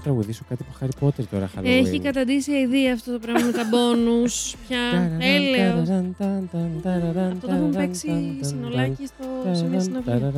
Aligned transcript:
να 0.00 0.06
τραγουδήσω 0.06 0.42
κάτι 0.48 0.64
από 0.68 0.78
Harry 0.80 1.04
Potter 1.04 1.24
τώρα, 1.30 1.50
Halloween. 1.56 1.64
Έχει 1.64 2.00
καταντήσει 2.00 2.52
ιδέα 2.52 2.92
αυτό 2.92 3.12
το 3.12 3.18
πράγμα 3.18 3.46
με 3.46 3.52
τα 3.52 3.64
μπόνους. 3.70 4.54
Πια. 4.68 4.78
Έλεος. 5.18 5.88
Αυτό 7.32 7.46
το 7.46 7.52
έχουν 7.52 7.70
παίξει 7.70 8.38
συνολάκι 8.40 9.06
στο, 9.06 9.54
σε 9.54 9.64
μια 9.64 9.80
συναυλία. 9.80 10.32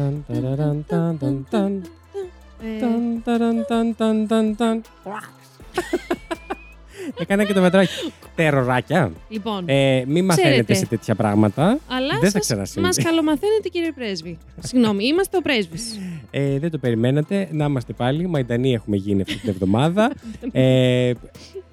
Ε, 7.18 7.22
Έκανα 7.22 7.45
και 7.45 7.52
το 7.52 7.60
μετράκι. 7.60 7.91
Τεροράκια. 8.34 9.12
λοιπόν, 9.28 9.64
Ε, 9.68 10.05
μην 10.06 10.24
μαθαίνετε 10.24 10.52
Ξέρετε. 10.52 10.74
σε 10.74 10.87
τέτοια 10.87 11.14
πράγματα. 11.14 11.78
αλλά 11.88 12.09
δεν 12.20 12.20
θα 12.20 12.38
σας, 12.38 12.41
ξανασυμβεί. 12.41 12.87
μας 12.87 12.96
καλομαθαίνετε 12.96 13.68
κύριε 13.68 13.92
πρέσβη. 13.92 14.38
Συγγνώμη, 14.59 15.04
είμαστε 15.04 15.37
ο 15.37 15.40
πρέσβης. 15.40 15.98
Ε, 16.30 16.59
δεν 16.59 16.70
το 16.70 16.78
περιμένατε. 16.78 17.48
Να 17.52 17.64
είμαστε 17.64 17.92
πάλι. 17.92 18.27
Μαϊντανοί 18.27 18.73
έχουμε 18.74 18.96
γίνει 18.96 19.20
αυτή 19.23 19.37
την 19.37 19.48
εβδομάδα. 19.48 20.12
ε, 20.52 21.12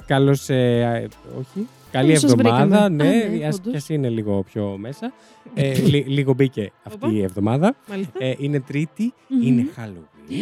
καλώς, 0.06 0.50
ε, 0.50 1.08
όχι. 1.40 1.68
Καλή 1.92 2.06
Καλώς 2.08 2.20
σας 2.20 2.32
εβδομάδα. 2.32 2.66
βρήκαμε. 2.66 3.04
Ναι, 3.04 3.10
Α, 3.10 3.30
ναι, 3.38 3.46
ας, 3.46 3.56
όντως. 3.56 3.72
κι 3.72 3.78
ας 3.78 3.90
είναι 3.90 4.10
λίγο 4.10 4.44
πιο 4.52 4.76
μέσα. 4.80 5.12
Ε, 5.54 5.74
λι- 5.74 6.08
λίγο 6.08 6.34
μπήκε 6.34 6.72
αυτή 6.84 7.06
Οπα. 7.06 7.14
η 7.16 7.22
εβδομάδα. 7.22 7.76
Μάλιστα. 7.90 8.12
Ε, 8.18 8.34
είναι 8.38 8.60
Τρίτη, 8.60 9.14
Μμμ. 9.28 9.42
είναι 9.48 9.68
Halloween. 9.78 10.34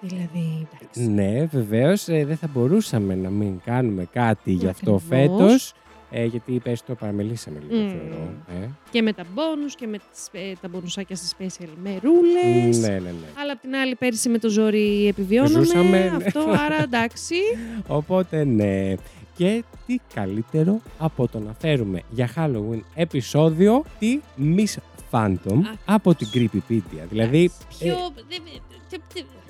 Δηλαδή, 0.00 0.66
εντάξει. 0.72 1.08
Ναι, 1.08 1.44
βεβαίως. 1.44 2.04
δεν 2.04 2.36
θα 2.36 2.48
μπορούσαμε 2.54 3.14
να 3.14 3.30
μην 3.30 3.60
κάνουμε 3.64 4.08
κάτι 4.12 4.52
γι' 4.52 4.68
αυτό 4.68 4.94
Ακριβώς. 4.94 5.38
φέτος. 5.38 5.72
Ε, 6.10 6.24
γιατί 6.24 6.60
πέρσι 6.64 6.84
το 6.84 6.94
παραμελήσαμε 6.94 7.58
λίγο, 7.68 7.82
Μμ. 7.82 7.88
θεωρώ. 7.88 8.32
Ε. 8.62 8.68
Και 8.90 9.02
με 9.02 9.12
τα 9.12 9.24
μπόνους 9.34 9.74
και 9.74 9.86
με 9.86 9.98
τις, 9.98 10.28
ε, 10.32 10.52
τα 10.60 10.68
μπονουσάκια 10.68 11.16
στις 11.16 11.34
special 11.38 11.68
μερούλες. 11.82 12.78
Ναι, 12.78 12.88
ναι, 12.88 12.98
ναι. 12.98 13.12
Αλλά 13.40 13.52
απ' 13.52 13.60
την 13.60 13.74
άλλη 13.74 13.94
πέρυσι 13.94 14.28
με 14.28 14.38
το 14.38 14.48
ζόρι 14.48 15.06
επιβιώναμε 15.06 15.64
Ζούσαμε, 15.64 15.98
ναι. 15.98 16.24
αυτό, 16.24 16.40
άρα 16.40 16.82
εντάξει. 16.82 17.34
Οπότε 17.86 18.44
ναι. 18.44 18.94
Και 19.36 19.64
τι 19.86 19.98
καλύτερο 20.14 20.80
από 20.98 21.28
το 21.28 21.38
να 21.38 21.52
φέρουμε 21.58 22.02
για 22.10 22.30
Halloween 22.36 22.80
επεισόδιο 22.94 23.84
τη 23.98 24.20
Miss 24.56 24.74
Phantom 25.10 25.58
Α. 25.64 25.94
από 25.94 26.14
την 26.14 26.28
Creepypedia. 26.34 27.02
Δηλαδή, 27.10 27.50
Πιο... 27.78 28.12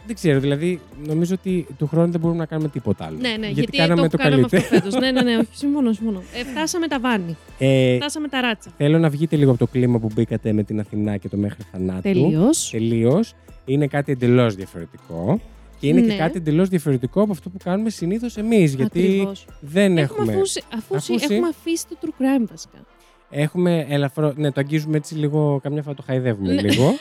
ε, 0.08 0.14
δεν- 0.14 0.20
δεν- 0.20 0.36
δεν- 0.36 0.40
δεν 0.40 0.40
ξέρω, 0.40 0.40
δηλαδή 0.40 0.80
νομίζω 1.06 1.34
ότι 1.34 1.66
του 1.78 1.86
χρόνου 1.86 2.10
δεν 2.10 2.20
μπορούμε 2.20 2.38
να 2.40 2.46
κάνουμε 2.46 2.68
τίποτα 2.68 3.04
άλλο. 3.04 3.16
Ναι, 3.20 3.28
ναι, 3.28 3.34
γιατί, 3.46 3.52
γιατί, 3.52 3.76
κάναμε 3.76 4.02
το, 4.08 4.16
το, 4.16 4.22
κάναμε 4.22 4.42
αυτό 4.42 4.56
καλύτερο. 4.56 4.80
φέτος. 4.82 5.00
ναι, 5.00 5.10
ναι, 5.10 5.22
ναι, 5.22 5.36
όχι, 5.42 5.48
συμφωνώ, 5.52 5.92
συμφωνώ. 5.92 6.22
Ε, 6.34 6.44
φτάσαμε 6.44 6.86
τα 6.88 7.00
βάνη, 7.00 7.36
Ε, 7.58 7.96
φτάσαμε 7.96 8.28
τα 8.28 8.40
ράτσα. 8.40 8.70
θέλω 8.76 8.98
να 8.98 9.08
βγείτε 9.08 9.36
λίγο 9.36 9.50
από 9.50 9.58
το 9.58 9.66
κλίμα 9.66 9.98
που 9.98 10.08
μπήκατε 10.14 10.52
με 10.52 10.62
την 10.62 10.80
Αθηνά 10.80 11.16
και 11.16 11.28
το 11.28 11.36
μέχρι 11.36 11.62
θανάτου. 11.72 12.00
Τελείως. 12.02 12.68
τελείως. 12.70 13.34
Είναι 13.64 13.86
κάτι 13.86 14.12
εντελώς 14.12 14.54
διαφορετικό. 14.54 15.40
Και 15.80 15.88
είναι 15.88 16.00
Ναι. 16.00 16.06
και 16.06 16.16
κάτι 16.18 16.36
εντελώς 16.36 16.68
διαφορετικό 16.68 17.22
από 17.22 17.32
αυτό 17.32 17.48
που 17.50 17.58
κάνουμε 17.64 17.90
συνήθως 17.90 18.36
εμείς. 18.36 18.74
Γιατί 18.74 18.98
Ακριβώς. 18.98 19.44
δεν 19.60 19.98
Έχουμε, 19.98 20.02
έχουμε. 20.20 20.32
αφούσει, 20.32 20.62
αφούσει, 20.74 21.12
αφούσει. 21.12 21.34
έχουμε 21.34 21.48
αφήσει 21.48 21.84
το 21.88 21.96
true 22.00 22.22
crime 22.22 22.46
βασικά. 22.50 22.78
Έχουμε 23.30 23.86
ελαφρό. 23.88 24.32
Ναι, 24.36 24.52
το 24.52 24.60
αγγίζουμε 24.60 24.96
έτσι 24.96 25.14
λίγο. 25.14 25.60
Καμιά 25.62 25.82
φορά 25.82 25.94
το 25.94 26.02
χαϊδεύουμε 26.06 26.52
Ναι. 26.52 26.60
λίγο. 26.62 26.84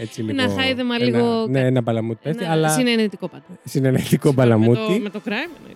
Έτσι 0.00 0.22
λίγο. 0.22 0.42
Ένα 0.42 0.52
χάιδεμα 0.62 0.94
ένα- 0.94 1.04
λίγο- 1.04 1.46
Ναι, 1.48 1.60
ένα 1.60 1.80
μπαλαμούτι 1.80 2.18
πέφτει. 2.22 2.42
Ένα 2.44 2.52
Αλλά 2.52 2.68
Συνενετικό 2.68 3.28
πάντα. 3.28 3.42
συνενετικό 3.64 4.28
Με 4.28 4.34
το, 4.34 4.40
μπαλαμούτι. 4.42 5.00
με 5.02 5.08
το 5.10 5.20
crime 5.24 5.30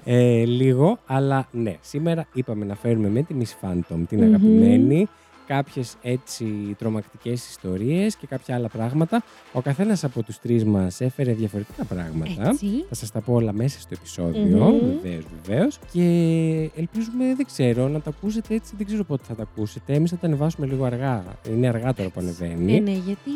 εννοείται. 0.04 0.40
Ε, 0.40 0.44
λίγο, 0.44 0.98
αλλά 1.06 1.48
ναι. 1.50 1.76
Σήμερα 1.80 2.26
είπαμε 2.34 2.64
να 2.64 2.74
φέρουμε 2.74 3.08
με 3.08 3.22
τη 3.22 3.34
Miss 3.40 3.66
Phantom, 3.66 3.96
την 4.08 4.18
Μμμ. 4.18 4.22
αγαπημένη, 4.34 5.08
κάποιες 5.46 5.94
έτσι 6.02 6.44
τρομακτικές 6.78 7.48
ιστορίες 7.48 8.16
και 8.16 8.26
κάποια 8.26 8.54
άλλα 8.54 8.68
πράγματα. 8.68 9.22
Ο 9.52 9.60
καθένας 9.60 10.04
από 10.04 10.22
τους 10.22 10.38
τρεις 10.38 10.64
μας 10.64 11.00
έφερε 11.00 11.32
διαφορετικά 11.32 11.84
πράγματα. 11.84 12.48
Έτσι. 12.48 12.84
Θα 12.88 12.94
σας 12.94 13.10
τα 13.10 13.20
πω 13.20 13.32
όλα 13.34 13.52
μέσα 13.52 13.80
στο 13.80 13.94
επεισόδιο, 13.98 14.42
Μμμ. 14.42 14.78
βεβαίως, 15.02 15.24
βεβαίως. 15.46 15.78
Και 15.92 16.02
ελπίζουμε, 16.76 17.34
δεν 17.36 17.46
ξέρω, 17.46 17.88
να 17.88 18.00
τα 18.00 18.10
ακούσετε 18.10 18.54
έτσι, 18.54 18.74
δεν 18.76 18.86
ξέρω 18.86 19.04
πότε 19.04 19.22
θα 19.28 19.34
τα 19.34 19.42
ακούσετε. 19.42 19.92
Εμείς 19.94 20.10
θα 20.10 20.16
τα 20.16 20.26
ανεβάσουμε 20.26 20.66
λίγο 20.66 20.84
αργά. 20.84 21.24
Είναι 21.54 21.68
αργά 21.68 21.94
τώρα 21.94 22.08
που 22.08 22.20
ανεβαίνει. 22.20 22.76
Ε, 22.76 22.80
ναι, 22.80 22.90
γιατί 22.90 23.30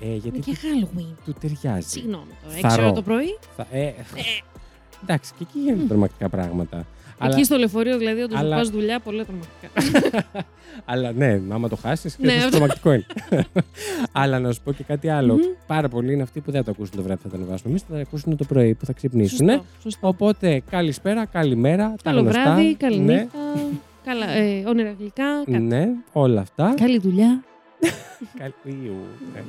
Ε, 0.00 0.06
είναι 0.06 0.16
γιατί 0.16 0.38
και 0.40 0.56
Halloween. 0.62 1.14
του 1.24 1.34
ταιριάζει. 1.40 1.88
Συγγνώμη 1.88 2.24
τώρα. 2.42 2.54
Θαρώ. 2.54 2.66
Έξι 2.72 2.80
ώρα 2.80 2.92
το 2.92 3.02
πρωί. 3.02 3.38
Θα- 3.56 3.66
ε, 3.72 3.92
εντάξει, 5.02 5.32
και 5.38 5.42
εκεί 5.48 5.58
γίνονται 5.58 5.84
τρομακτικά 5.88 6.28
πράγματα. 6.28 6.86
Αλλά- 7.22 7.34
Εκεί 7.34 7.44
στο 7.44 7.56
λεωφορείο, 7.56 7.98
δηλαδή, 7.98 8.20
όταν 8.20 8.38
αλλά- 8.38 8.56
σου 8.56 8.60
πας 8.62 8.70
δουλειά, 8.70 9.00
πολλά 9.00 9.24
τρομακτικά. 9.24 9.68
Αλλά 10.84 11.12
ναι, 11.12 11.40
άμα 11.50 11.68
το 11.68 11.76
χάσεις, 11.76 12.18
Ναι, 12.18 12.32
ναι, 12.32 12.38
αυτό. 12.38 12.50
τρομακτικό 12.50 12.92
είναι. 12.92 13.06
Αλλά 14.12 14.38
να 14.38 14.52
σου 14.52 14.60
πω 14.64 14.72
και 14.72 14.82
κάτι 14.82 15.08
άλλο. 15.08 15.34
Μμμ. 15.34 15.40
Πάρα 15.66 15.88
πολλοί 15.88 16.12
είναι 16.12 16.22
αυτοί 16.22 16.40
που 16.40 16.50
δεν 16.50 16.60
θα 16.60 16.66
το 16.66 16.70
ακούσουν 16.76 16.96
το 16.96 17.02
βράδυ 17.02 17.22
που 17.22 17.28
θα 17.28 17.36
τα 17.36 17.42
ανεβάσουμε. 17.42 17.68
Εμείς 17.70 17.82
θα 17.82 17.94
τα 17.94 18.00
ακούσουν 18.00 18.36
το 18.36 18.44
πρωί 18.44 18.74
που 18.74 18.84
θα 18.86 18.92
ξυπνήσουν. 18.92 19.48
Σωστό, 19.48 19.64
σωστό. 19.82 20.08
Οπότε 20.08 20.62
καλησπέρα, 20.70 21.24
καλημέρα. 21.26 21.88
τα 21.88 21.96
Καλό 22.02 22.20
γνωστά. 22.20 22.42
βράδυ, 22.42 22.74
καλή 22.74 22.98
ναι, 22.98 23.12
νύχτα. 23.14 23.38
Καλά, 24.04 24.30
ε, 24.30 24.62
όνειρα 24.66 24.94
γλυκά. 24.98 25.24
κάτι. 25.44 25.58
ναι, 25.58 25.88
όλα 26.12 26.40
αυτά. 26.40 26.74
Καλή 26.76 26.98
δουλειά. 26.98 27.42
Καλ- 28.38 28.52
Ιου, 28.64 28.94
ναι. 29.34 29.42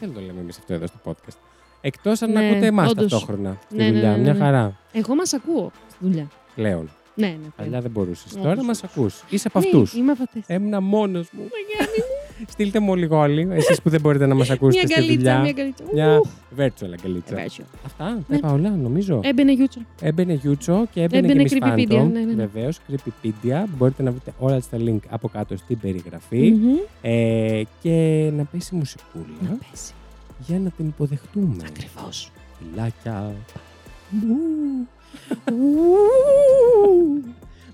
Δεν 0.00 0.14
το 0.14 0.20
λέμε 0.20 0.40
εμείς 0.40 0.58
αυτό 0.58 0.74
εδώ 0.74 0.86
στο 0.86 0.96
podcast. 1.04 1.36
Εκτός 1.80 2.22
αν 2.22 2.32
Ναι, 2.32 2.48
ακούτε 2.50 2.66
εμάς 2.66 2.90
όντως. 2.90 3.10
ταυτόχρονα 3.10 3.56
στη 3.64 3.76
Ναι, 3.76 3.84
ναι, 3.84 3.90
δουλειά. 3.92 4.10
ναι, 4.10 4.16
ναι, 4.16 4.22
Μια 4.22 4.32
ναι. 4.32 4.38
χαρά 4.38 4.76
Εγώ 4.92 5.14
μας 5.14 5.32
ακούω 5.32 5.70
στη 5.90 5.98
δουλειά. 6.00 6.28
πλέον. 6.54 6.90
Ναι, 7.14 7.26
ναι. 7.26 7.48
Παλιά 7.56 7.80
δεν 7.80 7.90
μπορούσες. 7.90 8.32
Όντως, 8.32 8.42
Τώρα 8.44 8.64
μας 8.64 8.78
όντως. 8.78 8.90
ακούς. 8.96 9.22
Είσαι 9.28 9.48
από 9.48 9.58
Ναι, 9.60 9.66
αυτούς. 9.66 9.92
Είμαι 9.94 10.12
από 10.12 10.22
αυτές. 10.22 10.42
Έμεινα 10.46 10.80
μόνος 10.80 11.28
μου. 11.32 11.48
Στείλτε 12.48 12.80
μου 12.80 12.94
λίγο 12.94 13.16
όλοι, 13.18 13.48
εσείς 13.50 13.82
που 13.82 13.90
δεν 13.90 14.00
μπορείτε 14.00 14.26
να 14.26 14.34
μας 14.34 14.50
ακούσετε 14.50 14.84
Μια 14.86 14.96
στη 14.96 15.04
γκαλίτσα, 15.04 15.36
δουλειά. 15.36 15.40
μια 15.42 15.52
γκαλίτσα. 15.52 15.84
Μια 15.92 16.18
Ουφ, 16.18 16.28
virtual 16.56 16.90
αγκαλίτσα. 16.98 17.38
ευαίσιο. 17.38 17.64
Αυτά, 17.86 18.04
τα 18.04 18.22
Ναι. 18.28 18.36
είπα 18.36 18.52
όλα, 18.52 18.70
νομίζω. 18.70 19.20
Έμπαινε 19.24 19.52
YouTube. 19.58 19.84
Έμπαινε 20.00 20.32
Γιούτσο 20.32 20.86
και 20.92 21.02
έμπαινε, 21.02 21.32
Έμπαινε 21.32 21.48
και 21.48 21.58
Miss 21.60 21.64
Creepypedia, 21.64 21.92
Phantom. 22.02 22.10
ναι, 22.12 22.20
ναι, 22.20 22.32
ναι. 22.32 22.46
Βεβαίως, 22.46 22.78
Creepypedia. 22.90 23.64
Μπορείτε 23.76 24.02
να 24.02 24.10
βρείτε 24.10 24.32
όλα 24.38 24.60
τα 24.70 24.78
link 24.78 24.98
από 25.08 25.28
κάτω 25.28 25.56
στην 25.56 25.78
περιγραφή. 25.80 26.50
Μμμ. 26.50 26.74
Ε, 27.02 27.62
και 27.82 28.28
να 28.36 28.44
πέσει 28.44 28.74
μουσικούλα 28.74 29.24
Να 29.40 29.48
πέσει. 29.70 29.92
για 30.46 30.58
να 30.58 30.70
την 30.70 30.86
υποδεχτούμε. 30.86 31.56
Ακριβώς. 31.68 32.30
Φιλάκια. 32.58 33.32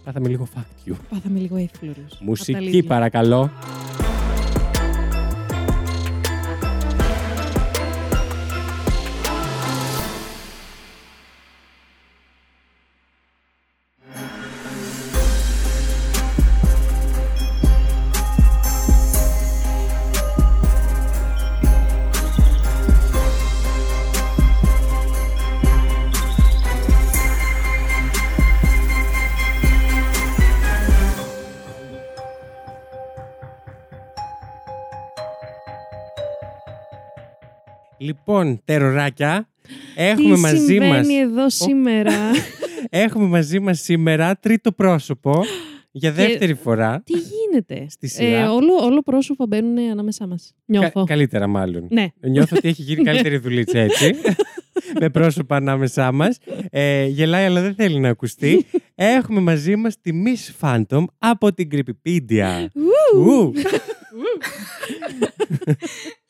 Πάθαμε 0.04 0.28
λίγο 0.28 0.48
fact 0.54 0.88
you. 0.90 0.94
Πάθαμε 1.10 1.38
λίγο 1.38 1.56
εύφλουρου. 1.56 2.06
Μουσική 2.20 2.82
παρακαλώ. 2.82 3.50
Λοιπόν, 38.26 38.60
τεροράκια, 38.64 39.48
έχουμε 39.96 40.34
Τι 40.34 40.40
μαζί 40.40 40.54
μας 40.56 40.64
συμβαίνει 40.66 41.14
εδώ 41.14 41.50
σήμερα; 41.50 42.12
Έχουμε 42.90 43.26
μαζί 43.26 43.60
μας 43.60 43.80
σήμερα 43.80 44.36
τρίτο 44.36 44.72
πρόσωπο 44.72 45.42
για 45.90 46.12
δεύτερη 46.12 46.54
φορά. 46.54 47.02
Τι 47.04 47.12
γίνεται; 47.12 47.86
Στη 47.88 48.08
σειρά. 48.08 48.52
όλο, 48.52 48.74
όλο 48.74 49.02
πρόσωπα 49.02 49.46
μπαίνουν 49.46 49.78
ανάμεσά 49.90 50.26
μας. 50.26 50.54
Νιώθω. 50.64 51.00
Κα- 51.00 51.04
καλύτερα 51.04 51.46
μάλλον. 51.46 51.86
Ναι. 51.90 52.06
Νιώθω 52.20 52.56
ότι 52.56 52.68
έχει 52.68 52.82
γίνει 52.82 53.02
καλύτερη 53.10 53.36
δουλίτσα 53.36 53.78
έτσι. 53.78 54.14
με 55.00 55.10
πρόσωπα 55.10 55.56
ανάμεσά 55.56 56.12
μας. 56.12 56.38
Ε, 56.70 57.06
γελάει 57.06 57.44
αλλά 57.44 57.60
δεν 57.60 57.74
θέλει 57.74 57.98
να 57.98 58.08
ακουστεί. 58.08 58.64
Έχουμε 58.94 59.40
μαζί 59.40 59.76
μας 59.76 60.00
τη 60.00 60.10
Miss 60.24 60.66
Phantom 60.66 61.04
από 61.18 61.52
την 61.54 61.68
Creepypedia. 61.72 62.66
Ου. 63.16 63.52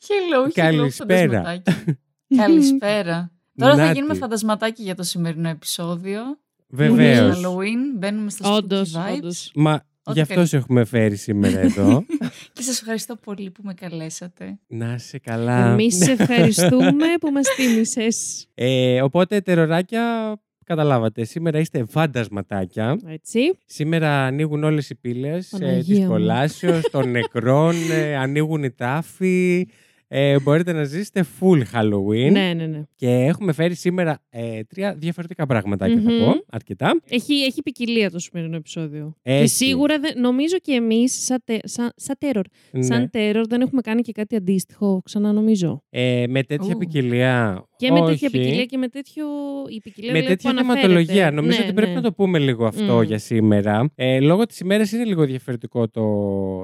Hello, 0.07 0.47
hello, 0.47 0.51
Καλησπέρα. 0.53 1.41
φαντασματάκι. 1.43 1.97
Καλησπέρα. 2.41 3.31
Τώρα 3.55 3.75
θα 3.75 3.81
Νάτι. 3.81 3.93
γίνουμε 3.93 4.13
φαντασματάκι 4.13 4.83
για 4.83 4.95
το 4.95 5.03
σημερινό 5.03 5.49
επεισόδιο. 5.49 6.21
Βεβαίως. 6.67 7.37
Είναι 7.37 7.47
Halloween, 7.47 7.97
μπαίνουμε 7.97 8.29
στα 8.29 8.51
Όντως, 8.51 8.93
spooky 8.95 9.09
vibes. 9.11 9.15
όντως. 9.17 9.51
Μα 9.55 9.71
Ό,τι 10.05 10.15
γι' 10.17 10.21
αυτό 10.21 10.33
καλύτερο. 10.33 10.45
σε 10.45 10.57
έχουμε 10.57 10.85
φέρει 10.85 11.15
σήμερα 11.15 11.59
εδώ. 11.59 12.05
Και 12.53 12.61
σας 12.61 12.79
ευχαριστώ 12.79 13.15
πολύ 13.15 13.51
που 13.51 13.61
με 13.63 13.73
καλέσατε. 13.73 14.59
να 14.67 14.93
είσαι 14.93 15.19
καλά. 15.19 15.71
Εμείς 15.71 15.95
σε 15.97 16.11
ευχαριστούμε 16.19 17.05
που 17.21 17.31
μας 17.31 17.47
τίμησες. 17.55 18.47
Ε, 18.53 19.01
οπότε, 19.01 19.41
τεροράκια, 19.41 20.35
καταλάβατε. 20.65 21.23
Σήμερα 21.23 21.59
είστε 21.59 21.85
φαντασματάκια. 21.89 22.99
Έτσι. 23.07 23.39
Σήμερα 23.65 24.25
ανοίγουν 24.25 24.63
όλες 24.63 24.89
οι 24.89 24.95
πύλες 24.95 25.51
ε, 25.53 25.57
Παναγία 25.57 25.83
της 25.83 25.99
μου. 25.99 26.07
κολάσεως, 26.07 26.89
των 26.91 27.11
νεκρών, 27.11 27.75
ε, 27.91 28.15
ανοίγουν 28.15 28.63
οι 28.63 28.71
τάφοι. 28.71 29.67
Ε, 30.15 30.39
μπορείτε 30.39 30.73
να 30.73 30.83
ζήσετε 30.83 31.25
full 31.39 31.61
Halloween. 31.73 32.31
Ναι, 32.31 32.53
ναι, 32.53 32.65
ναι. 32.65 32.81
Και 32.95 33.07
έχουμε 33.09 33.53
φέρει 33.53 33.75
σήμερα 33.75 34.19
ε, 34.29 34.63
τρία 34.63 34.95
διαφορετικά 34.97 35.45
πραγματάκια, 35.45 36.01
θα 36.01 36.11
Μμμ. 36.11 36.19
πω. 36.19 36.33
Αρκετά. 36.49 37.01
Έχει, 37.09 37.33
έχει 37.33 37.61
ποικιλία 37.61 38.11
το 38.11 38.19
σημερινό 38.19 38.55
επεισόδιο. 38.55 39.15
Και 39.23 39.31
Έχει. 39.31 39.47
σίγουρα 39.47 39.99
δεν- 39.99 40.19
νομίζω 40.21 40.57
και 40.61 40.71
εμείς, 40.73 41.23
σαν, 41.25 41.41
τε, 41.45 41.57
σαν, 41.63 41.91
σαν 41.95 42.17
terror, 42.19 42.41
Ναι. 42.71 42.81
σαν 42.83 43.09
terror, 43.13 43.43
δεν 43.47 43.61
έχουμε 43.61 43.81
κάνει 43.81 44.01
και 44.01 44.11
κάτι 44.11 44.35
αντίστοιχο, 44.35 45.01
ξανά 45.05 45.31
νομίζω. 45.31 45.83
Ε, 45.89 46.25
με 46.29 46.43
τέτοια 46.43 46.73
Ου. 46.75 46.77
ποικιλία. 46.77 47.63
Και 47.77 47.91
με 47.91 47.99
όχι. 47.99 48.09
τέτοια 48.11 48.29
ποικιλία 48.29 48.65
και 48.65 48.77
με 48.77 48.87
τέτοιο. 48.87 49.25
Η 49.69 49.79
ποικιλία 49.81 50.11
Με 50.11 50.17
δηλαδή, 50.19 50.35
τέτοια 50.35 50.51
που 50.53 50.57
αναφέρεται. 50.59 50.87
θεματολογία. 50.87 51.31
Νομίζω 51.31 51.57
Ναι, 51.57 51.63
ότι 51.63 51.73
πρέπει 51.73 51.89
ναι. 51.89 51.95
να 51.95 52.01
το 52.01 52.13
πούμε 52.13 52.39
λίγο 52.39 52.65
αυτό 52.65 52.95
Μμ. 52.97 53.01
για 53.01 53.17
σήμερα. 53.17 53.91
Ε, 53.95 54.19
λόγω 54.19 54.45
της 54.45 54.59
ημέρας 54.59 54.91
είναι 54.91 55.03
λίγο 55.05 55.25
διαφορετικό 55.25 55.87
το, 55.89 56.03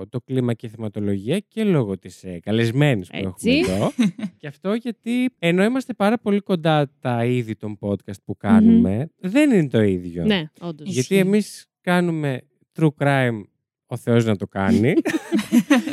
το 0.10 0.22
κλίμα 0.26 0.54
και 0.54 0.66
η 0.66 0.70
θεματολογία 0.70 1.40
και 1.48 1.64
λόγω 1.64 1.98
της 1.98 2.24
ε, 2.24 2.40
καλεσμένης 2.44 3.08
που 3.10 3.16
Έτσι. 3.16 3.28
έχουμε 3.28 3.39
εδώ. 3.44 3.92
και 4.40 4.48
αυτό 4.48 4.74
γιατί 4.74 5.30
ενώ 5.40 5.64
είμαστε 5.64 5.94
πάρα 5.94 6.18
πολύ 6.18 6.40
κοντά 6.40 6.92
τα 7.00 7.26
είδη 7.26 7.56
των 7.56 7.78
podcast 7.80 8.22
που 8.26 8.38
κάνουμε, 8.38 9.10
δεν 9.20 9.52
είναι 9.52 9.68
το 9.68 9.82
ίδιο. 9.82 10.26
Ναι, 10.26 10.44
όντως. 10.60 10.88
Ισχύει. 10.88 11.00
Γιατί 11.00 11.18
εμείς 11.18 11.66
κάνουμε 11.82 12.42
true 12.80 12.90
crime 12.98 13.44
ο 13.86 13.98
Θεός 13.98 14.26
να 14.26 14.36
το 14.36 14.48
κάνει 14.48 14.94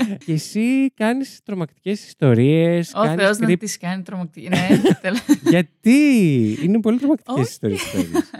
και 0.25 0.32
εσύ 0.32 0.91
κάνεις 0.94 1.41
τρομακτικές 1.44 2.06
ιστορίες. 2.06 2.93
Ο 2.94 3.00
κάνεις 3.03 3.23
Θεός 3.25 3.38
να 3.38 3.49
creep- 3.49 3.58
τις 3.58 3.79
κάνει 3.79 4.03
τρομακτική. 4.03 4.49
Ναι, 4.49 4.69
τέλος. 5.03 5.20
Γιατί; 5.49 6.58
Είναι 6.62 6.81
πολύ 6.81 6.99
τρομακτικές 6.99 7.35
Όχι. 7.43 7.50
ιστορίες. 7.50 7.82
που 7.82 7.97
κάνεις. 8.03 8.31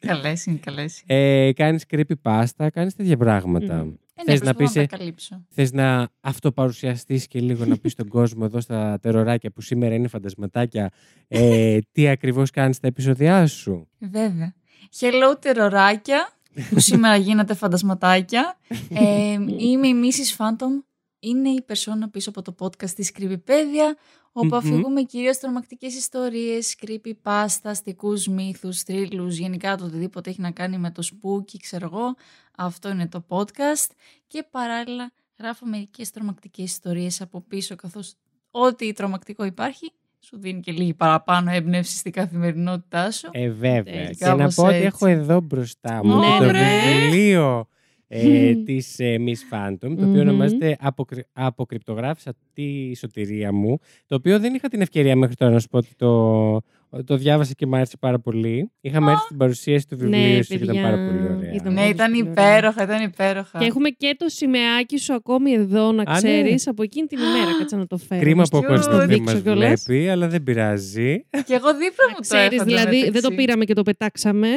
καλές 0.06 0.46
είναι, 0.46 0.58
καλές. 0.64 1.02
ε, 1.06 1.52
κάνεις 1.52 1.84
creepypasta, 1.90 2.66
κάνεις 2.72 2.94
τέτοια 2.94 3.16
πράγματα. 3.16 3.74
Μμμ. 3.74 3.92
Ε, 4.18 4.22
ναι, 4.26 4.32
Θες 4.32 4.40
να 4.46 4.54
προσπαθώ 4.54 4.80
πεις, 4.80 4.90
τα 4.90 4.96
καλύψω. 4.96 5.44
Θες 5.48 5.72
να 5.72 6.08
αυτοπαρουσιαστείς 6.20 7.26
και 7.26 7.40
λίγο 7.40 7.64
να 7.64 7.76
πεις 7.76 7.92
στον 7.92 8.08
κόσμο 8.08 8.42
εδώ 8.44 8.60
στα 8.60 8.98
τεροράκια 9.02 9.50
που 9.50 9.60
σήμερα 9.60 9.94
είναι 9.94 10.08
φαντασματάκια 10.08 10.90
ε, 11.28 11.78
τι 11.92 12.08
ακριβώς 12.08 12.50
κάνεις 12.50 12.76
στα 12.76 12.86
επεισόδια 12.86 13.46
σου; 13.46 13.88
Βέβαια. 13.98 14.54
Hello 15.00 15.40
τεροράκια, 15.40 16.28
που 16.70 16.80
σήμερα 16.80 17.16
γίνατε 17.16 17.54
φαντασματάκια. 17.54 18.58
Ε, 18.90 19.32
είμαι 19.58 19.86
η 19.88 19.94
Mrs. 20.02 20.36
Phantom. 20.44 20.84
Είναι 21.28 21.48
η 21.48 21.62
περσόνα 21.62 22.08
πίσω 22.08 22.30
από 22.30 22.42
το 22.42 22.54
podcast 22.58 22.90
της 22.90 23.12
Creepypedia, 23.18 23.94
όπου 24.32 24.46
Μμμ. 24.46 24.54
αφηγούμε 24.54 25.02
κυρίως 25.02 25.38
τρομακτικές 25.38 25.94
ιστορίες, 25.94 26.76
creepypasta, 26.86 27.60
αστικούς 27.62 28.26
μύθους, 28.26 28.82
θρύλους, 28.82 29.36
γενικά 29.36 29.76
το 29.76 29.84
οτιδήποτε 29.84 30.30
έχει 30.30 30.40
να 30.40 30.50
κάνει 30.50 30.78
με 30.78 30.90
το 30.90 31.02
spooky, 31.12 31.56
ξέρω 31.60 31.90
εγώ. 31.92 32.14
Αυτό 32.56 32.88
είναι 32.88 33.08
το 33.08 33.24
podcast. 33.28 33.90
Και 34.26 34.46
παράλληλα 34.50 35.12
γράφω 35.38 35.66
μερικές 35.66 36.10
τρομακτικές 36.10 36.64
ιστορίες 36.64 37.20
από 37.20 37.40
πίσω, 37.40 37.76
καθώς 37.76 38.14
ό,τι 38.50 38.92
τρομακτικό 38.92 39.44
υπάρχει 39.44 39.92
σου 40.20 40.38
δίνει 40.38 40.60
και 40.60 40.72
λίγη 40.72 40.94
παραπάνω 40.94 41.50
έμπνευση 41.50 41.96
στην 41.96 42.12
καθημερινότητά 42.12 43.10
σου. 43.10 43.28
Ε, 43.32 43.50
βέβαια. 43.50 43.94
Έτσι. 43.94 44.14
Και 44.18 44.24
να 44.24 44.36
Κάπως 44.36 44.54
πω 44.54 44.62
ότι 44.64 44.74
έτσι. 44.74 44.86
έχω 44.86 45.06
εδώ 45.06 45.40
μπροστά 45.40 46.04
μου 46.04 46.18
Ναι, 46.18 46.26
και 46.38 46.38
το 46.44 46.48
βρε. 46.48 46.80
βιβλίο 47.00 47.68
ε, 48.08 48.54
της 48.66 48.98
ε, 48.98 49.16
Miss 49.18 49.54
Phantom, 49.54 49.76
το 49.78 49.86
οποίο 49.86 50.06
Μμμ. 50.06 50.18
ονομάζεται 50.18 50.76
«Αποκρυ... 50.80 51.24
«Αποκρυπτογράφησα 51.32 52.34
τη 52.52 52.96
σωτηρία 52.96 53.52
μου», 53.52 53.78
το 54.06 54.14
οποίο 54.14 54.38
δεν 54.38 54.54
είχα 54.54 54.68
την 54.68 54.80
ευκαιρία 54.80 55.16
μέχρι 55.16 55.34
τώρα 55.34 55.52
να 55.52 55.58
σου 55.58 55.68
πω 55.68 55.78
ότι 55.78 55.94
το, 55.96 56.62
το 57.06 57.16
διάβασα 57.16 57.52
και 57.52 57.66
μου 57.66 57.76
άρεσε 57.76 57.96
πάρα 58.00 58.18
πολύ. 58.18 58.70
Είχαμε 58.80 59.10
έρθει 59.10 59.24
στην 59.24 59.36
παρουσίαση 59.36 59.86
του 59.88 59.96
βιβλίου 59.96 60.20
Ναι, 60.36 60.42
σου 60.42 60.48
και 60.48 60.54
ήταν 60.54 60.66
παιδιά, 60.66 60.82
πάρα 60.82 60.96
πολύ 60.96 61.18
ωραία. 61.36 61.52
ήταν 61.52 61.72
Ναι, 61.72 61.80
πολύ 61.80 61.90
ήταν 61.92 62.10
πολύ 62.12 62.28
ωραία. 62.28 62.32
υπέροχα, 62.56 62.82
ήταν 62.82 63.02
υπέροχα. 63.02 63.58
Και 63.58 63.64
έχουμε 63.64 63.88
και 63.88 64.14
το 64.18 64.28
σημαίακι 64.28 64.98
σου 64.98 65.14
ακόμη 65.14 65.52
εδώ, 65.52 65.92
να 65.92 66.02
Α, 66.02 66.12
ναι. 66.12 66.16
ξέρεις, 66.16 66.66
από 66.68 66.82
εκείνη 66.82 67.06
την 67.06 67.18
ημέρα. 67.18 67.58
Κάτσε 67.58 67.76
να 67.76 67.86
το 67.86 67.96
φέρω. 67.96 68.20
Κρίμα 68.20 68.42
που 68.50 68.56
ο 68.58 68.60
Cute. 68.60 68.66
κόσμος 68.66 68.96
δεν 68.96 69.08
δείξω 69.08 69.22
μας 69.22 69.42
κιόλας. 69.42 69.84
βλέπει, 69.86 70.08
αλλά 70.08 70.28
δεν 70.28 70.42
πειράζει. 70.42 71.24
Και 71.30 71.54
εγώ 71.54 71.70
δίπλα 71.72 72.04
μου 72.08 72.14
το 72.14 72.20
Ξέρεις, 72.20 72.56
έχω. 72.58 72.64
δηλαδή 72.64 72.90
δεν 72.90 73.00
το 73.00 73.06
εντωμεταξύ. 73.18 73.36
πήραμε 73.36 73.64
και 73.64 73.74
το 73.74 73.82
πετάξαμε. 73.82 74.48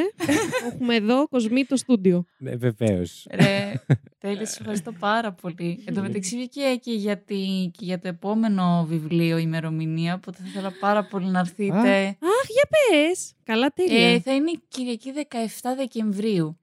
έχουμε 0.72 0.94
εδώ 0.94 1.28
κοσμή 1.28 1.64
το 1.64 1.76
στούντιο. 1.76 2.24
Ε, 2.44 2.56
βεβαίως. 2.56 3.26
Ρε, 3.34 3.72
τέλεια, 4.18 4.46
σε 4.46 4.56
ευχαριστώ 4.60 4.92
πάρα 4.98 5.32
πολύ. 5.32 5.82
Εν 5.84 5.94
τω 5.94 6.00
μεταξύ 6.02 6.36
βγήκε 6.36 6.60
και 6.80 6.92
για, 6.92 7.16
τη- 7.18 7.70
και 7.72 7.84
για 7.84 7.98
το 7.98 8.08
επόμενο 8.08 8.86
βιβλίο 8.88 9.38
ημερομηνία, 9.38 10.14
οπότε 10.14 10.38
θα 10.42 10.48
ήθελα 10.48 10.72
πάρα 10.80 11.04
πολύ 11.04 11.26
να 11.26 11.38
έρθετε. 11.38 12.16
Αχ, 12.22 12.46
για 12.48 12.68
πες. 12.70 13.32
Καλά, 13.44 13.68
τέλεια. 13.68 14.08
Ε, 14.12 14.20
θα 14.20 14.34
είναι 14.34 14.50
Κυριακή 14.68 15.12
17 15.30 15.74
Δεκεμβρίου. 15.76 16.58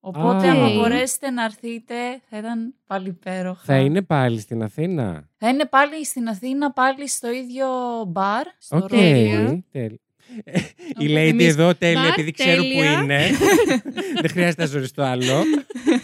Οπότε, 0.00 0.48
Α. 0.48 0.52
άμα 0.52 0.66
Οκ. 0.66 0.74
μπορέσετε 0.74 1.30
να 1.30 1.44
έρθετε, 1.44 1.94
θα 2.30 2.38
ήταν 2.38 2.74
πάλι 2.86 3.08
υπέροχα. 3.08 3.62
Θα 3.64 3.76
είναι 3.78 4.02
πάλι 4.02 4.40
στην 4.40 4.62
Αθήνα; 4.62 5.28
Θα 5.36 5.48
είναι 5.48 5.66
πάλι 5.66 6.04
στην 6.04 6.28
Αθήνα, 6.28 6.72
πάλι 6.72 7.08
στο 7.08 7.30
ίδιο 7.30 7.66
μπαρ, 8.08 8.46
στο 8.58 8.76
Οκ. 8.76 8.90
Ρόδιο. 8.90 9.64
τέλεια. 9.70 9.98
Η 10.98 11.06
Οπότε 11.06 11.24
lady 11.24 11.28
εμείς- 11.28 11.46
εδώ 11.46 11.74
τέλεια, 11.74 12.00
Μπαρ, 12.00 12.10
επειδή 12.10 12.30
ξέρω 12.30 12.62
που 12.62 12.68
τέλεια. 12.68 12.92
είναι. 13.02 13.26
δεν 14.22 14.30
χρειάζεται 14.30 14.62
να 14.62 14.68
ζοριστώ 14.68 15.02
άλλο. 15.02 15.42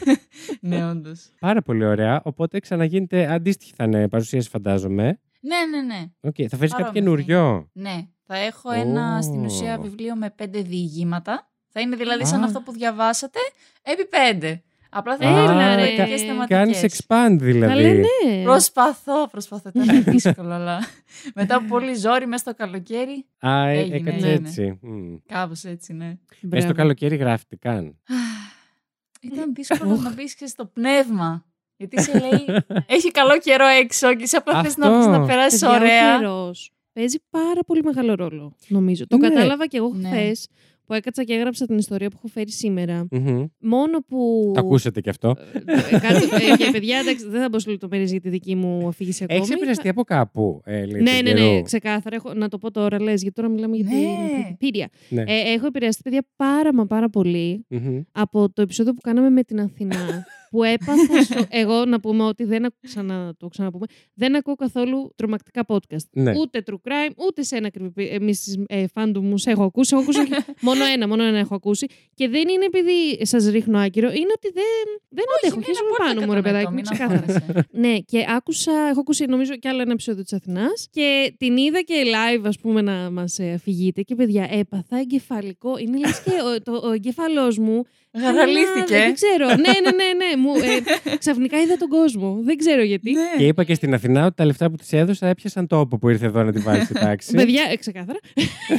ναι, 0.61 0.87
όντως. 0.91 1.29
Πάρα 1.41 1.63
πολύ 1.63 1.85
ωραία. 1.85 2.21
Οπότε 2.25 2.61
ξαναγίνεται 2.61 3.33
αντίστοιχη 3.33 3.73
θα 3.77 3.85
είναι 3.85 4.09
παρουσίαση, 4.09 4.49
φαντάζομαι. 4.49 5.21
Ναι, 5.41 5.57
ναι, 5.71 5.95
ναι. 5.95 6.05
Οκ, 6.21 6.35
Θα 6.49 6.57
φέρεις 6.57 6.73
κάτι 6.73 6.83
Παρόμοια 6.83 6.93
καινούριο; 6.93 7.69
Ναι, 7.73 8.07
θα 8.27 8.37
έχω 8.37 8.71
ένα 8.73 9.17
Ω. 9.19 9.23
στην 9.23 9.45
ουσία 9.45 9.79
βιβλίο 9.79 10.17
με 10.17 10.31
πέντε 10.31 10.61
διηγήματα. 10.63 11.49
Θα 11.69 11.81
είναι 11.81 11.97
δηλαδή 11.97 12.27
σαν 12.27 12.43
Α. 12.43 12.45
αυτό 12.45 12.61
που 12.61 12.73
διαβάσατε, 12.73 13.39
επί 13.83 14.07
πέντε. 14.07 14.61
Απλά 14.91 15.17
θα 15.17 15.25
Έλα, 15.29 15.43
είναι 15.43 15.75
ρε. 15.75 15.83
διαφορετικές 15.85 16.23
θεματικές. 16.23 16.57
Κάνεις 16.59 16.83
expand 16.83 17.37
δηλαδή. 17.41 17.83
Καλά, 17.83 17.93
ναι. 17.93 18.43
Προσπαθώ, 18.43 19.29
προσπαθώ. 19.31 19.71
Ήταν 19.75 20.03
δύσκολο, 20.15 20.53
αλλά 20.53 20.79
μετά 21.35 21.57
από 21.57 21.67
πολύ 21.67 21.95
ζόρι 21.95 22.27
μέσα 22.27 22.43
στο 22.43 22.55
καλοκαίρι, 22.55 23.27
Α, 23.39 23.67
ε, 23.69 23.79
Έγινε, 23.79 23.97
έκατσε 23.97 24.27
ναι, 24.27 24.33
ναι. 24.33 24.49
έτσι. 24.49 24.79
Μμ. 24.83 25.15
κάπως 25.27 25.65
έτσι, 25.65 25.93
ναι. 25.93 26.07
Μες 26.07 26.19
στο 26.41 26.47
Μπράβο. 26.49 26.73
καλοκαίρι 26.73 27.17
γράφει 27.17 27.57
καν. 27.59 27.97
Ήταν 29.33 29.55
δύσκολο 29.55 29.97
να 29.97 30.13
μπεις 30.13 30.35
και 30.35 30.47
στο 30.47 30.65
πνεύμα. 30.67 31.45
Γιατί 31.77 32.03
σε 32.03 32.19
λέει, 32.19 32.45
έχει 32.97 33.11
καλό 33.11 33.39
καιρό 33.39 33.67
έξω 33.67 34.15
και 34.15 34.27
σε 34.27 34.37
απλά 34.37 34.63
θες 34.63 34.77
να, 34.77 34.87
Αυτό. 34.87 34.99
πεις 34.99 35.19
να 35.19 35.27
περάσεις 35.27 35.61
Παιδιά, 35.61 35.75
ο 35.77 35.81
ωραία. 35.81 36.17
καιρός 36.19 36.71
παίζει 37.01 37.17
πάρα 37.31 37.61
πολύ 37.67 37.83
μεγάλο 37.83 38.15
ρόλο, 38.15 38.57
νομίζω. 38.69 39.07
Το 39.07 39.17
Ναι. 39.17 39.29
κατάλαβα 39.29 39.67
και 39.67 39.77
εγώ 39.77 39.93
Ναι. 39.95 40.09
χθες 40.09 40.47
που 40.87 40.93
έκατσα 40.95 41.23
και 41.25 41.33
έγραψα 41.33 41.67
την 41.67 41.79
ιστορία 41.79 42.09
που 42.11 42.15
έχω 42.19 42.27
φέρει 42.29 42.51
σήμερα. 42.51 43.07
Μμμ. 43.11 43.45
Μόνο 43.59 43.99
που. 44.09 44.51
Το 44.55 44.61
ακούσατε 44.61 45.01
κι 45.01 45.09
αυτό. 45.09 45.35
Ε, 45.53 45.99
κάτσε, 45.99 46.29
ε, 46.51 46.55
για 46.59 46.71
παιδιά, 46.71 46.99
εντάξει, 46.99 47.29
δεν 47.29 47.41
θα 47.41 47.49
μπω 47.49 47.59
σε 47.59 47.71
λεπτομέρειες 47.71 48.11
για 48.11 48.21
τη 48.21 48.29
δική 48.29 48.55
μου 48.55 48.87
αφήγηση 48.89 49.25
ακόμη. 49.25 49.41
Έχει 49.41 49.53
επηρεαστεί 49.53 49.89
από 49.89 50.03
κάπου, 50.03 50.61
ε, 50.65 50.85
λέει, 50.87 51.01
Ναι, 51.03 51.17
του 51.19 51.23
ναι, 51.23 51.33
ναι, 51.33 51.41
καιρού. 51.41 51.63
ξεκάθαρα. 51.63 52.17
Έχω, 52.17 52.35
να 52.35 52.49
το 52.49 52.59
πω 52.59 52.71
τώρα, 52.71 53.03
λες, 53.03 53.21
γιατί 53.23 53.35
τώρα 53.37 53.49
μιλάμε 53.49 53.77
για 53.77 53.85
Ναι. 53.85 53.93
την 53.93 54.57
Wikipedia. 54.73 54.85
Ναι. 55.09 55.23
Ε, 55.23 55.53
έχω 55.55 55.67
επηρεαστεί, 55.67 56.03
παιδιά, 56.03 56.27
πάρα 56.37 56.75
μα 56.75 56.87
πάρα 56.87 57.09
πολύ 57.11 57.65
Μμμ. 57.69 58.01
από 58.13 58.51
το 58.53 58.63
επεισόδιο 58.63 58.93
που 58.93 59.01
κάναμε 59.01 59.31
με 59.31 59.43
την 59.43 59.61
Αθηνά. 59.61 60.25
Που 60.51 60.63
έπαθα. 60.65 61.23
στο- 61.23 61.45
Εγώ 61.49 61.85
να 61.85 62.01
πούμε 62.01 62.25
ότι 62.25 62.45
δεν 62.45 62.65
ακούω, 62.65 63.03
να 63.03 63.35
το 63.39 63.49
ξαναπούμε, 63.49 63.87
δεν 64.15 64.37
ακούω 64.37 64.55
καθόλου 64.55 65.13
τρομακτικά 65.17 65.65
podcast. 65.69 66.07
Ναι. 66.13 66.39
Ούτε 66.39 66.63
true 66.71 66.75
crime, 66.89 67.13
ούτε 67.27 67.43
σε 67.43 67.57
ένα 67.57 67.69
creepy. 67.79 68.07
Εμεί 68.11 68.33
ε, 68.67 68.87
φάντου 68.87 69.23
μου 69.23 69.39
σε 69.39 69.51
έχω 69.51 69.65
ακούσει. 69.65 69.95
Έχω 69.97 70.03
ακούσει 70.03 70.21
μόνο 70.69 70.85
ένα, 70.85 71.09
μόνο 71.09 71.23
ένα 71.23 71.39
έχω 71.39 71.55
ακούσει. 71.55 71.87
Και 72.15 72.29
δεν 72.29 72.49
είναι 72.49 72.65
επειδή 72.65 73.27
σας 73.27 73.47
ρίχνω 73.51 73.79
άκυρο, 73.79 74.07
είναι 74.09 74.33
ότι 74.37 74.51
δεν, 74.55 74.65
δεν 75.09 75.25
αντέχω. 75.39 75.55
είναι 75.57 75.65
Χαίρομαι 75.65 75.91
απόλυτα 75.95 76.15
πάνω 76.15 76.27
μου, 76.27 76.33
ρε 76.35 76.43
παιδάκι 76.43 76.73
μου, 76.73 76.81
κατανοητό, 76.83 77.05
μην 77.05 77.25
ξεκάθαρα. 77.25 77.43
αγχώνεσαι. 77.45 77.69
Ναι, 77.71 77.99
και 77.99 78.25
άκουσα, 78.37 78.73
έχω 78.91 79.01
ακούσει 79.01 79.25
νομίζω 79.25 79.57
κι 79.57 79.69
άλλο 79.69 79.81
ένα 79.83 79.93
επεισόδιο 79.93 80.23
της 80.23 80.33
Αθηνάς 80.33 80.89
και 80.91 81.35
την 81.39 81.57
είδα 81.57 81.81
και 81.81 81.95
live, 82.07 82.43
ας 82.45 82.59
πούμε, 82.59 82.81
να 82.83 83.11
μας 83.11 83.39
αφηγείτε. 83.55 84.03
Και 84.03 84.15
παιδιά, 84.15 84.49
έπαθα 84.51 84.99
εγκεφαλικό. 84.99 85.79
Είναι 85.79 85.99
λες 85.99 86.23
και 86.23 86.31
ο, 86.31 86.63
το, 86.63 86.87
ο 86.89 86.93
εγκέφαλός 86.93 87.59
μου. 87.59 87.85
Γαραλήθηκε. 88.21 88.95
Δεν 88.97 89.15
ξέρω. 89.15 89.47
ναι, 89.49 89.55
ναι, 89.57 89.91
ναι, 89.91 90.27
ναι. 90.27 90.36
Μου, 90.37 90.51
ε, 90.55 91.17
ξαφνικά 91.19 91.61
είδα 91.61 91.77
τον 91.77 91.89
κόσμο. 91.89 92.39
Δεν 92.43 92.57
ξέρω 92.57 92.83
γιατί. 92.83 93.13
Ναι. 93.13 93.21
Και 93.37 93.47
είπα 93.47 93.65
και 93.65 93.75
στην 93.75 93.95
Αθηνά 93.95 94.25
ότι 94.27 94.35
τα 94.35 94.45
λεφτά 94.45 94.71
που 94.71 94.77
τη 94.77 94.97
έδωσα 94.97 95.27
έπιασαν 95.27 95.67
τόπο 95.67 95.99
που 95.99 96.09
ήρθε 96.09 96.27
εδώ 96.27 96.43
να 96.43 96.53
τη 96.53 96.59
βάλει 96.59 96.85
στη 96.85 96.95
τάξη. 96.95 97.33
Παιδιά, 97.33 97.63
ε, 97.71 97.77
ξεκάθαρα. 97.77 98.19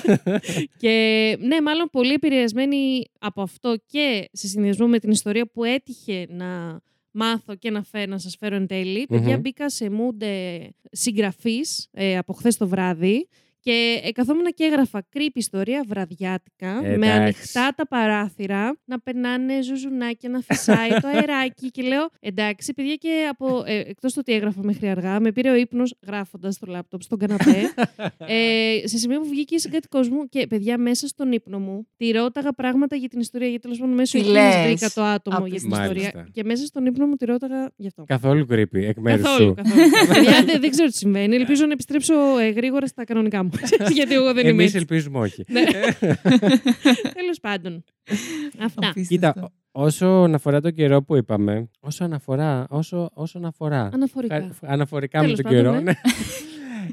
και 0.82 0.92
ναι, 1.40 1.62
μάλλον 1.62 1.90
πολύ 1.92 2.14
επηρεασμένη 2.14 3.06
από 3.20 3.42
αυτό 3.42 3.76
και 3.86 4.30
σε 4.32 4.48
συνδυασμό 4.48 4.88
με 4.88 5.00
την 5.00 5.12
ιστορία 5.12 5.50
που 5.54 5.64
έτυχε 5.64 6.26
να 6.30 6.80
μάθω 7.12 7.56
και 7.56 7.72
να, 7.72 7.84
φέρω, 7.84 8.12
να 8.12 8.18
σας 8.18 8.36
φέρω 8.40 8.56
εν 8.56 8.68
τέλει. 8.68 9.06
Παιδιά, 9.06 9.34
Μμμ. 9.34 9.42
μπήκα 9.42 9.70
σε 9.70 9.90
mood 9.92 10.22
ε, 10.22 10.58
συγγραφής 10.92 11.88
ε, 11.92 12.18
από 12.18 12.34
χθες 12.34 12.58
το 12.58 12.68
βράδυ 12.68 13.28
Και 13.68 14.02
ε, 14.04 14.12
καθόμουν 14.12 14.46
και 14.56 14.64
έγραφα 14.64 15.06
creepy 15.14 15.34
ιστορία 15.34 15.84
βραδιάτικα, 15.88 16.82
με 16.82 16.88
Εντάξει. 16.88 17.12
ανοιχτά 17.12 17.74
τα 17.76 17.88
παράθυρα, 17.88 18.78
να 18.86 19.00
περνάνε 19.00 19.62
ζουζουνάκια, 19.62 20.30
να 20.30 20.40
φυσάει 20.40 20.90
το 20.90 21.08
αεράκι. 21.08 21.72
Και 21.72 21.82
λέω, 21.82 22.10
εντάξει, 22.20 22.74
παιδιά, 22.74 22.96
και 22.96 23.28
από, 23.30 23.64
ε, 23.66 23.80
εκτός 23.80 24.14
του 24.14 24.20
ότι 24.22 24.34
έγραφα 24.34 24.64
μέχρι 24.64 24.90
αργά, 24.90 25.20
με 25.20 25.32
πήρε 25.32 25.50
ο 25.50 25.56
ύπνος 25.56 25.96
γράφοντας 26.08 26.54
στο 26.54 26.66
λάπτοπ 26.70 27.02
στον 27.02 27.18
καναπέ. 27.18 27.74
ε, 28.34 28.88
σε 28.88 28.98
σημείο 28.98 29.20
που 29.20 29.28
βγήκε 29.28 29.56
η 29.56 29.60
συγκατοικός 29.60 30.10
μου 30.10 30.30
και 30.30 30.48
παιδιά 30.48 30.78
μέσα 30.78 31.08
στον 31.08 31.32
ύπνο 31.32 31.60
μου, 31.60 31.88
τη 31.98 32.12
ρώταγα 32.12 32.54
πράγματα 32.54 32.96
για 32.96 33.10
την 33.10 33.20
ιστορία, 33.20 33.48
γιατί 33.48 33.62
τέλος 33.62 33.78
πάντων 33.80 33.96
μέσω 33.96 34.12
Τι 34.12 34.24
εκείνης 34.24 34.42
λες; 34.42 34.66
βρήκα 34.66 34.90
το 34.90 35.04
άτομο 35.04 35.48
για 35.48 35.60
την 35.60 35.68
Μάλιστα. 35.70 35.98
ιστορία. 35.98 36.28
Και 36.32 36.44
μέσα 36.44 36.66
στον 36.66 36.86
ύπνο 36.86 37.06
μου 37.08 37.16
τη 37.16 37.26
ρώταγα 37.26 37.72
γι' 37.76 37.88
αυτό. 37.88 38.04
Καθόλου 38.08 38.46
creepy 38.50 38.68
εκ 38.74 38.98
μέρους 38.98 39.22
Καθόλου, 39.22 39.48
σου. 39.48 39.54
καθόλου. 39.54 39.90
Παιδιά, 40.14 40.44
δεν, 40.46 40.62
δεν 40.62 40.70
ξέρω 40.70 40.88
τι 40.88 40.98
συμβαίνει. 40.98 41.36
Ελπίζω 41.36 41.66
να 41.66 41.72
επιστρέψω 41.72 42.38
ε, 42.38 42.50
γρήγορα 42.50 42.88
στα 42.88 43.04
κανονικά 43.04 43.44
μου. 43.44 43.50
Γιατί 43.98 44.14
εγώ 44.14 44.26
δεν 44.34 44.38
είμαι 44.38 44.50
Εμείς 44.50 44.64
έτσι. 44.66 44.78
ελπίζουμε 44.78 45.20
όχι. 45.20 45.44
Ναι. 45.48 45.62
Τέλος 47.20 47.40
πάντων. 47.42 47.84
Αυτά. 48.66 48.88
Απίστευτο. 48.90 49.40
Κοίτα, 49.40 49.52
όσον 49.72 50.34
αφορά 50.34 50.62
τον 50.62 50.74
καιρό 50.74 51.04
που 51.04 51.16
είπαμε, 51.16 51.70
όσο 51.80 52.04
αναφορά, 52.04 52.66
όσο, 52.70 53.10
όσον 53.14 53.46
αφορά. 53.46 53.90
Αναφορικά. 53.94 54.36
Χα- 54.60 54.72
Αναφορικά 54.72 55.18
με 55.20 55.24
Τέλος 55.24 55.42
τον 55.42 55.52
πάντων, 55.52 55.64
καιρό. 55.64 55.74
ναι. 55.76 55.82
ναι. 55.82 55.94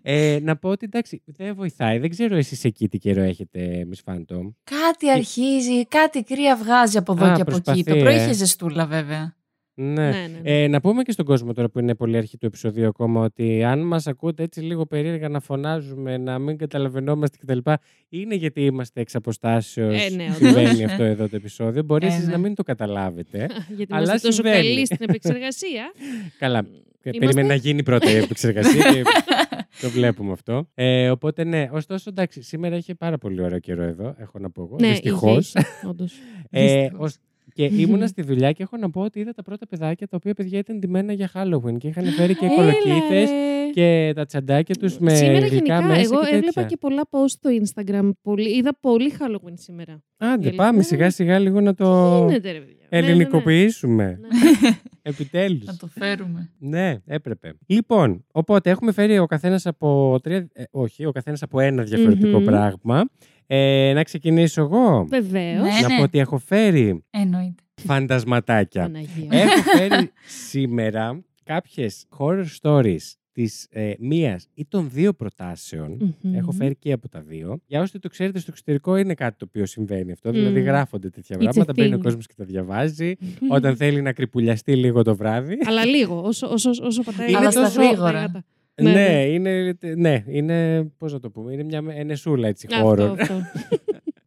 ε, 0.02 0.38
να 0.42 0.56
πω 0.56 0.68
ότι 0.68 0.84
εντάξει, 0.84 1.22
δεν 1.26 1.54
βοηθάει. 1.54 1.98
Δεν 1.98 2.10
ξέρω 2.10 2.36
εσείς 2.36 2.64
εκεί 2.64 2.88
τι 2.88 2.98
καιρό 2.98 3.22
έχετε, 3.22 3.86
Miss 3.90 4.12
Phantom. 4.12 4.52
Κάτι 4.64 5.10
αρχίζει, 5.10 5.86
κάτι 5.86 6.22
κρύα 6.22 6.56
βγάζει 6.56 6.96
από 6.98 7.12
εδώ 7.12 7.24
Α, 7.24 7.34
και 7.34 7.40
από 7.40 7.50
εκεί. 7.50 7.62
προσπαθεί, 7.62 7.82
Το 7.82 7.96
πρωί 8.04 8.14
ε. 8.14 8.22
είχε 8.22 8.32
ζεστούλα 8.32 8.86
βέβαια. 8.86 9.36
Ναι. 9.76 9.92
Ναι, 9.92 10.10
ναι, 10.10 10.40
ναι. 10.42 10.62
Ε, 10.62 10.68
να 10.68 10.80
πούμε 10.80 11.02
και 11.02 11.12
στον 11.12 11.24
κόσμο 11.24 11.52
τώρα 11.52 11.68
που 11.68 11.78
είναι 11.78 11.94
πολύ 11.94 12.16
αρχή 12.16 12.38
του 12.38 12.46
επεισοδίου 12.46 12.86
ακόμα 12.86 13.20
ότι 13.24 13.64
αν 13.64 13.86
μας 13.86 14.06
ακούτε 14.06 14.42
έτσι 14.42 14.60
λίγο 14.60 14.86
περίεργα 14.86 15.28
να 15.28 15.40
φωνάζουμε, 15.40 16.16
να 16.16 16.38
μην 16.38 16.56
καταλαβαίνόμαστε 16.58 17.36
κτλ. 17.40 17.70
Είναι 18.08 18.34
γιατί 18.34 18.64
είμαστε 18.64 19.00
εξ 19.00 19.14
αποστάσεως. 19.14 20.04
Ε, 20.06 20.14
ναι, 20.14 20.24
όντως. 20.24 20.36
συμβαίνει 20.36 20.84
αυτό 20.84 21.02
εδώ 21.02 21.28
το 21.28 21.36
επεισόδιο. 21.36 21.82
Μπορεί 21.82 22.06
Ε, 22.06 22.08
εσείς 22.08 22.26
ναι. 22.26 22.32
να 22.32 22.38
μην 22.38 22.54
το 22.54 22.62
καταλάβετε. 22.62 23.46
Γιατί 23.76 23.94
αλλά 23.94 24.02
είμαστε 24.04 24.26
τόσο 24.28 24.42
συμβαίνει. 24.42 24.56
καλοί 24.66 24.86
στην 24.86 24.96
επεξεργασία. 25.08 25.92
Καλά. 26.38 26.58
Είμαστε- 27.06 27.26
Περίμενε 27.26 27.48
να 27.48 27.54
γίνει 27.54 27.82
πρώτα 27.82 28.10
η 28.10 28.16
επεξεργασία 28.16 28.92
και 28.92 29.02
το 29.82 29.88
βλέπουμε 29.90 30.32
αυτό. 30.32 30.68
Ε, 30.74 31.10
οπότε 31.10 31.44
ναι, 31.44 31.68
ωστόσο 31.72 32.10
εντάξει, 32.10 32.42
σήμερα 32.42 32.76
είχε 32.76 32.94
πάρα 32.94 33.18
πολύ 33.18 33.42
ωραίο 33.42 33.58
καιρό 33.58 33.82
εδώ, 33.82 34.14
έχω 34.18 34.38
να 34.38 34.50
πω 34.50 34.62
εγώ. 34.62 34.76
Ναι, 34.80 34.88
Δυστυχώς. 34.88 35.48
είχε, 35.54 35.66
είχε, 35.78 35.86
όντως. 35.88 36.14
Ε, 36.50 36.64
Δυστυχώς. 36.80 37.00
ως- 37.10 37.16
και 37.54 37.64
ήμουνα 37.64 38.06
στη 38.06 38.22
δουλειά 38.22 38.52
και 38.52 38.62
έχω 38.62 38.76
να 38.76 38.90
πω 38.90 39.00
ότι 39.00 39.20
είδα 39.20 39.32
τα 39.32 39.42
πρώτα 39.42 39.66
παιδάκια 39.66 40.06
τα 40.08 40.16
οποία 40.16 40.34
παιδιά 40.34 40.58
ήταν 40.58 40.78
ντυμένα 40.78 41.12
για 41.12 41.30
Halloween 41.34 41.78
και 41.78 41.88
είχαν 41.88 42.04
φέρει 42.04 42.34
και 42.34 42.44
Έλα, 42.46 42.54
κολοκύθες 42.54 43.30
ρε. 43.30 43.70
και 43.74 44.12
τα 44.14 44.24
τσαντάκια 44.26 44.74
τους 44.74 44.98
με 44.98 45.14
σήμερα 45.14 45.38
γλυκά 45.46 45.54
γενικά, 45.54 45.82
μέσα 45.82 46.00
εγώ 46.00 46.20
και 46.20 46.26
έβλεπα 46.34 46.42
τέτοια. 46.52 46.62
και 46.68 46.76
πολλά 46.76 47.02
post 47.10 47.28
στο 47.28 47.50
Instagram. 47.62 48.10
Πολύ, 48.22 48.56
είδα 48.56 48.76
πολύ 48.80 49.12
Halloween 49.18 49.52
σήμερα. 49.54 50.02
Άντε, 50.16 50.48
η 50.48 50.52
πάμε 50.54 50.68
αλήθεια 50.68 50.88
σιγά 50.88 51.02
είναι- 51.02 51.12
σιγά 51.12 51.38
λίγο 51.38 51.60
να 51.60 51.70
Τι 51.74 51.82
το 51.84 52.24
γίνεται, 52.28 52.50
ρε 52.52 52.58
παιδιά; 52.58 52.86
Ναι, 52.90 53.00
ναι, 53.00 53.06
ναι. 53.06 53.12
ελληνικοποιήσουμε. 53.12 54.04
Ναι. 54.04 54.28
Επιτέλους. 55.02 55.64
Να 55.64 55.76
το 55.76 55.86
φέρουμε. 55.86 56.50
Ναι, 56.58 56.94
έπρεπε. 57.06 57.54
Λοιπόν, 57.66 58.24
οπότε 58.32 58.70
έχουμε 58.70 58.92
φέρει 58.92 59.18
ο 59.18 59.26
καθένας 59.26 59.66
από 59.66 60.18
τρία. 60.22 60.48
ε, 60.52 60.62
όχι, 60.70 61.04
ο 61.06 61.12
καθένας 61.12 61.42
από 61.42 61.60
ένα 61.60 61.82
διαφορετικό 61.82 62.38
Μμμ. 62.38 62.44
πράγμα. 62.44 63.04
Ε, 63.46 63.92
να 63.94 64.02
ξεκινήσω 64.02 64.60
εγώ. 64.62 65.06
Βεβαίως. 65.08 65.62
Ναι. 65.62 65.88
να 65.88 65.96
πω 65.96 66.02
ότι 66.02 66.18
έχω 66.18 66.38
φέρει 66.38 67.04
Εννοείται. 67.10 67.62
φαντασματάκια. 67.74 68.82
Παναγία. 68.82 69.28
έχω 69.30 69.62
φέρει 69.76 70.10
σήμερα 70.26 71.24
κάποιες 71.44 72.04
horror 72.18 72.44
stories 72.62 73.12
της 73.32 73.66
ε, 73.70 73.92
μίας 73.98 74.48
ή 74.54 74.66
των 74.68 74.88
δύο 74.92 75.12
προτάσεων. 75.12 76.16
Μμμ. 76.22 76.34
Έχω 76.34 76.50
φέρει 76.52 76.76
και 76.76 76.92
από 76.92 77.08
τα 77.08 77.20
δύο. 77.20 77.60
Για 77.66 77.80
όσοι 77.80 77.98
το 77.98 78.08
ξέρετε, 78.08 78.38
στο 78.38 78.50
εξωτερικό 78.50 78.96
είναι 78.96 79.14
κάτι 79.14 79.36
το 79.38 79.44
οποίο 79.48 79.66
συμβαίνει 79.66 80.12
αυτό. 80.12 80.30
Δηλαδή, 80.30 80.60
Μμ. 80.60 80.64
γράφονται 80.64 81.10
τέτοια 81.10 81.36
It's 81.36 81.40
a 81.40 81.42
πράγματα. 81.42 81.72
Μπαίνει 81.76 81.94
ο 81.94 81.96
thing. 81.98 82.02
κόσμος 82.02 82.26
και 82.26 82.34
τα 82.36 82.44
διαβάζει. 82.44 83.14
Όταν 83.48 83.76
θέλει 83.76 84.02
να 84.02 84.12
κρυπουλιαστεί 84.12 84.76
λίγο 84.76 85.02
το 85.02 85.16
βράδυ. 85.16 85.56
Αλλά 85.66 85.84
λίγο, 85.84 86.22
όσο, 86.24 86.48
όσο, 86.52 86.70
όσο 86.82 87.02
πατάει. 87.02 87.28
Είναι 87.28 87.38
Αλλά 87.38 87.50
στα 87.50 87.62
τόσο- 87.62 87.82
γρήγορα. 87.82 88.44
Ναι, 88.82 88.92
Ναι, 88.92 89.08
ναι. 89.08 89.22
είναι, 89.24 89.76
ναι, 89.96 90.24
είναι, 90.26 90.84
πώς 90.98 91.12
να 91.12 91.20
το 91.20 91.30
πούμε, 91.30 91.52
είναι 91.52 91.62
μια 91.62 91.82
ενεσούλα 91.88 92.48
έτσι 92.48 92.66
Αυτό, 92.72 92.88
horror. 92.90 93.16
αυτό. 93.20 93.34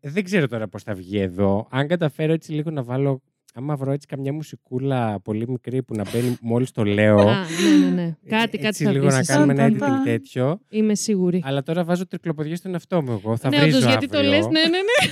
Δεν 0.01 0.23
ξέρω 0.23 0.47
τώρα 0.47 0.67
πώς 0.67 0.83
θα 0.83 0.93
βγει 0.93 1.17
εδώ. 1.19 1.67
Αν 1.71 1.87
καταφέρω 1.87 2.33
έτσι 2.33 2.51
λίγο 2.51 2.71
να 2.71 2.83
βάλω, 2.83 3.21
άμα 3.53 3.75
βρω 3.75 3.91
έτσι 3.91 4.07
καμιά 4.07 4.33
μουσικούλα 4.33 5.19
πολύ 5.23 5.45
μικρή 5.49 5.83
που 5.83 5.95
να 5.95 6.03
μπαίνει 6.13 6.37
μόλις 6.41 6.71
το 6.71 6.83
λέω. 6.83 7.17
Α, 7.19 7.25
ναι, 7.25 7.85
ναι, 7.85 8.01
ναι. 8.01 8.15
Κάτι, 8.27 8.57
κάτι 8.57 8.67
έτσι 8.67 8.83
θα 8.83 8.91
λίγο 8.91 9.03
βρεις 9.03 9.13
να 9.13 9.19
εσύ. 9.19 9.31
κάνουμε 9.33 9.53
ένα 9.53 9.61
Ταν, 9.61 9.77
ταν, 9.77 9.89
editing 9.89 9.95
ταν. 9.95 10.03
τέτοιο. 10.03 10.59
Είμαι 10.69 10.95
σίγουρη. 10.95 11.41
Αλλά 11.45 11.63
τώρα 11.63 11.83
βάζω 11.83 12.07
τρικλοποδιά 12.07 12.55
στον 12.55 12.73
εαυτό 12.73 13.01
μου 13.01 13.11
εγώ. 13.11 13.37
Θα 13.37 13.49
ναι, 13.49 13.59
βρίζω 13.59 13.77
όντως, 13.77 13.89
γιατί 13.89 14.07
το 14.07 14.17
αύριο. 14.17 14.31
λες, 14.33 14.45
ναι, 14.45 14.51
ναι, 14.61 14.67
ναι. 14.67 15.11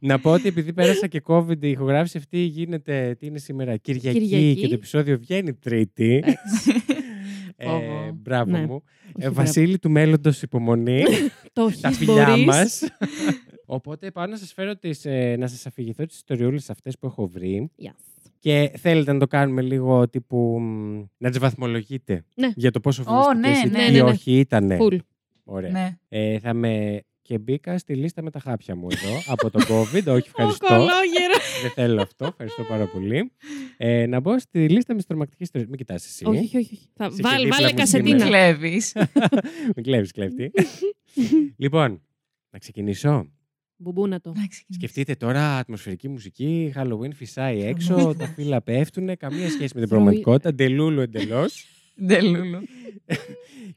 Να 0.08 0.18
πω 0.18 0.30
ότι 0.32 0.48
επειδή 0.48 0.72
πέρασα 0.72 1.06
και 1.06 1.22
COVID, 1.26 1.62
η 1.64 1.70
ηχογράφηση 1.70 2.18
αυτή 2.18 2.38
γίνεται, 2.38 3.16
τι 3.18 3.26
είναι 3.26 3.38
σήμερα, 3.38 3.76
Κυριακή, 3.76 4.20
Κυριακή. 4.20 4.60
και 4.60 4.68
το 4.68 4.74
επεισόδιο 4.74 5.18
βγαίνει 5.18 5.54
Τρίτη. 5.54 6.24
Ε, 7.64 7.68
Ω, 8.08 8.12
μπράβο 8.14 8.50
Ναι. 8.50 8.66
μου. 8.66 8.74
Όχι, 8.74 8.84
Ε, 9.08 9.18
μπράβο. 9.18 9.34
Βασίλη 9.34 9.78
του 9.78 9.90
μέλλοντος 9.90 10.42
υπομονή. 10.42 11.02
Το 11.52 11.70
τα 11.80 11.88
έχεις, 11.88 11.96
φιλιά 11.98 12.26
μπορείς. 12.28 12.44
μας. 12.44 12.82
Οπότε 13.66 14.10
πάω 14.10 14.26
να 14.26 14.36
σας 14.36 14.52
φέρω 14.52 14.76
τις, 14.76 15.04
ε, 15.04 15.36
να 15.38 15.46
σας 15.46 15.66
αφηγηθώ 15.66 16.06
τις 16.06 16.16
ιστοριούλες 16.16 16.70
αυτές 16.70 16.98
που 16.98 17.06
έχω 17.06 17.26
βρει. 17.26 17.70
Yes. 17.82 17.94
Και 18.38 18.72
θέλετε 18.78 19.12
να 19.12 19.18
το 19.18 19.26
κάνουμε 19.26 19.62
λίγο 19.62 20.08
τύπου 20.08 20.58
μ, 20.60 21.02
να 21.16 21.30
τις 21.30 21.38
βαθμολογείτε 21.38 22.24
Ναι. 22.34 22.50
για 22.54 22.70
το 22.70 22.80
πόσο 22.80 23.02
Ω, 23.06 23.22
φοβιστικές 23.22 23.62
ναι, 23.62 23.68
ή 23.68 23.70
ναι, 23.82 23.86
τι 23.86 23.92
ναι, 23.92 24.02
ναι. 24.02 24.10
όχι 24.10 24.38
ήτανε. 24.38 24.76
Full. 24.80 24.96
Ωραία. 25.44 25.70
Ναι. 25.70 25.96
Ε, 26.08 26.38
θα 26.38 26.54
με... 26.54 27.00
Και 27.24 27.38
μπήκα 27.38 27.78
στη 27.78 27.94
λίστα 27.94 28.22
με 28.22 28.30
τα 28.30 28.38
χάπια 28.40 28.76
μου 28.76 28.86
εδώ 28.90 29.32
από 29.32 29.50
το 29.50 29.58
COVID. 29.68 29.92
Όχι, 29.92 30.08
Ω, 30.08 30.16
ευχαριστώ. 30.30 30.66
κολόγερο. 30.66 31.36
Δεν 31.62 31.70
θέλω 31.74 32.02
αυτό. 32.02 32.24
Ευχαριστώ 32.26 32.62
πάρα 32.62 32.86
πολύ. 32.86 33.32
Ε, 33.76 34.06
να 34.06 34.20
μπω 34.20 34.38
στη 34.38 34.68
λίστα 34.68 34.92
με 34.92 34.98
τις 34.98 35.06
τρομακτικές 35.06 35.46
ιστορίες. 35.46 35.68
Μην 35.70 35.78
κοιτάς 35.78 36.04
εσύ. 36.06 36.24
Όχι, 36.26 36.38
όχι, 36.38 36.56
όχι. 36.56 36.78
Θα 36.94 37.10
Σε 37.10 37.22
βάλ- 37.22 37.36
και 37.36 37.42
δίπλα 37.42 37.56
Βάλε 37.56 37.72
μου 37.72 37.74
Τι 37.78 37.86
σήμερα. 37.86 38.08
κασετίνα. 38.16 38.26
κλέβεις. 38.26 38.92
Μην 39.76 39.84
κλέβεις, 39.84 40.10
κλέφτη. 40.12 40.50
λοιπόν, 41.62 42.00
να 42.50 42.58
ξεκινήσω. 42.58 43.30
Μπουμπούνα 43.76 44.20
το. 44.20 44.28
Να 44.28 44.34
ξεκινήσεις. 44.46 44.74
Σκεφτείτε 44.76 45.14
τώρα 45.14 45.56
ατμοσφαιρική 45.58 46.08
μουσική, 46.08 46.72
Halloween 46.76 47.12
φυσάει 47.14 47.62
έξω, 47.62 48.14
τα 48.18 48.26
φύλλα 48.26 48.62
πέφτουν, 48.62 49.16
καμία 49.16 49.50
σχέση 49.50 49.72
με 49.74 49.80
την 49.80 49.88
Θροή. 49.88 49.88
πραγματικότητα, 49.88 50.54
ντελούλου 50.54 51.00
εντελώς. 51.00 51.66
Ντελούλου. 52.06 52.58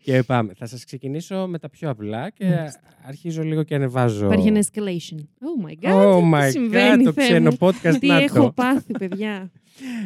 και 0.03 0.23
πάμε. 0.23 0.53
Θα 0.53 0.65
σας 0.65 0.85
ξεκινήσω 0.85 1.47
με 1.47 1.59
τα 1.59 1.69
πιο 1.69 1.89
απλά 1.89 2.29
και 2.29 2.45
Μάλιστα. 2.45 2.79
αρχίζω 3.03 3.43
λίγο 3.43 3.63
και 3.63 3.75
ανεβάζω. 3.75 4.25
Υπάρχει 4.25 4.47
ένα 4.47 4.63
escalation. 4.63 5.17
Oh 5.19 5.67
my 5.67 5.89
god. 5.89 6.15
Oh 6.15 6.19
τι 6.21 6.29
my 6.33 6.47
συμβαίνει, 6.51 7.01
god, 7.03 7.05
το 7.05 7.11
Θεέ 7.13 7.25
ξένο 7.25 7.49
μου. 7.49 7.57
podcast 7.59 7.95
Τι 7.99 8.07
να 8.07 8.17
έχω 8.21 8.43
το. 8.43 8.51
πάθει, 8.51 8.93
παιδιά. 8.97 9.51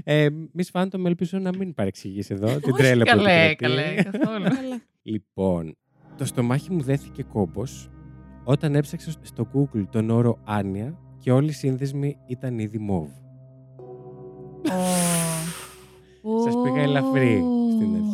Ε, 0.03 0.27
Miss 0.57 0.81
Phantom, 0.81 1.05
ελπίζω 1.05 1.37
να 1.39 1.49
μην 1.57 1.73
παρεξηγήσει 1.73 2.33
εδώ 2.33 2.47
την 2.47 2.71
Όχι 2.73 2.81
τρέλα 2.83 3.03
που 3.03 3.09
καλέ, 3.09 3.45
επικρατεί. 3.45 3.55
καλέ, 3.83 3.93
καθόλου. 4.03 4.43
Καλά. 4.61 4.81
Λοιπόν, 5.01 5.77
το 6.17 6.25
στομάχι 6.25 6.71
μου 6.71 6.81
δέθηκε 6.81 7.23
κόμπος 7.23 7.89
όταν 8.43 8.75
έψαξα 8.75 9.11
στο 9.21 9.47
Google 9.53 9.83
τον 9.91 10.09
όρο 10.09 10.39
Άνια 10.45 10.97
και 11.19 11.31
όλοι 11.31 11.49
οι 11.49 11.51
σύνδεσμοι 11.53 12.17
ήταν 12.27 12.59
ήδη 12.59 12.77
μόβ. 12.77 13.09
Σας 16.43 16.53
πήγα 16.63 16.81
ελαφρύ 16.81 17.41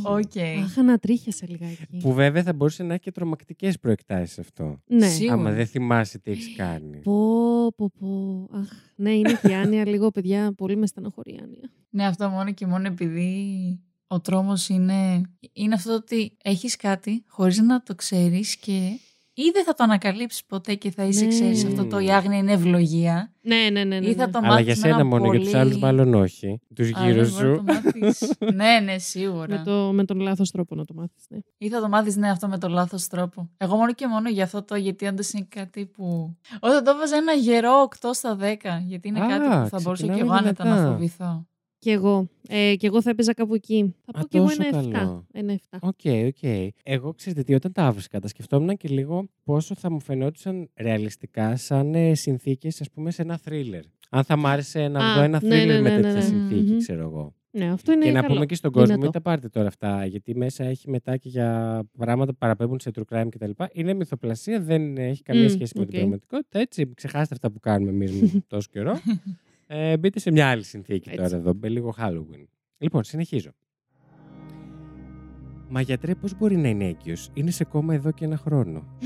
στην 0.06 0.42
αρχή. 0.42 0.60
Οκ. 0.60 0.64
Αχ, 0.64 0.78
ανατρίχιασα 0.78 1.46
λιγάκι. 1.50 1.98
Που 2.02 2.14
βέβαια 2.14 2.44
θα 2.44 2.54
μπορούσε 2.54 2.84
να 2.84 2.94
έχει 2.94 3.02
και 3.02 3.12
τρομακτικές 3.12 3.80
προεκτάσεις 3.80 4.40
αυτό. 4.40 4.82
Ναι. 4.86 5.08
Σίγουρα. 5.08 5.34
Άμα 5.34 5.52
δεν 5.52 5.66
θυμάσαι 5.66 6.20
τι 6.20 6.32
έχεις 6.32 6.56
κάνει. 6.56 7.00
Πω, 7.00 7.74
πω, 7.76 7.92
πω. 8.00 8.48
Αχ, 8.52 8.70
ναι, 8.96 9.12
είναι 9.12 9.40
και 9.42 9.48
η 9.48 9.54
Άνια 9.54 9.88
λίγο, 9.88 10.12
παιδιά, 10.12 10.54
πολύ 10.54 10.76
με 10.76 10.88
στεναχωρεί 10.88 11.32
η 11.32 11.40
Άνια. 11.44 11.72
Ναι, 11.90 12.06
αυτό 12.06 12.30
μόνο 12.30 12.52
και 12.52 12.66
μόνο 12.66 12.88
επειδή 12.88 13.80
ο 14.08 14.22
τρόμος 14.22 14.70
είναι, 14.70 15.22
είναι 15.54 15.74
αυτό 15.74 15.94
ότι 15.94 16.38
έχεις 16.44 16.76
κάτι 16.76 17.24
χωρίς 17.28 17.60
να 17.60 17.84
το 17.84 17.96
ξέρεις 17.96 18.56
και 18.56 19.00
ή 19.38 19.50
δεν 19.54 19.64
θα 19.64 19.74
το 19.74 19.84
ανακαλύψεις 19.84 20.46
ποτέ 20.46 20.74
και 20.76 20.92
θα 20.92 21.04
είσαι, 21.04 21.24
Ναι. 21.24 21.30
ξέρεις, 21.30 21.66
αυτό 21.66 21.86
το 21.86 22.00
η 22.00 22.12
άγνοια 22.12 22.38
είναι 22.38 22.52
ευλογία. 22.52 23.34
Ναι, 23.42 23.56
ναι, 23.72 23.84
ναι. 23.84 24.00
ναι, 24.00 24.08
Ή 24.08 24.14
θα 24.14 24.26
ναι. 24.26 24.32
το 24.32 24.38
Αλλά 24.38 24.48
μάθεις 24.48 24.66
για 24.66 24.74
με 24.76 24.80
σένα 24.82 24.94
έναν 24.96 25.08
μόνο, 25.08 25.24
για 25.32 25.40
τους 25.40 25.50
πολύ- 25.50 25.62
άλλους 25.62 25.78
μάλλον 25.78 26.14
όχι. 26.14 26.60
Τους 26.76 26.94
Α, 26.94 27.06
γύρω 27.06 27.26
δεν 27.26 27.32
μπορεί 27.34 27.48
να 27.50 27.56
σου. 27.56 27.64
το 27.66 27.74
μάθεις. 27.74 28.34
ναι, 28.56 28.80
ναι, 28.84 28.98
σίγουρα. 28.98 29.58
Με, 29.58 29.62
το, 29.66 29.92
με 29.94 30.06
τον 30.06 30.20
λάθος 30.20 30.52
τρόπο 30.52 30.76
να 30.76 30.86
το 30.86 30.94
μάθεις, 30.94 31.26
ναι. 31.30 31.38
Ή 31.58 31.70
θα 31.70 31.82
το 31.82 31.88
μάθεις, 31.90 32.16
ναι, 32.16 32.30
αυτό 32.30 32.48
με 32.48 32.58
τον 32.58 32.72
λάθος 32.72 33.08
τρόπο. 33.08 33.50
Εγώ 33.58 33.76
μόνο 33.76 33.94
και 33.94 34.08
μόνο 34.08 34.30
για 34.30 34.44
αυτό 34.44 34.64
το, 34.64 34.76
γιατί 34.76 35.06
όντως 35.06 35.32
είναι 35.32 35.48
κάτι 35.50 35.86
που... 35.86 36.36
Όταν 36.60 36.84
το 36.84 36.92
έβαζα 36.92 37.16
ένα 37.16 37.34
γερό 37.34 37.88
8 38.02 38.10
στα 38.14 38.38
10, 38.42 38.56
γιατί 38.86 39.08
είναι 39.08 39.20
Α, 39.24 39.28
κάτι 39.28 39.44
που 39.62 39.68
θα 39.70 39.80
μπορούσα 39.82 40.04
και 40.06 40.10
ξεκινάμε 40.12 40.22
εγώ 40.22 40.32
άνετα 40.34 40.64
να 40.66 40.76
δυνατά. 40.76 40.92
φοβηθώ. 40.92 41.48
Και 41.80 41.92
εγώ. 41.92 42.30
Ε, 42.48 42.76
και 42.76 42.88
εγώ 42.88 43.02
θα 43.02 43.10
έπαιζα 43.10 43.34
κάπου 43.34 43.54
εκεί. 43.54 43.96
Θα 44.06 44.20
Α, 44.20 44.22
πω 44.22 44.28
και 44.28 44.38
εγώ 44.38 44.46
τόσο 44.48 44.62
ένα 44.68 44.84
7. 44.84 44.92
καλό. 44.92 45.26
Ένα 45.32 45.60
7. 45.70 45.78
OK, 45.82 46.00
OK. 46.28 46.74
Εγώ 46.84 47.14
ξέρετε 47.14 47.44
τι, 47.44 47.54
όταν 47.54 47.72
τα 47.72 47.86
έβρισκα, 47.86 48.20
τα 48.20 48.28
σκεφτόμουν 48.28 48.78
και 48.78 48.88
λίγο 48.88 49.28
πόσο 49.44 49.76
θα 49.76 49.92
μου 49.92 50.00
φαινόντουσαν 50.00 50.70
ρεαλιστικά 50.76 51.56
σαν 51.56 51.96
ε, 51.96 52.16
συνθήκες, 52.16 52.82
ας 52.82 52.90
πούμε, 52.92 53.12
σε 53.12 53.22
ένα 53.22 53.38
θρίλερ. 53.38 53.82
Αν 54.10 54.24
θα 54.24 54.36
μ' 54.38 54.46
άρεσε 54.48 54.88
να 54.88 55.12
Α, 55.12 55.16
δω 55.16 55.22
ένα 55.22 55.40
ναι, 55.44 55.50
θρίλερ 55.50 55.82
ναι, 55.82 55.82
με 55.82 55.90
ναι, 55.90 55.96
τέτοια 55.96 56.10
ναι, 56.12 56.20
ναι. 56.20 56.26
συνθήκη, 56.26 56.72
Μμμ. 56.72 56.78
ξέρω 56.78 57.02
εγώ. 57.02 57.34
Ναι, 57.52 57.72
αυτό 57.72 57.92
είναι 57.92 58.06
Και 58.06 58.12
να 58.12 58.22
καλό. 58.22 58.34
πούμε 58.34 58.46
και 58.46 58.56
στον 58.56 58.72
κόσμο, 58.72 58.86
Δυνατό. 58.88 59.04
μην 59.04 59.12
τα 59.12 59.22
πάρετε 59.22 59.50
τώρα 59.50 59.68
αυτά, 59.68 60.06
γιατί 60.06 60.36
μέσα 60.36 60.64
έχει 60.64 60.90
μετά 60.90 61.18
και 61.18 61.30
για 61.30 61.82
πράγματα 61.98 62.32
που 62.32 62.38
παραπέμπουν 62.38 62.80
σε 62.80 62.92
true 62.96 63.02
crime 63.16 63.28
κτλ. 63.30 63.52
Είναι 63.72 63.94
μυθοπλασία, 63.94 64.62
δεν 64.62 64.98
έχει 64.98 65.22
καμία 65.24 65.44
Μμ, 65.44 65.48
σχέση 65.50 65.72
με 65.76 65.82
οκ. 65.82 65.88
την 65.90 65.98
πραγματικότητα. 66.00 66.60
Έτσι, 66.60 66.94
ξεχάστε 66.94 67.34
αυτά 67.34 67.52
που 67.52 67.60
κάνουμε 67.60 67.92
εμείς 67.92 68.12
με 68.12 68.44
τόσο 68.48 68.68
καιρό. 68.72 69.00
Ε, 69.68 69.98
μπείτε 69.98 70.20
σε 70.20 70.32
μια 70.32 70.50
άλλη 70.50 70.64
συνθήκη 70.64 71.10
Έτσι. 71.10 71.22
τώρα 71.22 71.36
εδώ, 71.36 71.54
με 71.62 71.70
λίγο 71.70 71.94
Halloween. 72.00 72.46
Λοιπόν, 72.78 73.04
συνεχίζω. 73.04 73.50
Μα 75.70 75.82
γιατρέ, 75.82 76.16
πώς 76.16 76.38
μπορεί 76.38 76.58
να 76.58 76.68
είναι 76.68 76.86
έγκυος; 76.86 77.30
Είναι 77.34 77.52
σε 77.52 77.64
κόμμα 77.64 77.94
εδώ 77.94 78.12
και 78.12 78.26
ένα 78.26 78.38
χρόνο. 78.38 78.98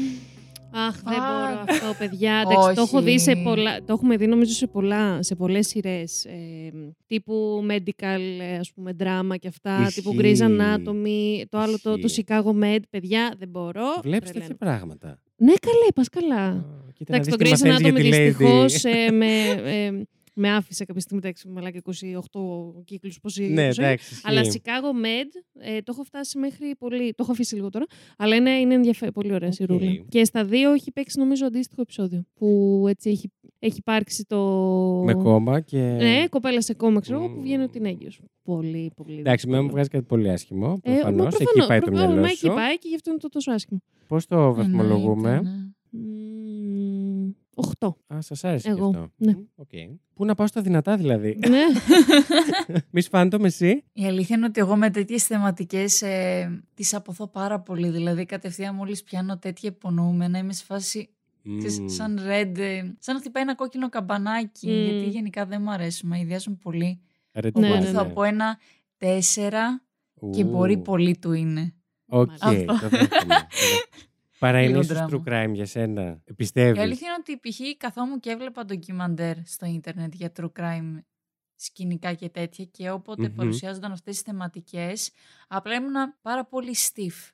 Αχ, 0.72 0.96
δεν 1.04 1.20
Α, 1.22 1.48
μπορώ 1.48 1.63
αυτό, 1.68 1.94
παιδιά. 2.00 2.44
Εντάξει, 2.46 2.75
το 2.75 2.82
έχω 2.82 3.01
δει 3.01 3.20
σε 3.20 3.32
όχι. 3.32 3.44
πολλά. 3.44 3.78
Το 3.78 3.94
έχουμε 3.94 4.18
δει 4.18 4.28
νομίζω 4.28 4.54
σε, 4.54 4.68
πολλά, 4.68 5.24
σε 5.24 5.36
πολλές 5.36 5.68
σειρές. 5.68 6.25
Ε, 6.25 6.70
τύπου 7.08 7.66
medical, 7.70 8.20
ε, 8.42 8.56
ας 8.58 8.72
πούμε, 8.74 8.96
drama 9.00 9.36
και 9.39 9.48
αυτά. 9.48 9.92
Τύπου 9.94 10.16
Grey's 10.18 10.24
Ισχύει. 10.25 10.46
Anatomy. 10.60 11.44
Το 11.50 11.58
άλλο 11.58 11.80
το, 11.82 11.92
το 11.94 12.00
Ισχύει. 12.04 12.24
Chicago 12.28 12.63
Med. 12.63 12.80
Παιδιά, 12.89 13.34
δεν 13.38 13.50
μπορώ. 13.50 13.84
Βλέπεις 14.04 14.32
τέτοια 14.32 14.56
Τρελαίνω. 14.56 14.58
πράγματα. 14.58 15.20
Ναι, 15.36 15.54
καλά, 15.62 15.86
πας 15.96 16.10
καλά. 16.10 16.46
Α, 16.46 16.63
Κοίτα, 16.94 17.16
να 17.16 17.18
Εντάξει, 17.18 17.30
δεις 17.30 17.30
το 17.30 17.36
τι 17.38 17.44
Grey's 17.46 17.50
μαθαίνεις 17.50 17.78
Anatomy 17.78 17.82
για 17.82 17.94
τη 17.94 18.08
lady. 18.10 18.25
δυστυχώς 18.28 18.84
ε, 18.84 19.12
με, 19.12 19.25
ε, 19.74 19.92
με 20.33 20.50
άφησε 20.55 20.86
κάποια 20.86 21.01
στιγμή. 21.01 21.19
Εντάξει, 21.24 21.48
μαλάκα 21.50 21.81
28 22.31 22.83
κύκλους 22.86 23.19
πώς 23.19 23.38
Ναι, 23.38 23.45
εντάξει. 23.67 24.13
ισχύει. 24.13 24.21
Αλλά 24.27 24.41
Chicago 24.41 25.05
Med 25.05 25.27
ε, 25.59 25.77
το 25.81 25.91
έχω 25.93 26.03
φτάσει 26.03 26.38
μέχρι 26.38 26.75
πολύ. 26.77 27.09
Το 27.09 27.15
έχω 27.19 27.31
αφήσει 27.31 27.55
λίγο 27.55 27.69
τώρα. 27.69 27.86
Αλλά 28.17 28.36
είναι, 28.36 28.50
είναι 28.51 28.74
ενδιαφέρον. 28.74 29.13
Πολύ 29.13 29.33
ωραία 29.33 29.48
Οκ. 29.48 29.53
σειρούλα. 29.53 29.91
Και 30.09 30.24
στα 30.25 30.45
δύο 30.45 30.71
έχει 30.71 30.91
παίξει 30.91 31.19
νομίζω 31.19 31.45
αντίστοιχο 31.45 31.81
επεισόδιο. 31.81 32.24
Που 32.33 32.86
έτσι 32.89 33.09
έχει, 33.09 33.31
έχει 33.59 33.77
υπάρξει 33.77 34.25
το. 34.27 34.38
Με 35.05 35.13
κώμα 35.13 35.60
και. 35.59 35.77
Ναι, 35.77 36.27
κοπέλα 36.29 36.62
σε 36.62 36.74
κώμα, 36.74 37.00
ξέρω 37.00 37.17
εγώ, 37.17 37.27
που 37.27 37.36
Μμμ. 37.36 37.41
βγαίνει 37.43 37.63
ότι 37.63 37.77
είναι 37.77 37.89
έγκυος. 37.89 38.21
Πολύ, 38.43 38.91
πολύ. 38.95 39.19
Εντάξει, 39.19 39.48
με 39.48 39.51
μου 39.51 39.57
δύσκολο. 39.62 39.74
βγάζει 39.74 39.89
κάτι 39.89 40.05
πολύ 40.05 40.29
άσχημο. 40.29 40.79
Ε, 40.83 40.91
μα 40.91 40.95
Προφανώς. 40.96 41.24
εκεί 41.24 41.36
προφανώς, 41.38 41.67
πάει 41.67 41.79
το 41.79 41.86
προφανώς, 41.86 42.12
μυαλό 42.13 42.27
Μα 42.27 42.33
σου. 42.33 42.45
εκεί 42.48 42.55
πάει 42.55 42.77
και 42.77 42.88
γι' 42.88 42.95
αυτό 42.95 43.09
είναι 43.09 43.19
το 43.19 43.29
τόσο 43.29 43.51
άσχημο. 43.51 43.81
Πώς 44.07 44.25
το 44.25 44.53
βαθμολογούμε; 44.53 45.41
Εννοείται, 47.62 47.86
ναι. 47.86 47.89
Μμμ, 47.89 47.96
Οχτώ. 47.98 47.98
Α, 48.13 48.22
σας 48.22 48.44
άρεσε 48.44 48.70
Εγώ, 48.70 48.92
και 48.92 48.98
αυτό. 48.98 49.12
ναι. 49.18 49.32
Μμ, 49.32 49.44
οκ. 49.56 49.70
Πού 50.13 50.25
να 50.25 50.36
πάω 50.36 50.48
στα 50.48 50.62
δυνατά 50.62 50.98
δηλαδή; 50.98 51.39
ναι. 51.48 51.60
Μη 52.92 53.01
σφάντο 53.01 53.39
με 53.39 53.48
εσύ. 53.48 53.84
Η 53.94 54.06
αλήθεια 54.06 54.36
είναι 54.36 54.46
ότι 54.46 54.60
εγώ 54.60 54.75
με 54.75 54.89
τέτοιες 54.89 55.24
θεματικές 55.25 56.01
ε, 56.01 56.63
τις 56.74 56.94
απωθώ 56.93 57.27
πάρα 57.28 57.60
πολύ. 57.60 57.89
Δηλαδή 57.89 58.25
κατευθείαν 58.25 58.75
μόλις 58.75 59.04
πιάνω 59.04 59.38
τέτοια 59.38 59.70
υπονοούμενα 59.70 60.38
είμαι 60.38 60.54
σε 60.54 60.63
φάση 60.63 61.10
ξέρεις, 61.58 61.80
Μμ. 61.80 61.88
σαν 61.88 62.20
red, 62.20 62.58
ε, 62.58 62.82
σαν 63.00 63.13
να 63.16 63.20
χτυπάει 63.20 63.44
ένα 63.44 63.56
κόκκινο 63.56 63.89
καμπανάκι. 63.89 64.68
Μμ. 64.68 64.84
Γιατί 64.84 65.10
γενικά 65.10 65.46
δεν 65.46 65.62
μου 65.62 65.72
αρέσουν, 65.72 66.10
με 66.10 66.20
αηδιάζουν 66.19 66.58
πολύ. 66.58 67.01
Ρε, 67.34 67.50
Ναι, 67.54 67.68
Οπότε 67.68 67.80
ναι, 67.84 67.86
θα 67.92 68.04
ναι. 68.04 68.10
πω 68.13 68.24
ένα 68.24 68.58
τέσσερα 68.98 69.82
και 70.32 70.44
Ου. 70.44 70.50
μπορεί 70.50 70.78
πολύ 70.78 71.18
του 71.18 71.32
είναι. 71.34 71.74
Οκ, 72.06 72.30
Αυτό. 72.42 72.75
το 74.39 74.46
δέχομαι. 74.46 74.51
Παρά 74.51 74.58
είναι 74.60 74.67
Λίγο 74.67 74.79
ίσως 74.79 74.96
δράμα. 74.98 75.24
true 75.25 75.29
crime 75.50 75.53
για 75.53 75.65
σένα. 75.65 76.22
Η 76.25 76.34
Πιστεύεις. 76.34 76.81
αλήθεια 76.81 77.08
είναι 77.08 77.17
ότι 77.19 77.50
π.χ. 77.50 77.77
καθόμουν 77.77 78.19
και 78.19 78.29
έβλεπα 78.29 78.65
ντοκιμαντέρ 78.65 79.36
στο 79.46 79.65
ίντερνετ 79.65 80.13
για 80.13 80.31
true 80.39 80.51
crime 80.60 80.98
σκηνικά 81.55 82.13
και 82.13 82.29
τέτοια 82.29 82.65
και 82.65 82.89
όποτε 82.91 83.27
Μμμ. 83.27 83.36
παρουσιάζονταν 83.36 83.91
αυτές 83.91 84.13
τις 84.13 84.24
θεματικές 84.24 85.12
απλά 85.48 85.74
ήμουν 85.75 85.93
πάρα 86.22 86.46
πολύ 86.46 86.75
stiff. 86.77 87.29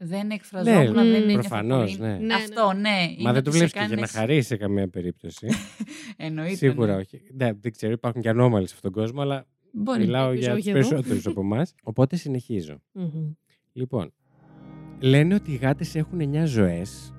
Δεν 0.00 0.30
εκφραζόμουν, 0.30 0.92
Ναι, 0.94 1.02
δεν 1.04 1.14
ένιωθα 1.22 1.38
προφανώς, 1.48 1.96
πολύ. 1.96 2.10
ναι. 2.10 2.18
Ναι, 2.18 2.34
Αυτό, 2.34 2.72
ναι. 2.72 2.88
Μα 2.90 3.04
είναι 3.18 3.32
δεν 3.32 3.42
το 3.42 3.50
ότι 3.50 3.50
σε 3.50 3.56
βλέπεις 3.56 3.72
και 3.72 3.78
για 3.78 3.88
να 3.88 3.94
κάνεις- 3.94 4.10
χαρίσει 4.10 4.46
σε 4.46 4.56
καμία 4.56 4.88
περίπτωση. 4.88 5.46
Εννοείται. 6.16 6.54
Σίγουρα 6.56 6.94
ναι. 6.94 7.00
όχι. 7.00 7.22
Ναι, 7.34 7.52
δεν 7.52 7.72
ξέρω, 7.72 7.92
υπάρχουν 7.92 8.22
και 8.22 8.28
ανώμαλοι 8.28 8.68
σε 8.68 8.74
αυτόν 8.76 8.92
τον 8.92 9.02
κόσμο, 9.02 9.20
αλλά 9.20 9.46
Μπορεί. 9.72 9.98
μιλάω 10.00 10.28
ελπίζω 10.30 10.44
για 10.44 10.52
όχι 10.52 10.62
τους 10.62 10.70
εδώ. 10.70 10.78
περισσότερους 10.80 11.26
από 11.26 11.40
εμάς. 11.40 11.74
Οπότε 11.82 12.16
συνεχίζω. 12.16 12.82
Μμμ. 12.92 13.32
Λοιπόν, 13.72 14.12
λένε 15.00 15.34
ότι 15.34 15.52
οι 15.52 15.56
γάτες 15.56 15.94
έχουν 15.94 16.20
9 16.20 16.42
ζωές, 16.46 17.12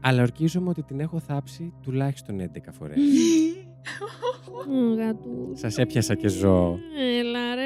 αλλά 0.00 0.22
ορκίζομαι 0.22 0.68
ότι 0.68 0.82
την 0.82 1.00
έχω 1.00 1.20
θάψει 1.20 1.72
τουλάχιστον 1.82 2.40
11 2.40 2.46
φορές. 2.72 2.98
Ω, 4.68 4.94
γατού. 4.94 5.52
Σας 5.54 5.78
έπιασα 5.78 6.14
και 6.14 6.28
ζώο. 6.28 6.78
Έλα 7.18 7.54
ρε. 7.54 7.64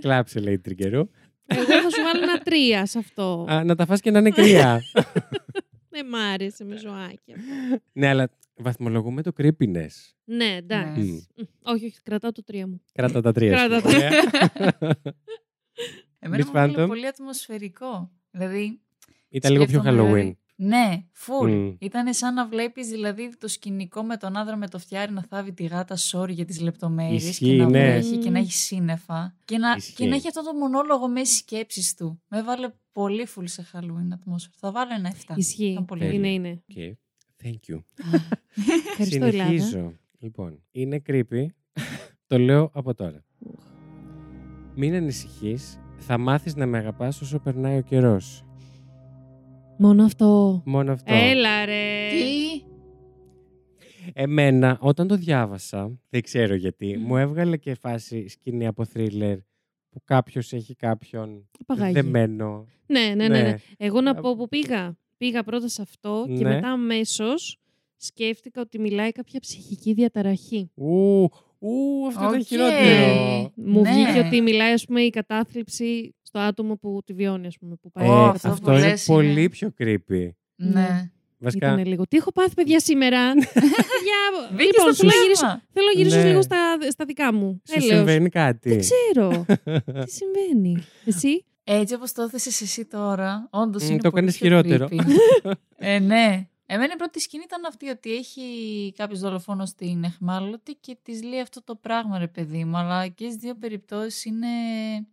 Κλάψε, 0.00 0.40
λέει 0.40 0.54
η 0.54 0.58
Τριγκερού. 0.58 1.08
Εγώ 1.46 1.62
θα 1.64 1.90
σου 1.90 2.02
βάλω 2.04 2.22
ένα 2.22 2.38
τρία 2.38 2.86
σε 2.86 2.98
αυτό. 2.98 3.46
Α, 3.50 3.64
να 3.64 3.74
τα 3.74 3.86
φας 3.86 4.00
και 4.00 4.10
να 4.10 4.18
είναι 4.18 4.30
κρύα. 4.30 4.80
Δεν 5.88 6.06
μ' 6.06 6.14
άρεσε 6.14 6.64
με 6.64 6.76
ζωάκια. 6.76 7.36
ναι, 7.92 8.06
αλλά 8.08 8.28
βαθμολογούμε 8.56 9.22
το 9.22 9.32
creepiness. 9.38 9.90
Ναι, 10.24 10.44
εντάξει. 10.56 11.26
Μ, 11.36 11.42
Όχι, 11.62 11.84
όχι, 11.84 12.02
κρατάω 12.02 12.32
το 12.32 12.42
τρία 12.44 12.66
μου. 12.66 12.80
Κράτα 12.92 13.20
τα 13.20 13.32
τρία. 13.32 13.50
Κράτα 13.50 13.80
σου. 13.80 13.82
τα. 13.82 13.96
Ωραία. 13.96 14.10
Εμένα 16.18 16.42
Miss 16.44 16.46
μου 16.46 16.52
έβαλε 16.54 16.82
Phantom. 16.84 16.86
πολύ 16.88 17.06
ατμοσφαιρικό. 17.06 18.10
Δηλαδή, 18.30 18.80
Ήταν 19.32 19.52
λίγο 19.52 19.64
πιο 19.64 19.80
Σκέφτομαι, 19.80 20.02
Halloween. 20.10 20.12
δηλαδή, 20.14 20.38
Ναι, 20.56 21.04
φουλ. 21.12 21.50
Μμ. 21.52 21.74
Ήταν 21.78 22.14
σαν 22.14 22.34
να 22.34 22.46
βλέπεις 22.46 22.88
δηλαδή 22.88 23.36
το 23.36 23.48
σκηνικό 23.48 24.02
με 24.02 24.16
τον 24.16 24.36
άντρα 24.36 24.56
με 24.56 24.68
το 24.68 24.78
φτιάρι 24.78 25.12
να 25.12 25.22
θάβει 25.22 25.52
τη 25.52 25.64
γάτα 25.64 25.96
sorry 26.10 26.28
για 26.30 26.44
τις 26.44 26.60
λεπτομέρειες 26.60 27.28
Ισχύει, 27.28 27.44
και 27.44 27.62
να 27.62 27.68
ναι. 27.70 27.90
βρέχει 27.90 28.16
και 28.16 28.30
να 28.30 28.38
έχει 28.38 28.52
σύννεφα 28.52 29.34
και 29.44 29.58
να, 29.58 29.74
Ισχύει. 29.76 29.92
και 29.94 30.06
να 30.06 30.14
έχει 30.14 30.28
αυτό 30.28 30.42
το 30.42 30.54
μονόλογο 30.54 31.08
μέσα 31.08 31.24
στις 31.24 31.38
σκέψεις 31.38 31.94
του. 31.94 32.22
Με 32.28 32.38
έβαλε 32.38 32.68
πολύ 32.92 33.26
φουλ 33.26 33.44
σε 33.46 33.66
Halloween 33.72 34.08
ατμόσφαιρα. 34.12 34.54
Θα 34.58 34.70
βάλω 34.72 34.90
ένα 34.94 35.14
7. 35.26 35.32
Ισχύει. 35.36 35.64
Ήταν 35.70 35.84
πολύ 35.84 36.00
Τέλεια. 36.00 36.14
Είναι, 36.14 36.28
είναι. 36.28 36.62
Okay. 36.74 36.92
Thank 37.44 37.74
you. 37.74 37.80
Ευχαριστώ, 38.90 39.24
Ελλάδα. 39.24 39.50
Συνεχίζω. 39.50 39.92
Λοιπόν, 40.18 40.62
είναι 40.70 41.02
creepy. 41.06 41.46
το 42.26 42.38
λέω 42.38 42.70
από 42.74 42.94
τώρα. 42.94 43.24
Μην 44.74 44.94
ανησυχείς. 44.94 45.78
Θα 45.98 46.18
μάθεις 46.18 46.54
να 46.56 46.66
με 46.66 46.78
αγαπάς 46.78 47.20
όσο 47.20 47.38
περνάει 47.38 47.78
ο 47.78 47.82
καιρός. 47.82 48.44
Μόνο 49.82 50.04
αυτό. 50.04 50.62
Μόνο 50.66 50.92
αυτό. 50.92 51.14
Έλα 51.14 51.64
ρε. 51.64 52.08
Τι; 52.10 52.62
Εμένα, 54.12 54.78
όταν 54.80 55.06
το 55.08 55.16
διάβασα, 55.16 56.00
δεν 56.10 56.22
ξέρω 56.22 56.54
γιατί, 56.54 56.96
Μμ. 56.98 57.06
μου 57.06 57.16
έβγαλε 57.16 57.56
και 57.56 57.74
φάση 57.74 58.28
σκηνή 58.28 58.66
από 58.66 58.84
θρίλερ 58.84 59.36
που 59.90 60.00
κάποιος 60.04 60.52
έχει 60.52 60.74
κάποιον 60.74 61.48
Παγάγι. 61.66 61.92
δεμένο. 61.92 62.66
Ναι, 62.86 63.00
ναι, 63.16 63.28
ναι, 63.28 63.42
ναι. 63.42 63.54
Εγώ 63.76 64.00
να 64.00 64.14
πω 64.14 64.36
που 64.36 64.48
πήγα. 64.48 64.96
Πήγα 65.16 65.42
πρώτα 65.42 65.68
σε 65.68 65.82
αυτό 65.82 66.24
και 66.26 66.42
Ναι. 66.44 66.54
μετά 66.54 66.68
αμέσως 66.70 67.58
σκέφτηκα 67.96 68.60
ότι 68.60 68.78
μιλάει 68.78 69.12
κάποια 69.12 69.40
ψυχική 69.40 69.92
διαταραχή. 69.92 70.70
Ου, 70.74 71.28
ου, 71.58 72.06
αυτό 72.08 72.22
ήταν 72.24 72.34
Οκ. 72.40 72.46
χειρότερο. 72.46 73.52
Μου 73.54 73.80
Ναι. 73.80 73.90
βγήκε 73.92 74.18
ότι 74.26 74.40
μιλάει, 74.40 74.72
ας 74.72 74.84
πούμε, 74.84 75.00
η 75.00 75.10
κατάθλιψη 75.10 76.14
στο 76.32 76.40
άτομο 76.40 76.76
που 76.76 77.00
τη 77.04 77.12
βιώνει, 77.12 77.46
ας 77.46 77.56
πούμε. 77.58 77.74
Που 77.82 77.90
πάει 77.90 78.06
Ε, 78.06 78.10
Ω, 78.10 78.14
στην 78.14 78.28
αυτό 78.34 78.48
αυτό 78.48 78.70
που 78.70 78.76
είναι 78.78 78.88
λες 78.88 79.04
πολύ 79.04 79.30
είναι- 79.30 79.48
πιο 79.48 79.72
creepy. 79.78 80.28
Ναι. 80.56 81.10
Βασικά, 81.38 81.72
Ήταν 81.72 81.86
λίγο. 81.86 82.06
Τι 82.06 82.16
έχω 82.16 82.32
πάθει, 82.32 82.54
παιδιά, 82.54 82.80
σήμερα; 82.80 83.32
παιδιά, 83.34 84.20
Μπήκε 84.50 84.62
λοιπόν, 84.64 84.94
στο 84.94 84.94
θέλω 84.94 85.10
να 85.16 85.22
γυρίσω, 85.22 85.40
πνεύμα. 85.40 85.62
θέλω 85.72 85.86
να 85.94 86.00
γυρίσω 86.00 86.16
Ναι. 86.16 86.24
λίγο 86.28 86.42
στα, 86.42 86.76
στα 86.90 87.04
δικά 87.04 87.32
μου. 87.34 87.62
σου 87.68 87.74
Έλεος. 87.76 87.96
συμβαίνει 87.96 88.28
κάτι. 88.28 88.68
Δεν 88.68 88.78
ξέρω. 88.78 89.44
Τι 90.04 90.10
συμβαίνει; 90.10 90.82
Εσύ; 91.04 91.44
Έτσι 91.64 91.94
όπως 91.94 92.12
το 92.12 92.22
έθεσες 92.22 92.60
εσύ 92.60 92.84
τώρα, 92.84 93.48
όντως 93.50 93.82
Μμ, 93.82 93.90
είναι 93.90 94.00
το 94.00 94.10
πολύ 94.10 94.22
κάνεις 94.22 94.38
πιο 94.38 94.46
χειρότερο. 94.46 94.88
creepy. 94.90 95.52
ε, 95.76 95.98
ναι. 95.98 96.46
Εμένα 96.66 96.92
η 96.92 96.96
πρώτη 96.96 97.20
σκηνή 97.20 97.42
ήταν 97.46 97.64
αυτή 97.64 97.88
ότι 97.88 98.12
έχει 98.14 98.42
κάποιος 98.96 99.20
δολοφόνος 99.20 99.68
στην 99.68 100.04
αιχμάλωτη 100.04 100.74
και 100.80 100.96
της 101.02 101.22
λέει 101.22 101.40
αυτό 101.40 101.62
το 101.64 101.76
πράγμα 101.76 102.18
ρε 102.18 102.28
παιδί 102.28 102.64
μου. 102.64 102.76
Αλλά 102.76 103.08
και 103.08 103.24
στις 103.24 103.36
δύο 103.36 103.54
περιπτώσεις 103.54 104.24
είναι. 104.24 104.46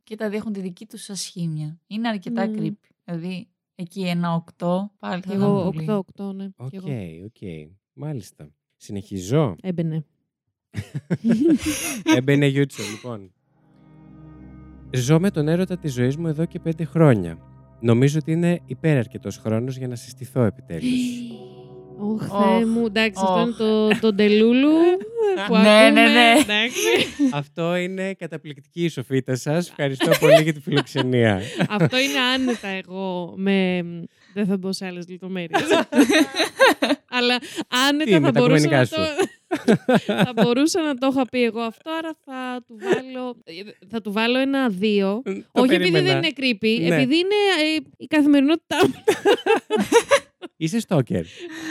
και 0.04 0.16
τα 0.16 0.30
δύο 0.30 0.38
έχουν 0.38 0.54
τη 0.54 0.60
δική 0.60 0.86
τους 0.86 1.10
ασχήμια. 1.10 1.80
Είναι 1.88 2.08
αρκετά 2.08 2.48
Μμμ. 2.48 2.56
creepy. 2.60 2.90
Δηλαδή 3.04 3.48
εκεί 3.76 4.02
ένα 4.08 4.34
οκτώ 4.34 4.92
πάλι 5.00 5.22
θα 5.22 5.34
ήταν 5.34 5.42
Εγώ 5.44 5.72
πολύ. 5.72 5.86
8-8, 6.18 6.34
ναι. 6.36 6.50
Οκ, 6.56 6.70
Κι 6.70 6.76
εγώ. 6.76 6.88
οκ. 7.26 7.70
Μάλιστα. 7.94 8.52
Συνεχίζω. 8.78 9.56
Έμπαινε. 9.62 10.06
Έμπαινε 12.18 12.46
Γιούτσο, 12.46 12.84
λοιπόν. 12.92 13.34
Ζω 14.96 15.20
με 15.20 15.32
τον 15.32 15.48
έρωτα 15.48 15.78
της 15.78 15.94
ζωής 15.94 16.18
μου 16.18 16.28
εδώ 16.28 16.46
και 16.46 16.60
πέντε 16.60 16.86
χρόνια. 16.86 17.49
Νομίζω 17.80 18.18
ότι 18.22 18.32
είναι 18.32 18.60
υπεραρκετός 18.65 19.38
χρόνος 19.38 19.78
για 19.78 19.88
να 19.88 19.96
συστηθώ 19.96 20.42
επιτέλους. 20.44 20.92
Ωχ, 22.00 22.22
Ωχ, 22.32 22.42
Θεέ 22.42 22.65
μου, 22.65 22.86
εντάξει, 22.86 23.22
αυτό 23.24 23.34
ωχ. 23.39 23.44
είναι 23.46 23.54
το, 23.58 24.00
το 24.00 24.13
ντελούλου 24.13 24.70
που 25.48 25.54
Ναι, 25.56 25.60
ακούμε. 25.60 25.89
ναι, 25.89 26.08
ναι. 26.08 26.34
Εντάξει. 26.39 26.80
Αυτό 27.32 27.76
είναι 27.76 28.13
καταπληκτική 28.13 28.84
η 28.84 28.89
σοφίτα 28.89 29.36
σας. 29.36 29.70
Ευχαριστώ 29.70 30.12
πολύ 30.20 30.42
για 30.44 30.54
τη 30.54 30.60
φιλοξενία. 30.60 31.42
αυτό 31.80 31.98
είναι 31.98 32.20
άνετα 32.36 32.68
εγώ 32.68 33.34
με... 33.38 33.82
Δεν 34.34 34.46
θα 34.46 34.58
μπω 34.58 34.74
σε 34.74 34.86
άλλες 34.86 35.08
λεπτομέρειες. 35.10 35.62
Αλλά 37.10 37.38
άνετα 37.89 38.04
Τι, 38.04 38.20
με 38.20 38.26
θα 38.26 38.32
τα 38.32 38.39
μπορούσα 38.39 38.46
κομμενικά 38.65 38.78
να 38.78 38.86
σου; 38.86 38.96
το... 38.96 39.02
θα 40.26 40.32
μπορούσα 40.36 40.82
να 40.82 40.96
το 40.96 41.08
είχα 41.12 41.26
πει 41.26 41.44
εγώ 41.44 41.60
αυτό, 41.60 41.92
άρα 41.92 42.12
θα 42.26 42.64
του 42.68 42.78
βάλω, 42.80 43.38
θα 43.90 44.02
του 44.02 44.12
βάλω 44.12 44.38
ένα 44.40 44.70
δύο. 44.70 45.22
Το 45.24 45.32
Όχι 45.52 45.74
επειδή 45.74 45.92
περίμενα. 45.92 46.06
δεν 46.08 46.18
είναι 46.18 46.32
creepy, 46.38 46.80
Ναι. 46.88 46.96
επειδή 46.96 47.16
είναι 47.18 47.36
ε, 47.76 47.80
η 47.98 48.06
καθημερινότητά 48.08 48.78
μου. 48.88 48.94
Είσαι 50.58 50.80
στόκερ. 50.80 51.24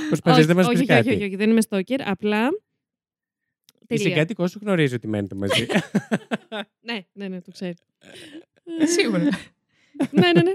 Προσπαθείς 0.09 0.47
να 0.47 0.55
μας 0.55 0.67
όχι, 0.67 0.75
πεις 0.79 0.83
όχι, 0.83 0.93
όχι, 0.93 1.03
κάτι. 1.03 1.15
όχι, 1.17 1.25
όχι, 1.25 1.37
δεν 1.37 1.51
είμαι 1.51 1.61
stalker. 1.69 2.01
Απλά 2.05 2.47
Η 3.81 3.87
Τελεία. 3.87 4.05
συγκάτοικό 4.05 4.47
σου 4.47 4.59
γνωρίζει 4.63 4.95
ότι 4.95 5.09
μένετε 5.09 5.35
μαζί. 5.35 5.67
Ναι, 6.81 7.01
ναι, 7.13 7.29
ναι, 7.29 7.41
το 7.41 7.51
ξέρει. 7.51 7.75
Σίγουρα. 8.85 9.19
ναι, 10.11 10.33
ναι, 10.33 10.43
ναι. 10.43 10.55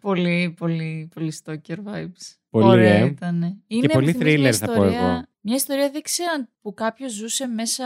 Πολύ, 0.00 0.54
πολύ, 0.58 1.08
πολύ 1.14 1.32
stalker 1.44 1.76
vibes. 1.84 2.34
Πολύ, 2.50 2.66
Ωραία 2.66 2.94
ε. 2.94 3.04
ήταν. 3.06 3.62
Είναι, 3.66 3.88
πολύ 3.88 4.06
μου 4.06 4.12
θυμίζει 4.12 4.38
μια 4.38 4.50
thriller 4.50 4.54
θα 4.54 4.66
πω 4.66 4.72
ιστορία- 4.72 4.98
εγώ. 5.00 5.22
Μια 5.48 5.54
ιστορία 5.54 5.90
δεν 5.90 6.02
ξέρω 6.02 6.28
αν 6.36 6.48
που 6.60 6.74
κάποιος 6.74 7.12
ζούσε 7.12 7.46
μέσα. 7.46 7.84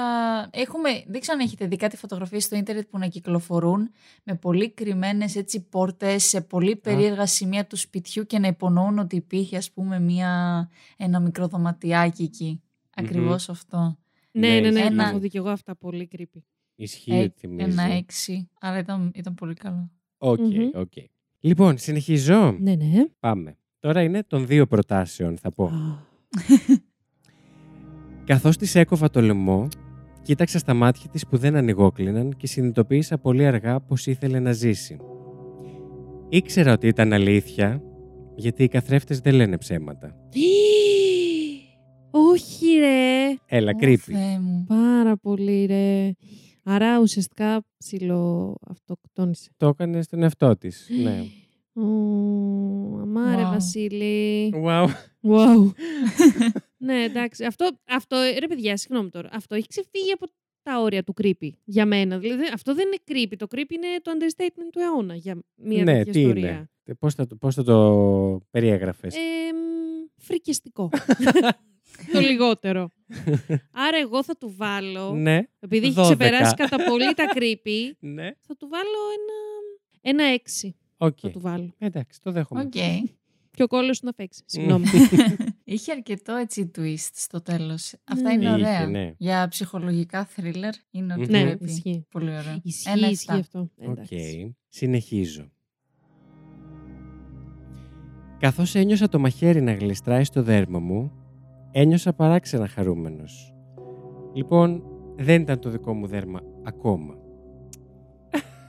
Έχουμε, 0.52 0.88
δεν 1.06 1.20
ξέρω 1.20 1.38
αν 1.40 1.44
έχετε 1.46 1.66
δει 1.66 1.76
κάτι 1.76 1.96
φωτογραφίες 1.96 2.44
στο 2.44 2.56
ίντερνετ 2.56 2.86
που 2.88 2.98
να 2.98 3.06
κυκλοφορούν 3.06 3.90
με 4.24 4.34
πολύ 4.34 4.70
κρυμμένες 4.70 5.36
έτσι 5.36 5.60
πόρτες 5.68 6.24
σε 6.24 6.40
πολύ 6.40 6.76
περίεργα 6.76 7.26
σημεία 7.26 7.66
του 7.66 7.76
σπιτιού 7.76 8.24
και 8.26 8.38
να 8.38 8.46
υπονοούν 8.46 8.98
ότι 8.98 9.16
υπήρχε 9.16 9.56
ας 9.56 9.70
πούμε 9.72 10.00
μια, 10.00 10.68
ένα 10.96 11.20
μικρό 11.20 11.46
δωματιάκι 11.46 12.22
εκεί. 12.22 12.62
Ακριβώς 12.94 13.48
αυτό. 13.48 13.98
Ναι, 14.30 14.60
ναι, 14.60 14.70
ναι. 14.70 14.80
Ένα- 14.80 15.08
Έχω 15.08 15.18
δει 15.18 15.28
και 15.28 15.38
εγώ 15.38 15.48
αυτά 15.48 15.76
πολύ 15.76 16.08
creepy. 16.16 16.40
Ισχύει 16.74 17.12
Ε, 17.14 17.22
ότι 17.22 17.34
θυμίζει. 17.38 17.70
ένα 17.70 17.82
έξι. 17.82 18.48
Αλλά 18.60 18.78
ήταν, 18.78 19.10
ήταν 19.14 19.34
πολύ 19.34 19.54
καλό. 19.54 19.90
Οκ, 20.18 20.38
Μμμ. 20.40 20.70
οκ. 20.74 20.92
Λοιπόν, 21.40 21.78
συνεχίζω. 21.78 22.56
Ναι, 22.60 22.74
ναι. 22.74 23.04
Πάμε. 23.20 23.56
Τώρα 23.80 24.02
είναι 24.02 24.22
των 24.22 24.46
δύο 24.46 24.66
προτάσεων, 24.66 25.36
θα 25.36 25.52
πω. 25.52 25.64
Α, 25.64 26.08
Καθώς 28.24 28.56
της 28.56 28.74
έκοβα 28.74 29.10
το 29.10 29.20
λαιμό, 29.20 29.68
κοίταξα 30.22 30.58
στα 30.58 30.74
μάτια 30.74 31.10
της 31.10 31.26
που 31.26 31.36
δεν 31.36 31.56
ανοιγόκλειναν 31.56 32.36
και 32.36 32.46
συνειδητοποίησα 32.46 33.18
πολύ 33.18 33.46
αργά 33.46 33.80
πως 33.80 34.06
ήθελε 34.06 34.38
να 34.38 34.52
ζήσει. 34.52 34.96
Ήξερα 36.28 36.72
ότι 36.72 36.86
ήταν 36.86 37.12
αλήθεια, 37.12 37.82
γιατί 38.36 38.62
οι 38.62 38.68
καθρέφτες 38.68 39.20
δεν 39.20 39.34
λένε 39.34 39.58
ψέματα. 39.58 40.16
Όχι, 42.10 42.66
ρε. 42.78 43.34
Έλα, 43.46 43.72
Ω, 43.74 43.78
creepy. 43.80 43.96
Θεέ 43.96 44.38
μου. 44.40 44.64
Πάρα 44.68 45.16
πολύ, 45.16 45.64
ρε. 45.64 46.12
Άρα 46.62 46.98
ουσιαστικά 47.00 47.64
ψηλό 47.78 48.56
αυτοκτόνησε. 48.68 49.50
Το 49.56 49.66
έκανες 49.66 50.04
στον 50.04 50.22
εαυτό 50.22 50.56
της. 50.56 50.88
Ναι. 51.02 51.22
Ω, 51.82 51.84
αμάρε, 53.00 53.42
Wow. 53.42 53.50
Βασίλη. 53.50 54.52
Wow. 54.64 54.86
Wow. 55.22 55.70
ναι, 56.86 57.02
εντάξει. 57.02 57.44
Αυτό, 57.44 57.70
αυτό, 57.88 58.16
ρε 58.38 58.46
παιδιά, 58.46 58.76
συγγνώμη 58.76 59.10
τώρα. 59.10 59.28
Αυτό 59.32 59.54
έχει 59.54 59.66
ξεφύγει 59.66 60.12
από 60.12 60.26
τα 60.62 60.80
όρια 60.80 61.02
του 61.04 61.14
creepy 61.22 61.48
για 61.64 61.86
μένα. 61.86 62.18
Δηλαδή, 62.18 62.42
αυτό 62.54 62.74
δεν 62.74 62.86
είναι 62.86 62.96
creepy. 63.26 63.34
Το 63.38 63.46
creepy 63.50 63.70
είναι 63.70 63.86
το 64.02 64.10
understatement 64.14 64.68
του 64.72 64.78
αιώνα 64.80 65.14
για 65.14 65.38
μια 65.54 65.84
ναι, 65.84 65.92
τέτοια 65.96 66.12
τι 66.12 66.20
ιστορία. 66.20 66.50
είναι. 66.84 66.94
Πώς 66.98 67.14
θα, 67.14 67.26
το- 67.26 67.36
πώς 67.36 67.54
θα 67.54 67.62
το 67.62 68.40
περιέγραφες; 68.50 69.14
Ε, 69.14 69.18
μ, 69.18 70.06
φρικιαστικό. 70.16 70.90
το 72.12 72.20
λιγότερο. 72.20 72.90
Άρα 73.72 73.96
εγώ 74.02 74.24
θα 74.24 74.36
του 74.36 74.54
βάλω, 74.56 75.14
ναι, 75.14 75.40
επειδή 75.60 75.86
έχει 75.86 75.94
12. 75.98 76.02
ξεπεράσει 76.02 76.54
κατά 76.54 76.76
πολύ 76.84 77.14
τα 77.14 77.24
creepy, 77.34 77.92
ναι. 78.00 78.30
θα 78.40 78.56
του 78.56 78.68
βάλω 78.68 78.98
ένα, 79.16 79.38
ένα 80.00 80.32
έξι. 80.32 80.76
Οκ. 80.96 81.18
Θα 81.22 81.30
του 81.30 81.40
βάλω. 81.40 81.74
Εντάξει, 81.78 82.20
το 82.22 82.30
δέχομαι. 82.32 82.60
Οκ. 82.60 82.72
Και 83.50 83.62
ο 83.62 83.66
κώλος 83.66 84.02
να 84.02 84.12
παίξει. 84.14 84.42
Συγγνώμη. 84.46 84.84
Είχε 85.64 85.92
αρκετό 85.92 86.34
έτσι 86.34 86.70
twist 86.78 87.08
στο 87.12 87.42
τέλος. 87.42 87.94
Αυτά 88.04 88.32
είναι 88.32 88.44
Είχε, 88.44 88.52
ωραία. 88.52 88.86
ναι. 88.86 89.14
Για 89.18 89.48
ψυχολογικά 89.48 90.28
thriller 90.36 90.72
είναι 90.90 91.12
ότι 91.14 91.22
Μμμ. 91.22 91.30
ναι, 91.30 91.42
πρέπει. 91.44 91.64
ισχύει. 91.64 92.06
Πολύ 92.10 92.30
ωραίο. 92.30 92.60
Ισχύει, 92.62 92.90
Ένα 92.90 93.08
ισχύει 93.08 93.26
εφτά. 93.30 93.34
αυτό. 93.34 93.58
Οκ. 93.76 93.88
Εντάξει. 93.88 94.56
Συνεχίζω. 94.68 95.50
Καθώς 98.38 98.74
ένιωσα 98.74 99.08
το 99.08 99.18
μαχαίρι 99.18 99.60
να 99.62 99.72
γλιστράει 99.72 100.24
στο 100.24 100.42
δέρμα 100.42 100.78
μου, 100.78 101.12
ένιωσα 101.72 102.12
παράξενα 102.12 102.68
χαρούμενος. 102.68 103.54
Λοιπόν, 104.34 104.82
δεν 105.16 105.40
ήταν 105.42 105.58
το 105.60 105.70
δικό 105.70 105.94
μου 105.94 106.06
δέρμα 106.06 106.40
ακόμα. 106.64 107.14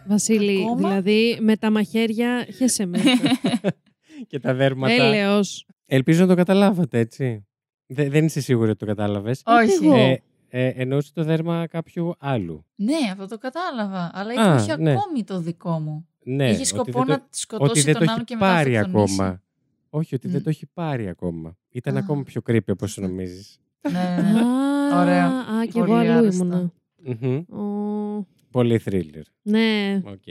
Βασίλη, 0.07 0.61
Ακόμα; 0.63 0.75
δηλαδή 0.75 1.37
με 1.41 1.57
τα 1.57 1.71
μαχαίρια 1.71 2.45
χέσε 2.55 2.85
με. 2.85 2.99
Και 4.27 4.39
τα 4.39 4.53
δέρματα... 4.53 4.93
Έλεος. 4.93 5.65
Ελπίζω 5.85 6.21
να 6.21 6.27
το 6.27 6.35
καταλάβατε, 6.35 6.99
έτσι. 6.99 7.45
Δε- 7.87 8.09
δεν 8.09 8.25
είσαι 8.25 8.41
σίγουρη 8.41 8.69
ότι 8.69 8.79
το 8.79 8.85
κατάλαβες. 8.85 9.41
Όχι. 9.45 9.85
εγώ. 9.85 9.95
Ε, 9.95 10.21
ε, 10.49 10.67
εννοούσε 10.67 11.11
το 11.13 11.23
δέρμα 11.23 11.67
κάποιου 11.67 12.13
άλλου. 12.19 12.65
Ναι, 12.75 12.97
αυτό 13.11 13.27
το 13.27 13.37
κατάλαβα. 13.37 14.11
Αλλά 14.13 14.41
Α, 14.51 14.55
είχε 14.55 14.75
ναι. 14.77 14.91
ακόμη 14.91 15.23
το 15.23 15.39
δικό 15.39 15.79
μου. 15.79 16.07
Ναι, 16.23 16.43
είχε 16.49 16.55
ότι 16.55 16.65
σκοπό 16.65 16.91
δεν 16.91 17.05
το- 17.05 17.11
να 17.11 17.27
σκοτώσει 17.29 17.71
ότι 17.71 17.81
δεν 17.81 17.93
τον 17.93 18.03
το 18.05 18.11
άλλον 18.11 18.15
έχει 18.15 18.25
και 18.25 18.35
μετά 18.35 18.53
πάρει 18.53 18.77
αυτοκτονήσει. 18.77 19.13
ακόμα. 19.21 19.41
Όχι, 19.93 20.15
ότι 20.15 20.27
δεν 20.27 20.39
Μμ. 20.39 20.43
το 20.43 20.49
έχει 20.49 20.65
πάρει 20.73 21.07
ακόμα. 21.07 21.57
Ήταν 21.69 21.95
Α. 21.95 21.99
ακόμα 21.99 22.23
πιο 22.23 22.41
creepy 22.45 22.67
όπως 22.71 22.97
νομίζεις. 22.97 23.59
ναι, 23.91 23.91
ναι, 24.21 24.31
ναι. 24.31 24.39
Α, 24.39 25.01
Ωραίο. 25.01 25.27
Α, 25.27 25.65
και 25.65 25.71
Πολύ 25.71 25.83
εγώ 25.91 25.93
αλλού 25.99 26.11
άρεστο. 26.11 26.43
ήμουνα. 26.43 26.71
Μμμ. 27.03 27.59
Ω, 27.59 28.27
Πολύ 28.51 28.81
thriller. 28.85 29.21
Ναι. 29.41 30.01
Οκ. 30.05 30.23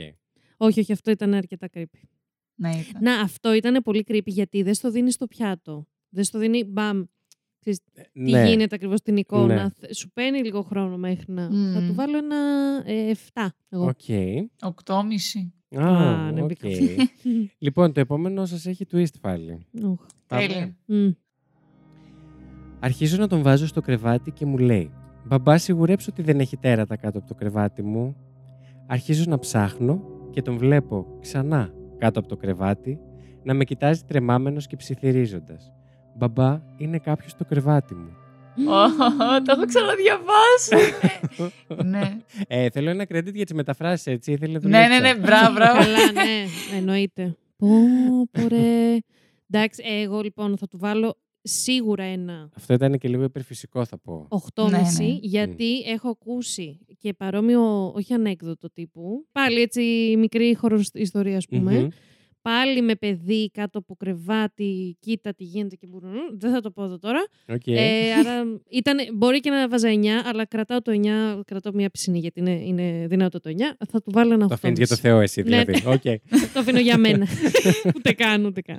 Όχι, 0.57 0.79
όχι, 0.79 0.91
αυτό 0.91 1.11
ήταν 1.11 1.33
αρκετά 1.33 1.67
creepy. 1.73 2.01
ναι 2.55 2.69
ήταν. 2.69 3.03
Να, 3.03 3.19
αυτό 3.21 3.53
ήταν 3.53 3.83
πολύ 3.83 4.03
creepy 4.07 4.25
γιατί 4.25 4.61
δεν 4.63 4.73
στο 4.73 4.91
δίνει 4.91 5.11
στο 5.11 5.27
πιάτο. 5.27 5.87
Δεν 6.09 6.23
στο 6.23 6.39
δίνει 6.39 6.63
μπαμ. 6.63 7.03
Ξέρεις, 7.59 7.79
τι 8.13 8.19
Ναι. 8.31 8.47
γίνεται 8.49 8.75
ακριβώς 8.75 8.99
στην 8.99 9.17
εικόνα. 9.17 9.63
Ναι. 9.63 9.69
Θε- 9.69 9.93
Σου 9.95 10.11
παίρνει 10.11 10.43
λίγο 10.43 10.61
χρόνο 10.61 10.97
μέχρι 10.97 11.33
να. 11.33 11.49
Μμμ. 11.51 11.73
Θα 11.73 11.87
του 11.87 11.93
βάλω 11.93 12.17
ένα 12.17 12.37
ε, 12.85 13.11
7. 13.33 13.45
Εγώ. 13.69 13.85
Οκ. 13.85 14.01
Οκτώμηση. 14.61 15.53
Α, 15.75 15.85
Α, 15.87 16.31
ναι, 16.31 16.41
οκ. 16.41 16.47
μπήκα. 16.47 16.67
Λοιπόν, 17.57 17.91
το 17.93 17.99
επόμενο 17.99 18.45
σας 18.45 18.65
έχει 18.65 18.85
twist 18.91 19.19
πάλι. 19.21 19.65
Οχ. 19.83 20.05
Πάμε. 20.27 20.47
Τέλεια. 20.47 20.75
Μμ. 20.85 21.09
Αρχίζω 22.79 23.17
να 23.17 23.27
τον 23.27 23.41
βάζω 23.41 23.67
στο 23.67 23.81
κρεβάτι 23.81 24.31
και 24.31 24.45
μου 24.45 24.57
λέει 24.57 24.91
«Μπαμπά, 25.25 25.57
σιγουρέψω 25.57 26.09
ότι 26.11 26.21
δεν 26.21 26.39
έχει 26.39 26.57
τέρατα 26.57 26.95
κάτω 26.95 27.17
από 27.17 27.27
το 27.27 27.33
κρεβάτι 27.33 27.81
μου». 27.83 28.15
Αρχίζω 28.87 29.23
να 29.27 29.39
ψάχνω 29.39 30.01
και 30.31 30.41
τον 30.41 30.57
βλέπω 30.57 31.17
ξανά 31.21 31.73
κάτω 31.97 32.19
από 32.19 32.27
το 32.27 32.37
κρεβάτι 32.37 32.99
να 33.43 33.53
με 33.53 33.63
κοιτάζει 33.63 34.03
τρεμάμενος 34.07 34.67
και 34.67 34.75
ψιθυρίζοντας. 34.75 35.71
«Μπαμπά, 36.17 36.61
είναι 36.77 36.97
κάποιος 36.99 37.31
στο 37.31 37.45
κρεβάτι 37.45 37.95
μου». 37.95 38.09
Ω, 38.57 38.87
Το 39.45 39.51
έχω 39.51 39.65
ξαναδιαβάσει. 39.65 40.93
ναι. 41.85 42.17
Ε, 42.47 42.69
θέλω 42.69 42.89
ένα 42.89 43.03
credit 43.03 43.33
για 43.33 43.45
τις 43.45 43.53
μεταφράσεις, 43.53 44.05
έτσι. 44.07 44.31
Ήθελε 44.31 44.59
ναι, 44.61 44.87
ναι, 44.87 44.99
ναι, 44.99 45.15
μπράβο, 45.15 45.53
μπράβο. 45.53 45.79
Καλά, 45.79 46.11
ναι, 46.11 46.45
εννοείται. 46.77 47.35
Πω, 47.57 47.67
πω, 48.31 48.47
ρε. 48.47 48.97
Εντάξει, 49.49 49.83
ε, 49.85 50.01
εγώ 50.01 50.21
λοιπόν 50.21 50.57
θα 50.57 50.67
του 50.67 50.77
βάλω 50.77 51.17
σίγουρα 51.41 52.03
ένα 52.03 52.49
Αυτό 52.55 52.73
ήταν 52.73 52.97
και 52.97 53.07
λίγο 53.07 53.23
υπερφυσικό, 53.23 53.85
θα 53.85 53.97
πω. 53.97 54.27
8,5 54.55 54.69
Ναι, 54.69 54.77
ναι. 54.77 55.17
γιατί 55.21 55.79
έχω 55.85 56.09
ακούσει 56.09 56.79
και 56.99 57.13
παρόμοιο, 57.13 57.91
όχι 57.95 58.13
ανέκδοτο 58.13 58.71
τύπου, 58.71 59.25
πάλι 59.31 59.61
έτσι 59.61 60.15
μικρή 60.17 60.55
horror 60.55 60.81
ιστορίας 60.93 61.37
ας 61.37 61.47
πούμε, 61.47 61.79
Μμμ. 61.79 61.87
Πάλι 62.41 62.81
με 62.81 62.95
παιδί 62.95 63.51
κάτω 63.53 63.77
από 63.79 63.95
κρεβάτι, 63.95 64.97
κοίτα 64.99 65.33
τι 65.33 65.43
γίνεται 65.43 65.75
και 65.75 65.87
μπουρνου, 65.87 66.37
δεν 66.37 66.51
θα 66.51 66.61
το 66.61 66.71
πω 66.71 66.83
εδώ 66.83 66.99
τώρα. 66.99 67.19
Οκ. 67.47 67.67
Ε, 67.67 68.13
άρα 68.19 68.43
ήταν, 68.69 68.97
μπορεί 69.13 69.39
και 69.39 69.49
να 69.49 69.67
'βαζα 69.67 69.89
9, 69.89 70.05
αλλά 70.25 70.45
κρατάω 70.45 70.81
το 70.81 70.91
9, 71.37 71.41
κρατάω 71.45 71.73
μια 71.73 71.89
πισινή 71.89 72.19
γιατί 72.19 72.39
είναι, 72.39 72.51
είναι 72.65 73.05
δυνατό 73.07 73.39
το 73.39 73.49
9, 73.57 73.85
θα 73.89 74.01
του 74.01 74.11
βάλω 74.13 74.33
ένα 74.33 74.45
8,5. 74.45 74.47
Το 74.47 74.53
αφήνεις 74.53 74.77
για 74.77 74.87
το 74.87 74.95
Θεό, 74.95 75.19
εσύ 75.19 75.41
Ναι. 75.41 75.63
δηλαδή. 75.63 75.87
Οκ. 75.87 76.01
το 76.53 76.59
αφήνω 76.59 76.79
για 76.79 76.97
μένα. 76.97 77.27
ούτε 77.95 78.13
καν, 78.13 78.45
ούτε 78.45 78.61
καν. 78.61 78.77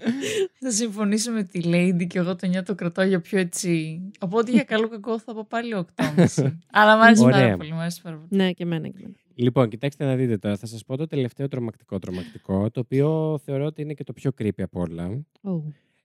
Θα 0.61 0.71
συμφωνήσω 0.71 1.33
με 1.33 1.43
τη 1.43 1.61
Lady 1.65 2.07
και 2.07 2.19
εγώ 2.19 2.37
το 2.37 2.49
9 2.59 2.63
το 2.65 2.75
κρατάω 2.75 3.05
για 3.07 3.21
πιο 3.21 3.39
έτσι. 3.39 4.01
Οπότε 4.21 4.51
για 4.51 4.63
καλό 4.63 4.89
κακό 4.89 5.19
θα 5.19 5.35
πω 5.35 5.47
πάλι 5.49 5.75
8,5. 5.97 6.53
Αλλά 6.73 6.97
μου 6.97 7.03
άρεσε 7.03 7.23
Ωραία. 7.25 7.39
πάρα 7.41 7.57
πολύ. 7.57 7.73
Μου 7.73 7.81
άρεσε 7.81 8.01
πάρα 8.03 8.17
πολύ. 8.17 8.43
ναι, 8.43 8.53
και 8.53 8.63
εμένα 8.63 8.89
και 8.89 8.95
εμένα. 8.99 9.15
Λοιπόν, 9.35 9.69
κοιτάξτε 9.69 10.05
να 10.05 10.17
δείτε 10.17 10.39
τώρα. 10.39 10.57
Θα 10.57 10.67
σας 10.67 10.85
πω 10.85 10.97
το 10.97 11.07
τελευταίο 11.07 11.49
τρομακτικό 11.49 11.99
τρομακτικό, 11.99 12.71
το 12.71 12.81
οποίο 12.81 13.39
θεωρώ 13.45 13.65
ότι 13.65 13.83
είναι 13.83 13.95
και 13.95 14.05
το 14.05 14.13
πιο 14.13 14.31
creepy 14.39 14.63
από 14.63 14.81
όλα. 14.81 15.25
Oh. 15.43 15.63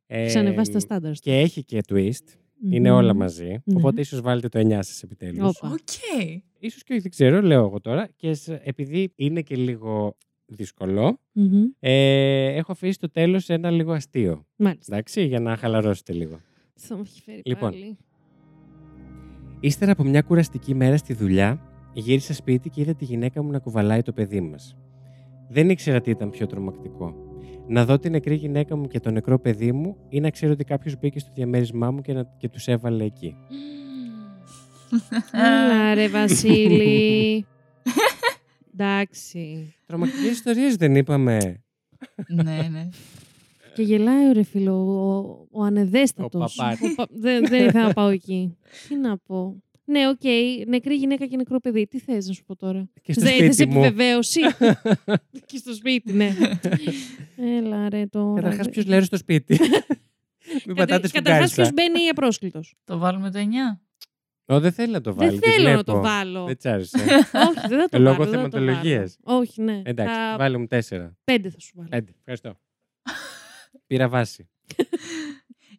Ε, 0.07 0.25
Ξανεβάσει 0.25 0.71
τα 0.71 0.79
στάνταρ. 0.79 1.11
Και 1.13 1.37
έχει 1.37 1.63
και 1.63 1.81
twist. 1.89 2.25
Είναι 2.69 2.91
όλα 2.91 3.13
μαζί. 3.13 3.57
Οπότε 3.75 4.01
ίσως 4.01 4.21
βάλετε 4.21 4.47
το 4.49 4.59
9 4.59 4.69
σας 4.83 5.03
επιτέλους. 5.03 5.57
Όπα. 5.57 5.71
Οκ. 5.71 5.79
Ίσως 6.59 6.83
και 6.83 6.93
όχι, 6.93 7.01
δεν 7.01 7.11
ξέρω, 7.11 7.41
λέω 7.41 7.63
εγώ 7.65 7.79
τώρα. 7.81 8.07
Και 8.15 8.33
σε- 8.33 8.61
επειδή 8.63 9.11
είναι 9.15 9.41
και 9.41 9.55
λίγο 9.55 10.17
δύσκολο, 10.45 11.19
ε, 11.79 12.45
έχω 12.45 12.71
αφήσει 12.71 12.91
στο 12.93 13.09
τέλος 13.09 13.49
ένα 13.49 13.71
λίγο 13.71 13.91
αστείο. 13.91 14.45
Μάλιστα. 14.55 14.95
Εντάξει, 14.95 15.25
για 15.25 15.39
να 15.39 15.55
χαλαρώσετε 15.57 16.13
λίγο. 16.13 16.39
Θα 16.75 16.95
μου 16.95 17.01
έχει 17.05 17.21
φέρει 17.21 17.41
Λοιπόν. 17.45 17.71
πάλι. 17.71 17.97
Ύστερα 19.59 19.91
από 19.91 20.03
μια 20.03 20.21
κουραστική 20.21 20.75
μέρα 20.75 20.97
στη 20.97 21.13
δουλειά, 21.13 21.61
γύρισα 21.99 22.33
σπίτι 22.33 22.69
και 22.69 22.81
είδα 22.81 22.95
τη 22.95 23.05
γυναίκα 23.05 23.43
μου 23.43 23.51
να 23.51 23.59
κουβαλάει 23.59 24.01
το 24.01 24.11
παιδί 24.13 24.41
μας. 24.41 24.75
Δεν 25.49 25.69
ήξερα 25.69 26.01
τι 26.01 26.09
ήταν 26.09 26.29
πιο 26.29 26.45
τρομακτικό. 26.47 27.15
Να 27.67 27.85
δω 27.85 27.99
τη 27.99 28.09
νεκρή 28.09 28.35
γυναίκα 28.35 28.75
μου 28.75 28.87
και 28.87 28.99
το 28.99 29.11
νεκρό 29.11 29.39
παιδί 29.39 29.71
μου 29.71 29.95
ή 30.09 30.19
να 30.19 30.29
ξέρω 30.29 30.51
ότι 30.51 30.63
κάποιος 30.63 30.99
μπήκε 30.99 31.19
στο 31.19 31.31
διαμέρισμά 31.35 31.91
μου 31.91 32.01
και, 32.01 32.13
να... 32.13 32.23
και 32.37 32.49
τους 32.49 32.67
έβαλε 32.67 33.03
εκεί. 33.03 33.35
Έλα 35.31 35.93
ρε 35.93 36.07
Βασίλη. 36.07 37.45
Εντάξει. 38.73 39.73
Τρομακτικές 39.85 40.31
ιστορίες 40.31 40.75
δεν 40.75 40.95
είπαμε. 40.95 41.63
ναι, 42.27 42.67
ναι. 42.71 42.89
Και 43.75 43.83
γελάει 43.83 44.29
ο 44.29 44.31
ρε 44.33 44.43
φίλο, 44.43 44.73
ο, 44.73 45.47
ο 45.51 45.63
ανεδέστατος. 45.63 46.57
Ο 46.57 46.61
παπάρης. 46.63 46.81
Ο 46.91 46.95
πα- 46.95 47.07
δεν, 47.09 47.45
δεν 47.47 47.67
ήθελα 47.67 47.87
να 47.87 47.93
πάω 47.93 48.07
εκεί. 48.09 48.57
Τι 48.87 48.95
να 48.95 49.17
πω. 49.17 49.63
Ναι, 49.89 50.07
οκ. 50.07 50.21
Νεκρή 50.67 50.95
γυναίκα 50.95 51.25
και 51.25 51.35
νεκρό 51.35 51.59
παιδί. 51.59 51.87
Τι 51.87 51.99
θες 51.99 52.27
να 52.27 52.33
σου 52.33 52.43
πω 52.43 52.55
τώρα; 52.55 52.89
Και 53.01 53.13
στο 53.13 53.21
Ζε- 53.25 53.37
θες 53.37 53.53
σπίτι 53.55 53.69
μου. 53.69 53.83
επιβεβαίωση. 53.83 54.39
και 55.49 55.57
στο 55.57 55.73
σπίτι, 55.73 56.13
ναι. 56.13 56.31
Έλα 57.37 57.89
ρε 57.89 58.05
τώρα. 58.05 58.41
Καταρχάς, 58.41 58.69
ποιος 58.69 58.85
λέει 58.85 59.01
στο 59.01 59.17
σπίτι; 59.17 59.59
Μην 60.65 60.75
πατάτε 60.75 61.07
Καταρχάς, 61.07 61.53
ποιος 61.53 61.67
σφουγγαρισμένα. 61.67 61.91
μπαίνει 61.93 62.09
απρόσκλητο. 62.09 62.59
Το 62.83 62.97
βάλουμε 62.97 63.31
το 63.31 63.39
9. 63.39 63.79
Ω, 64.49 64.59
δεν 64.59 64.71
θέλει 64.71 64.91
να 64.91 65.01
το 65.01 65.13
βάλει. 65.13 65.29
Δεν 65.29 65.39
τη 65.39 65.49
θέλω 65.49 65.63
να 65.63 65.69
βλέπω. 65.69 65.83
το 65.91 65.99
βάλω. 66.01 66.45
Δεν 66.45 66.57
τσ' 66.57 66.65
άρεσε. 66.65 66.97
Όχι, 67.33 67.67
δεν 67.67 67.79
θα 67.79 67.87
το 67.89 67.99
Λόγω 67.99 68.17
βάλω. 68.17 68.31
δεν 68.31 68.41
θα 68.41 68.49
το 68.49 68.57
θεματολογίας. 68.57 69.17
βάλω. 69.23 69.39
Όχι, 69.39 69.61
ναι. 69.61 69.81
Εντάξει, 69.85 70.13
Θα- 70.13 70.35
βάλε 70.37 70.57
μου 70.57 70.67
τέσσερα. 70.67 71.17
Πέντε 71.23 71.49
θα 71.49 71.59
σου 71.59 71.71
βάλω. 71.75 71.89
Πέντε. 71.89 72.11
Ευχαριστώ. 72.17 72.59
Πήρα 73.87 74.09
βάση. 74.09 74.49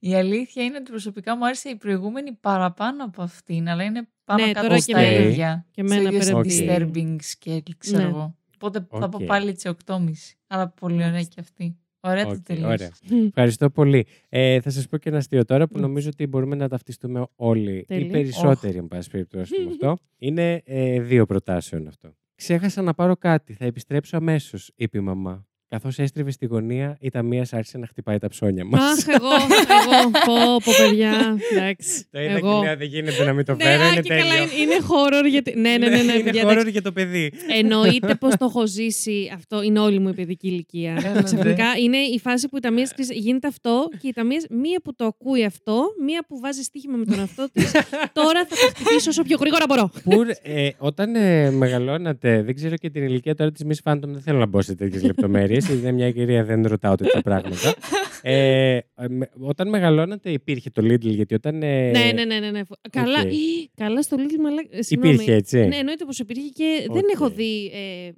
Η 0.01 0.15
αλήθεια 0.15 0.65
είναι 0.65 0.77
ότι 0.77 0.91
προσωπικά 0.91 1.37
μου 1.37 1.45
άρεσε 1.47 1.69
η 1.69 1.77
προηγούμενη 1.77 2.33
παραπάνω 2.33 3.05
από 3.05 3.23
αυτήν, 3.23 3.69
αλλά 3.69 3.85
είναι 3.85 4.09
πάνω 4.25 4.45
Ναι, 4.47 4.53
κάτω 4.53 4.67
τώρα 4.67 4.75
και 4.75 4.81
στα 4.83 4.99
εμένα. 5.01 5.25
ίδια. 5.29 5.67
Και 5.71 5.81
εμένα 5.81 6.21
Στο 6.23 6.41
ίδιο 6.43 6.65
πέρα 6.67 6.91
disturbing 6.95 7.17
scale, 7.17 7.59
ξέρω 7.79 8.03
Ναι. 8.03 8.09
εγώ. 8.09 8.37
Οπότε 8.55 8.87
θα 8.91 9.09
πω 9.09 9.19
Οκ. 9.21 9.27
πάλι 9.27 9.53
τις 9.53 9.65
8,5. 9.67 10.37
Αλλά 10.47 10.69
πολύ 10.69 10.95
ωραία 10.95 11.11
Μάλιστα. 11.11 11.33
και 11.35 11.41
αυτή. 11.41 11.77
Ωραία 12.01 12.25
το 12.25 12.31
Οκ, 12.31 12.39
τελείωσε. 12.43 12.67
ωραία. 12.69 12.91
Ευχαριστώ 13.29 13.71
πολύ. 13.71 14.07
Ε, 14.29 14.61
θα 14.61 14.71
σας 14.71 14.87
πω 14.89 14.97
και 14.97 15.09
ένα 15.09 15.19
αστείο 15.19 15.45
τώρα 15.45 15.69
που 15.69 15.79
νομίζω 15.79 16.09
ότι 16.09 16.27
μπορούμε 16.27 16.57
να 16.57 16.69
ταυτιστούμε 16.69 17.27
όλοι. 17.37 17.85
Τέλεια. 17.89 18.07
Οι 18.07 18.11
περισσότεροι, 18.11 18.79
εν 18.79 18.89
πάση 18.89 19.11
περιπτώσει, 19.11 19.63
με 19.65 19.71
αυτό. 19.71 19.97
Είναι 20.19 20.63
ε, 20.65 21.01
δύο 21.01 21.27
προτάσεων 21.27 21.87
αυτό. 21.87 22.15
Ξέχασα 22.35 22.83
να 22.83 22.95
πάρω 22.95 23.17
κάτι. 23.17 23.53
Θα 23.53 23.65
επιστρέψω 23.65 24.17
αμέσως, 24.17 24.73
είπε 24.77 24.99
η 24.99 25.01
μαμά. 25.01 25.47
Καθώς 25.71 25.99
έστριβε 25.99 26.31
στη 26.31 26.47
γωνία, 26.47 26.97
η 27.01 27.09
ταμείας 27.11 27.53
άρχισε 27.53 27.79
να 27.79 27.87
χτυπάει 27.87 28.19
τα 28.19 28.29
ψώνια 28.29 28.65
μας. 28.65 28.81
Αχ, 28.81 29.07
εγώ, 29.09 29.29
εγώ. 29.29 30.11
Πω, 30.11 30.35
πω, 30.65 30.73
παιδιά. 30.79 31.37
Εντάξει. 31.53 32.07
Το 32.11 32.21
είδα 32.21 32.33
και 32.33 32.39
εγώ. 32.47 32.63
λέω, 32.63 32.77
δεν 32.77 32.87
γίνεται 32.87 33.25
να 33.25 33.33
μην 33.33 33.45
το 33.45 33.55
Ναι, 33.55 33.65
φέρω. 33.65 33.83
α, 33.83 33.89
είναι 33.93 34.01
και 34.01 34.09
καλά, 34.09 34.23
τέλειο. 34.23 34.43
είναι, 34.43 34.63
είναι 34.63 34.85
horror 34.89 35.29
γιατί. 35.29 35.55
Ναι, 35.57 35.71
ναι, 35.77 35.89
ναι, 35.89 36.03
ναι, 36.03 36.13
είναι 36.13 36.23
παιδιά, 36.23 36.45
horror 36.45 36.51
εντάξει. 36.51 36.71
για 36.71 36.83
το 36.83 36.93
παιδί. 36.93 37.33
Εννοείται 37.59 38.15
πως 38.15 38.37
το 38.37 38.45
έχω 38.45 38.67
ζήσει 38.67 39.31
αυτό. 39.35 39.63
Είναι 39.63 39.79
όλη 39.79 39.99
μου 39.99 40.09
η 40.09 40.13
παιδική 40.15 40.47
ηλικία. 40.49 40.93
Έλατε. 41.05 41.23
Ξαφνικά 41.23 41.65
είναι 41.83 41.97
η 41.97 42.19
φάση 42.19 42.49
που 42.49 42.57
η 42.57 42.61
ταμείας 42.61 42.93
γίνεται 43.11 43.47
αυτό 43.47 43.89
και 44.01 44.09
η 44.09 44.13
ταμείας 44.13 44.45
μία 44.51 44.81
που 44.85 44.95
το 44.95 45.05
ακούει 45.05 45.45
αυτό, 45.45 45.85
μία 46.05 46.25
που 46.29 46.39
βάζει 46.41 46.63
στοίχημα 46.63 46.97
με 46.97 47.05
τον 47.05 47.21
αυτό 47.21 47.49
της. 47.53 47.71
Τώρα 48.13 48.47
θα 48.49 48.57
το 48.57 48.67
χτυπήσω 48.75 49.11
όσο 49.11 49.23
πιο 49.23 49.37
γρήγορα 49.41 49.65
μπορώ. 49.69 49.91
Που, 50.05 50.23
ε, 50.43 50.69
όταν 50.79 51.15
ε, 51.15 51.51
μεγαλώνατε, 51.51 52.43
δεν 52.43 52.55
ξέρω 52.55 52.77
και 52.77 52.91
την 52.91 53.03
ηλικία 53.03 53.35
τώρα 53.35 53.51
της 53.53 53.65
Miss 53.69 53.91
Phantom, 53.93 54.01
δεν 54.07 54.21
θέλω 54.21 54.39
να 54.39 54.47
μπω 54.47 54.63
σε 54.63 54.75
τέτοιες 54.75 55.03
λεπτομέρειες. 55.03 55.58
Είναι 55.59 55.93
μια 55.93 56.11
κυρία, 56.13 56.45
δεν 56.45 56.67
ρωτάω 56.67 56.95
τέτοια 56.95 57.21
πράγματα. 57.29 57.75
Ε, 58.23 58.77
ε, 58.77 58.83
με- 59.09 59.31
όταν 59.41 59.69
μεγαλώνατε, 59.69 60.31
υπήρχε 60.31 60.71
το 60.71 60.83
Lidl, 60.85 61.01
γιατί 61.01 61.35
όταν. 61.35 61.63
ε, 61.63 61.91
Ναι, 61.91 62.11
ναι, 62.15 62.25
ναι, 62.25 62.39
ναι. 62.39 62.51
ναι. 62.51 62.61
Καλά, 62.91 63.21
οκ. 63.21 63.33
Ι, 63.33 63.71
καλά 63.75 64.03
στο 64.03 64.17
Little 64.21 64.41
Μαλά. 64.43 64.63
ε, 64.71 64.83
συγγνώμη. 64.83 65.15
Υπήρχε 65.15 65.35
έτσι. 65.35 65.67
Ναι, 65.67 65.77
εννοείται 65.77 66.05
πως 66.05 66.19
υπήρχε 66.19 66.49
και 66.49 66.87
δεν 66.93 67.03
Οκ. 67.05 67.11
έχω 67.15 67.31
δει 67.31 67.71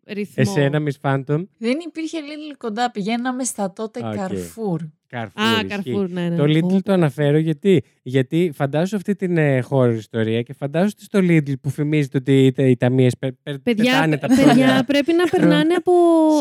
ε, 0.06 0.12
ρυθμό. 0.14 0.34
Εσένα, 0.46 0.82
Miss 0.82 1.00
Phantom; 1.10 1.44
Δεν 1.58 1.78
υπήρχε 1.86 2.18
Lidl 2.20 2.54
κοντά. 2.58 2.90
Πηγαίναμε 2.90 3.44
στα 3.44 3.72
τότε 3.72 4.00
Οκ. 4.04 4.14
Carrefour. 4.16 4.88
Carrefour. 5.12 5.30
Α, 5.34 5.50
ισχύει. 5.52 5.66
Καρφούρ, 5.66 6.08
ναι, 6.10 6.28
ναι. 6.28 6.36
Το 6.36 6.44
Lidl 6.44 6.72
Ω, 6.76 6.80
το 6.82 6.92
αναφέρω 6.92 7.38
γιατί, 7.38 7.82
γιατί 8.02 8.50
φαντάζω 8.54 8.96
αυτή 8.96 9.14
την 9.16 9.36
ε, 9.36 9.62
horror 9.70 9.94
ιστορία 9.96 10.42
και 10.42 10.52
φαντάζω 10.52 10.88
ότι 10.94 11.02
στο 11.04 11.18
Lidl 11.22 11.52
που 11.60 11.70
φημίζεται 11.70 12.18
ότι 12.18 12.32
οι, 12.56 12.70
οι 12.70 12.76
ταμείες 12.76 13.12
Παιδιά, 13.18 13.92
πετάνε 13.92 14.16
τα 14.18 14.26
παιδιά 14.26 14.44
ψώνια. 14.46 14.84
πρέπει 14.86 15.12
να 15.12 15.24
περνάνε 15.36 15.74
από, 15.74 15.92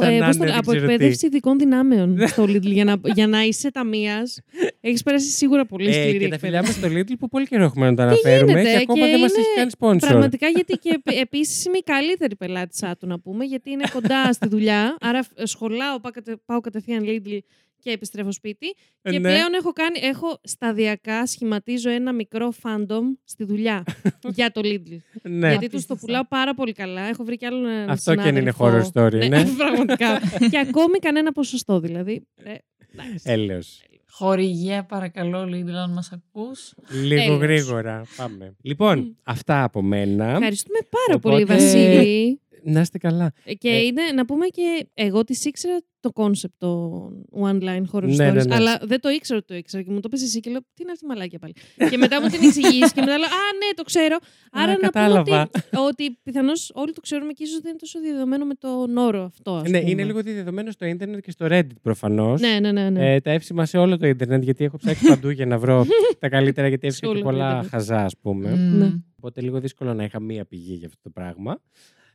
Σαν 0.01 0.13
ε, 0.13 0.17
να 0.17 0.25
πώς 0.25 0.37
το- 0.37 0.43
είναι, 0.43 0.51
δεν 0.51 0.59
από 0.61 0.71
ξέρω 0.71 0.87
τι. 0.87 0.93
εκπαίδευση 0.93 1.25
ειδικών 1.25 1.57
δυνάμεων 1.57 2.17
στο 2.27 2.43
Lidl. 2.43 2.61
για, 2.61 2.83
να, 2.83 2.95
για 3.13 3.27
να 3.27 3.41
είσαι 3.43 3.71
ταμείας, 3.71 4.39
έχεις 4.81 5.03
περάσει 5.03 5.29
σίγουρα 5.29 5.65
πολύ 5.65 5.89
Ε, 5.89 5.93
σκληρή 5.93 6.17
και 6.19 6.27
τα 6.27 6.37
φιλιά 6.37 6.57
εκπαίδευση. 6.57 6.81
μας 6.89 7.03
στο 7.05 7.13
Lidl 7.13 7.17
που 7.19 7.27
πολύ 7.27 7.47
καιρό 7.47 7.63
έχουμε 7.63 7.89
να 7.89 7.95
τα 7.95 8.03
αναφέρουμε 8.03 8.51
γίνεται, 8.51 8.69
και 8.71 8.77
ακόμα 8.81 9.05
και 9.05 9.11
δεν 9.11 9.19
μας 9.19 9.31
είναι 9.31 9.41
έχει 9.41 9.55
κάνει 9.55 9.71
sponsor. 9.79 10.07
Πραγματικά 10.09 10.47
γιατί 10.47 10.73
και 10.77 10.99
επίσης 11.21 11.65
είμαι 11.65 11.77
η 11.77 11.83
καλύτερη 11.83 12.35
πελάτησά 12.35 12.97
του 12.99 13.07
να 13.07 13.19
πούμε, 13.19 13.45
γιατί 13.45 13.71
είναι 13.71 13.83
κοντά 13.93 14.33
στη 14.33 14.47
δουλειά. 14.47 14.97
Άρα 15.01 15.25
ε, 15.35 15.45
σχολάω, 15.45 15.99
πάω, 15.99 16.11
κατε- 16.11 16.37
πάω 16.45 16.59
κατευθείαν 16.59 17.03
Lidl 17.05 17.37
και 17.81 17.91
επιστρέφω 17.91 18.31
σπίτι. 18.31 18.67
Ε, 19.01 19.11
Και 19.11 19.19
ναι. 19.19 19.29
πλέον 19.29 19.53
έχω, 19.53 19.71
κάνει, 19.73 19.99
έχω 20.01 20.39
σταδιακά 20.43 21.25
σχηματίζω 21.25 21.89
ένα 21.89 22.13
μικρό 22.13 22.53
fandom 22.63 23.01
στη 23.23 23.43
δουλειά 23.43 23.83
για 24.37 24.51
το 24.51 24.61
Lidl. 24.63 24.97
Ναι. 25.21 25.49
Γιατί 25.49 25.57
τους 25.57 25.59
το 25.59 25.67
Απίστευτο. 25.67 25.95
πουλάω 26.05 26.25
πάρα 26.27 26.53
πολύ 26.53 26.71
καλά. 26.73 27.01
Έχω 27.01 27.23
βρει 27.23 27.37
κι 27.37 27.45
άλλο 27.45 27.67
έναν 27.67 27.89
Αυτό 27.89 28.15
και 28.15 28.21
αν 28.21 28.35
είναι 28.35 28.51
συνάδελφο. 28.51 28.89
horror 28.93 29.03
story, 29.05 29.27
ναι. 29.29 29.43
πραγματικά. 29.57 30.19
και 30.49 30.59
ακόμη 30.59 30.99
κανένα 30.99 31.31
ποσοστό 31.31 31.79
δηλαδή. 31.79 32.27
Ε, 32.43 32.53
εντάξει. 32.93 33.23
Έλεος. 33.31 33.81
Χορηγία, 34.11 34.83
παρακαλώ, 34.85 35.43
Lidl, 35.43 35.69
αν 35.83 35.91
μας 35.93 36.11
ακούς. 36.11 36.73
Λίγο 37.03 37.21
Έλεος. 37.21 37.39
γρήγορα. 37.39 38.01
Πάμε. 38.15 38.55
Λοιπόν, 38.61 39.17
αυτά 39.23 39.63
από 39.63 39.81
μένα. 39.81 40.25
Ευχαριστούμε 40.31 40.79
πάρα 40.89 41.19
πολύ, 41.19 41.43
Οπότε- 41.43 41.59
Βασίλη. 41.59 42.41
Να 42.63 42.79
είστε 42.81 42.97
καλά. 42.97 43.31
Ε, 43.43 43.53
Και 43.53 43.69
Ε. 43.69 43.81
είναι, 43.81 44.01
να 44.15 44.25
πούμε 44.25 44.45
και 44.47 44.87
εγώ 44.93 45.23
τη 45.23 45.39
ήξερα 45.43 45.77
το 46.01 46.11
concept 46.11 46.53
των 46.57 47.25
one 47.41 47.61
line 47.63 47.83
horror 47.91 48.03
Ναι, 48.03 48.29
stories. 48.29 48.33
ναι, 48.33 48.43
ναι. 48.43 48.55
Αλλά 48.55 48.79
δεν 48.83 48.99
το 48.99 49.09
ήξερα 49.09 49.37
ότι 49.37 49.47
το 49.47 49.55
ήξερα 49.55 49.83
και 49.83 49.91
μου 49.91 49.99
το 49.99 50.09
πες 50.09 50.21
εσύ 50.23 50.39
και 50.39 50.49
λέω 50.49 50.59
Τι 50.59 50.81
είναι 50.83 50.91
αυτή 50.91 51.05
η 51.05 51.07
μαλάκια 51.07 51.39
πάλι. 51.39 51.53
και 51.89 51.97
μετά 51.97 52.21
μου 52.21 52.27
την 52.27 52.43
εξηγήσει 52.43 52.93
και 52.93 52.99
μετά 53.01 53.17
λέω 53.17 53.27
Α, 53.27 53.41
ναι, 53.59 53.73
το 53.75 53.83
ξέρω. 53.83 54.17
Άρα 54.51 54.67
να 54.71 54.75
πούμε 54.77 54.87
κατάλαβα. 54.89 55.41
ότι, 55.41 55.59
ότι 55.77 56.17
πιθανώς 56.23 56.71
όλοι 56.73 56.93
το 56.93 57.01
ξέρουμε 57.01 57.31
και 57.33 57.43
ίσως 57.43 57.59
δεν 57.59 57.69
είναι 57.69 57.79
τόσο 57.79 57.99
διαδεδομένο 57.99 58.45
με 58.45 58.53
τον 58.53 58.97
όρο 58.97 59.23
αυτό. 59.23 59.51
Ας 59.55 59.69
Ναι, 59.69 59.79
πούμε. 59.79 59.91
είναι 59.91 60.03
λίγο 60.03 60.21
δεδομένο 60.23 60.71
στο 60.71 60.85
ίντερνετ 60.85 61.19
και 61.19 61.31
στο 61.31 61.45
Reddit 61.49 61.81
προφανώς. 61.81 62.41
Ναι, 62.41 62.59
ναι, 62.59 62.71
ναι. 62.71 62.89
ναι. 62.89 63.13
Ε, 63.13 63.19
τα 63.19 63.31
εύσημα 63.31 63.65
σε 63.65 63.77
όλο 63.77 63.97
το 63.97 64.07
ίντερνετ 64.07 64.43
γιατί 64.43 64.63
έχω 64.63 64.77
ψάξει 64.77 65.05
παντού 65.07 65.29
για 65.29 65.45
να 65.45 65.57
βρω 65.57 65.85
τα 66.19 66.29
καλύτερα 66.29 66.67
γιατί 66.67 66.91
Σε 66.91 66.99
έβρισκα 67.05 67.07
και 67.07 67.11
όλο 67.11 67.19
το 67.23 67.29
πολλά 67.29 67.45
ίντερνετ. 67.49 67.69
χαζά 67.71 68.03
ας 68.05 68.17
πούμε. 68.21 68.49
Μμμ. 68.49 68.77
Ναι. 68.77 68.91
Οπότε 69.17 69.41
λίγο 69.41 69.59
δύσκολο 69.59 69.93
να 69.93 70.03
είχα 70.03 70.19
μία 70.19 70.45
πηγή 70.45 70.73
για 70.73 70.87
αυτό 70.87 70.99
το 71.03 71.09
πράγμα. 71.09 71.59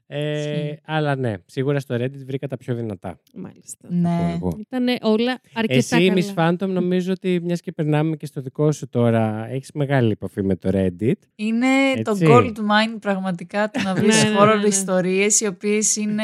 Ε, 0.07 0.39
Ισχύει. 0.39 0.79
αλλά 0.85 1.17
ναι, 1.17 1.35
σίγουρα 1.47 1.81
στο 1.81 1.95
Reddit 1.95 2.25
βρήκα 2.27 2.47
τα 2.49 2.57
πιο 2.57 2.75
δυνατά. 2.75 3.19
Μάλιστα. 3.35 3.89
Ναι. 3.91 4.33
εγώ. 4.35 4.57
Ήταν 4.61 4.87
όλα 5.03 5.41
αρκετά 5.55 5.97
Εσύ, 5.97 6.09
καλά. 6.09 6.15
Miss 6.15 6.35
Phantom, 6.63 6.69
νομίζω 6.69 7.13
ότι 7.13 7.41
μιας 7.43 7.61
και 7.61 7.73
περνάμε 7.73 8.17
και 8.17 8.27
στο 8.27 8.41
δικό 8.41 8.73
σου 8.73 8.89
τώρα, 8.89 9.47
έχεις 9.51 9.71
μεγάλη 9.75 10.11
επαφή 10.11 10.43
με 10.43 10.57
το 10.57 10.71
Reddit. 10.73 11.13
Είναι 11.35 11.67
το 12.03 12.11
Έτσι. 12.11 12.27
gold 12.29 12.57
mine 12.57 13.01
πραγματικά 13.01 13.71
το 13.71 13.81
να 13.83 13.95
βρεις 14.01 14.23
Ναι, 14.25 14.31
ναι, 14.31 14.37
horror 14.41 14.55
ναι, 14.55 14.61
ναι. 14.61 14.67
ιστορίες 14.67 15.41
οι 15.41 15.47
οποίες 15.47 15.97
είναι 15.97 16.23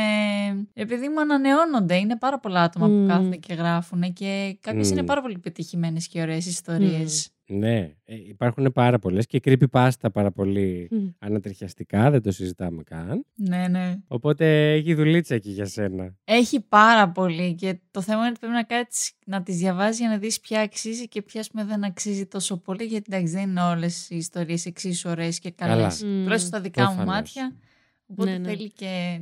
επειδή 0.74 1.08
μου 1.08 1.20
ανανεώνονται. 1.20 1.96
Είναι 1.96 2.16
πάρα 2.18 2.38
πολλά 2.40 2.62
άτομα 2.62 2.86
Μμ. 2.88 3.00
που 3.02 3.08
κάθονται 3.08 3.36
και 3.36 3.54
γράφουν 3.54 4.12
και 4.12 4.56
κάποιες 4.60 4.88
Μμ. 4.90 4.92
είναι 4.96 5.02
πάρα 5.06 5.20
πολύ 5.22 5.38
πετυχημένες 5.38 6.08
και 6.08 6.20
ωραίες 6.20 6.46
ιστορίες. 6.46 7.30
Ναι, 7.52 7.78
ε, 8.04 8.14
υπάρχουν 8.28 8.72
πάρα 8.74 8.98
πολλές 8.98 9.26
και 9.26 9.40
creepypasta 9.44 10.08
πάρα 10.12 10.30
πολύ 10.30 10.88
Μμ. 10.90 11.06
ανατριχιαστικά, 11.18 12.10
δεν 12.10 12.22
το 12.22 12.32
συζητάμε 12.32 12.82
καν. 12.82 13.24
Ναι, 13.34 13.68
ναι. 13.68 13.96
Οπότε 14.08 14.72
έχει 14.72 14.94
δουλίτσα 14.94 15.34
εκεί 15.34 15.50
για 15.50 15.64
σένα. 15.66 16.14
Έχει 16.24 16.60
πάρα 16.60 17.08
πολύ 17.10 17.54
και 17.54 17.78
το 17.90 18.00
θέμα 18.00 18.18
είναι 18.20 18.28
ότι 18.28 18.38
πρέπει 18.38 18.54
να 18.54 18.62
κάτσεις 18.62 19.12
να 19.26 19.42
τις 19.42 19.56
διαβάζεις 19.56 19.98
για 19.98 20.08
να 20.08 20.18
δεις 20.18 20.40
ποια 20.40 20.60
αξίζει 20.60 21.08
και 21.08 21.22
ποια 21.22 21.40
ας 21.40 21.50
πούμε, 21.50 21.64
δεν 21.64 21.84
αξίζει 21.84 22.26
τόσο 22.26 22.56
πολύ 22.56 22.84
γιατί 22.84 23.04
εντάξει 23.12 23.32
δεν 23.34 23.48
είναι 23.50 23.62
όλες 23.62 24.10
οι 24.10 24.16
ιστορίες 24.16 24.66
εξίσου 24.66 25.10
ωραίες 25.10 25.38
και 25.38 25.50
Καλά. 25.50 25.74
καλές. 25.74 26.02
Μμ. 26.04 26.22
Τουλάχιστον 26.22 26.38
στα 26.48 26.60
δικά 26.60 26.82
μου 26.82 26.94
Προφανώς. 26.94 27.14
μάτια. 27.14 27.56
Οπότε 28.06 28.30
Ναι, 28.30 28.38
ναι. 28.38 28.48
θέλει 28.48 28.70
και 28.72 29.20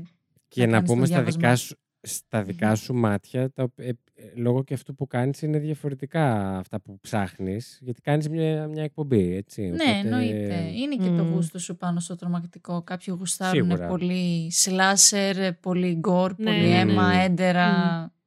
Και 0.49 0.67
να, 0.67 0.73
κάνεις 0.73 0.89
το 0.89 0.95
πούμε 0.95 1.07
στα 1.07 1.15
διάβασμα. 1.15 1.41
δικά, 1.41 1.57
σου, 1.57 1.77
στα 2.01 2.43
δικά 2.43 2.75
σου 2.75 2.95
μάτια, 2.95 3.51
τα, 3.51 3.63
οπο- 3.63 3.83
ε, 3.83 3.89
ε, 3.89 3.95
λόγω 4.35 4.65
και 4.65 4.75
αυτού 4.75 4.95
που 4.95 5.07
κάνεις 5.07 5.43
είναι 5.43 5.59
διαφορετικά 5.59 6.57
αυτά 6.59 6.81
που 6.81 6.99
ψάχνεις, 7.01 7.79
γιατί 7.83 8.01
κάνεις 8.01 8.29
μια, 8.29 8.67
μια 8.69 8.83
εκπομπή, 8.83 9.35
έτσι. 9.37 9.63
Ναι, 9.63 9.69
Οπότε, 9.73 9.91
εννοείται. 9.99 10.71
Είναι 10.77 10.97
και 10.97 11.11
το 11.17 11.25
Μμ. 11.25 11.33
γούστο 11.33 11.59
σου 11.59 11.77
πάνω 11.77 12.01
στο 12.01 12.17
τρομακτικό. 12.17 12.83
Κάποιοι 12.83 13.15
γουστάρουν 13.19 13.65
Σίγουρα. 13.65 13.87
πολύ 13.89 14.53
σλάσερ, 14.53 15.53
πολύ 15.55 15.95
γκορ, 15.95 16.35
Ναι, 16.39 16.45
πολύ 16.45 16.69
ναι, 16.69 16.79
αίμα, 16.79 17.15
ναι. 17.17 17.23
έντερα, 17.25 17.67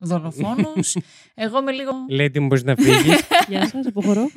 δολοφόνους. 0.01 0.95
Εγώ 1.35 1.59
είμαι 1.59 1.71
λίγο... 1.71 1.91
Lady 2.09 2.39
μου 2.39 2.45
μπορείς 2.47 2.63
να 2.63 2.75
φύγεις. 2.75 3.21
Γεια 3.49 3.67
σας, 3.67 3.85
αποχωρώ. 3.87 4.29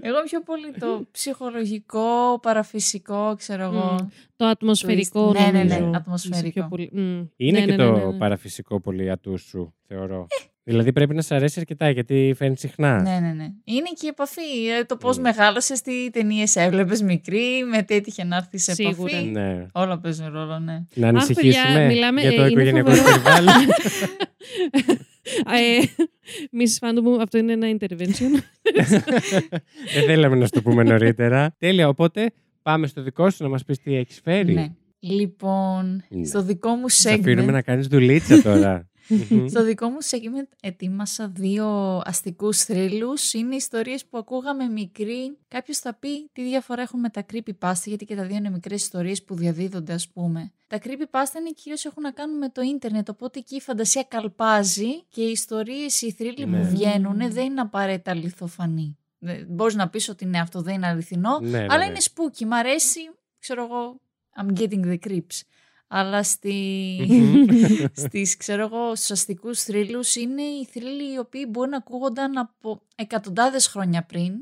Εγώ 0.00 0.22
πιο 0.24 0.42
πολύ 0.42 0.72
το 0.80 1.06
ψυχολογικό, 1.10 2.38
παραφυσικό, 2.42 3.34
ξέρω 3.38 3.62
εγώ. 3.62 3.96
Μμ. 4.02 4.06
Το 4.36 4.44
ατμοσφαιρικό 4.46 5.32
Ναι, 5.32 5.50
ναι, 5.52 5.62
ναι, 5.62 5.74
νομίζω. 5.74 5.96
ατμοσφαιρικό. 5.98 6.38
Είσαι 6.48 6.52
πιο 6.52 6.66
πολύ- 6.68 6.90
Μμ. 6.92 7.22
Είναι 7.36 7.58
Ναι, 7.58 7.64
και 7.66 7.70
ναι, 7.72 7.84
ναι, 7.84 7.90
το 7.90 7.96
ναι, 7.98 8.04
ναι. 8.04 8.18
παραφυσικό 8.18 8.80
πολύ 8.80 9.10
ατούς 9.10 9.42
σου, 9.42 9.74
θεωρώ. 9.86 10.26
δηλαδή 10.64 10.92
πρέπει 10.92 11.14
να 11.14 11.22
σε 11.22 11.34
αρέσει 11.34 11.58
αρκετά 11.60 11.90
γιατί 11.90 12.34
φέρνει 12.36 12.56
συχνά. 12.56 13.02
Ναι, 13.02 13.18
ναι, 13.20 13.32
ναι. 13.32 13.44
Είναι 13.64 13.88
και 13.94 14.06
η 14.06 14.08
επαφή. 14.08 14.66
ε, 14.80 14.84
Το 14.84 14.96
πώς 14.96 15.16
Μμ. 15.16 15.22
μεγάλωσες, 15.22 15.80
τι 15.80 16.10
ταινίες 16.10 16.56
έβλεπες 16.56 17.02
μικρή, 17.02 17.64
με 17.70 17.82
τι 17.82 17.94
έτυχε 17.94 18.24
να 18.24 18.36
έρθεις 18.36 18.62
σε 18.62 18.74
Σίγουρα. 18.74 19.10
επαφή. 19.16 19.24
Ναι. 19.30 19.66
Όλα 19.72 19.98
παίζουν 19.98 20.32
ρόλο, 20.32 20.58
ναι. 20.58 20.84
Να 20.94 21.08
Αχ, 21.08 21.14
ανησυχήσουμε 21.14 21.64
παιδιά, 21.72 21.86
μιλάμε, 21.86 22.20
για 22.20 22.30
το 22.32 22.42
ε, 22.42 22.44
είναι 22.44 22.50
οικογενειακό 22.52 22.90
φοβερό. 22.90 23.22
περιβάλλον. 23.22 23.54
Ε, 25.46 25.84
Mrs. 26.52 26.76
Φάντου 26.80 27.02
μου, 27.02 27.22
αυτό 27.22 27.38
είναι 27.38 27.52
ένα 27.52 27.76
intervention. 27.80 28.42
Δεν 29.94 30.04
θέλαμε 30.06 30.36
να 30.36 30.44
σου 30.44 30.50
το 30.52 30.62
πούμε 30.62 30.82
νωρίτερα. 30.82 31.54
Τέλεια, 31.58 31.88
οπότε 31.88 32.30
πάμε 32.62 32.86
στο 32.86 33.02
δικό 33.02 33.30
σου 33.30 33.42
να 33.42 33.48
μας 33.48 33.64
πεις 33.64 33.78
τι 33.78 33.94
έχεις 33.96 34.20
φέρει. 34.24 34.52
ναι. 34.52 34.66
Λοιπόν, 35.00 36.02
Ναι. 36.08 36.24
στο 36.24 36.42
δικό 36.42 36.74
μου 36.74 36.88
Σε 36.88 37.10
αφήνουμε 37.12 37.42
segment. 37.50 37.52
να 37.52 37.62
κάνεις 37.62 37.86
δουλίτσα 37.86 38.42
τώρα. 38.42 38.88
Μμμ. 39.08 39.46
Στο 39.48 39.64
δικό 39.64 39.88
μου 39.88 39.98
segment 40.10 40.48
ετοίμασα 40.60 41.28
δύο 41.28 41.66
αστικούς 42.04 42.62
θρύλους. 42.62 43.32
Είναι 43.32 43.54
ιστορίες 43.54 44.04
που 44.04 44.18
ακούγαμε 44.18 44.64
μικροί. 44.68 45.36
Κάποιος 45.48 45.78
θα 45.78 45.94
πει 45.94 46.28
τι 46.32 46.42
διαφορά 46.42 46.82
έχουν 46.82 47.00
με 47.00 47.08
τα 47.08 47.24
creepypasta, 47.32 47.82
γιατί 47.84 48.04
και 48.04 48.16
τα 48.16 48.24
δύο 48.24 48.36
είναι 48.36 48.50
μικρές 48.50 48.82
ιστορίες 48.82 49.22
που 49.22 49.34
διαδίδονται 49.34 49.92
ας 49.92 50.08
πούμε. 50.08 50.52
Τα 50.66 50.78
creepypasta 50.82 51.38
είναι 51.40 51.50
κυρίως 51.54 51.84
έχουν 51.84 52.02
να 52.02 52.10
κάνουν 52.10 52.38
με 52.38 52.48
το 52.48 52.60
ίντερνετ, 52.62 53.08
οπότε 53.08 53.38
εκεί 53.38 53.56
η 53.56 53.60
φαντασία 53.60 54.02
καλπάζει 54.08 55.02
και 55.08 55.22
οι 55.22 55.30
ιστορίες, 55.30 56.00
οι 56.02 56.12
θρύλοι 56.12 56.46
Ναι. 56.46 56.58
που 56.60 56.68
βγαίνουν 56.68 57.32
δεν 57.32 57.44
είναι 57.44 57.60
απαραίτητα 57.60 58.10
αληθοφανή. 58.10 58.96
Δεν- 59.18 59.46
Μπορείς 59.48 59.74
να 59.74 59.88
πεις 59.88 60.08
ότι 60.08 60.24
ναι, 60.24 60.40
αυτό 60.40 60.62
δεν 60.62 60.74
είναι 60.74 60.86
αληθινό, 60.86 61.38
Ναι, 61.40 61.58
αλλά 61.58 61.76
ναι, 61.78 61.84
είναι 61.84 61.98
spooky. 62.00 62.44
Μ' 62.44 62.52
αρέσει, 62.52 63.00
ξέρω 63.38 63.62
εγώ, 63.64 64.00
I'm 64.42 64.58
getting 64.58 64.84
the 64.84 64.98
creeps. 65.08 65.40
Αλλά 65.88 66.22
στη... 66.22 66.54
Μμμ. 67.08 67.46
στις, 68.06 68.36
ξέρω 68.36 68.62
εγώ, 68.62 68.94
στους 68.94 69.10
αστικούς 69.10 69.62
θρύλους 69.62 70.16
είναι 70.16 70.42
οι 70.42 70.68
θρύλοι 70.72 71.12
οι 71.14 71.18
οποίοι 71.18 71.46
μπορεί 71.50 71.70
να 71.70 71.76
ακούγονταν 71.76 72.38
από 72.38 72.80
εκατοντάδες 72.96 73.66
χρόνια 73.66 74.02
πριν 74.04 74.32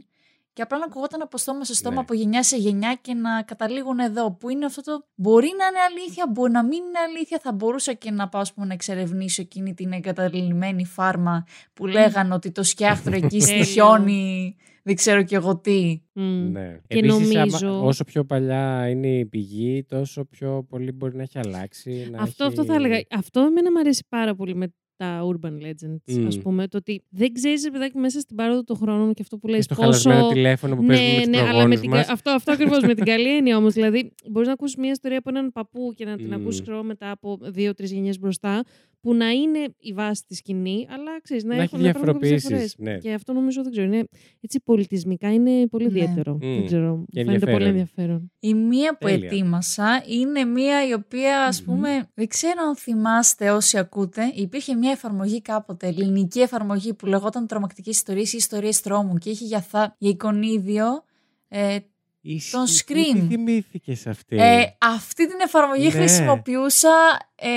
και 0.53 0.63
απλά 0.63 0.79
να 0.79 0.85
ακουγόταν 0.85 1.23
από 1.23 1.39
στόμα 1.39 1.65
σε 1.65 1.75
στόμα, 1.75 1.95
Ναι. 1.95 2.01
από 2.01 2.15
γενιά 2.15 2.43
σε 2.43 2.57
γενιά 2.57 2.99
και 3.01 3.15
να 3.15 3.43
καταλήγουν 3.43 3.99
εδώ. 3.99 4.31
Που 4.33 4.49
είναι 4.51 4.65
αυτό 4.65 4.83
το. 4.83 5.05
Μπορεί 5.15 5.49
να 5.59 5.67
είναι 5.67 5.79
αλήθεια, 5.91 6.27
μπορεί 6.33 6.53
να 6.53 6.63
μην 6.63 6.73
είναι 6.79 6.99
αλήθεια. 7.09 7.41
Θα 7.43 7.53
μπορούσα 7.53 7.93
και 7.93 8.11
να 8.11 8.29
πάω 8.29 8.41
ας 8.41 8.53
πούμε, 8.53 8.67
να 8.67 8.73
εξερευνήσω 8.73 9.43
εκείνη 9.43 9.75
την 9.75 9.93
εγκαταλειμμένη 9.93 10.85
φάρμα 10.85 11.45
που 11.73 11.87
λέγανε 11.87 12.35
ότι 12.35 12.51
το 12.51 12.63
σκιάχτρο 12.63 13.15
εκεί 13.15 13.39
Τέλειο. 13.39 13.47
στοιχιώνει. 13.65 14.57
Δεν 14.88 14.94
ξέρω 14.94 15.22
κι 15.22 15.35
εγώ 15.35 15.57
τι. 15.59 16.01
Μμ. 16.12 16.51
Ναι. 16.51 16.81
Και 16.87 16.99
Επίσης, 16.99 17.35
άμα- 17.37 17.38
νομίζω- 17.46 17.87
όσο 17.87 18.05
πιο 18.05 18.25
παλιά 18.25 18.88
είναι 18.88 19.18
η 19.18 19.27
πηγή, 19.27 19.85
τόσο 19.88 20.25
πιο 20.25 20.66
πολύ 20.68 20.92
μπορεί 20.92 21.16
να 21.16 21.22
έχει 21.22 21.38
αλλάξει. 21.38 22.09
Να 22.11 22.22
Αυτό, 22.22 22.44
έχει... 22.44 22.53
αυτό 22.53 22.64
θα 22.64 22.75
έλεγα. 22.75 23.01
Αυτό 23.11 23.40
εμένα 23.40 23.70
μου 23.72 23.79
αρέσει 23.79 24.05
πάρα 24.09 24.35
πολύ 24.35 24.55
με 24.55 24.72
τα 24.96 25.20
urban 25.25 25.51
legends, 25.53 26.16
Μμ. 26.20 26.27
ας 26.27 26.38
πούμε. 26.38 26.68
Το 26.68 26.77
ότι 26.77 27.03
δεν 27.09 27.33
ξέρεις, 27.33 27.64
ρε 27.64 27.70
παιδάκι, 27.70 27.99
μέσα 27.99 28.20
στην 28.20 28.37
πάροδο 28.37 28.64
των 28.64 28.77
χρόνων 28.77 29.12
και 29.14 29.22
αυτό 29.22 29.37
που 29.38 29.46
Και 29.46 29.53
λες 29.53 29.64
στο 29.64 29.75
πόσο... 29.75 29.87
χαλασμένο 29.90 30.29
τηλέφωνο 30.29 30.77
που 30.77 30.85
παίζουμε 30.85 31.09
με 31.12 31.20
τους 31.22 31.29
ναι, 31.29 31.37
αλλά 31.38 31.46
με 31.46 31.53
προγόνους 31.53 31.81
την, 31.81 31.90
μας. 31.90 32.07
κα- 32.07 32.12
αυτό, 32.12 32.31
αυτό 32.31 32.53
ακριβώς, 32.53 32.81
με 32.83 32.94
την 32.94 33.05
καλή 33.12 33.37
έννοια 33.37 33.57
όμως. 33.57 33.72
Δηλαδή, 33.72 34.12
μπορείς 34.31 34.46
να 34.46 34.53
ακούσεις 34.53 34.77
μια 34.77 34.90
ιστορία 34.90 35.18
από 35.18 35.29
έναν 35.31 35.53
παππού 35.53 35.92
και 35.96 36.05
να 36.05 36.16
την 36.16 36.27
Μμ. 36.27 36.33
ακούσεις 36.33 36.62
ξέρω, 36.62 36.83
μετά 36.83 37.11
από 37.11 37.38
δύο-τρεις 37.42 37.92
γενιές 37.92 38.18
μπροστά, 38.18 38.62
που 39.07 39.14
να 39.14 39.31
είναι 39.31 39.59
η 39.79 39.92
βάση 39.92 40.23
της 40.27 40.38
σκηνή, 40.38 40.87
αλλά 40.90 41.21
ξέρεις, 41.23 41.45
να, 41.45 41.55
Να 41.57 41.62
έχει 41.62 41.75
έχουν 41.75 41.85
να 41.85 41.88
υπάρχουν 41.88 42.12
κάποιες 42.12 42.31
διαφοροποιήσεις, 42.42 42.75
διαφορές. 42.77 42.95
ναι. 42.95 42.99
Και 43.11 43.12
αυτό 43.14 43.33
νομίζω, 43.33 43.62
δεν 43.62 43.73
ξέρω, 43.73 43.87
είναι 43.87 44.05
έτσι 44.40 44.61
πολιτισμικά 44.64 45.33
είναι 45.33 45.66
πολύ 45.66 45.85
Ναι. 45.85 45.90
ιδιαίτερο. 45.90 46.33
Μμ. 46.35 46.38
Δεν 46.38 46.66
ξέρω, 46.66 46.97
μου 46.97 47.07
Και 47.11 47.25
φαίνεται 47.25 47.53
πολύ 47.53 47.64
ενδιαφέρον. 47.64 48.11
ενδιαφέρον. 48.11 48.33
Η 48.40 48.55
μία 48.55 48.97
που 48.99 49.07
Τέλεια. 49.07 49.27
ετοίμασα 49.27 50.03
είναι 50.09 50.45
μία 50.45 50.88
η 50.88 50.92
οποία 50.92 51.42
ας 51.45 51.62
Μμμ. 51.62 51.66
πούμε 51.75 52.09
δεν 52.14 52.29
ξέρω 52.29 52.62
αν 52.69 52.77
θυμάστε 52.77 53.51
όσοι 53.51 53.79
ακούτε 53.79 54.33
υπήρχε 54.35 54.75
μια 54.75 54.90
εφαρμογή 54.90 55.40
κάποτε 55.42 55.87
ελληνική 55.87 56.40
εφαρμογή 56.40 56.95
που 56.95 57.07
λεγόταν 57.07 57.47
τρομακτικές 57.47 57.97
ιστορίες 57.97 58.33
ή 58.33 58.37
ιστορίες 58.37 58.81
τρόμου 58.81 59.16
και 59.19 59.31
είχε 59.31 59.45
για, 59.45 59.61
θα, 59.61 59.95
για 59.99 60.11
εικονίδιο 60.11 61.05
ε, 61.49 61.77
Ισχύει. 62.21 62.51
τον 62.53 62.64
Πού 62.64 62.71
Scream. 62.73 63.12
Τι 63.12 63.21
θυμήθηκες 63.35 64.07
αυτή. 64.07 64.37
ε, 64.37 64.62
αυτή 64.81 65.27
την 65.29 65.37
εφαρμογή 65.45 65.85
Ναι. 65.85 65.90
χρησιμοποιούσα 65.90 66.90
ε, 67.35 67.49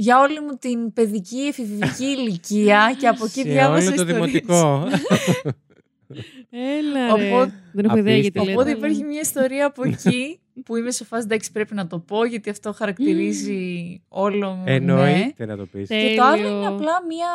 για 0.00 0.20
όλη 0.20 0.40
μου 0.40 0.56
την 0.58 0.92
παιδική 0.92 1.38
εφηβική 1.38 2.04
ηλικία 2.18 2.96
και 2.98 3.06
από 3.08 3.24
εκεί 3.24 3.40
Σε 3.40 3.48
διάβασα 3.48 3.86
όλο 3.86 3.94
το 3.94 4.02
ιστορίες. 4.02 4.14
δημοτικό. 4.30 4.86
Έλα 6.50 7.16
ρε. 7.16 7.26
Οπότε- 7.32 7.52
Δεν 7.72 7.84
έχω 7.84 7.96
ιδέα 7.96 8.16
γιατί 8.16 8.38
Απίστευτο. 8.38 8.40
λέτε. 8.44 8.52
Οπότε 8.52 8.70
αλλά- 8.70 8.78
υπάρχει 8.78 9.02
μια 9.04 9.20
ιστορία 9.20 9.66
από 9.66 9.82
εκεί 9.88 10.40
που 10.64 10.76
είμαι 10.76 10.90
σε 10.90 11.04
φάση 11.04 11.22
εντάξει 11.24 11.52
πρέπει 11.52 11.74
να 11.74 11.86
το 11.86 11.98
πω 11.98 12.24
γιατί 12.24 12.50
αυτό 12.50 12.72
χαρακτηρίζει 12.72 14.00
όλο 14.08 14.50
μου. 14.50 14.62
ναι. 14.64 14.72
Εννοείται 14.74 15.46
να 15.46 15.56
το 15.56 15.66
πεις. 15.66 15.88
Τε- 15.88 16.08
Και 16.08 16.14
το 16.16 16.22
άλλο 16.24 16.42
Τέλειο. 16.42 16.56
είναι 16.56 16.66
απλά 16.66 16.92
μια, 17.08 17.28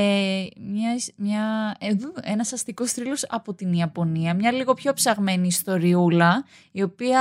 ε, 0.00 0.46
μια, 0.60 0.90
μια, 1.16 1.76
ε, 1.80 1.92
δου- 1.94 2.18
ένας 2.22 2.52
αστικός 2.52 2.92
θρύλος 2.92 3.24
από 3.28 3.54
την 3.54 3.72
Ιαπωνία. 3.72 4.34
Μια 4.34 4.52
λίγο 4.52 4.74
πιο 4.74 4.92
ψαγμένη 4.92 5.46
ιστοριούλα, 5.46 6.44
η 6.72 6.82
οποία 6.82 7.20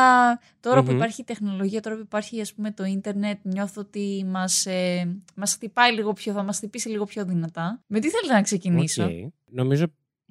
τώρα 0.59 0.83
που 0.83 0.89
Μμμ. 0.91 0.95
υπάρχει 0.97 1.21
η 1.21 1.23
τεχνολογία, 1.23 1.81
τώρα 1.81 1.95
που 1.95 2.01
υπάρχει 2.01 2.41
ας 2.41 2.53
πούμε 2.53 2.71
το 2.71 2.83
ίντερνετ, 2.83 3.37
νιώθω 3.41 3.81
ότι 3.81 4.25
μας, 4.27 4.65
ε, 4.65 5.15
μας 5.35 5.53
χτυπάει 5.53 5.93
λίγο 5.93 6.13
πιο, 6.13 6.33
θα 6.33 6.43
μας 6.43 6.57
χτυπήσει 6.57 6.89
λίγο 6.89 7.05
πιο 7.05 7.25
δυνατά. 7.25 7.81
Με 7.87 7.99
τι 7.99 8.09
θέλετε 8.09 8.33
να 8.33 8.41
ξεκινήσω; 8.41 9.03
Οκ. 9.03 9.09
Νομίζω 9.51 9.85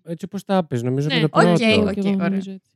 έτσι 0.08 0.24
όπως 0.24 0.44
τα 0.44 0.64
πες, 0.66 0.82
νομίζω 0.82 1.08
Ναι, 1.08 1.14
με 1.14 1.20
το 1.20 1.26
οκ, 1.32 1.42
πρώτο. 1.42 1.52
οκ. 1.52 1.58
Και 1.58 1.64
εγώ 2.00 2.08
ωραία. 2.14 2.28
νομίζω 2.28 2.50
έτσι. 2.50 2.70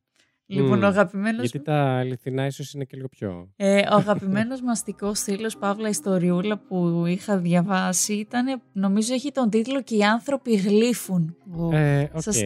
Λοιπόν, 0.46 0.78
Μμ. 0.78 0.82
ο 0.82 0.86
αγαπημένος 0.86 1.40
Γιατί 1.40 1.58
μου... 1.58 1.64
τα 1.64 1.82
αληθινά 1.98 2.46
ίσως 2.46 2.72
είναι 2.72 2.84
και 2.84 2.96
λίγο 2.96 3.08
πιο... 3.08 3.52
Ε, 3.56 3.78
ο 3.78 3.94
αγαπημένος 3.94 4.60
μου 4.60 4.70
αστικός 4.70 5.20
θρύλος 5.20 5.56
παύλα 5.56 5.88
ιστοριούλα 5.88 6.58
που 6.58 7.04
είχα 7.06 7.38
διαβάσει 7.38 8.12
ήταν, 8.12 8.62
νομίζω 8.72 9.14
έχει 9.14 9.32
τον 9.32 9.50
τίτλο 9.50 9.82
«Και 9.82 9.96
οι 9.96 10.02
άνθρωποι 10.02 10.54
γλύφουν». 10.54 11.36
Ω, 11.56 11.76
Ε, 11.76 12.10
οκ. 12.14 12.22
Σας- 12.22 12.42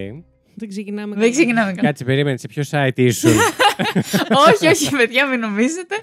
Δεν 0.58 0.68
ξεκινάμε 0.68 1.08
Δεν 1.14 1.18
καλά. 1.18 1.30
ξεκινάμε 1.30 1.70
καλά. 1.72 1.82
Κάτσε, 1.88 2.04
περίμενε, 2.04 2.36
σε 2.36 2.46
ποιο 2.48 2.62
site 2.70 2.90
ήσουν; 2.98 3.30
όχι, 4.48 4.66
όχι, 4.66 4.90
παιδιά, 4.96 5.26
μην 5.26 5.40
νομίζετε. 5.40 5.94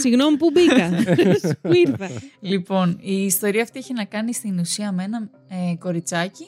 Συγγνώμη 0.00 0.36
που 0.36 0.50
μπήκα. 0.50 0.90
Που 1.62 1.72
ήρθα. 1.74 2.08
Λοιπόν, 2.40 2.98
η 3.00 3.24
ιστορία 3.24 3.62
αυτή 3.62 3.78
έχει 3.78 3.92
να 3.92 4.04
κάνει 4.04 4.34
στην 4.34 4.58
ουσία 4.58 4.92
με 4.92 5.02
ένα 5.02 5.30
ε, 5.48 5.74
κοριτσάκι 5.78 6.46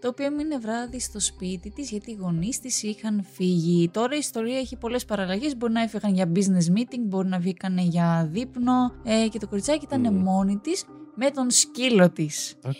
το 0.00 0.08
οποίο 0.08 0.26
έμεινε 0.26 0.58
βράδυ 0.58 1.00
στο 1.00 1.20
σπίτι 1.20 1.70
της 1.70 1.90
γιατί 1.90 2.10
οι 2.10 2.16
γονείς 2.20 2.60
της 2.60 2.82
είχαν 2.82 3.24
φύγει. 3.32 3.88
Τώρα 3.88 4.14
η 4.14 4.18
ιστορία 4.18 4.58
έχει 4.58 4.76
πολλές 4.76 5.04
παραλλαγές, 5.04 5.56
μπορεί 5.56 5.72
να 5.72 5.82
έφυγαν 5.82 6.14
για 6.14 6.32
business 6.34 6.78
meeting, 6.78 7.00
μπορεί 7.00 7.28
να 7.28 7.38
βγήκαν 7.38 7.78
για 7.78 8.28
δείπνο 8.32 8.92
ε, 9.04 9.28
και 9.28 9.38
το 9.38 9.48
κοριτσάκι 9.48 9.84
ήταν 9.84 10.12
Μμ. 10.14 10.22
μόνη 10.22 10.56
της 10.56 10.84
με 11.14 11.30
τον 11.30 11.50
σκύλο 11.50 12.10
της. 12.10 12.54
Οκ. 12.64 12.72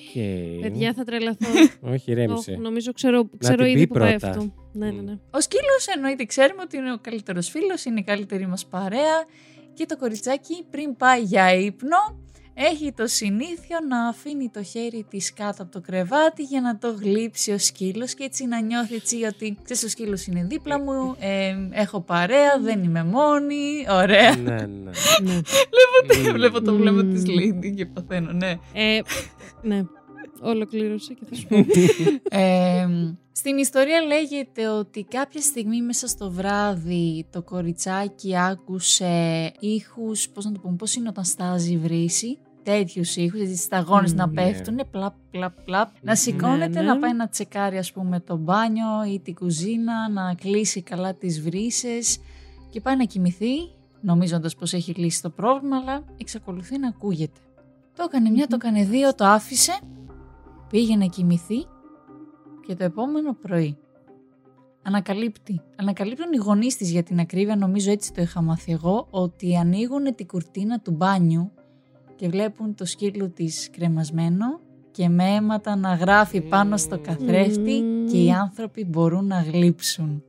Παιδιά, 0.63 0.93
θα 0.95 1.05
τρελαθώ. 1.05 1.49
Όχι, 1.93 2.11
Ωχ, 2.11 2.17
ρέμισε. 2.19 2.53
νομίζω 2.61 2.93
ξέρω, 2.93 3.31
ξέρω 3.39 3.57
την 3.57 3.67
ήδη 3.67 3.81
πει 3.81 3.87
που 3.87 3.95
πάει 3.99 4.11
πρώτα. 4.11 4.29
αυτό. 4.29 4.53
Ναι, 4.73 4.91
ναι, 4.91 5.01
ναι. 5.01 5.19
Ο 5.31 5.41
σκύλος 5.41 5.87
εννοείται 5.97 6.25
ξέρουμε 6.25 6.63
ότι 6.63 6.77
είναι 6.77 6.93
ο 6.93 6.99
καλύτερος 7.01 7.49
φίλος, 7.49 7.85
είναι 7.85 8.01
η 8.01 8.03
καλύτερη 8.03 8.47
μας 8.47 8.67
παρέα 8.67 9.25
και 9.75 9.87
το 9.87 9.97
κοριτσάκι 9.97 10.65
πριν 10.71 10.97
πάει 10.97 11.23
για 11.23 11.55
ύπνο 11.55 11.97
έχει 12.59 12.93
το 12.93 13.07
συνήθιο 13.07 13.77
να 13.89 14.09
αφήνει 14.09 14.49
το 14.49 14.63
χέρι 14.63 15.07
της 15.11 15.33
κάτω 15.33 15.63
από 15.63 15.73
το 15.73 15.81
κρεβάτι 15.81 16.43
για 16.43 16.61
να 16.61 16.79
το 16.79 16.97
γλύψει 17.01 17.53
ο 17.53 17.59
σκύλος 17.59 18.15
και 18.15 18.25
έτσι 18.25 18.47
να 18.47 18.61
νιώθει 18.61 18.95
έτσι 18.95 19.25
ότι 19.25 19.59
ξέρεις 19.63 19.83
ο 19.83 19.89
σκύλος 19.89 20.27
είναι 20.27 20.45
δίπλα 20.45 20.81
μου, 20.81 21.17
ε, 21.19 21.57
έχω 21.71 22.01
παρέα, 22.01 22.61
δεν 22.61 22.83
είμαι 22.83 23.05
μόνη, 23.05 23.87
ωραία. 23.91 24.37
Ναι, 24.37 24.55
ναι. 24.55 24.67
ναι. 25.23 25.41
Βλέπω, 25.73 26.21
Μμμ. 26.23 26.33
βλέπω 26.33 26.63
το 26.63 26.75
βλέμμα 26.75 27.03
Μμμ. 27.03 27.13
της 27.13 27.27
Λίντι 27.27 27.75
και 27.75 27.87
παθαίνω, 27.87 28.33
ναι. 28.33 28.51
Ε, 28.73 29.01
ναι. 29.63 29.85
Ολοκλήρωσε 30.41 31.15
και 31.15 31.25
θα 31.29 31.35
σου 31.35 31.47
πω. 31.47 31.57
Ε, 32.39 32.87
στην 33.33 33.59
ιστορία 33.59 34.01
λέγεται 34.01 34.69
ότι 34.69 35.07
κάποια 35.11 35.41
στιγμή 35.41 35.83
μέσα 35.83 36.07
στο 36.09 36.31
βράδυ 36.31 37.27
το 37.31 37.43
κοριτσάκι 37.43 38.37
άκουσε 38.37 39.53
ήχους, 39.61 40.29
πώς 40.29 40.45
να 40.45 40.53
το 40.53 40.61
πούμε, 40.61 40.77
πώς 40.77 40.95
είναι 40.95 41.09
όταν 41.09 41.25
στάζει 41.25 41.77
βρύση, 41.77 42.39
τέτοιους 42.67 43.17
ήχους, 43.17 43.41
έτσι 43.41 43.57
σταγόνες 43.57 44.11
Μμμ, 44.13 44.19
να 44.19 44.27
ναι. 44.27 44.33
πέφτουν, 44.33 44.81
πλαπ, 44.91 45.15
πλαπ, 45.31 45.61
πλαπ, 45.65 45.89
να 46.03 46.13
Μμμ. 46.13 46.17
σηκώνεται, 46.17 46.69
Ναι, 46.69 46.81
ναι. 46.81 46.87
να 46.87 46.99
πάει 46.99 47.15
να 47.15 47.29
τσεκάρει 47.29 47.79
ας 47.79 47.93
πούμε 47.93 48.21
το 48.21 48.37
μπάνιο 48.37 49.05
ή 49.13 49.21
την 49.21 49.35
κουζίνα, 49.35 50.09
να 50.11 50.35
κλείσει 50.35 50.83
καλά 50.83 51.15
τις 51.15 51.41
βρύσες 51.43 52.19
και 52.71 52.81
πάει 52.81 52.97
να 52.97 53.05
κοιμηθεί, 53.05 53.55
νομίζοντας 54.01 54.55
πως 54.55 54.73
έχει 54.73 54.93
λύσει 54.93 55.23
το 55.23 55.31
πρόβλημα, 55.31 55.77
αλλά 55.77 56.05
εξακολουθεί 56.17 56.79
να 56.79 56.89
ακούγεται. 56.89 57.41
Το 57.97 58.05
έκανε 58.09 58.31
μια, 58.31 58.47
το 58.47 58.55
έκανε 58.55 58.85
δύο, 58.85 59.15
το 59.15 59.25
άφησε, 59.25 59.79
πήγε 60.71 60.97
να 60.97 61.07
κοιμηθεί 61.07 61.67
και 62.67 62.75
το 62.75 62.85
επόμενο 62.85 63.35
πρωί 63.35 63.77
ανακαλύπτει. 64.83 65.61
Ανακαλύπτουν 65.77 66.33
οι 66.33 66.37
γονείς 66.37 66.77
της 66.77 66.91
για 66.91 67.03
την 67.03 67.19
ακρίβεια, 67.21 67.57
νομίζω 67.57 67.91
έτσι 67.91 68.13
το 68.13 68.23
είχα 68.23 68.43
μάθει 68.43 68.73
εγώ, 68.73 69.07
ότι 69.11 69.57
ανοίγουν 69.57 70.15
την 70.15 70.27
κουρτίνα 70.27 70.81
του 70.81 70.91
μπάνιου 70.91 71.53
και 72.17 72.29
βλέπουν 72.29 72.75
το 72.75 72.85
σκύλο 72.85 73.31
της 73.31 73.69
κρεμασμένο 73.77 74.61
και 74.91 75.09
με 75.09 75.25
αίματα 75.25 75.77
να 75.77 75.95
γράφει 75.95 76.41
πάνω 76.41 76.77
στο 76.77 76.99
καθρέφτη 76.99 77.83
Μμμ. 77.83 78.07
και 78.07 78.17
οι 78.23 78.31
άνθρωποι 78.31 78.85
μπορούν 78.85 79.27
να 79.27 79.41
γλύψουν. 79.53 80.23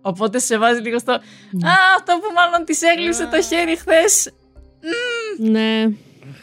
Οπότε 0.00 0.38
σε 0.38 0.58
βάζει 0.58 0.80
λίγο 0.80 0.98
στο 0.98 1.12
Ναι. 1.50 1.68
«Α, 1.68 1.72
αυτό 1.98 2.12
που 2.12 2.32
μάλλον 2.34 2.64
της 2.64 2.82
έγλειψε 2.82 3.26
το 3.26 3.42
χέρι 3.42 3.76
χθες». 3.76 4.30
ναι. 5.38 5.84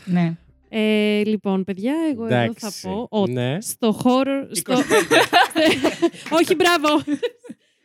Ναι. 0.05 0.35
Ε, 0.73 1.21
λοιπόν, 1.25 1.63
παιδιά, 1.63 1.93
εγώ 2.11 2.25
εδώ 2.25 2.35
θα 2.35 2.41
Εντάξει. 2.43 2.87
πω 2.87 3.07
ότι 3.09 3.31
Ναι. 3.31 3.57
στο 3.61 3.99
horror... 4.03 4.47
Στο... 4.51 4.73
Όχι, 6.39 6.55
μπράβο! 6.55 6.87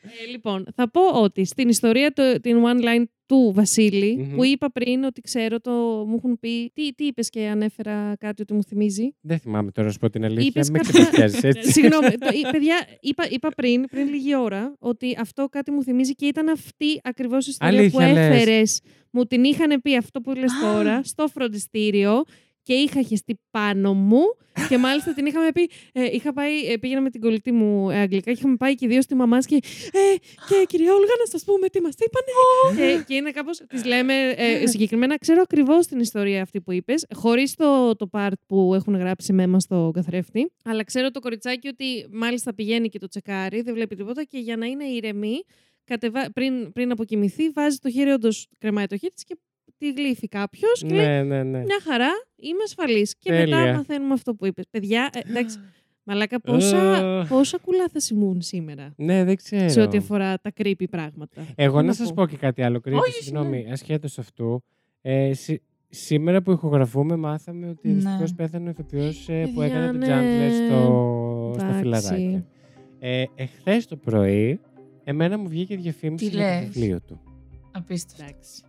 Ε, 0.06 0.30
λοιπόν, 0.30 0.66
θα 0.74 0.90
πω 0.90 1.00
ότι 1.22 1.44
στην 1.44 1.68
ιστορία, 1.68 2.12
το, 2.12 2.40
την 2.40 2.56
one 2.64 2.84
line 2.84 3.04
του 3.26 3.52
βασιλη 3.54 4.16
Μμμ. 4.16 4.36
που 4.36 4.44
είπα 4.44 4.70
πριν 4.70 5.04
ότι 5.04 5.20
ξέρω, 5.20 5.60
το, 5.60 5.70
μου 6.06 6.14
έχουν 6.16 6.38
πει... 6.38 6.70
Τι, 6.74 6.92
τι 6.94 7.04
είπες 7.06 7.28
και 7.30 7.46
ανέφερα 7.46 8.16
κάτι 8.18 8.42
ότι 8.42 8.54
μου 8.54 8.62
θυμίζει; 8.64 9.14
Δεν 9.20 9.38
θυμάμαι 9.38 9.70
τώρα 9.70 9.86
να 9.86 9.92
σου 9.92 9.98
πω 9.98 10.10
την 10.10 10.24
αλήθεια. 10.24 10.46
Είπες 10.46 10.70
Με 10.70 10.78
κάποια- 10.78 11.02
ξεπιάζεις 11.02 11.42
έτσι. 11.42 11.70
Συγγνώμη, 11.80 12.08
το, 12.08 12.28
η- 12.32 12.50
παιδιά, 12.50 12.86
είπα, 13.00 13.24
είπα 13.30 13.48
πριν, 13.48 13.84
πριν 13.90 14.08
λίγη 14.08 14.36
ώρα, 14.36 14.74
ότι 14.78 15.16
αυτό 15.20 15.46
κάτι 15.48 15.70
μου 15.70 15.82
θυμίζει 15.82 16.14
και 16.14 16.26
ήταν 16.26 16.48
αυτή 16.48 17.00
ακριβώς 17.02 17.46
η 17.46 17.50
ιστορία 17.50 17.78
Αλήθεια 17.78 18.08
που 18.08 18.14
λες. 18.14 18.34
έφερες. 18.36 18.80
Μου 19.10 19.24
την 19.24 19.44
είχαν 19.44 19.80
πει 19.82 19.96
αυτό 19.96 20.20
που 20.20 20.32
λες 20.32 20.52
Α. 20.52 20.72
τώρα, 20.72 21.00
στο 21.04 21.26
φροντιστήριο 21.28 22.22
και 22.66 22.74
είχα 22.74 23.02
χεστεί 23.02 23.40
πάνω 23.50 23.94
μου 23.94 24.22
και 24.68 24.78
μάλιστα 24.78 25.14
την 25.14 25.26
είχαμε 25.26 25.52
πει, 25.52 25.70
ε, 25.92 26.04
είχα 26.12 26.32
πάει, 26.32 26.66
ε, 26.66 26.76
πήγαινα 26.76 27.00
με 27.00 27.10
την 27.10 27.20
κολλητή 27.20 27.52
μου 27.52 27.90
ε, 27.90 27.98
αγγλικά 27.98 28.32
και 28.32 28.38
είχαμε 28.38 28.56
πάει 28.56 28.74
και 28.74 28.86
δύο 28.86 29.02
στη 29.02 29.14
μαμάς 29.14 29.46
και, 29.46 29.54
ε, 29.92 30.16
και 30.48 30.64
κυρία 30.66 30.92
Όλγα 30.92 31.12
να 31.18 31.26
σας 31.26 31.44
πούμε 31.44 31.68
τι 31.68 31.80
μας 31.80 31.94
είπανε. 31.94 32.96
και, 32.96 33.04
και 33.06 33.14
είναι 33.14 33.30
κάπως, 33.30 33.62
τις 33.68 33.84
λέμε 33.84 34.14
ε, 34.36 34.66
συγκεκριμένα, 34.66 35.18
ξέρω 35.18 35.40
ακριβώς 35.42 35.86
την 35.86 35.98
ιστορία 35.98 36.42
αυτή 36.42 36.60
που 36.60 36.72
είπες, 36.72 37.06
χωρίς 37.14 37.54
το, 37.54 37.96
το 37.96 38.08
part 38.12 38.38
που 38.46 38.74
έχουν 38.74 38.96
γράψει 38.96 39.32
με 39.32 39.46
μας 39.46 39.62
στο 39.62 39.90
καθρέφτη, 39.94 40.52
αλλά 40.64 40.84
ξέρω 40.84 41.10
το 41.10 41.20
κοριτσάκι 41.20 41.68
ότι 41.68 42.06
μάλιστα 42.12 42.54
πηγαίνει 42.54 42.88
και 42.88 42.98
το 42.98 43.08
τσεκάρει, 43.08 43.62
δεν 43.62 43.74
βλέπει 43.74 43.96
τίποτα 43.96 44.24
και 44.24 44.38
για 44.38 44.56
να 44.56 44.66
είναι 44.66 44.84
ηρεμή, 44.84 45.42
κατεβα... 45.84 46.30
πριν, 46.32 46.72
πριν 46.72 46.90
αποκοιμηθεί, 46.90 47.48
βάζει 47.48 47.76
το 47.76 47.90
χέρι, 47.90 48.10
όντως 48.10 48.48
κρεμάει 48.58 48.86
το 48.86 48.96
χέρι 48.96 49.12
της 49.12 49.24
και 49.24 49.36
τη 49.78 49.92
γλύφει 49.92 50.28
κάποιος 50.28 50.80
και 50.86 50.94
λέει 50.94 51.06
Ναι, 51.06 51.22
ναι, 51.22 51.42
ναι. 51.42 51.58
μια 51.58 51.78
χαρά, 51.82 52.10
είμαι 52.36 52.62
ασφαλής. 52.64 53.14
Και 53.18 53.30
Τέλεια. 53.30 53.58
μετά 53.58 53.72
μαθαίνουμε 53.76 54.12
αυτό 54.12 54.34
που 54.34 54.46
είπες. 54.46 54.64
Παιδιά, 54.70 55.10
ε, 55.12 55.30
εντάξει. 55.30 55.58
Μαλάκα, 56.08 56.40
πόσα, 56.40 57.18
Αχ. 57.18 57.28
πόσα 57.28 57.58
κουλά 57.58 57.84
θα 57.92 58.00
σημούν 58.00 58.42
σήμερα 58.42 58.92
Ναι, 58.96 59.24
δεν 59.24 59.36
ξέρω. 59.36 59.68
σε 59.68 59.80
ό,τι 59.80 59.96
αφορά 59.96 60.38
τα 60.40 60.52
creepy 60.58 60.84
πράγματα. 60.90 61.46
Εγώ 61.54 61.80
Τι 61.80 61.86
να 61.86 61.92
σας 61.92 62.12
πω 62.14 62.26
και 62.26 62.36
κάτι 62.36 62.62
άλλο 62.62 62.80
creepy, 62.84 62.92
Όχι, 62.92 63.22
συγγνώμη, 63.22 63.66
ασχέτως 63.72 64.18
αυτού. 64.18 64.62
Ε, 65.02 65.32
σι- 65.32 65.62
σήμερα 65.88 66.42
που 66.42 66.50
ηχογραφούμε 66.52 67.16
μάθαμε 67.16 67.68
ότι 67.68 67.88
Ναι. 67.88 67.94
δυστυχώς 67.94 68.34
πέθανε 68.34 68.66
ο 68.66 68.70
ηθοποιός 68.70 69.28
ε, 69.28 69.42
που 69.54 69.60
Παιδιά, 69.60 69.74
έκανε 69.76 69.86
τον 69.90 69.98
ναι. 69.98 70.06
Chandler 70.06 70.52
στο, 70.66 71.52
στα 71.54 71.64
Εντάξει. 71.66 71.78
φιλαράκια. 72.08 72.46
Ε, 72.98 73.24
εχθές 73.34 73.86
το 73.86 73.96
πρωί, 73.96 74.60
εμένα 75.04 75.38
μου 75.38 75.48
βγήκε 75.48 75.76
διαφήμιση 75.76 76.24
Τι 76.30 76.36
για 76.36 76.40
το 76.46 76.60
λες; 76.60 76.68
βιβλίο 76.68 77.00
του. 77.06 77.20
Απίστευτο. 77.72 78.22
Εντάξει. 78.24 78.62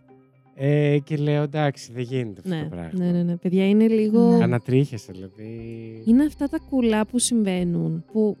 Ε, 0.60 0.98
και 1.04 1.16
λέω 1.16 1.42
εντάξει, 1.42 1.92
δεν 1.92 2.02
γίνεται 2.02 2.40
αυτό 2.44 2.54
Ναι, 2.54 2.62
το 2.62 2.68
πράγμα. 2.68 3.04
ναι, 3.04 3.10
ναι, 3.10 3.22
ναι. 3.22 3.36
Παιδιά, 3.36 3.68
είναι 3.68 3.88
λίγο. 3.88 4.36
Ναι. 4.36 4.42
Ανατρίχεσαι, 4.44 5.12
δηλαδή. 5.12 5.52
Είναι 6.04 6.24
αυτά 6.24 6.48
τα 6.48 6.58
κουλά 6.70 7.06
που 7.06 7.18
συμβαίνουν. 7.18 8.04
Που 8.12 8.36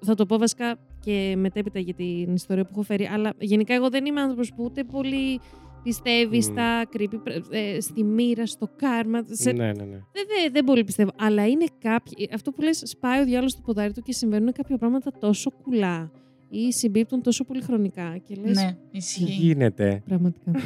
θα 0.00 0.14
το 0.14 0.26
πω 0.26 0.38
βασικά 0.38 0.76
και 1.00 1.34
μετέπειτα 1.38 1.78
για 1.78 1.94
την 1.94 2.34
ιστορία 2.34 2.62
που 2.64 2.70
έχω 2.72 2.82
φέρει. 2.82 3.04
Αλλά 3.06 3.32
γενικά 3.38 3.74
εγώ 3.74 3.88
δεν 3.90 4.04
είμαι 4.06 4.20
άνθρωπος 4.20 4.52
που 4.54 4.64
ούτε 4.64 4.84
πολύ 4.84 5.40
πιστεύει 5.82 6.36
Μμ. 6.36 6.40
στα 6.40 6.82
creepy, 6.96 7.18
πρέ- 7.24 7.44
ε, 7.50 7.80
στη 7.80 8.04
μοίρα, 8.04 8.46
στο 8.46 8.68
κάρμα. 8.76 9.20
Σε... 9.30 9.52
Ναι, 9.52 9.64
ναι, 9.64 9.72
ναι. 9.72 9.84
Δεν, 9.84 10.24
δεν, 10.28 10.52
δεν 10.52 10.64
πολύ 10.64 10.84
πιστεύω. 10.84 11.10
Αλλά 11.18 11.46
είναι 11.46 11.64
κάποιοι. 11.78 12.28
Αυτό 12.34 12.50
που 12.52 12.62
λες, 12.62 12.82
σπάει 12.84 13.20
ο 13.20 13.24
διάλογο 13.24 13.48
στο 13.48 13.60
ποδάρι 13.64 13.92
του 13.92 14.02
και 14.02 14.12
συμβαίνουν 14.12 14.52
κάποια 14.52 14.78
πράγματα 14.78 15.10
τόσο 15.20 15.50
κουλά 15.62 16.10
ή 16.48 16.72
συμπίπτουν 16.72 17.22
τόσο 17.22 17.44
πολύ 17.44 17.60
χρονικά. 17.60 18.16
Και 18.28 18.34
λες, 18.44 18.56
Ναι, 18.56 18.76
Τι 18.90 18.96
ισχύει. 18.96 19.24
γίνεται. 19.24 20.02
Πραγματικά. 20.04 20.52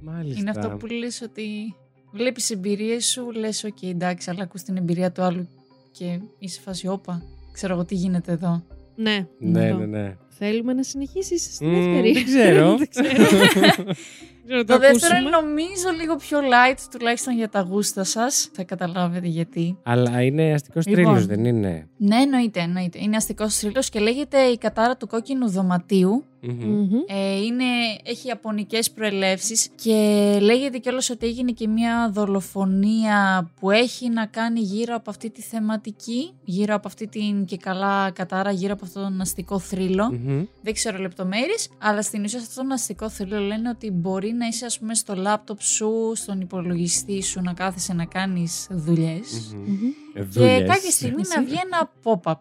Μάλιστα. 0.00 0.40
Είναι 0.40 0.50
αυτό 0.50 0.68
που 0.76 0.86
λες 0.86 1.20
ότι 1.22 1.74
βλέπεις 2.12 2.50
εμπειρίες 2.50 3.06
σου, 3.06 3.30
λες 3.30 3.64
οκ 3.64 3.82
εντάξει, 3.82 4.30
αλλά 4.30 4.42
ακούς 4.42 4.62
την 4.62 4.76
εμπειρία 4.76 5.12
του 5.12 5.22
άλλου 5.22 5.48
και 5.90 6.20
είσαι 6.38 6.60
φάση 6.60 6.88
όπα. 6.88 7.22
Ξέρω 7.52 7.74
εγώ 7.74 7.84
τι 7.84 7.94
γίνεται 7.94 8.32
εδώ. 8.32 8.62
ναι, 8.96 9.26
Ναι, 9.38 9.64
αυτό. 9.70 9.78
ναι, 9.78 9.86
ναι. 9.86 10.16
Θέλουμε 10.42 10.72
να 10.72 10.82
συνεχίσεις 10.82 11.42
στη 11.54 11.64
Μμ, 11.66 11.74
δεύτερη. 11.74 12.12
δεν 12.18 12.24
ξέρω. 12.24 12.76
δεν 12.76 12.88
ξέρω. 12.88 13.24
Ξέρω, 14.46 14.64
Το 14.64 14.78
δεύτερο 14.78 14.88
ακούσουμε. 14.88 15.18
είναι 15.18 15.30
νομίζω 15.30 15.88
λίγο 16.00 16.16
πιο 16.16 16.38
light, 16.38 16.78
τουλάχιστον 16.90 17.34
για 17.36 17.48
τα 17.48 17.60
γούστα 17.60 18.04
σας. 18.04 18.48
Θα 18.52 18.62
καταλάβετε 18.64 19.26
γιατί. 19.26 19.78
Αλλά 19.82 20.22
είναι 20.22 20.52
αστικός 20.52 20.86
Λοιπόν. 20.86 21.04
τρίλος, 21.04 21.26
δεν 21.26 21.44
είναι; 21.44 21.88
Ναι, 21.96 22.16
εννοείται, 22.16 22.60
εννοείται. 22.60 22.98
Είναι 23.02 23.16
αστικός 23.16 23.56
θρύλος 23.56 23.88
και 23.88 23.98
λέγεται 23.98 24.38
η 24.40 24.58
κατάρα 24.58 24.96
του 24.96 25.06
κόκκινου 25.06 25.50
δωματίου. 25.50 26.24
Μμμ. 26.42 26.64
Μμμ. 26.64 26.88
Ε, 27.06 27.36
είναι, 27.42 27.64
έχει 28.04 28.28
ιαπωνικές 28.28 28.90
προελεύσεις 28.90 29.68
και 29.82 29.92
λέγεται 30.40 30.78
κιόλας 30.78 31.10
ότι 31.10 31.26
έγινε 31.26 31.50
και 31.52 31.68
μια 31.68 32.10
δολοφονία 32.12 33.50
που 33.60 33.70
έχει 33.70 34.08
να 34.08 34.26
κάνει 34.26 34.60
γύρω 34.60 34.94
από 34.94 35.10
αυτή 35.10 35.30
τη 35.30 35.42
θεματική, 35.42 36.32
γύρω 36.44 36.74
από 36.74 36.88
αυτή 36.88 37.06
την 37.08 37.44
και 37.44 37.56
καλά 37.56 38.10
κατάρα, 38.10 38.50
γύρω 38.50 38.72
από 38.72 38.84
αυτόν 38.84 39.02
τον 39.02 39.20
αστικό 39.20 39.58
θρύλο. 39.58 40.20
Μμμ. 40.32 40.44
Δεν 40.62 40.72
ξέρω 40.74 40.98
λεπτομέρειες, 40.98 41.68
αλλά 41.78 42.02
στην 42.02 42.24
ουσία 42.24 42.38
σε 42.38 42.46
αυτόν 42.48 42.64
τον 42.64 42.72
αστικό 42.72 43.08
θρύλο 43.10 43.38
λένε 43.40 43.68
ότι 43.68 43.90
μπορεί 43.90 44.32
να 44.32 44.46
είσαι 44.46 44.64
ας 44.64 44.78
πούμε 44.78 44.94
στο 44.94 45.14
λάπτοπ 45.14 45.60
σου, 45.60 46.12
στον 46.14 46.40
υπολογιστή 46.40 47.22
σου 47.22 47.40
να 47.42 47.52
κάθεσαι 47.52 47.92
να 47.94 48.04
κάνεις 48.04 48.66
δουλειές 48.70 49.54
Μμμ. 49.54 49.62
Μμμ. 49.72 49.78
και 50.14 50.22
Δούλειες. 50.22 50.68
κάποια 50.68 50.90
στιγμή 50.90 51.22
να 51.34 51.42
βγει 51.42 51.54
ένα 51.64 51.90
pop-up, 52.02 52.40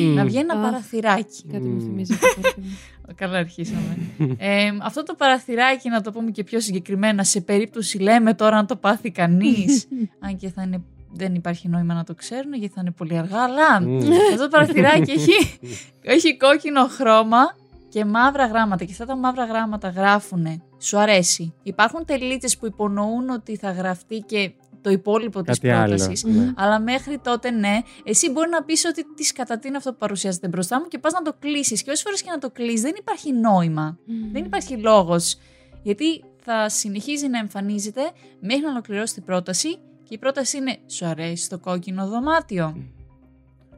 Μμ. 0.00 0.14
να 0.14 0.24
βγει 0.24 0.36
ένα 0.38 0.54
Αχ. 0.54 0.62
παραθυράκι. 0.62 1.42
Κάτι 1.52 1.64
μου 1.64 1.74
Μμμ. 1.74 1.80
θυμίζει. 1.80 2.12
αυτό 2.12 2.26
το 2.26 2.40
πράγμα. 2.42 2.70
Καλά 3.14 3.38
αρχίσαμε. 3.38 3.96
ε, 4.38 4.68
αυτό 4.82 5.02
το 5.02 5.14
παραθυράκι, 5.14 5.88
να 5.88 6.00
το 6.00 6.12
πούμε 6.12 6.30
και 6.30 6.44
πιο 6.44 6.60
συγκεκριμένα, 6.60 7.24
σε 7.24 7.40
περίπτωση 7.40 7.98
λέμε 7.98 8.34
τώρα 8.34 8.56
να 8.56 8.64
το 8.64 8.76
πάθει 8.76 9.10
κανείς, 9.10 9.88
αν 10.24 10.36
και 10.36 10.48
θα 10.48 10.62
είναι, 10.62 10.82
δεν 11.12 11.34
υπάρχει 11.34 11.68
νόημα 11.68 11.94
να 11.94 12.04
το 12.04 12.14
ξέρουν 12.14 12.54
γιατί 12.54 12.74
θα 12.74 12.80
είναι 12.80 12.90
πολύ 12.90 13.18
αργά, 13.18 13.42
αλλά 13.42 13.80
Μμ. 13.82 13.96
αυτό 14.32 14.42
το 14.42 14.48
παραθυράκι 14.48 15.10
έχει, 15.10 15.58
έχει 16.02 16.36
κόκκινο 16.36 16.86
χρώμα 16.86 17.56
και 17.88 18.04
μαύρα 18.04 18.46
γράμματα 18.46 18.84
και 18.84 18.92
αυτά 18.92 19.06
τα 19.06 19.16
μαύρα 19.16 19.44
γράμματα 19.44 19.88
γράφουνε 19.88 20.62
σου 20.78 20.98
αρέσει. 20.98 21.54
Υπάρχουν 21.62 22.04
τελίτσες 22.04 22.58
που 22.58 22.66
υπονοούν 22.66 23.28
ότι 23.30 23.56
θα 23.56 23.70
γραφτεί 23.70 24.18
και 24.26 24.52
το 24.80 24.90
υπόλοιπο 24.90 25.42
της 25.42 25.58
Κάτι 25.58 25.74
άλλο. 25.74 25.94
πρότασης. 25.94 26.24
Ναι. 26.24 26.52
Αλλά 26.56 26.80
μέχρι 26.80 27.18
τότε 27.18 27.50
ναι, 27.50 27.80
εσύ 28.04 28.30
μπορεί 28.30 28.48
να 28.48 28.62
πεις 28.62 28.84
ότι 28.84 29.04
τι 29.14 29.32
κατά 29.32 29.58
τι 29.58 29.68
είναι 29.68 29.76
αυτό 29.76 29.90
που 29.90 29.96
παρουσιάζεται 29.98 30.48
μπροστά 30.48 30.80
μου 30.80 30.88
και 30.88 30.98
πας 30.98 31.12
να 31.12 31.22
το 31.22 31.34
κλείσεις. 31.38 31.82
Και 31.82 31.90
όσες 31.90 32.02
φορές 32.02 32.22
και 32.22 32.30
να 32.30 32.38
το 32.38 32.50
κλείσεις 32.50 32.80
δεν 32.80 32.94
υπάρχει 32.98 33.32
νόημα. 33.32 33.98
Δεν 34.32 34.44
υπάρχει 34.44 34.76
λόγος. 34.76 35.36
Γιατί 35.82 36.24
θα 36.44 36.68
συνεχίζει 36.68 37.28
να 37.28 37.38
εμφανίζεται 37.38 38.00
μέχρι 38.40 38.62
να 38.64 38.70
ολοκληρώσει 38.70 39.14
την 39.14 39.24
πρόταση 39.24 39.78
και 40.12 40.18
η 40.18 40.20
πρόταση 40.20 40.56
είναι 40.56 40.78
«Σου 40.86 41.06
αρέσει 41.06 41.48
το 41.48 41.58
κόκκινο 41.58 42.08
δωμάτιο». 42.08 42.76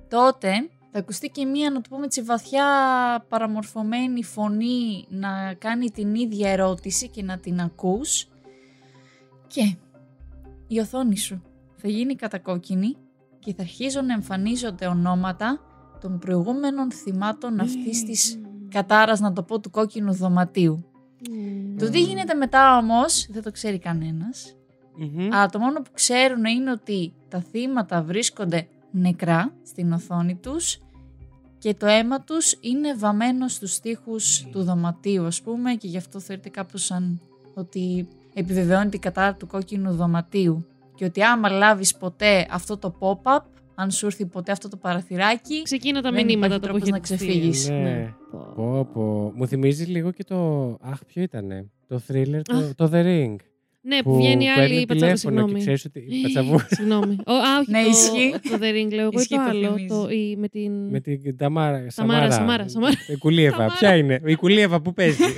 Τότε 0.09 0.51
θα 0.91 0.99
ακουστεί 0.99 1.29
και 1.29 1.45
μία, 1.45 1.71
να 1.71 1.81
το 1.81 1.89
πούμε 1.89 2.05
έτσι, 2.05 2.23
βαθιά 2.23 2.67
παραμορφωμένη 3.29 4.25
φωνή 4.25 5.07
να 5.09 5.55
κάνει 5.55 5.91
την 5.91 6.15
ίδια 6.15 6.51
ερώτηση 6.51 7.09
και 7.09 7.23
να 7.23 7.39
την 7.39 7.61
ακούς 7.61 8.29
και 9.47 9.77
η 10.67 10.79
οθόνη 10.79 11.19
σου 11.19 11.43
θα 11.77 11.89
γίνει 11.89 12.15
κατακόκκινη 12.15 12.97
και 13.39 13.55
θα 13.55 13.63
αρχίζουν 13.63 14.07
να 14.07 14.13
εμφανίζονται 14.13 14.87
ονόματα 14.87 15.61
των 16.01 16.19
προηγούμενων 16.19 16.93
θυμάτων 16.93 17.61
αυτής 17.61 18.05
της 18.05 18.41
κατάρας, 18.69 19.21
να 19.21 19.33
το 19.33 19.43
πω, 19.43 19.61
του 19.61 19.71
κόκκινου 19.71 20.13
δωματίου. 20.13 20.85
Μμμ. 21.31 21.77
Το 21.77 21.91
τι 21.91 22.01
γίνεται 22.01 22.35
μετά 22.35 22.79
όμως 22.79 23.27
δεν 23.31 23.43
το 23.43 23.51
ξέρει 23.51 23.79
κανένας. 23.79 24.54
Μμμ. 24.97 25.29
Αλλά 25.33 25.47
το 25.47 25.59
μόνο 25.59 25.81
που 25.81 25.91
ξέρουν 25.95 26.45
είναι 26.45 26.71
ότι 26.71 27.13
τα 27.29 27.41
θύματα 27.51 28.03
βρίσκονται 28.03 28.67
νεκρά 28.91 29.53
στην 29.63 29.93
οθόνη 29.93 30.35
τους 30.35 30.79
και 31.59 31.75
το 31.75 31.87
αίμα 31.87 32.21
τους 32.21 32.57
είναι 32.61 32.95
βαμμένο 32.95 33.49
στους 33.49 33.81
τοίχους 33.81 34.47
του 34.53 34.63
δωματίου 34.63 35.25
ας 35.27 35.43
πούμε 35.43 35.75
και 35.75 35.89
γι' 35.89 35.97
αυτό 35.97 36.21
θεωρείται 36.21 36.49
κάπως 36.49 36.85
σαν 36.85 37.21
ότι 37.55 38.09
επιβεβαιώνει 38.35 38.89
την 38.91 39.01
κατάρα 39.01 39.35
του 39.35 39.47
κόκκινου 39.47 39.93
δωματίου 39.95 40.67
και 40.95 41.05
ότι 41.05 41.23
άμα 41.23 41.49
λάβεις 41.49 41.97
ποτέ 41.97 42.47
αυτό 42.51 42.77
το 42.79 42.95
pop-up, 42.99 43.41
αν 43.75 43.91
σου 43.91 44.07
έρθει 44.07 44.27
ποτέ 44.27 44.53
αυτό 44.53 44.69
το 44.69 44.77
παραθυράκι, 44.77 45.63
Ξεκίνα 45.63 46.03
τα 46.03 46.11
Δεν 46.13 46.27
μηνύματα 46.27 46.55
υπάρχει 46.55 46.61
το 46.61 46.73
που 46.73 46.79
τρόπος 46.79 46.89
να 46.91 46.97
έχετε 46.97 47.15
ξεφύγεις. 47.17 47.63
στείλει. 47.63 47.79
Ναι. 47.79 48.15
Πω. 48.31 48.53
Πω, 48.57 48.85
πω. 48.93 49.33
Μου 49.35 49.47
θυμίζεις 49.47 49.89
λίγο 49.89 50.11
και 50.11 50.25
το. 50.25 50.69
Αχ, 50.81 51.05
ποιο 51.05 51.23
ήτανε; 51.23 51.71
Το 51.89 52.01
thriller, 52.09 52.41
το, 52.43 52.57
Αχ. 52.57 52.75
το 52.75 52.91
The 52.93 53.05
Ring. 53.05 53.37
Ναι, 53.87 54.03
που 54.03 54.17
βγαίνει 54.17 54.45
η 54.45 54.49
παίρνει 54.55 54.75
άλλη 54.75 54.87
πατσαβού, 54.87 55.13
τηλέφωνο 55.15 55.15
και 55.15 55.19
συγγνώμη. 55.19 55.59
ξέρεις 55.61 55.85
ότι. 55.85 56.05
Πατσαβού. 56.23 56.59
Συγγνώμη. 56.77 57.17
Ο, 57.27 57.33
α, 57.33 57.59
όχι, 57.61 57.71
Ναι, 57.71 57.83
το, 57.83 57.89
ισχύει. 57.89 58.31
το 58.51 58.59
The 58.61 58.75
Ring, 58.87 58.93
λέω 58.95 59.01
εγώ, 59.01 59.11
ή 59.13 59.21
Ισχύει, 59.21 59.35
το 59.37 59.43
το 59.43 59.49
άλλο. 59.49 59.67
θυμίζει. 59.67 59.87
Το, 59.87 60.09
η, 60.11 60.37
με 60.37 60.49
την... 60.49 60.73
με 60.91 61.01
την 61.01 61.37
Ταμάρα. 61.37 61.91
Σαμάρα, 61.91 62.31
Σαμάρα, 62.31 62.69
Σαμάρα. 62.69 62.95
Η 63.09 63.17
Κουλίεβα. 63.17 63.57
Σαμάρα. 63.57 63.75
Ποια 63.79 63.97
είναι; 63.97 64.21
Η 64.25 64.35
Κουλίεβα 64.35 64.81
που 64.81 64.93
παίζει. 64.93 65.23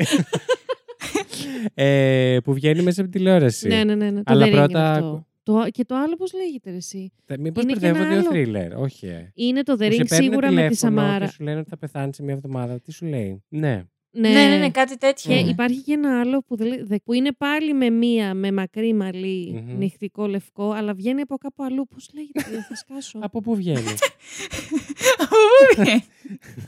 ε, 1.74 2.36
που 2.44 2.52
βγαίνει 2.54 2.82
μέσα 2.82 3.00
από 3.02 3.10
τη 3.10 3.18
τηλεόραση. 3.18 3.68
Ναι, 3.68 3.84
ναι, 3.84 3.94
ναι, 3.94 4.10
ναι. 4.10 4.22
Το 4.22 4.32
Αλλά 4.32 4.44
The 4.44 4.48
Ring 4.48 4.52
είναι 4.52 4.60
πρώτα- 4.60 4.92
αυτό. 4.92 5.26
Το, 5.42 5.64
και 5.70 5.84
το 5.84 5.94
άλλο 5.96 6.16
πώς 6.16 6.32
λέγεται 6.32 6.70
ρε, 6.70 6.76
εσύ; 6.76 7.12
Μήπως 7.38 7.62
Είναι 7.62 7.72
και 7.72 7.78
μπερδεύονται 7.80 8.14
ένα 8.14 8.24
ο 8.28 8.30
άλλο. 8.32 8.76
thriller. 8.78 8.82
Όχι. 8.84 9.06
ε. 9.06 9.30
Είναι 9.34 9.62
το 9.62 9.72
The 9.72 9.76
Που 9.76 9.82
σε 9.92 10.00
Ring 10.02 10.06
παίρνει 10.08 10.24
σίγουρα 10.24 10.50
με 10.50 10.60
τη 10.68 10.76
τηλέφωνο 10.76 11.00
Σαμάρα. 11.00 11.24
Και 11.24 11.30
σου 11.30 11.42
λένε 11.44 11.58
ότι 11.58 11.68
θα 11.68 11.76
πεθάνεις 11.78 12.16
σε 12.16 12.22
μια 12.22 12.34
εβδομάδα. 12.34 12.80
Τι 12.80 12.92
σου 12.92 13.06
λέει; 13.06 13.42
Ναι. 13.48 13.84
Ναι, 14.18 14.28
ναι, 14.48 14.56
ναι, 14.56 14.70
κάτι 14.70 14.96
τέτοιο. 14.98 15.34
Και 15.34 15.42
Ναι. 15.42 15.48
υπάρχει 15.50 15.80
και 15.82 15.92
ένα 15.92 16.20
άλλο 16.20 16.42
που, 16.42 16.56
δεν 16.56 16.66
λέ- 16.66 16.84
δε- 16.86 16.96
που 17.04 17.12
είναι 17.12 17.32
πάλι 17.32 17.74
με 17.74 17.90
μία, 17.90 18.34
με 18.34 18.52
μακρύ 18.52 18.94
μαλλί, 18.94 19.62
Μμμ. 19.66 19.78
νυχτικό 19.78 20.26
λευκό, 20.26 20.70
αλλά 20.70 20.94
βγαίνει 20.94 21.20
από 21.20 21.36
κάπου 21.36 21.62
αλλού. 21.64 21.86
Πώς 21.88 22.10
λέγεται, 22.14 22.64
θα 22.68 22.74
σκάσω. 22.76 23.18
Από 23.26 23.40
πού 23.40 23.54
βγαίνει; 23.56 23.94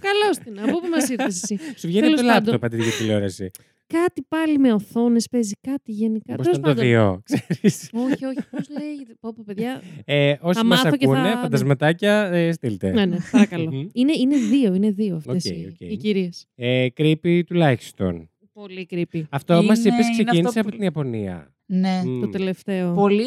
Καλώς 0.01 0.39
την, 0.45 0.61
από 0.61 0.81
πού 0.81 0.87
μας 0.89 1.09
ήρθες 1.09 1.43
εσύ; 1.43 1.59
σου 1.77 1.87
βγαίνει 1.87 2.07
από 2.07 2.17
το 2.17 2.21
Τέλος 2.21 2.33
πάντων. 2.35 2.53
λάπτοπ 2.53 2.65
αντί 2.65 2.83
για 2.83 2.93
τηλεόραση. 2.99 3.51
Κάτι 3.95 4.23
πάλι 4.29 4.59
με 4.59 4.73
οθόνες 4.73 5.29
παίζει, 5.29 5.53
κάτι 5.61 5.93
γενικά. 5.93 6.35
Πώ 6.35 6.43
Τέλος 6.43 6.57
ήταν 6.59 6.63
το 6.63 6.69
πάντων. 6.69 6.85
δύο. 6.85 7.23
Ξέρεις. 7.25 7.91
Όχι, 7.93 8.25
όχι, 8.25 8.49
πώς 8.51 8.69
λέγεται. 8.71 9.15
Πω, 9.21 9.33
πω, 9.33 9.43
παιδιά. 9.47 9.83
Ε, 10.05 10.35
όσοι 10.41 10.59
Θα 10.59 10.65
μας 10.65 10.83
μάθω 10.85 10.97
και 10.97 11.05
ακούνε, 11.07 11.31
θα- 11.31 11.39
φαντασματάκια, 11.39 12.31
ε, 12.33 12.53
στείλτε. 12.53 12.91
ναι, 12.91 13.05
ναι, 13.07 13.17
παρακαλώ. 13.31 13.71
Μμμ. 13.73 13.89
είναι, 13.93 14.13
είναι 14.13 14.37
δύο, 14.37 14.75
είναι 14.75 14.91
δύο 14.91 15.17
αυτές 15.17 15.45
Οκ, 15.45 15.53
οι, 15.57 15.67
οκ. 15.73 15.81
οι 15.93 15.97
κυρίες. 15.97 16.47
Ε, 16.55 16.87
creepy 16.97 17.43
τουλάχιστον. 17.47 18.31
Πολύ 18.53 18.87
creepy. 18.91 19.23
Αυτό 19.31 19.63
μας 19.63 19.79
Είναι- 19.79 19.95
είπες 19.95 20.07
είναι 20.07 20.11
ξεκίνησε 20.23 20.49
αυτό 20.49 20.61
από 20.61 20.69
που- 20.69 20.75
την 20.75 20.85
Ιαπωνία. 20.85 21.55
ναι. 21.67 22.03
Μμ. 22.05 22.21
Το 22.21 22.29
τελευταίο. 22.29 22.95
Πολύ, 22.95 23.25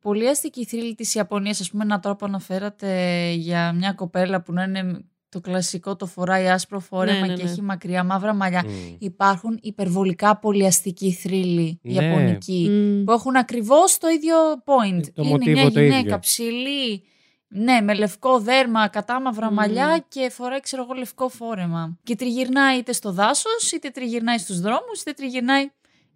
πολύ 0.00 0.28
αστική 0.28 0.64
θρύλη 0.64 0.94
της 0.94 1.14
Ιαπωνίας, 1.14 1.60
ας 1.60 1.70
πούμε, 1.70 1.84
έναν 1.84 2.00
τρόπο 2.00 2.24
αναφέρατε 2.24 3.30
για 3.32 3.72
μια 3.72 3.92
κοπέλα 3.92 4.42
που 4.42 4.52
να 4.52 4.62
είναι 4.62 5.04
το 5.34 5.40
κλασικό, 5.40 5.96
το 5.96 6.06
φοράει 6.06 6.48
άσπρο 6.48 6.80
φόρεμα 6.80 7.20
Ναι, 7.20 7.26
ναι, 7.26 7.34
και 7.34 7.42
ναι. 7.42 7.50
έχει 7.50 7.62
μακριά 7.62 8.04
μαύρα 8.04 8.34
μαλλιά. 8.34 8.64
Μμ. 8.66 8.70
Υπάρχουν 8.98 9.58
υπερβολικά 9.62 10.38
πολύ 10.38 10.66
αστικοί 10.66 11.12
θρύλοι 11.12 11.78
Ναι. 11.82 11.92
Ιαπωνικοί 11.92 12.68
Μμ. 12.70 13.04
που 13.04 13.12
έχουν 13.12 13.36
ακριβώς 13.36 13.98
το 13.98 14.08
ίδιο 14.08 14.34
point. 14.64 15.02
Το 15.14 15.22
είναι 15.22 15.28
μοτίβο 15.30 15.60
μια 15.60 15.70
το 15.70 15.80
γυναίκα 15.80 15.98
ίδιο. 15.98 16.18
ψηλή, 16.18 17.02
ναι, 17.48 17.80
με 17.80 17.94
λευκό 17.94 18.38
δέρμα, 18.40 18.88
κατάμαυρα 18.88 19.50
Μμ. 19.50 19.54
μαλλιά 19.54 20.04
και 20.08 20.28
φοράει, 20.30 20.60
ξέρω 20.60 20.82
εγώ, 20.82 20.92
λευκό 20.92 21.28
φόρεμα. 21.28 21.98
Και 22.02 22.16
τριγυρνάει 22.16 22.78
είτε 22.78 22.92
στο 22.92 23.12
δάσος, 23.12 23.72
είτε 23.72 23.88
τριγυρνάει 23.88 24.38
στους 24.38 24.60
δρόμους, 24.60 25.00
είτε 25.00 25.12
τριγυρνάει... 25.12 25.64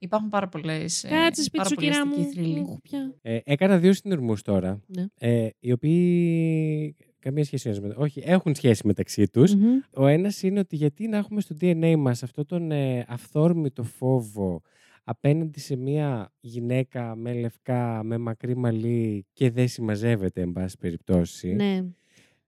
Υπάρχουν 0.00 0.28
πάρα 0.28 0.48
πολλές, 0.48 1.04
ε, 1.04 1.08
Κάτσε 1.08 1.42
σπίτι 1.42 1.56
πάρα 1.56 1.68
σου, 1.68 1.74
πολλοί 1.74 1.88
κυρά 1.88 2.02
αστικοί 2.02 2.20
μου. 2.20 2.30
θρύλοι. 2.32 2.66
Οχ, 2.68 2.78
πια. 2.82 3.14
Ε, 3.22 3.38
έκανα 3.44 3.78
δύο 3.78 3.92
συνειρμούς 3.92 4.42
τώρα. 4.42 4.80
Ναι. 4.86 5.04
Ε, 5.18 5.48
οι 5.58 5.72
οποίοι. 5.72 6.96
Καμία 7.20 7.44
σχέση 7.44 7.68
ένας 7.68 7.80
με 7.80 7.94
Όχι, 7.96 8.22
έχουν 8.24 8.54
σχέση 8.54 8.86
μεταξύ 8.86 9.28
τους. 9.28 9.54
Μμμ. 9.54 9.64
Ο 9.94 10.06
ένας 10.06 10.42
είναι 10.42 10.58
ότι 10.58 10.76
γιατί 10.76 11.08
να 11.08 11.16
έχουμε 11.16 11.40
στο 11.40 11.56
DNA 11.60 11.94
μας 11.98 12.22
αυτό 12.22 12.44
τον 12.44 12.70
ε, 12.70 13.04
αυθόρμητο 13.08 13.82
φόβο 13.82 14.62
απέναντι 15.04 15.60
σε 15.60 15.76
μια 15.76 16.32
γυναίκα 16.40 17.16
με 17.16 17.32
λευκά, 17.34 18.02
με 18.04 18.18
μακρύ 18.18 18.56
μαλλί 18.56 19.26
και 19.32 19.50
δεν 19.50 19.68
συμμαζεύεται, 19.68 20.40
εν 20.40 20.52
πάση 20.52 20.76
περιπτώσει. 20.78 21.52
Ναι. 21.54 21.84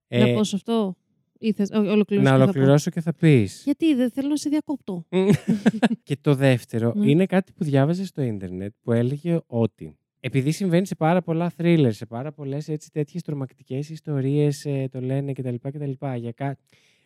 Ε, 0.09 0.25
Να 0.25 0.33
πω 0.35 0.45
σε 0.45 0.57
αυτό. 0.57 0.95
Ή 1.39 1.53
θες, 1.53 1.71
ό, 1.71 1.79
ολοκληρώσω 1.79 2.31
να 2.31 2.31
και 2.31 2.37
θα 2.37 2.37
πω. 2.37 2.43
ολοκληρώσω 2.43 2.91
και 2.91 3.01
θα 3.01 3.15
πεις. 3.15 3.63
Γιατί 3.65 3.95
δεν 3.95 4.11
θέλω 4.11 4.29
να 4.29 4.37
σε 4.37 4.49
διακόπτω. 4.49 5.07
και 6.03 6.17
το 6.21 6.35
δεύτερο 6.35 6.93
Ναι. 6.97 7.11
είναι 7.11 7.27
κάτι 7.27 7.53
που 7.53 7.65
διάβαζες 7.65 8.09
στο 8.09 8.23
ίντερνετ 8.23 8.73
που 8.83 8.93
έλεγε 8.93 9.41
ότι 9.47 9.97
επειδή 10.21 10.51
συμβαίνει 10.51 10.87
σε 10.87 10.95
πάρα 10.95 11.23
πολλά 11.23 11.51
θρίλερ, 11.51 11.93
σε 11.93 12.07
πάρα 12.07 12.33
πολλές 12.33 12.69
έτσι 12.69 12.91
τέτοιες 12.91 13.23
τρομακτικές 13.23 13.91
ιστορίες, 13.91 14.65
ε, 14.65 14.89
το 14.91 15.01
λένε 15.01 15.33
κτλ. 15.33 15.55
κτλ 15.63 15.91
για, 16.17 16.33
κα... 16.33 16.57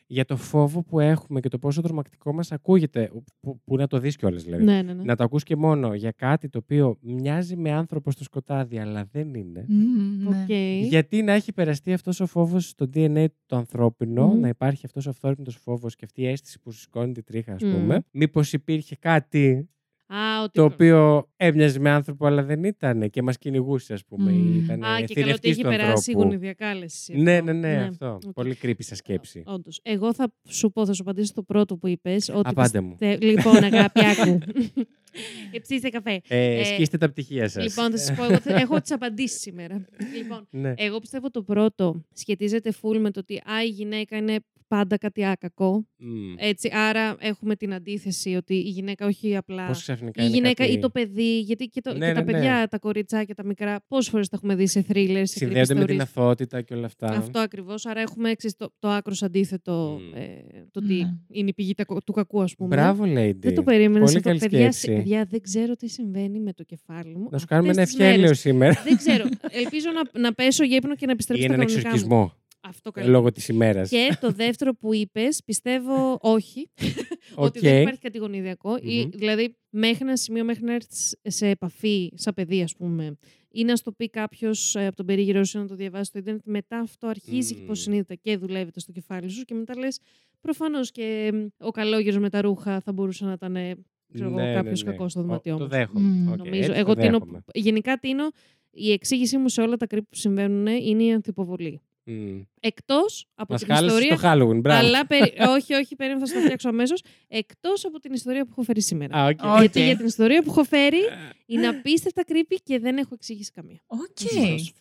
για 0.07 0.25
το 0.25 0.37
φόβο 0.37 0.83
που 0.83 1.01
έχουμε 1.01 1.41
και 1.41 1.49
το 1.49 1.59
πόσο 1.59 1.83
τρομακτικό 1.83 2.33
μας 2.33 2.53
ακούγεται, 2.53 3.11
που, 3.41 3.61
που 3.65 3.77
να 3.77 3.87
το 3.87 3.99
δεις 3.99 4.17
κιόλας 4.17 4.43
δηλαδή. 4.43 4.65
Ναι, 4.65 4.83
ναι, 4.83 4.93
ναι. 4.93 5.03
Να 5.03 5.17
το 5.17 5.25
ακούς 5.25 5.43
και 5.43 5.57
μόνο 5.57 5.95
για 5.95 6.11
κάτι 6.11 6.49
το 6.49 6.59
οποίο 6.59 6.99
μοιάζει 7.01 7.57
με 7.57 7.71
άνθρωπο 7.71 8.11
στο 8.11 8.25
σκοτάδι, 8.25 8.79
αλλά 8.79 9.09
δεν 9.13 9.35
είναι. 9.35 9.65
Μμμ, 9.69 10.29
ναι. 10.29 10.43
Οκ. 10.43 10.51
Γιατί 10.89 11.23
να 11.23 11.33
έχει 11.33 11.53
περαστεί 11.53 11.93
αυτός 11.93 12.21
ο 12.21 12.27
φόβος 12.27 12.69
στο 12.69 12.91
DNA 12.95 13.27
το 13.47 13.57
ανθρώπινο, 13.57 14.27
Μμμ. 14.27 14.41
να 14.41 14.49
υπάρχει 14.49 14.87
αυτός 14.87 15.07
ο 15.07 15.11
αυθόρμητος 15.11 15.57
φόβος 15.57 15.97
και 15.97 16.05
αυτή 16.05 16.21
η 16.21 16.27
αίσθηση 16.27 16.61
που 16.61 16.73
σου 16.73 16.79
σηκώνει 16.81 17.13
τη 17.13 17.23
τρίχα, 17.23 17.53
ας 17.53 17.63
Μμ. 17.63 17.73
πούμε. 17.73 18.05
Μήπως 18.11 18.53
υπήρχε 18.53 18.97
κάτι 18.97 19.69
Α, 20.07 20.43
ότι... 20.43 20.59
το 20.59 20.65
οποίο 20.65 21.29
έμοιαζε 21.37 21.79
με 21.79 21.91
άνθρωπο, 21.91 22.27
αλλά 22.27 22.43
δεν 22.43 22.65
ήταν 22.65 23.11
και 23.11 23.23
μας 23.23 23.39
κυνηγούσε, 23.39 23.93
ας 23.93 24.05
πούμε. 24.05 24.31
Μμ. 24.31 24.55
Ή 24.55 24.63
ήταν 24.65 24.85
Α, 24.85 24.87
και 24.87 24.87
καλό 24.87 25.01
ότι 25.03 25.15
θηρευτής 25.15 25.51
έχει 25.51 25.63
του 25.63 25.69
περάσει 25.69 25.89
η 25.91 25.93
ανθρώπου. 25.93 26.21
γονιδιακάλεση. 26.21 27.17
Ναι, 27.17 27.41
ναι, 27.41 27.53
ναι, 27.53 27.87
αυτό. 27.91 28.19
Οκ. 28.27 28.33
Πολύ 28.33 28.59
creepy 28.63 28.75
σαν 28.79 28.97
σκέψη. 28.97 29.43
Όντως. 29.47 29.81
Εγώ 29.83 30.15
θα 30.15 30.33
σου 30.49 30.71
πω, 30.71 30.87
θα 30.87 30.93
σου 30.93 31.03
απαντήσω 31.03 31.33
το 31.33 31.43
πρώτο 31.43 31.77
που 31.77 31.87
είπες. 31.87 32.31
Απάντε 32.31 32.81
μου. 32.81 32.97
Λοιπόν, 33.21 33.65
αγάπη, 33.65 34.01
άκου. 34.07 34.39
Εψίστε 35.53 35.89
καφέ. 35.89 36.21
Ε, 36.29 36.61
Ε, 36.61 36.65
σκίστε 36.65 36.99
τα 36.99 37.11
πτυχία 37.11 37.49
σας. 37.49 37.65
Λοιπόν, 37.65 37.91
θα 37.91 37.97
σας 37.99 38.17
πω, 38.17 38.25
εγώ 38.25 38.39
θα- 38.39 38.55
έχω 38.61 38.81
τις 38.81 38.91
απαντήσεις 38.91 39.41
σήμερα. 39.41 39.85
λοιπόν, 40.17 40.47
ναι. 40.51 40.73
εγώ 40.77 40.99
πιστεύω 40.99 41.31
το 41.31 41.43
πρώτο 41.43 42.05
σχετίζεται 42.15 42.73
full 42.83 42.99
με 42.99 43.11
το 43.11 43.21
ότι 43.21 43.35
α, 43.37 43.63
η 43.65 43.69
γυναίκα 43.69 44.17
είναι 44.17 44.37
πάντα 44.69 44.99
κάτι 44.99 45.27
άκακο. 45.27 45.87
Μμ. 45.97 46.35
Έτσι, 46.37 46.71
άρα 46.73 47.17
έχουμε 47.19 47.57
την 47.57 47.75
αντίθεση 47.75 48.35
ότι 48.35 48.55
η 48.55 48.69
γυναίκα 48.69 49.07
όχι 49.07 49.37
απλά. 49.37 49.67
Πώς 49.67 49.81
ξαφνικά 49.83 50.23
Η 50.23 50.27
είναι 50.27 50.35
γυναίκα 50.37 50.63
κάτι... 50.65 50.73
ή 50.77 50.79
το 50.79 50.91
παιδί, 50.91 51.41
γιατί 51.41 51.67
και, 51.67 51.81
το, 51.81 51.95
Ναι, 51.97 52.07
και 52.09 52.13
τα 52.15 52.23
ναι, 52.25 52.33
ναι. 52.33 52.33
παιδιά, 52.33 52.69
τα 52.69 52.79
κοριτσάκια, 52.79 53.35
τα 53.35 53.45
μικρά, 53.45 53.85
πόσες 53.89 54.11
φορές 54.11 54.29
τα 54.29 54.37
έχουμε 54.37 54.55
δει 54.55 54.67
σε 54.67 54.83
θρίλερ, 54.83 55.27
σε 55.27 55.39
Συνδέονται 55.39 55.75
με 55.75 55.85
την 55.85 55.95
creepy 55.97 55.99
stories. 55.99 56.03
αθωότητα 56.03 56.63
και 56.63 56.75
όλα 56.75 56.87
αυτά. 56.87 57.07
Αυτό 57.07 57.39
ακριβώς. 57.39 57.87
Άρα 57.87 58.01
έχουμε 58.01 58.35
ξέρεις, 58.35 58.57
το, 58.57 58.73
το 58.79 58.89
άκρως 58.89 59.23
αντίθετο. 59.23 60.01
Μμ. 60.01 60.15
Ε, 60.17 60.45
το 60.71 60.81
ότι 60.85 60.95
Ναι. 60.95 61.15
είναι 61.31 61.49
η 61.49 61.53
πηγή 61.55 61.75
τα- 61.75 61.85
του 62.05 62.13
κακού, 62.13 62.43
ας 62.43 62.55
πούμε. 62.55 62.69
Μπράβο, 62.77 63.05
Lady. 63.07 63.37
Δεν 63.37 63.55
το 63.55 63.63
περίμενα 63.63 63.99
Πολύ 63.99 64.11
σε 64.11 64.17
αυτό. 64.17 64.29
καλή 64.29 64.41
Παιδιά, 64.41 64.73
σκέψη. 64.73 65.03
Σε- 65.05 65.09
παιδιά, 65.09 65.27
δεν 65.31 65.41
ξέρω 65.41 65.75
τι 65.77 65.89
συμβαίνει 65.89 66.41
με 66.41 66.53
το 66.53 66.63
κεφάλι 66.63 67.15
μου. 67.17 67.29
Να 67.31 67.39
σου 67.39 67.47
κάνουμε 67.47 67.71
ένα 67.73 67.83
αυτές 67.83 67.97
τις 67.97 68.05
μέρες. 68.05 68.15
ευχέλαιο 68.15 68.35
σήμερα. 68.35 68.83
Δεν 68.85 68.97
ξέρω. 68.97 69.25
Ελπίζω 69.51 69.89
να, 70.13 70.21
να 70.21 70.33
πέσω 70.35 70.65
για 70.65 70.77
ύπνο 70.77 70.95
και 70.95 71.05
να 71.07 71.11
Ή 71.11 71.15
επιστρέψω 71.15 71.45
στα 71.45 71.55
έναν 71.55 71.67
κανονικά 71.67 71.89
μου. 71.89 71.95
εξορκισμό 71.95 72.33
Αυτό 72.61 72.91
καλύτερα. 72.91 73.19
λόγω 73.19 73.33
της 73.33 73.49
ημέρας. 73.49 73.89
Και 73.91 74.17
το 74.21 74.31
δεύτερο 74.33 74.75
που 74.75 74.95
είπες, 74.95 75.43
πιστεύω 75.45 76.19
όχι. 76.23 76.71
ότι 77.35 77.59
Οκ. 77.59 77.65
δεν 77.65 77.81
υπάρχει 77.81 78.01
κάτι 78.01 78.19
γονιδιακό. 78.19 78.77
Ή, 78.83 79.01
Μμμ. 79.01 79.11
δηλαδή, 79.11 79.57
μέχρι 79.71 79.99
ένα 80.07 80.17
σημείο, 80.17 80.45
μέχρι 80.45 80.65
να 80.65 80.75
έρθεις 80.75 81.17
σε 81.23 81.49
επαφή, 81.49 82.11
σαν 82.15 82.35
παιδί, 82.35 82.63
ας 82.63 82.77
πούμε, 82.77 83.17
ή 83.51 83.65
να 83.65 83.77
στο 83.77 83.93
πει 83.93 84.09
κάποιος 84.09 84.77
από 84.77 84.97
τον 84.97 85.07
περίγυρό 85.07 85.45
σου 85.45 85.59
να 85.59 85.67
το 85.67 85.75
διαβάσει 85.75 86.05
στο 86.05 86.19
Ίντερνετ, 86.19 86.43
μετά 86.45 86.79
αυτό 86.79 87.07
αρχίζει 87.07 87.55
Μμμ. 87.55 87.63
υποσυνείδητα 87.63 88.15
και 88.15 88.37
δουλεύεται 88.37 88.81
στο 88.81 88.93
κεφάλι 88.93 89.29
σου 89.31 89.45
και 89.45 89.55
μετά 89.55 89.79
λες, 89.79 89.99
προφανώς 90.41 90.91
και 90.91 91.31
μ, 91.35 91.65
ο 91.67 91.71
καλόγερος 91.71 92.19
με 92.21 92.31
τα 92.31 92.41
ρούχα 92.41 92.81
θα 92.81 92.93
μπορούσε 92.93 93.25
να 93.25 93.33
ήταν 93.33 93.57
ε, 93.57 93.75
ξέρω 94.13 94.29
εγώ, 94.29 94.37
Ναι, 94.39 94.47
ναι, 94.47 94.55
κάποιος 94.55 94.85
ναι. 94.85 94.91
κακός 94.91 95.11
στο 95.11 95.21
Ο- 95.21 95.23
δωμάτιό 95.23 95.57
Το 95.57 95.63
μου. 95.63 95.69
δέχομαι. 95.71 96.09
Μμ, 96.09 96.29
Οκ, 96.33 96.37
Νομίζω. 96.37 96.57
έτσι 96.57 96.79
Εγώ 96.81 96.95
το 96.95 97.01
τίνω, 97.01 97.19
δέχομαι. 97.19 97.41
γενικά 97.55 97.99
τίνω, 97.99 98.29
η 98.71 98.93
εξήγησή 98.93 99.37
μου 99.37 99.49
σε 99.49 99.61
όλα 99.61 99.77
τα 99.77 99.87
creepy 99.87 100.07
που 100.11 100.17
συμβαίνουν 100.17 100.67
είναι 100.67 101.03
η 101.03 101.13
αυθυποβολή. 101.13 101.81
Μμ. 102.07 102.41
Εκτός 102.61 103.27
από 103.35 103.53
Μας 103.53 103.63
την 103.65 103.75
χάλασες 103.75 104.01
ιστορία. 104.05 104.17
το 104.39 104.45
Halloween, 104.49 104.61
μπράβο. 104.61 104.87
Αλλά 104.87 105.07
περι... 105.07 105.33
όχι, 105.49 105.75
όχι, 105.75 105.97
περίμενα, 105.97 106.27
θα 106.27 106.35
το 106.35 106.41
φτιάξω 106.41 106.69
αμέσως. 106.69 107.03
Εκτός 107.29 107.85
από 107.85 107.99
την 108.01 108.13
ιστορία 108.13 108.45
που 108.45 108.49
έχω 108.51 108.63
φέρει 108.63 108.81
σήμερα. 108.83 109.19
Α, 109.19 109.27
OK. 109.27 109.39
OK. 109.45 109.59
Γιατί 109.61 109.85
για 109.85 109.97
την 109.97 110.07
ιστορία 110.07 110.43
που 110.43 110.51
έχω 110.51 110.65
φέρει 110.65 110.99
είναι 111.47 111.67
απίστευτα 111.67 112.23
creepy 112.29 112.57
και 112.63 112.79
δεν 112.79 112.97
έχω 112.97 113.11
εξήγηση 113.15 113.51
καμία. 113.51 113.79
Οκ. 113.87 114.01
Να 114.01 114.29
σας 114.41 114.49
δώσω. 114.51 114.73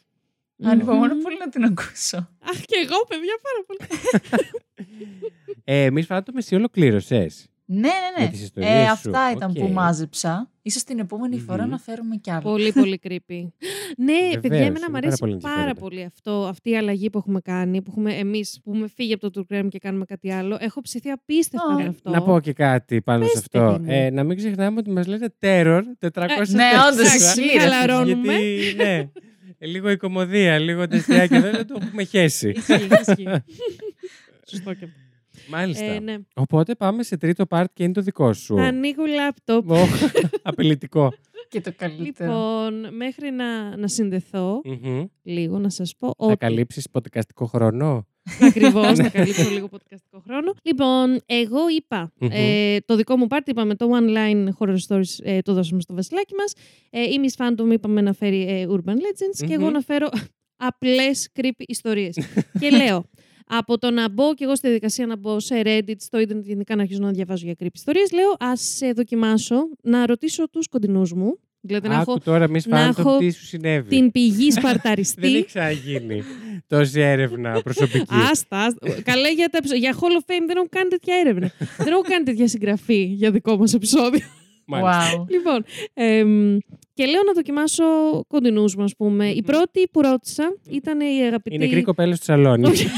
Ανυπομονώ 0.64 1.14
Μμμ. 1.14 1.22
πολύ 1.22 1.38
να 1.40 1.50
την 1.50 1.64
ακούσω. 1.64 2.18
Αχ, 2.40 2.62
και 2.66 2.76
εγώ, 2.84 3.06
παιδιά, 3.08 3.34
πάρα 3.42 3.64
πολύ. 3.68 3.80
Ε, 5.64 5.84
εμείς 5.84 6.06
φάτο 6.06 6.32
με 6.32 6.40
εσύ 6.40 6.56
ολοκλήρωσες. 6.56 7.48
Ναι, 7.74 7.80
ναι, 7.80 7.90
Με 8.18 8.24
ναι. 8.24 8.30
τις 8.30 8.42
ιστορίες 8.42 8.72
Ε, 8.72 8.84
σου. 8.86 8.92
αυτά 8.92 9.32
ήταν 9.36 9.50
Οκ. 9.50 9.58
που 9.58 9.68
μάζεψα. 9.74 10.48
Ίσως 10.62 10.84
την 10.84 11.00
επόμενη 11.00 11.40
φορά 11.40 11.64
Μμμ. 11.64 11.70
να 11.70 11.78
φέρουμε 11.78 12.16
κι 12.16 12.32
άλλα. 12.32 12.42
πολύ, 12.42 12.72
πολύ 12.72 13.00
creepy. 13.04 13.18
ναι, 13.98 14.14
Βεβαίως, 14.14 14.40
παιδιά, 14.42 14.58
εμένα 14.58 14.70
είναι 14.70 14.80
μου 14.80 14.92
πάρα 14.92 14.98
αρέσει 14.98 15.18
πολύ 15.20 15.38
πάρα, 15.38 15.56
ενδιαφέροντα. 15.56 15.80
πολύ 15.80 16.04
αυτό, 16.04 16.46
αυτή 16.48 16.70
η 16.70 16.78
αλλαγή 16.78 17.10
που 17.10 17.18
έχουμε 17.18 17.40
κάνει, 17.42 17.82
που 17.82 17.90
έχουμε 17.92 18.14
εμείς 18.14 18.60
που 18.64 18.72
έχουμε 18.74 18.88
φύγει 18.96 19.14
από 19.14 19.30
το 19.30 19.46
True 19.50 19.54
Crime 19.56 19.68
και 19.70 19.80
κάνουμε 19.80 20.06
κάτι 20.06 20.32
άλλο. 20.32 20.58
Έχω 20.60 20.82
ψηθεί 20.82 21.10
απίστευτα 21.10 21.74
Α, 21.74 21.76
με 21.76 21.86
αυτό. 21.88 22.10
Να 22.10 22.22
πω 22.22 22.40
και 22.40 22.54
κάτι 22.54 23.02
πάνω 23.02 23.20
Πες, 23.24 23.32
σε 23.32 23.38
αυτό. 23.38 23.60
παιδί 23.72 23.84
μου. 23.86 23.92
Ε, 23.92 24.10
να 24.10 24.24
μην 24.24 24.38
ξεχνάμε 24.38 24.80
ότι 24.80 24.90
μας 24.90 25.08
λένε 25.08 25.34
Terror 25.40 25.82
404. 26.00 26.48
ναι, 26.50 26.70
όντως, 26.92 27.08
Εντάξει, 27.08 27.40
μην 27.42 27.46
ισχύει, 27.50 27.58
ρε, 27.58 27.60
χαλαρώνουμε. 27.60 28.34
Γιατί, 28.34 28.76
ναι, 28.78 29.10
ε, 29.58 29.66
λίγο 29.66 29.90
η 29.90 29.98
κομμωδία, 29.98 30.60
λίγο 30.60 30.88
τεστιά 30.88 31.28
και 31.28 31.40
δεν 31.40 31.68
το 31.68 31.78
έχουμε 31.82 32.04
χέσει. 32.04 32.50
Ισχύει, 32.50 32.88
ισχύει. 33.08 33.28
Σωστό 34.50 34.74
και 34.74 34.86
αυτό. 34.86 34.98
Μάλιστα. 35.50 35.84
Ε, 35.86 36.00
ναι. 36.00 36.16
Οπότε 36.34 36.76
πάμε 36.76 37.04
σε 37.04 37.18
τρίτο 37.18 37.46
part 37.50 37.66
και 37.74 37.84
είναι 37.84 37.94
το 37.94 38.02
δικό 38.02 38.34
σου. 38.34 38.56
Θα 38.56 38.64
ανοίγω 38.64 39.04
λάπτοπ. 39.06 39.72
Οχ, 39.72 39.90
Απελητικό. 40.42 41.14
Και 41.50 41.62
το 41.62 41.72
καλύτερο. 41.78 42.32
Λοιπόν, 42.32 42.96
μέχρι 42.96 43.32
να, 43.32 43.78
να 43.78 43.88
συνδεθώ 43.88 44.62
Μμμ. 44.64 45.04
λίγο, 45.24 45.60
να 45.60 45.70
σας 45.70 45.96
πω 45.98 46.08
Θα 46.08 46.14
ότι... 46.26 46.36
καλύψεις 46.38 46.88
podcastικό 46.92 47.46
χρόνο; 47.46 48.08
Ακριβώς, 48.42 48.98
θα 48.98 49.10
καλύψω 49.18 49.50
λίγο 49.50 49.68
podcastικό 49.72 50.20
χρόνο. 50.26 50.54
Λοιπόν, 50.64 51.20
εγώ 51.26 51.60
είπα, 51.78 52.12
Μμμ. 52.20 52.30
ε, 52.32 52.78
το 52.86 52.96
δικό 52.96 53.18
μου 53.18 53.28
part 53.30 53.42
είπαμε 53.46 53.76
το 53.76 53.90
One 53.94 54.18
Line 54.18 54.48
Horror 54.60 54.78
Stories, 54.88 55.04
ε, 55.24 55.42
το 55.42 55.54
δώσαμε 55.54 55.82
στο 55.82 55.94
βασιλάκι 55.94 56.34
μας. 56.36 56.54
Ε, 56.90 57.02
η 57.02 57.20
Miss 57.24 57.44
Phantom 57.46 57.72
είπαμε 57.74 58.02
να 58.02 58.14
φέρει 58.14 58.42
ε, 58.50 58.66
Urban 58.70 58.94
Legends 58.96 59.48
και 59.48 59.54
εγώ 59.54 59.66
Μμμ. 59.66 59.72
να 59.72 59.82
φέρω 59.82 60.08
απλές 60.56 61.30
creepy 61.40 61.64
ιστορίες. 61.68 62.18
και 62.60 62.70
λέω, 62.70 63.06
από 63.48 63.78
το 63.78 63.92
να 63.92 64.10
μπω 64.10 64.34
και 64.34 64.44
εγώ 64.44 64.56
στη 64.56 64.68
διαδικασία 64.68 65.06
να 65.06 65.16
μπω 65.18 65.40
σε 65.40 65.62
Reddit, 65.66 65.96
στο 66.00 66.20
Ιντερνετ 66.20 66.46
γενικά 66.46 66.76
να 66.76 66.82
αρχίσω 66.82 67.00
να 67.02 67.12
διαβάζω 67.12 67.46
για 67.46 67.56
creepy 67.60 67.68
ιστορίες, 67.74 68.12
λέω 68.12 68.36
ας 68.40 68.82
ε, 68.82 68.92
δοκιμάσω 68.94 69.56
να 69.82 70.06
ρωτήσω 70.06 70.50
τους 70.50 70.68
κοντινούς 70.68 71.14
μου. 71.14 71.40
Δηλαδή 71.66 71.88
να 71.88 71.94
έχω 71.94 72.12
Άκου 72.12 72.20
τώρα 72.24 72.50
μη 72.50 72.60
να 72.66 72.78
φάντο 72.78 73.10
έχω 73.10 73.18
τι 73.18 73.32
σου 73.32 73.46
συνέβη. 73.46 73.90
την 73.90 74.12
πηγή 74.12 74.48
Δεν 74.52 74.52
σπαρταριστή. 74.52 75.28
έχει 75.36 75.46
ξαναγίνει 75.46 76.24
τόση 76.68 77.00
έρευνα 77.00 77.62
προσωπική. 77.62 78.06
Άστα, 78.32 78.58
άστα. 78.58 79.02
Καλέ 79.04 79.32
για, 79.34 79.50
τα, 79.50 79.58
επεισο- 79.58 79.76
για 79.76 79.96
Hall 79.96 79.98
of 80.22 80.32
Fame 80.32 80.44
δεν 80.48 80.56
έχω 80.58 80.68
κάνει 80.70 80.90
τέτοια 80.90 81.16
έρευνα. 81.16 81.52
δεν 81.84 81.88
έχω 81.88 82.02
κάνει 82.02 82.24
τέτοια 82.24 82.48
συγγραφή 82.48 83.04
για 83.04 83.32
δικό 83.32 83.58
μας 83.58 83.74
επεισόδιο. 83.74 84.26
Μάλιστα. 84.66 85.24
Wow. 85.24 85.26
λοιπόν, 85.30 85.64
εμ, 85.94 86.58
και 86.94 87.06
λέω 87.06 87.22
να 87.26 87.34
δοκιμάσω 87.34 87.84
κοντινούς 88.28 88.76
μου, 88.76 88.84
ας 88.84 88.96
πούμε. 88.96 89.30
Η 89.30 89.42
πρώτη 89.42 89.88
που 89.92 90.02
ρώτησα 90.02 90.56
ήταν 90.70 91.00
η 91.00 91.22
αγαπητή. 91.26 91.56
Η 91.56 91.58
νεκρή 91.58 91.82
κοπέλα 91.82 92.16
στο 92.16 92.24
σαλόνι. 92.24 92.66
Όχι. 92.68 92.88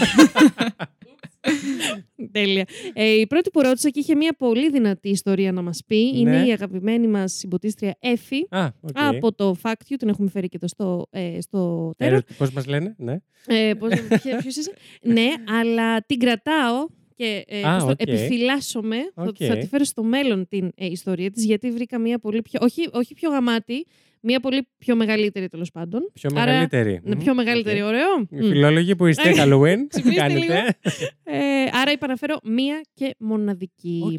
Τέλεια. 2.31 2.65
Ε, 2.93 3.11
η 3.19 3.27
πρώτη 3.27 3.49
που 3.49 3.61
ρώτησα 3.61 3.89
και 3.89 3.99
είχε 3.99 4.15
μια 4.15 4.35
πολύ 4.37 4.69
δυνατή 4.69 5.09
ιστορία 5.09 5.51
να 5.51 5.61
μας 5.61 5.81
πει 5.87 6.11
είναι 6.17 6.39
Ναι. 6.39 6.47
η 6.47 6.51
αγαπημένη 6.51 7.07
μας 7.07 7.33
συμποντκάστρια 7.33 7.95
Έφη 7.99 8.45
Α, 8.49 8.65
οκ. 8.81 8.89
από 8.97 9.33
το 9.33 9.55
Fact 9.61 9.71
You, 9.89 9.95
την 9.99 10.09
έχουμε 10.09 10.29
φέρει 10.29 10.47
και 10.47 10.55
εδώ 10.57 10.67
στο, 10.67 11.07
ε, 11.09 11.41
στο 11.41 11.91
Terror. 11.97 12.19
Πώς 12.37 12.51
μας 12.51 12.65
λένε, 12.67 12.95
ναι. 12.97 13.15
Ε, 13.47 13.73
πώς, 13.73 13.89
ποια- 14.21 14.37
ποιος 14.37 14.55
είσαι; 14.55 14.73
ναι, 15.15 15.27
αλλά 15.59 16.01
την 16.01 16.19
κρατάω 16.19 16.85
και 17.15 17.43
ε, 17.47 17.61
Α, 17.67 17.73
πώς 17.73 17.83
το, 17.83 17.89
οκ. 17.89 18.01
επιφυλάσσομαι. 18.01 18.97
Θα- 19.15 19.23
Οκ. 19.23 19.35
Θα, 19.39 19.57
τη 19.57 19.67
φέρω 19.67 19.83
στο 19.83 20.03
μέλλον 20.03 20.47
την 20.47 20.71
ε, 20.75 20.85
ιστορία 20.85 21.31
της, 21.31 21.45
γιατί 21.45 21.71
βρήκα 21.71 21.99
μια 21.99 22.19
πολύ 22.19 22.41
πιο... 22.41 22.59
Όχι, 22.63 22.87
όχι 22.91 23.13
πιο 23.13 23.29
γαμάτη, 23.29 23.85
Μία 24.27 24.39
πολύ 24.39 24.67
πιο 24.77 24.95
μεγαλύτερη 24.95 25.47
τέλος 25.47 25.71
πάντων. 25.71 26.09
Πιο 26.13 26.29
Άρα- 26.35 26.45
μεγαλύτερη. 26.45 26.99
Ναι, 27.03 27.15
Μμμ, 27.15 27.21
πιο 27.23 27.33
μεγαλύτερη, 27.35 27.81
οκ. 27.81 27.87
ωραίο. 27.87 28.27
Οι 28.29 28.35
Μμ. 28.45 28.47
Φιλόλογοι 28.49 28.95
που 28.95 29.05
είστε, 29.05 29.31
Halloween, 29.37 29.77
τι 29.77 29.87
Ξυπνήστε 30.01 30.21
κάνετε. 30.21 30.77
Ε, 31.23 31.37
άρα 31.81 31.91
είπα 31.91 32.07
να 32.07 32.15
φέρω 32.15 32.37
μία 32.43 32.81
και 32.93 33.15
μοναδική. 33.19 34.01
Οκ. 34.05 34.11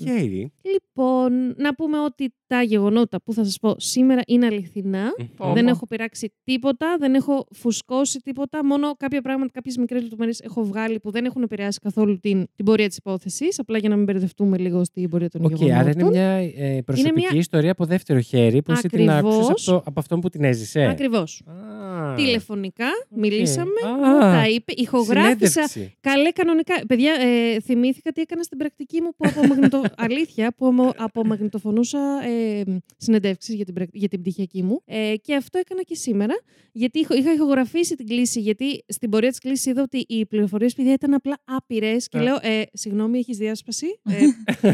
Λοιπόν, 0.73 1.55
να 1.57 1.75
πούμε 1.75 1.99
ότι 2.01 2.35
τα 2.47 2.63
γεγονότα 2.63 3.23
που 3.23 3.33
θα 3.33 3.45
σας 3.45 3.59
πω 3.59 3.75
σήμερα 3.79 4.21
είναι 4.27 4.47
αληθινά. 4.47 5.13
Πω, 5.37 5.53
Δεν 5.53 5.65
πω. 5.65 5.71
έχω 5.71 5.87
πειράξει 5.87 6.33
τίποτα, 6.45 6.97
δεν 6.99 7.15
έχω 7.15 7.47
φουσκώσει 7.55 8.19
τίποτα. 8.19 8.65
Μόνο 8.65 8.95
κάποια 8.97 9.21
πράγματα, 9.23 9.51
κάποιες 9.53 9.77
μικρές 9.77 10.03
λεπτομέρειες 10.03 10.41
έχω 10.41 10.65
βγάλει 10.65 11.01
που 11.01 11.11
δεν 11.11 11.25
έχουν 11.25 11.43
επηρεάσει 11.43 11.79
καθόλου 11.83 12.19
την, 12.21 12.47
την 12.57 12.65
πορεία 12.65 12.89
της 12.89 12.97
υπόθεσης. 12.97 13.59
Απλά 13.59 13.79
για 13.79 13.89
να 13.89 13.97
μην 13.97 14.05
μπερδευτούμε 14.05 14.59
λίγο 14.59 14.85
στην 14.85 15.09
πορεία 15.09 15.29
των 15.31 15.45
Οκ, 15.45 15.51
γεγονότων. 15.51 15.79
άρα 15.81 15.91
είναι 15.91 16.09
μια 16.11 16.31
ε, 16.67 16.83
προσωπική 16.85 17.15
μια- 17.15 17.31
ιστορία 17.35 17.71
από 17.71 17.85
δεύτερο 17.85 18.21
χέρι 18.21 18.63
που 18.63 18.73
εσύ 18.73 18.89
την 18.89 19.11
άκουσες 19.11 19.35
από, 19.39 19.51
Ακριβώς. 19.51 19.65
το, 19.65 19.83
από 19.97 20.05
αυτόν 20.05 20.21
που 20.21 20.29
την 20.29 20.45
έζησε. 20.45 20.83
Ακριβώς. 20.87 21.43
Α, 21.47 22.15
Τηλεφωνικά 22.15 22.87
μιλήσαμε, 23.11 23.71
Α, 24.07 24.19
τα 24.21 24.49
είπε, 24.49 24.73
ηχογράφησα. 24.77 25.49
συνέντευξη. 25.69 25.97
Καλέ 26.01 26.31
κανονικά. 26.31 26.75
Παιδιά, 26.89 27.13
ε, 27.21 27.61
θυμήθηκα 27.61 28.13
τι 28.13 28.21
έκανα 28.21 28.43
στην 28.43 28.59
πρακτική 28.59 29.01
μου 29.01 29.09
που 29.17 29.29
από 29.29 29.47
μαγνητο... 29.47 29.83
αλήθεια, 30.07 30.55
που 30.57 30.67
αμο- 30.67 30.93
απομαγνητοφωνούσα 30.97 31.99
ε, 32.25 32.63
συνεντεύξεις 32.97 33.55
για 33.55 33.65
την, 33.65 33.75
πρακ- 33.75 33.95
για 33.97 34.09
την 34.09 34.21
πτυχιακή 34.21 34.63
μου. 34.63 34.81
Ε, 34.85 35.15
και 35.23 35.35
αυτό 35.35 35.59
έκανα 35.59 35.83
και 35.83 35.95
σήμερα. 35.95 36.35
Γιατί 36.73 36.99
είχα, 36.99 37.15
είχα 37.17 37.33
ηχογραφήσει 37.33 37.95
την 37.97 38.07
κλίση, 38.07 38.41
γιατί 38.41 38.85
στην 38.89 39.11
πορεία 39.11 39.29
της 39.31 39.39
κλήσης 39.39 39.67
είδα 39.67 39.83
ότι 39.83 40.05
οι 40.09 40.27
πληροφορίες, 40.27 40.75
παιδιά, 40.75 40.93
ήταν 40.93 41.15
απλά 41.15 41.39
άπειρες. 41.45 42.09
Και 42.09 42.19
Α. 42.19 42.23
λέω, 42.23 42.37
ε, 42.43 42.63
συγγνώμη, 42.73 43.19
έχεις 43.19 43.37
διάσπαση. 43.37 43.87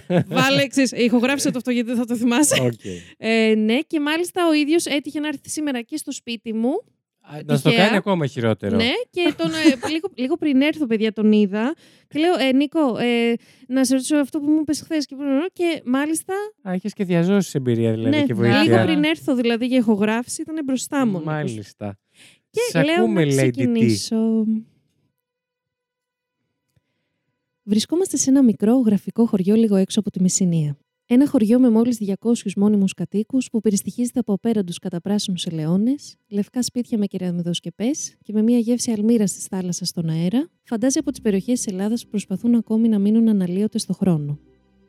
Ε, 0.06 0.20
βάλε, 0.28 0.66
ξέρεις, 0.66 0.92
ηχογράφησε 0.92 1.50
το 1.50 1.58
αυτό 1.58 1.70
γιατί 1.70 1.88
δεν 1.88 1.96
θα 1.96 2.04
το 2.04 2.16
θυμάσαι. 2.16 2.62
Οκ. 2.62 2.72
Ε, 3.16 3.54
ναι, 3.54 3.78
και 3.86 4.00
μάλιστα 4.00 4.48
ο 4.48 4.52
ίδιος 4.52 4.86
έτυχε 4.86 5.11
να 5.20 5.28
έρθει 5.28 5.48
σήμερα 5.50 5.80
και 5.82 5.96
στο 5.96 6.12
σπίτι 6.12 6.52
μου. 6.52 6.70
Α, 7.24 7.38
Να 7.44 7.56
στο 7.56 7.68
Τυχαία. 7.68 7.84
κάνει 7.84 7.96
ακόμα 7.96 8.26
χειρότερο. 8.26 8.76
Ναι, 8.76 8.90
και 9.10 9.34
τον, 9.36 9.50
ε, 9.50 9.88
λίγο, 9.92 10.08
λίγο 10.14 10.36
πριν 10.36 10.60
έρθω, 10.62 10.86
παιδιά, 10.86 11.12
τον 11.12 11.32
είδα. 11.32 11.74
Και 12.08 12.18
λέω, 12.18 12.34
ε, 12.38 12.52
Νίκο, 12.52 12.96
ε, 12.98 13.34
να 13.68 13.84
σε 13.84 13.92
ρωτήσω 13.94 14.16
αυτό 14.16 14.38
που 14.40 14.50
μου 14.50 14.60
είπες 14.60 14.80
χθες. 14.80 15.06
Και, 15.06 15.16
και 15.52 15.82
μάλιστα, 15.84 16.34
Α, 16.62 16.72
έχεις 16.72 16.92
και 16.92 17.04
διά 17.04 17.23
ζώσης 17.23 17.54
εμπειρία 17.54 17.92
δηλαδή 17.92 18.16
ναι, 18.16 18.24
και 18.24 18.34
βοήθεια. 18.34 18.62
λίγο 18.62 18.84
πριν 18.84 19.04
έρθω 19.04 19.34
δηλαδή 19.34 19.66
για 19.66 19.76
ηχογράφηση, 19.78 20.42
ήταν 20.42 20.64
μπροστά 20.64 21.06
μου. 21.06 21.22
Μάλιστα. 21.24 21.98
Και 22.50 22.60
Σ' 22.70 22.84
λέω 22.84 22.94
ακούμε, 22.94 23.24
να 23.24 23.30
Lady 23.42 23.46
T. 23.46 23.50
ξεκινήσω. 23.50 24.46
Βρισκόμαστε 27.62 28.16
σε 28.16 28.30
ένα 28.30 28.42
μικρό 28.42 28.76
γραφικό 28.78 29.26
χωριό 29.26 29.54
λίγο 29.54 29.76
έξω 29.76 30.00
από 30.00 30.10
τη 30.10 30.20
Μεσσηνία. 30.22 30.76
Ένα 31.14 31.28
χωριό 31.28 31.58
με 31.60 31.70
μόλις 31.70 31.98
200 32.22 32.32
μόνιμους 32.56 32.94
κατοίκους 32.94 33.48
που 33.50 33.60
περιστοιχίζεται 33.60 34.18
από 34.18 34.32
απέραντου 34.32 34.72
καταπράσινου 34.80 35.36
ελαιώνες, 35.44 36.16
λευκά 36.28 36.62
σπίτια 36.62 36.98
με 36.98 37.06
κεραμιδοσκεπές 37.06 38.14
και 38.22 38.32
με 38.32 38.42
μια 38.42 38.58
γεύση 38.58 38.90
αλμύρας 38.90 39.32
της 39.32 39.44
θάλασσας 39.44 39.88
στον 39.88 40.08
αέρα, 40.08 40.48
φαντάζει 40.62 40.98
από 40.98 41.10
τις 41.10 41.20
περιοχές 41.20 41.60
της 41.60 41.72
Ελλάδας 41.72 42.02
που 42.02 42.10
προσπαθούν 42.10 42.54
ακόμη 42.54 42.88
να 42.88 42.98
μείνουν 42.98 43.28
αναλύωτες 43.28 43.82
στο 43.82 43.92
χρόνο. 43.92 44.38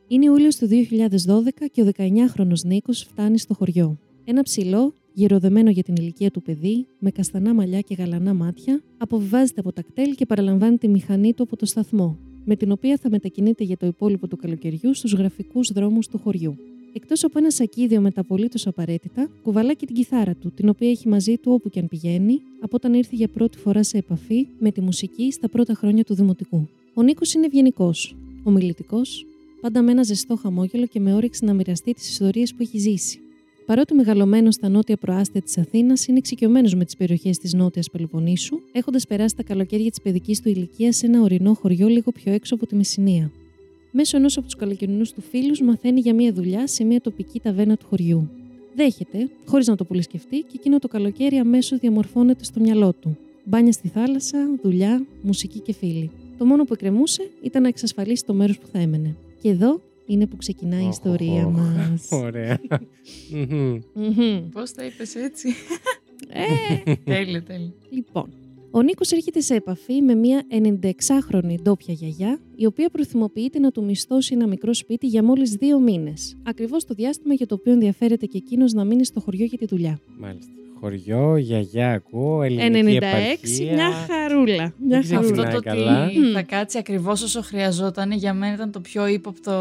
Είναι 0.07 0.25
Ιούλιος 0.25 0.55
του 0.55 0.67
2012 0.67 1.67
και 1.71 1.81
ο 1.81 1.91
19χρονο 1.97 2.63
Νίκος 2.63 3.03
φτάνει 3.03 3.39
στο 3.39 3.53
χωριό. 3.53 3.97
Ένα 4.23 4.43
ψηλό, 4.43 4.93
γεροδεμένο 5.13 5.69
για 5.69 5.83
την 5.83 5.95
ηλικία 5.95 6.31
του 6.31 6.41
παιδί, 6.41 6.87
με 6.99 7.11
καστανά 7.11 7.53
μαλλιά 7.53 7.79
και 7.79 7.95
γαλανά 7.95 8.33
μάτια, 8.33 8.83
αποβιβάζεται 8.97 9.59
από 9.59 9.73
τα 9.73 9.81
κτέλ 9.81 10.15
και 10.15 10.25
παραλαμβάνει 10.25 10.77
τη 10.77 10.87
μηχανή 10.87 11.33
του 11.33 11.43
από 11.43 11.55
το 11.55 11.65
σταθμό, 11.65 12.19
με 12.43 12.55
την 12.55 12.71
οποία 12.71 12.97
θα 13.01 13.09
μετακινείται 13.09 13.63
για 13.63 13.77
το 13.77 13.85
υπόλοιπο 13.85 14.27
του 14.27 14.37
καλοκαιριού 14.37 14.93
στους 14.93 15.13
γραφικούς 15.13 15.71
δρόμους 15.71 16.07
του 16.07 16.17
χωριού. 16.17 16.57
Εκτός 16.95 17.23
από 17.23 17.39
ένα 17.39 17.51
σακίδιο 17.51 18.01
με 18.01 18.11
τα 18.11 18.21
απολύτως 18.21 18.67
απαραίτητα, 18.67 19.29
κουβαλά 19.41 19.73
και 19.73 19.85
την 19.85 19.95
κιθάρα 19.95 20.35
του, 20.35 20.51
την 20.51 20.69
οποία 20.69 20.89
έχει 20.89 21.07
μαζί 21.07 21.37
του 21.37 21.51
όπου 21.51 21.69
και 21.69 21.79
αν 21.79 21.87
πηγαίνει, 21.87 22.41
από 22.59 22.75
όταν 22.75 22.93
ήρθε 22.93 23.15
για 23.15 23.27
πρώτη 23.27 23.57
φορά 23.57 23.83
σε 23.83 23.97
επαφή 23.97 24.47
με 24.59 24.71
τη 24.71 24.81
μουσική 24.81 25.31
στα 25.31 25.49
πρώτα 25.49 25.73
χρόνια 25.73 26.03
του 26.03 26.15
Δημοτικού. 26.15 26.67
Ο 26.93 27.01
Νίκος 27.01 27.33
είναι 27.33 27.45
ευγενικός, 27.45 28.15
ομιλητικός, 28.43 29.25
πάντα 29.61 29.81
με 29.81 29.91
ένα 29.91 30.03
ζεστό 30.03 30.35
χαμόγελο 30.35 30.85
και 30.85 30.99
με 30.99 31.13
όρεξη 31.13 31.45
να 31.45 31.53
μοιραστεί 31.53 31.93
τις 31.93 32.09
ιστορίες 32.09 32.53
που 32.53 32.61
έχει 32.61 32.77
ζήσει. 32.77 33.19
Παρότι 33.65 33.93
μεγαλωμένο 33.93 34.51
στα 34.51 34.69
νότια 34.69 34.97
προάστια 34.97 35.41
της 35.41 35.57
Αθήνας, 35.57 36.07
είναι 36.07 36.17
εξοικειωμένος 36.17 36.75
με 36.75 36.85
τις 36.85 36.97
περιοχές 36.97 37.37
της 37.37 37.53
Νότιας 37.53 37.89
Πελοποννήσου, 37.89 38.59
έχοντας 38.71 39.07
περάσει 39.07 39.35
τα 39.35 39.43
καλοκαίρια 39.43 39.89
της 39.89 40.01
παιδικής 40.01 40.41
του 40.41 40.49
ηλικία 40.49 40.91
σε 40.91 41.05
ένα 41.05 41.21
ορεινό 41.21 41.53
χωριό 41.53 41.87
λίγο 41.87 42.11
πιο 42.11 42.31
έξω 42.33 42.55
από 42.55 42.67
τη 42.67 42.75
Μεσσηνία. 42.75 43.31
Μέσω 43.91 44.17
ενός 44.17 44.37
από 44.37 44.45
τους 44.45 44.55
καλοκαιρινούς 44.55 45.11
του 45.11 45.21
φίλους, 45.21 45.61
μαθαίνει 45.61 45.99
για 45.99 46.13
μια 46.13 46.33
δουλειά 46.33 46.67
σε 46.67 46.83
μια 46.83 47.01
τοπική 47.01 47.39
ταβέρνα 47.39 47.77
του 47.77 47.85
χωριού. 47.89 48.29
Δέχεται, 48.75 49.29
χωρίς 49.45 49.67
να 49.67 49.75
το 49.75 49.83
πολύ 49.83 50.01
σκεφτεί, 50.01 50.37
και 50.37 50.53
εκείνο 50.53 50.79
το 50.79 50.87
καλοκαίρι 50.87 51.37
αμέσως 51.37 51.79
διαμορφώνεται 51.79 52.43
στο 52.43 52.59
μυαλό 52.59 52.93
του. 52.93 53.17
Μπάνια 53.43 53.71
στη 53.71 53.87
θάλασσα, 53.87 54.37
δουλειά, 54.61 55.05
μουσική 55.21 55.59
και 55.59 55.73
φίλοι. 55.73 56.11
Το 56.37 56.45
μόνο 56.45 56.63
που 56.63 56.73
εκκρεμούσε 56.73 57.29
ήταν 57.43 57.61
να 57.61 57.67
εξασφαλίσει 57.67 58.25
το 58.25 58.33
μέρος 58.33 58.59
που 58.59 58.67
θα 58.71 58.79
έμενε. 58.79 59.15
Και 59.41 59.49
εδώ 59.49 59.81
είναι 60.05 60.27
που 60.27 60.35
ξεκινάει 60.35 60.81
η 60.83 60.85
Οχ, 60.85 60.89
ιστορία 60.91 61.45
οχ. 61.45 61.53
μας. 61.53 62.07
Ωραία. 62.23 62.59
Μμμ. 63.93 64.49
Πώς 64.51 64.71
τα 64.71 64.85
είπες 64.85 65.15
έτσι; 65.15 65.49
Ε, 66.29 66.93
τέλειο, 67.13 67.43
τέλειο. 67.43 67.73
Λοιπόν, 67.89 68.33
ο 68.71 68.81
Νίκος 68.81 69.11
έρχεται 69.11 69.39
σε 69.41 69.55
επαφή 69.55 70.01
με 70.01 70.15
μια 70.15 70.41
96χρονη 70.51 71.55
ντόπια 71.61 71.93
γιαγιά, 71.93 72.39
η 72.55 72.65
οποία 72.65 72.89
προθυμοποιείται 72.89 73.59
να 73.59 73.71
του 73.71 73.83
μισθώσει 73.83 74.33
ένα 74.33 74.47
μικρό 74.47 74.73
σπίτι 74.73 75.07
για 75.07 75.23
μόλις 75.23 75.51
δύο 75.51 75.79
μήνες. 75.79 76.35
Ακριβώς 76.43 76.85
το 76.85 76.93
διάστημα 76.93 77.33
για 77.33 77.45
το 77.45 77.55
οποίο 77.55 77.71
ενδιαφέρεται 77.73 78.25
και 78.25 78.37
εκείνος 78.37 78.73
να 78.73 78.83
μείνει 78.85 79.05
στο 79.05 79.19
χωριό 79.19 79.45
για 79.45 79.57
τη 79.57 79.65
δουλειά. 79.65 79.99
Μάλιστα. 80.19 80.51
Χωριό, 80.83 81.37
γιαγιά, 81.37 81.91
ακούω, 81.91 82.41
ελληνική 82.41 82.97
96, 83.01 83.03
επαρχία. 83.03 83.73
μια 83.73 83.91
χαρούλα. 83.91 84.55
Μια 84.55 84.73
Δεν 84.77 85.03
χαρούλα. 85.03 85.21
ξεκινάει 85.31 85.45
Αυτό 85.47 85.57
το 85.61 85.69
καλά. 85.69 86.05
ότι 86.05 86.19
Μμ. 86.19 86.31
θα 86.33 86.41
κάτσει 86.41 86.77
ακριβώς 86.77 87.21
όσο 87.21 87.41
χρειαζόταν 87.41 88.11
για 88.11 88.33
μένα 88.33 88.53
ήταν 88.53 88.71
το 88.71 88.79
πιο 88.79 89.07
ύποπτο. 89.07 89.51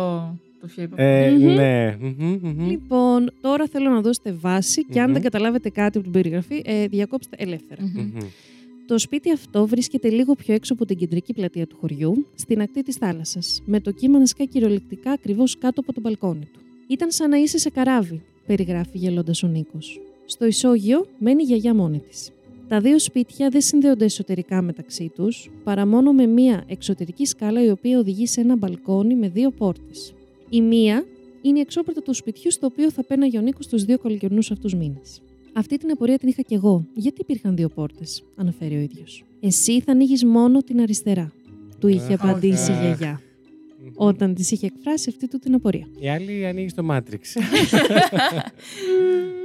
Το 0.61 0.67
πιο 0.67 0.83
ύποπτο. 0.83 1.03
Ε, 1.03 1.31
Μμμ. 1.31 1.45
ναι. 1.55 1.97
Μμμ, 2.01 2.39
μμμ. 2.43 2.71
Λοιπόν, 2.71 3.31
τώρα 3.41 3.67
θέλω 3.67 3.91
να 3.91 4.01
δώσετε 4.01 4.33
βάση 4.33 4.85
και 4.85 4.99
αν 5.01 5.07
Μμμ. 5.07 5.13
δεν 5.13 5.23
καταλάβετε 5.23 5.69
κάτι 5.71 5.97
από 5.99 6.03
την 6.03 6.13
περιγραφή, 6.13 6.63
ε, 6.65 6.87
διακόψτε 6.87 7.37
ελεύθερα. 7.39 7.83
Μμμ. 7.83 8.01
Μμμ. 8.15 8.19
Το 8.87 8.99
σπίτι 8.99 9.33
αυτό 9.33 9.67
βρίσκεται 9.67 10.09
λίγο 10.09 10.35
πιο 10.35 10.55
έξω 10.55 10.73
από 10.73 10.85
την 10.87 10.97
κεντρική 10.97 11.33
πλατεία 11.33 11.67
του 11.67 11.77
χωριού, 11.81 12.27
στην 12.35 12.61
ακτή 12.61 12.83
της 12.83 12.97
θάλασσας, 12.97 13.63
με 13.67 13.81
το 13.81 13.91
κύμα 13.91 14.19
να 14.19 14.27
σκάει 14.27 14.49
κυριολεκτικά 14.49 15.11
ακριβώς 15.11 15.59
κάτω 15.59 15.81
από 15.81 15.93
το 15.93 16.01
μπαλκόνι 16.01 16.49
του. 16.53 16.61
Ήταν 16.87 17.11
σαν 17.11 17.31
να 17.31 17.37
είσαι 17.37 17.59
σε 17.59 17.71
καράβι, 17.71 18.23
περιγράφει 18.47 18.99
γελώντας 18.99 19.43
ο 19.43 19.47
Νίκος. 19.47 20.01
Στο 20.25 20.47
ισόγειο 20.47 21.07
μένει 21.19 21.43
η 21.43 21.45
γιαγιά 21.47 21.75
μόνη 21.75 21.99
της. 21.99 22.31
Τα 22.69 22.81
δύο 22.81 22.99
σπίτια 22.99 23.49
δεν 23.49 23.61
συνδέονται 23.61 24.05
εσωτερικά 24.05 24.63
μεταξύ 24.63 25.13
τους, 25.15 25.51
παρά 25.65 25.87
μόνο 25.87 26.13
με 26.13 26.27
μία 26.27 26.65
εξωτερική 26.67 27.27
σκάλα 27.27 27.65
η 27.65 27.71
οποία 27.71 27.99
οδηγεί 27.99 28.27
σε 28.27 28.41
ένα 28.41 28.57
μπαλκόνι 28.57 29.15
με 29.15 29.29
δύο 29.29 29.51
πόρτες. 29.51 30.15
Η 30.49 30.61
μία 30.61 31.05
είναι 31.43 31.59
η 31.59 31.61
εξώπορτα 31.61 32.03
του 32.03 32.15
σπιτιού 32.15 32.51
στο 32.51 32.67
οποίο 32.67 32.91
θα 32.91 33.05
πέναγε 33.05 33.39
ο 33.39 33.41
Νίκος 33.41 33.67
τους 33.67 33.85
δύο 33.85 33.99
καλοκαιρινούς 33.99 34.51
αυτούς 34.51 34.75
μήνες. 34.75 35.21
Αυτή 35.53 35.77
την 35.79 35.91
απορία 35.91 36.19
την 36.19 36.29
είχα 36.29 36.43
κι 36.43 36.55
εγώ. 36.55 36.87
Γιατί 36.95 37.21
υπήρχαν 37.21 37.57
δύο 37.57 37.69
πόρτες, 37.69 38.23
αναφέρει 38.37 38.77
ο 38.77 38.81
ίδιος. 38.81 39.25
Εσύ 39.41 39.81
θα 39.81 39.93
ανοίγεις 39.93 40.25
μόνο 40.25 40.63
την 40.63 40.81
αριστερά, 40.81 41.33
του 41.79 41.89
είχε 41.89 42.13
Αχ, 42.13 42.25
απαντήσει 42.25 42.71
η 42.71 42.75
αχ. 42.75 42.81
γιαγιά, 42.81 43.11
Μμμ. 43.11 43.32
Όταν 43.95 44.35
της 44.35 44.51
είχε 44.51 44.67
εκφράσει 44.67 45.09
αυτή 45.09 45.29
του 45.29 45.39
την 45.39 45.55
απορία. 45.55 45.87
Η 45.99 46.09
άλλη 46.09 46.47
ανοίγει 46.47 46.69
στο 46.69 46.87
Matrix. 46.91 47.21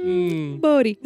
Μμμ. 0.06 0.56
Μπορεί. 0.58 0.98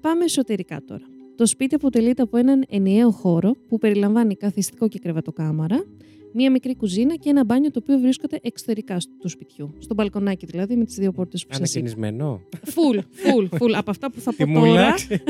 Πάμε 0.00 0.24
εσωτερικά 0.24 0.82
τώρα. 0.86 1.04
Το 1.36 1.46
σπίτι 1.46 1.74
αποτελείται 1.74 2.22
από 2.22 2.36
έναν 2.36 2.64
ενιαίο 2.68 3.10
χώρο 3.10 3.54
που 3.68 3.78
περιλαμβάνει 3.78 4.34
καθιστικό 4.36 4.88
και 4.88 4.98
κρεβατοκάμαρα, 4.98 5.84
μία 6.32 6.50
μικρή 6.50 6.76
κουζίνα 6.76 7.14
και 7.16 7.28
ένα 7.30 7.44
μπάνιο 7.44 7.70
το 7.70 7.80
οποίο 7.82 7.98
βρίσκονται 7.98 8.38
εξωτερικά 8.42 9.00
στο- 9.00 9.12
του 9.20 9.28
σπιτιού. 9.28 9.72
Στο 9.78 9.94
μπαλκονάκι 9.94 10.46
δηλαδή 10.46 10.76
με 10.76 10.84
τις 10.84 10.94
δύο 10.94 11.12
πόρτες 11.12 11.46
που 11.46 11.54
σας 11.54 11.74
είπα. 11.74 11.78
Ανακαινισμένο. 11.78 12.40
Φουλ, 12.64 12.98
φουλ, 13.10 13.46
φουλ. 13.56 13.74
Από 13.74 13.90
αυτά 13.90 14.10
που 14.10 14.20
θα 14.20 14.32
Τι 14.34 14.44
πω 14.44 14.50
μου 14.50 14.58
τώρα. 14.66 14.72
λάξει. 14.80 15.20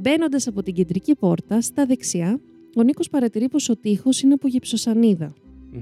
Μπαίνοντας 0.00 0.46
από 0.46 0.62
την 0.62 0.74
κεντρική 0.74 1.14
πόρτα, 1.14 1.60
στα 1.60 1.86
δεξιά, 1.86 2.40
ο 2.76 2.82
Νίκος 2.82 3.10
παρατηρεί 3.10 3.48
πως 3.48 3.68
ο 3.68 3.76
τοίχο 3.76 4.10
είναι 4.24 4.34
από 4.34 4.48
γυψοσανίδα, 4.48 5.32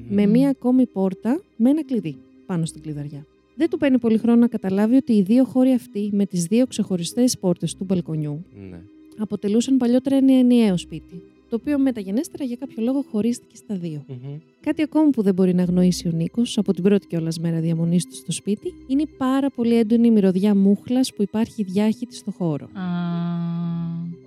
με 0.08 0.26
μία 0.26 0.48
ακόμη 0.48 0.86
πόρτα 0.86 1.40
με 1.56 1.70
ένα 1.70 1.84
κλειδί 1.84 2.16
πάνω 2.46 2.64
στην 2.64 2.82
κλειδαριά. 2.82 3.26
Δεν 3.54 3.70
του 3.70 3.78
παίρνει 3.78 3.98
πολύ 3.98 4.18
χρόνο 4.18 4.38
να 4.38 4.46
καταλάβει 4.48 4.96
ότι 4.96 5.12
οι 5.12 5.22
δύο 5.22 5.44
χώροι 5.44 5.72
αυτοί, 5.72 6.10
με 6.12 6.26
τις 6.26 6.44
δύο 6.44 6.66
ξεχωριστές 6.66 7.38
πόρτες 7.38 7.74
του 7.74 7.84
μπαλκονιού, 7.84 8.44
Ναι. 8.70 8.80
αποτελούσαν 9.18 9.76
παλιότερα 9.76 10.16
ένα 10.16 10.32
ενιαίο 10.38 10.76
σπίτι, 10.76 11.22
το 11.48 11.56
οποίο 11.60 11.78
μεταγενέστερα 11.78 12.44
για 12.44 12.56
κάποιο 12.56 12.82
λόγο 12.82 13.04
χωρίστηκε 13.10 13.56
στα 13.56 13.76
δύο. 13.76 14.04
Μμμ. 14.08 14.36
Κάτι 14.60 14.82
ακόμα 14.82 15.10
που 15.10 15.22
δεν 15.22 15.34
μπορεί 15.34 15.54
να 15.54 15.62
αγνοήσει 15.62 16.08
ο 16.08 16.10
Νίκος 16.10 16.58
από 16.58 16.72
την 16.72 16.82
πρώτη 16.82 17.06
κιόλας 17.06 17.38
μέρα 17.38 17.60
διαμονής 17.60 18.04
του 18.06 18.14
στο 18.14 18.32
σπίτι 18.32 18.74
είναι 18.86 19.02
η 19.02 19.08
πάρα 19.18 19.50
πολύ 19.50 19.76
έντονη 19.76 20.06
η 20.06 20.10
μυρωδιά 20.10 20.54
μούχλας 20.54 21.14
που 21.14 21.22
υπάρχει 21.22 21.62
διάχυτη 21.62 22.14
στο 22.14 22.30
χώρο. 22.30 22.64
Α, 22.64 22.82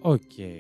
Οκ. 0.02 0.20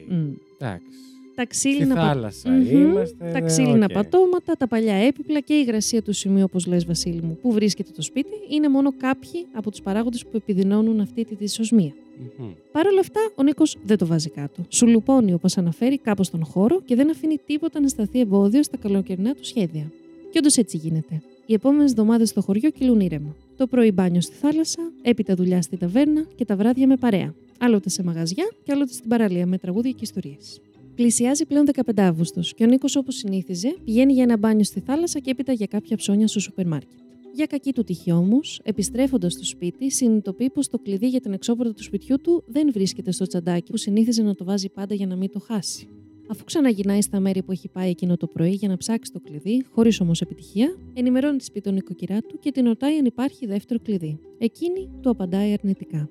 Μμ. 0.09 0.31
Εντάξει. 0.57 0.97
Τα 1.35 1.41
Στη 1.43 1.47
ξύλινα, 1.47 1.95
πα- 1.95 2.01
θάλασσα 2.01 2.49
Μμμ. 2.49 2.69
είμαστε. 2.71 3.25
τα 3.33 3.39
ναι, 3.39 3.45
ξύλινα 3.45 3.85
οκ. 3.85 3.91
πατώματα, 3.91 4.53
τα 4.57 4.67
παλιά 4.67 4.93
έπιπλα 4.95 5.39
και 5.39 5.53
η 5.53 5.63
υγρασία 5.67 6.01
του 6.01 6.13
σημείου, 6.13 6.43
όπως 6.43 6.65
λες 6.65 6.85
Βασίλη 6.85 7.21
μου, 7.21 7.37
που 7.41 7.51
βρίσκεται 7.51 7.91
το 7.95 8.01
σπίτι, 8.01 8.29
είναι 8.49 8.69
μόνο 8.69 8.93
κάποιοι 8.97 9.45
από 9.53 9.71
τους 9.71 9.81
παράγοντες 9.81 10.23
που 10.25 10.37
επιδεινώνουν 10.37 10.99
αυτή 10.99 11.25
τη 11.25 11.35
δυσοσμία. 11.35 11.93
Μμμ. 12.39 12.47
Παρ' 12.71 12.87
όλα 12.87 12.99
αυτά, 12.99 13.19
ο 13.35 13.43
Νίκος 13.43 13.77
δεν 13.83 13.97
το 13.97 14.05
βάζει 14.05 14.29
κάτω. 14.29 14.65
Σουλουπώνει, 14.69 15.33
όπως 15.33 15.57
αναφέρει, 15.57 15.97
κάπως 15.97 16.27
στον 16.27 16.45
χώρο 16.45 16.81
και 16.85 16.95
δεν 16.95 17.09
αφήνει 17.09 17.37
τίποτα 17.45 17.79
να 17.79 17.87
σταθεί 17.87 18.19
εμπόδιο 18.19 18.63
στα 18.63 18.77
καλοκαιρινά 18.77 19.33
του 19.33 19.45
σχέδια. 19.45 19.91
Και 20.31 20.37
όντως 20.37 20.57
έτσι 20.57 20.77
γίνεται. 20.77 21.21
Οι 21.45 21.53
επόμενες 21.53 21.91
εβδομάδες 21.91 22.29
στο 22.29 22.41
χωριό 22.41 22.69
κυλούν 22.69 22.99
ήρεμα. 22.99 23.35
Το 23.57 23.67
πρωί 23.67 23.91
μπάνιο 23.91 24.21
στη 24.21 24.35
θάλασσα, 24.35 24.91
έπειτα 25.01 25.33
δουλειά 25.35 25.61
στη 25.61 25.77
ταβέρνα 25.77 26.25
και 26.35 26.45
τα 26.45 26.55
βράδια 26.55 26.87
με 26.87 26.95
παρέα. 26.97 27.33
Άλλοτε 27.59 27.89
σε 27.89 28.03
μαγαζιά 28.03 28.51
και 28.63 28.71
άλλοτε 28.71 28.93
στην 28.93 29.09
παραλία 29.09 29.45
με 29.45 29.57
τραγούδια 29.57 29.91
και 29.91 29.97
ιστορίες. 30.01 30.61
Πλησιάζει 30.95 31.45
πλέον 31.45 31.65
15 31.73 31.91
Αύγουστο 31.97 32.41
και 32.55 32.63
ο 32.63 32.67
Νίκος, 32.67 32.95
όπως 32.95 33.15
συνήθιζε, 33.15 33.75
πηγαίνει 33.85 34.13
για 34.13 34.23
ένα 34.23 34.37
μπάνιο 34.37 34.63
στη 34.63 34.79
θάλασσα 34.79 35.19
και 35.19 35.29
έπειτα 35.29 35.51
για 35.51 35.65
κάποια 35.65 35.97
ψώνια 35.97 36.27
στο 36.27 36.39
σούπερ 36.39 36.67
μάρκετ. 36.67 36.99
Για 37.33 37.45
κακή 37.45 37.73
του 37.73 37.83
τύχη 37.83 38.11
όμως, 38.11 38.59
επιστρέφοντας 38.63 39.33
στο 39.33 39.45
σπίτι, 39.45 39.91
συνειδητοποιεί 39.91 40.49
πως 40.49 40.67
το 40.67 40.77
κλειδί 40.77 41.07
για 41.07 41.19
την 41.19 41.33
εξώπορτα 41.33 41.73
του 41.73 41.83
σπιτιού 41.83 42.21
του 42.21 42.43
δεν 42.47 42.71
βρίσκεται 42.71 43.11
στο 43.11 43.27
τσαντάκι 43.27 43.71
που 43.71 43.77
συνήθιζε 43.77 44.23
να 44.23 44.35
το 44.35 44.43
βάζει 44.43 44.69
πάντα 44.69 44.95
για 44.95 45.07
να 45.07 45.15
μην 45.15 45.31
το 45.31 45.39
χάσει. 45.39 45.87
Αφού 46.27 46.43
ξαναγυρνάει 46.43 47.01
στα 47.01 47.19
μέρη 47.19 47.43
που 47.43 47.51
έχει 47.51 47.67
πάει 47.67 47.89
εκείνο 47.89 48.17
το 48.17 48.27
πρωί 48.27 48.51
για 48.51 48.67
να 48.67 48.77
ψάξει 48.77 49.11
το 49.11 49.19
κλειδί, 49.19 49.65
χωρίς 49.71 49.99
όμως 50.01 50.21
επιτυχία, 50.21 50.77
ενημερώνει 50.93 51.37
τη 51.37 51.43
σπίτι 51.43 51.63
τον 51.63 51.73
νοικοκυρά 51.73 52.21
του 52.21 52.39
και 52.39 52.51
την 52.51 52.65
ρωτάει 52.65 52.97
αν 52.97 53.05
υπάρχει 53.05 53.45
δεύτερο 53.45 53.79
κλειδί. 53.83 54.19
Εκείνη 54.37 54.89
του 55.01 55.09
απαντάει 55.09 55.53
αρνητικά. 55.53 56.09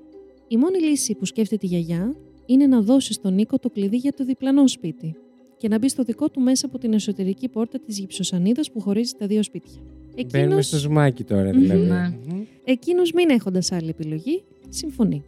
Η 0.49 0.57
μόνη 0.57 0.79
λύση 0.79 1.15
που 1.15 1.25
σκέφτεται 1.25 1.67
η 1.67 1.69
γιαγιά 1.69 2.15
είναι 2.53 2.67
να 2.67 2.81
δώσεις 2.81 3.15
στον 3.15 3.35
Νίκο 3.35 3.59
το 3.59 3.71
κλειδί 3.71 3.97
για 3.97 4.13
το 4.13 4.25
διπλανό 4.25 4.69
σπίτι 4.69 5.15
και 5.57 5.69
να 5.69 5.79
μπει 5.79 5.89
στο 5.89 6.03
δικό 6.03 6.31
του 6.31 6.41
μέσα 6.41 6.67
από 6.67 6.79
την 6.79 6.93
εσωτερική 6.93 7.49
πόρτα 7.49 7.79
της 7.81 7.99
γυψοσανίδας 7.99 8.71
που 8.71 8.81
χωρίζει 8.81 9.13
τα 9.19 9.27
δύο 9.27 9.43
σπίτια. 9.43 9.81
Μπαίνουμε 10.15 10.45
Εκείνος, 10.45 10.67
στο 10.67 10.77
ζουμάκι 10.77 11.25
τώρα, 11.25 11.55
Μμμ. 11.55 11.61
δηλαδή. 11.61 11.89
Ναι. 11.89 12.09
Μμμ. 12.29 12.43
εκείνος 12.65 13.13
μην 13.13 13.31
έχοντας 13.31 13.73
άλλη 13.73 13.89
επιλογή, 13.89 14.43
συμφωνεί. 14.69 15.23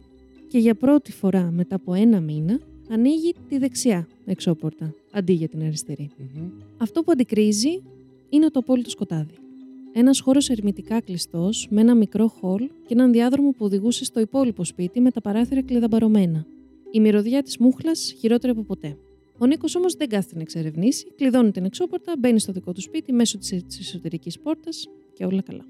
Και 0.47 0.57
για 0.57 0.75
πρώτη 0.75 1.11
φορά 1.11 1.51
μετά 1.51 1.75
από 1.75 1.93
ένα 1.93 2.19
μήνα 2.19 2.59
ανοίγει 2.89 3.33
τη 3.49 3.57
δεξιά 3.57 4.07
εξώπορτα, 4.25 4.93
αντί 5.11 5.33
για 5.33 5.47
την 5.47 5.61
αριστερή. 5.63 6.09
Μμμ. 6.17 6.49
Αυτό 6.77 7.03
που 7.03 7.11
αντικρίζει 7.11 7.81
είναι 8.29 8.49
το 8.49 8.59
απόλυτο 8.59 8.89
σκοτάδι. 8.89 9.33
Ένας 9.93 10.19
χώρος 10.19 10.49
ερμητικά 10.49 11.01
κλειστός, 11.01 11.67
με 11.69 11.81
ένα 11.81 11.95
μικρό 11.95 12.27
χολ 12.27 12.59
και 12.59 12.93
έναν 12.93 13.11
διάδρομο 13.11 13.49
που 13.49 13.65
οδηγούσε 13.65 14.05
στο 14.05 14.19
υπόλοιπο 14.19 14.63
σπίτι 14.63 14.99
με 15.01 15.11
τα 15.11 15.21
παράθυρα 15.21 15.61
κλειδαμπαρωμένα. 15.61 16.45
Η 16.95 16.99
μυρωδιά 16.99 17.43
της 17.43 17.57
μούχλας 17.57 18.13
χειρότερη 18.19 18.51
από 18.51 18.63
ποτέ. 18.63 18.97
Ο 19.37 19.45
Νίκος 19.45 19.75
όμως 19.75 19.93
δεν 19.93 20.09
κάθεται 20.09 20.35
να 20.35 20.41
εξερευνήσει, 20.41 21.11
κλειδώνει 21.15 21.51
την 21.51 21.65
εξώπορτα, 21.65 22.13
μπαίνει 22.19 22.39
στο 22.39 22.51
δικό 22.51 22.71
του 22.71 22.81
σπίτι 22.81 23.13
μέσω 23.13 23.37
της 23.37 23.79
εσωτερικής 23.79 24.39
πόρτας 24.39 24.87
και 25.13 25.25
όλα 25.25 25.41
καλά. 25.41 25.65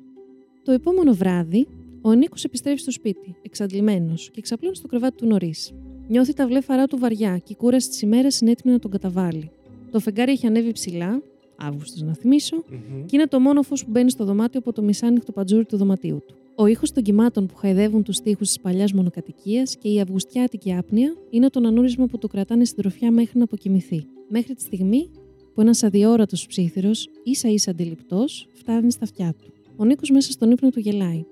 Το 0.63 0.71
επόμενο 0.71 1.13
βράδυ, 1.13 1.67
ο 2.01 2.13
Νίκος 2.13 2.43
επιστρέφει 2.43 2.79
στο 2.79 2.91
σπίτι, 2.91 3.35
εξαντλημένος 3.41 4.29
και 4.31 4.41
ξαπλώνει 4.41 4.75
στο 4.75 4.87
κρεβάτι 4.87 5.15
του 5.15 5.25
νωρίς. 5.25 5.73
Νιώθει 6.07 6.33
τα 6.33 6.47
βλέφαρά 6.47 6.87
του 6.87 6.97
βαριά 6.97 7.37
και 7.37 7.53
η 7.53 7.55
κούραση 7.55 7.89
της 7.89 8.01
ημέρας 8.01 8.39
είναι 8.41 8.51
έτοιμη 8.51 8.73
να 8.73 8.79
τον 8.79 8.91
καταβάλει. 8.91 9.51
Το 9.91 9.99
φεγγάρι 9.99 10.31
έχει 10.31 10.47
ανέβει 10.47 10.71
ψηλά, 10.71 11.21
Αύγουστος 11.55 12.01
να 12.01 12.13
θυμίσω, 12.13 12.55
Μμμ. 12.55 13.05
και 13.05 13.15
είναι 13.15 13.27
το 13.27 13.39
μόνο 13.39 13.61
φω 13.61 13.75
που 13.75 13.85
μπαίνει 13.87 14.09
στο 14.09 14.25
δωμάτιο 14.25 14.59
από 14.59 14.73
το 14.73 14.81
μισάνοιχτο 14.81 15.31
πατζούρι 15.31 15.65
του 15.65 15.77
δωματίου 15.77 16.21
του. 16.27 16.35
Ο 16.55 16.65
ήχος 16.65 16.91
των 16.91 17.03
κυμάτων 17.03 17.45
που 17.45 17.55
χαϊδεύουν 17.55 18.03
τους 18.03 18.19
τοίχου 18.19 18.43
της 18.43 18.59
παλιάς 18.59 18.93
μονοκατοικίας 18.93 19.77
και 19.77 19.89
η 19.89 19.99
αυγουστιάτικη 19.99 20.73
άπνοια 20.73 21.15
είναι 21.29 21.49
το 21.49 21.61
ανούρισμα 21.65 22.05
που 22.05 22.17
του 22.17 22.27
κρατάνε 22.27 22.65
συντροφιά 22.65 23.11
μέχρι 23.11 23.37
να 23.37 23.43
αποκοιμηθεί. 23.43 24.05
Μέχρι 24.29 24.53
τη 24.53 24.61
στιγμή 24.61 25.09
που 25.53 25.61
ένας 25.61 25.83
αδιόρατος 25.83 26.47
ψήθυρος, 26.47 27.09
ίσα 27.23 27.49
ίσα 27.49 27.71
αντιληπτός, 27.71 28.47
φτάνει 28.53 28.91
στα 28.91 29.03
αυτιά 29.03 29.35
του. 29.41 29.53
Ο 29.75 29.85
Νίκος 29.85 30.09
μέσα 30.09 30.31
στον 30.31 30.51
ύπνο 30.51 30.69
του 30.69 30.79
γελάει. 30.79 31.23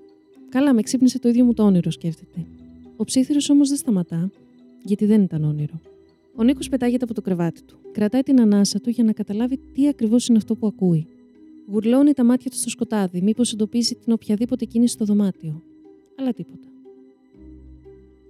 Καλά, 0.48 0.74
με 0.74 0.82
ξύπνησε 0.82 1.18
το 1.18 1.28
ίδιο 1.28 1.44
μου 1.44 1.54
το 1.54 1.62
όνειρο, 1.62 1.90
σκέφτεται. 1.90 2.46
Ο 2.96 3.04
ψήθυρος 3.04 3.50
όμως 3.50 3.68
δεν 3.68 3.78
σταματά, 3.78 4.30
γιατί 4.84 5.04
δεν 5.04 5.22
ήταν 5.22 5.44
όνειρο. 5.44 5.80
Ο 6.36 6.42
Νίκος 6.42 6.68
πετάγεται 6.68 7.04
από 7.04 7.14
το 7.14 7.20
κρεβάτι 7.20 7.62
του. 7.62 7.78
Κρατάει 7.92 8.22
την 8.22 8.40
ανάσα 8.40 8.80
του 8.80 8.90
για 8.90 9.04
να 9.04 9.12
καταλάβει 9.12 9.58
τι 9.72 9.88
ακριβώς 9.88 10.26
είναι 10.26 10.38
αυτό 10.38 10.56
που 10.56 10.66
ακούει. 10.66 11.06
Γουρλώνει 11.72 12.12
τα 12.12 12.24
μάτια 12.24 12.50
του 12.50 12.56
στο 12.56 12.70
σκοτάδι, 12.70 13.22
μήπως 13.22 13.52
εντοπίσει 13.52 13.94
την 13.94 14.12
οποιαδήποτε 14.12 14.64
κίνηση 14.64 14.92
στο 14.92 15.04
δωμάτιο. 15.04 15.62
Αλλά 16.18 16.32
τίποτα. 16.32 16.68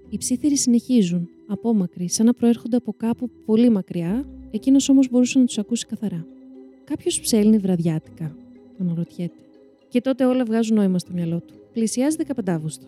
Οι 0.09 0.17
ψήθυροι 0.17 0.57
συνεχίζουν, 0.57 1.29
απόμακροι, 1.47 2.09
σαν 2.09 2.27
να 2.27 2.35
προέρχονται 2.35 2.77
από 2.77 2.93
κάπου 2.97 3.31
πολύ 3.47 3.71
μακριά, 3.71 4.29
εκείνος 4.51 4.89
όμως 4.89 5.09
μπορούσε 5.11 5.39
να 5.39 5.45
τους 5.45 5.59
ακούσει 5.59 5.87
καθαρά. 5.87 6.27
Κάποιος 6.85 7.21
ψέλνει 7.21 7.59
βραδιάτικα, 7.59 8.37
αναρωτιέται. 8.81 9.41
Και 9.89 10.01
τότε 10.01 10.25
όλα 10.25 10.45
βγάζουν 10.45 10.77
νόημα 10.77 10.99
στο 10.99 11.13
μυαλό 11.13 11.41
του. 11.41 11.55
Πλησιάζει 11.73 12.17
15 12.17 12.51
Αύγουστο. 12.53 12.87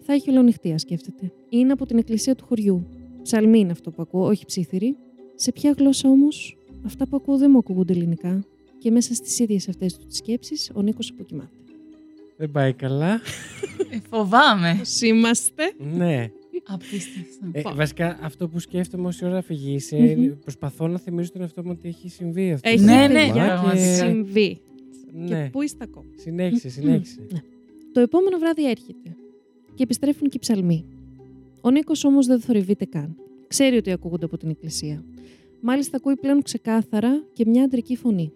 Θα 0.00 0.12
έχει 0.12 0.30
ολονυχτία, 0.30 0.78
σκέφτεται. 0.78 1.32
Είναι 1.48 1.72
από 1.72 1.86
την 1.86 1.98
εκκλησία 1.98 2.34
του 2.34 2.44
χωριού. 2.44 2.86
Ψαλμή 3.22 3.58
είναι 3.58 3.72
αυτό 3.72 3.90
που 3.90 4.02
ακούω, 4.02 4.26
όχι 4.26 4.44
ψήθυρη. 4.46 4.96
Σε 5.34 5.52
ποια 5.52 5.74
γλώσσα 5.78 6.08
όμως, 6.08 6.56
αυτά 6.84 7.06
που 7.06 7.16
ακούω 7.16 7.38
δεν 7.38 7.50
μου 7.50 7.58
ακούγονται 7.58 7.92
ελληνικά. 7.92 8.44
Και 8.86 8.92
μέσα 8.92 9.14
στις 9.14 9.38
ίδιες 9.38 9.68
αυτές 9.68 9.96
τους 9.96 10.06
τι 10.06 10.16
σκέψεις, 10.16 10.70
ο 10.74 10.82
Νίκος 10.82 11.10
αποκοιμάται. 11.10 11.50
Δεν 12.36 12.50
πάει 12.50 12.72
καλά. 12.72 13.12
Ε, 13.90 13.98
φοβάμαι. 14.10 14.80
Είμαστε. 15.02 15.72
ναι. 15.94 16.30
Απίστευτο. 16.66 17.46
Ε, 17.52 17.62
βασικά, 17.74 18.18
αυτό 18.22 18.48
που 18.48 18.58
σκέφτομαι 18.58 19.06
όση 19.06 19.24
ώρα 19.24 19.42
φυγήσει, 19.42 19.96
Μμμ. 20.18 20.32
προσπαθώ 20.40 20.88
να 20.88 20.98
θυμίσω 20.98 21.32
τον 21.32 21.40
εαυτό 21.40 21.64
μου 21.64 21.70
ότι 21.72 21.88
έχει 21.88 22.08
συμβεί 22.08 22.52
αυτό. 22.52 22.68
Έχει 22.68 22.84
Ναι, 22.84 23.06
ναι, 23.06 23.26
παιδιά, 23.26 23.44
πραγματικά. 23.46 23.94
συμβεί. 23.94 24.60
Ναι. 25.12 25.26
Και 25.44 25.48
πού 25.52 25.62
είστε 25.62 25.84
ακόμα; 25.84 26.06
Συνέχισε, 26.16 26.68
συνέχισε. 26.68 27.26
Ναι. 27.32 27.38
Το 27.92 28.00
επόμενο 28.00 28.38
βράδυ 28.38 28.70
έρχεται 28.70 29.16
και 29.74 29.82
επιστρέφουν 29.82 30.28
και 30.28 30.36
οι 30.36 30.40
ψαλμοί. 30.40 30.84
Ο 31.60 31.70
Νίκος 31.70 32.04
όμως 32.04 32.26
δεν 32.26 32.40
θορυβείται 32.40 32.84
καν. 32.84 33.16
Ξέρει 33.46 33.76
ότι 33.76 33.90
ακούγονται 33.92 34.24
από 34.24 34.36
την 34.36 34.48
εκκλησία. 34.50 35.04
Μάλιστα 35.60 35.96
ακούει 35.96 36.16
πλέον 36.16 36.42
ξεκάθαρα 36.42 37.22
και 37.32 37.44
μια 37.46 37.62
αντρική 37.64 37.96
φωνή. 37.96 38.32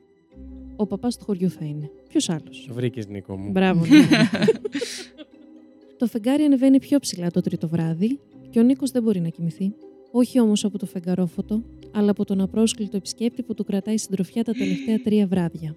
Ο 0.80 0.86
παπάς 0.86 1.16
του 1.16 1.24
χωριού 1.24 1.50
θα 1.50 1.64
είναι. 1.64 1.90
Ποιος 2.08 2.28
άλλος; 2.28 2.64
Το 2.68 2.74
βρήκες, 2.74 3.06
Νίκο 3.06 3.36
μου. 3.36 3.50
Μπράβο. 3.50 3.86
ναι. 3.86 4.06
το 5.98 6.06
φεγγάρι 6.06 6.42
ανεβαίνει 6.42 6.78
πιο 6.78 6.98
ψηλά 6.98 7.30
το 7.30 7.40
τρίτο 7.40 7.68
βράδυ 7.68 8.18
και 8.50 8.58
ο 8.58 8.62
Νίκος 8.62 8.90
δεν 8.90 9.02
μπορεί 9.02 9.20
να 9.20 9.28
κοιμηθεί. 9.28 9.72
Όχι 10.10 10.40
όμως 10.40 10.64
από 10.64 10.78
το 10.78 10.86
φεγγαρόφωτο, 10.86 11.62
αλλά 11.92 12.10
από 12.10 12.24
τον 12.24 12.40
απρόσκλητο 12.40 12.96
επισκέπτη 12.96 13.42
που 13.42 13.54
του 13.54 13.64
κρατάει 13.64 13.96
συντροφιά 13.96 14.44
τα 14.44 14.52
τελευταία 14.52 14.98
τρία 14.98 15.26
βράδια. 15.26 15.76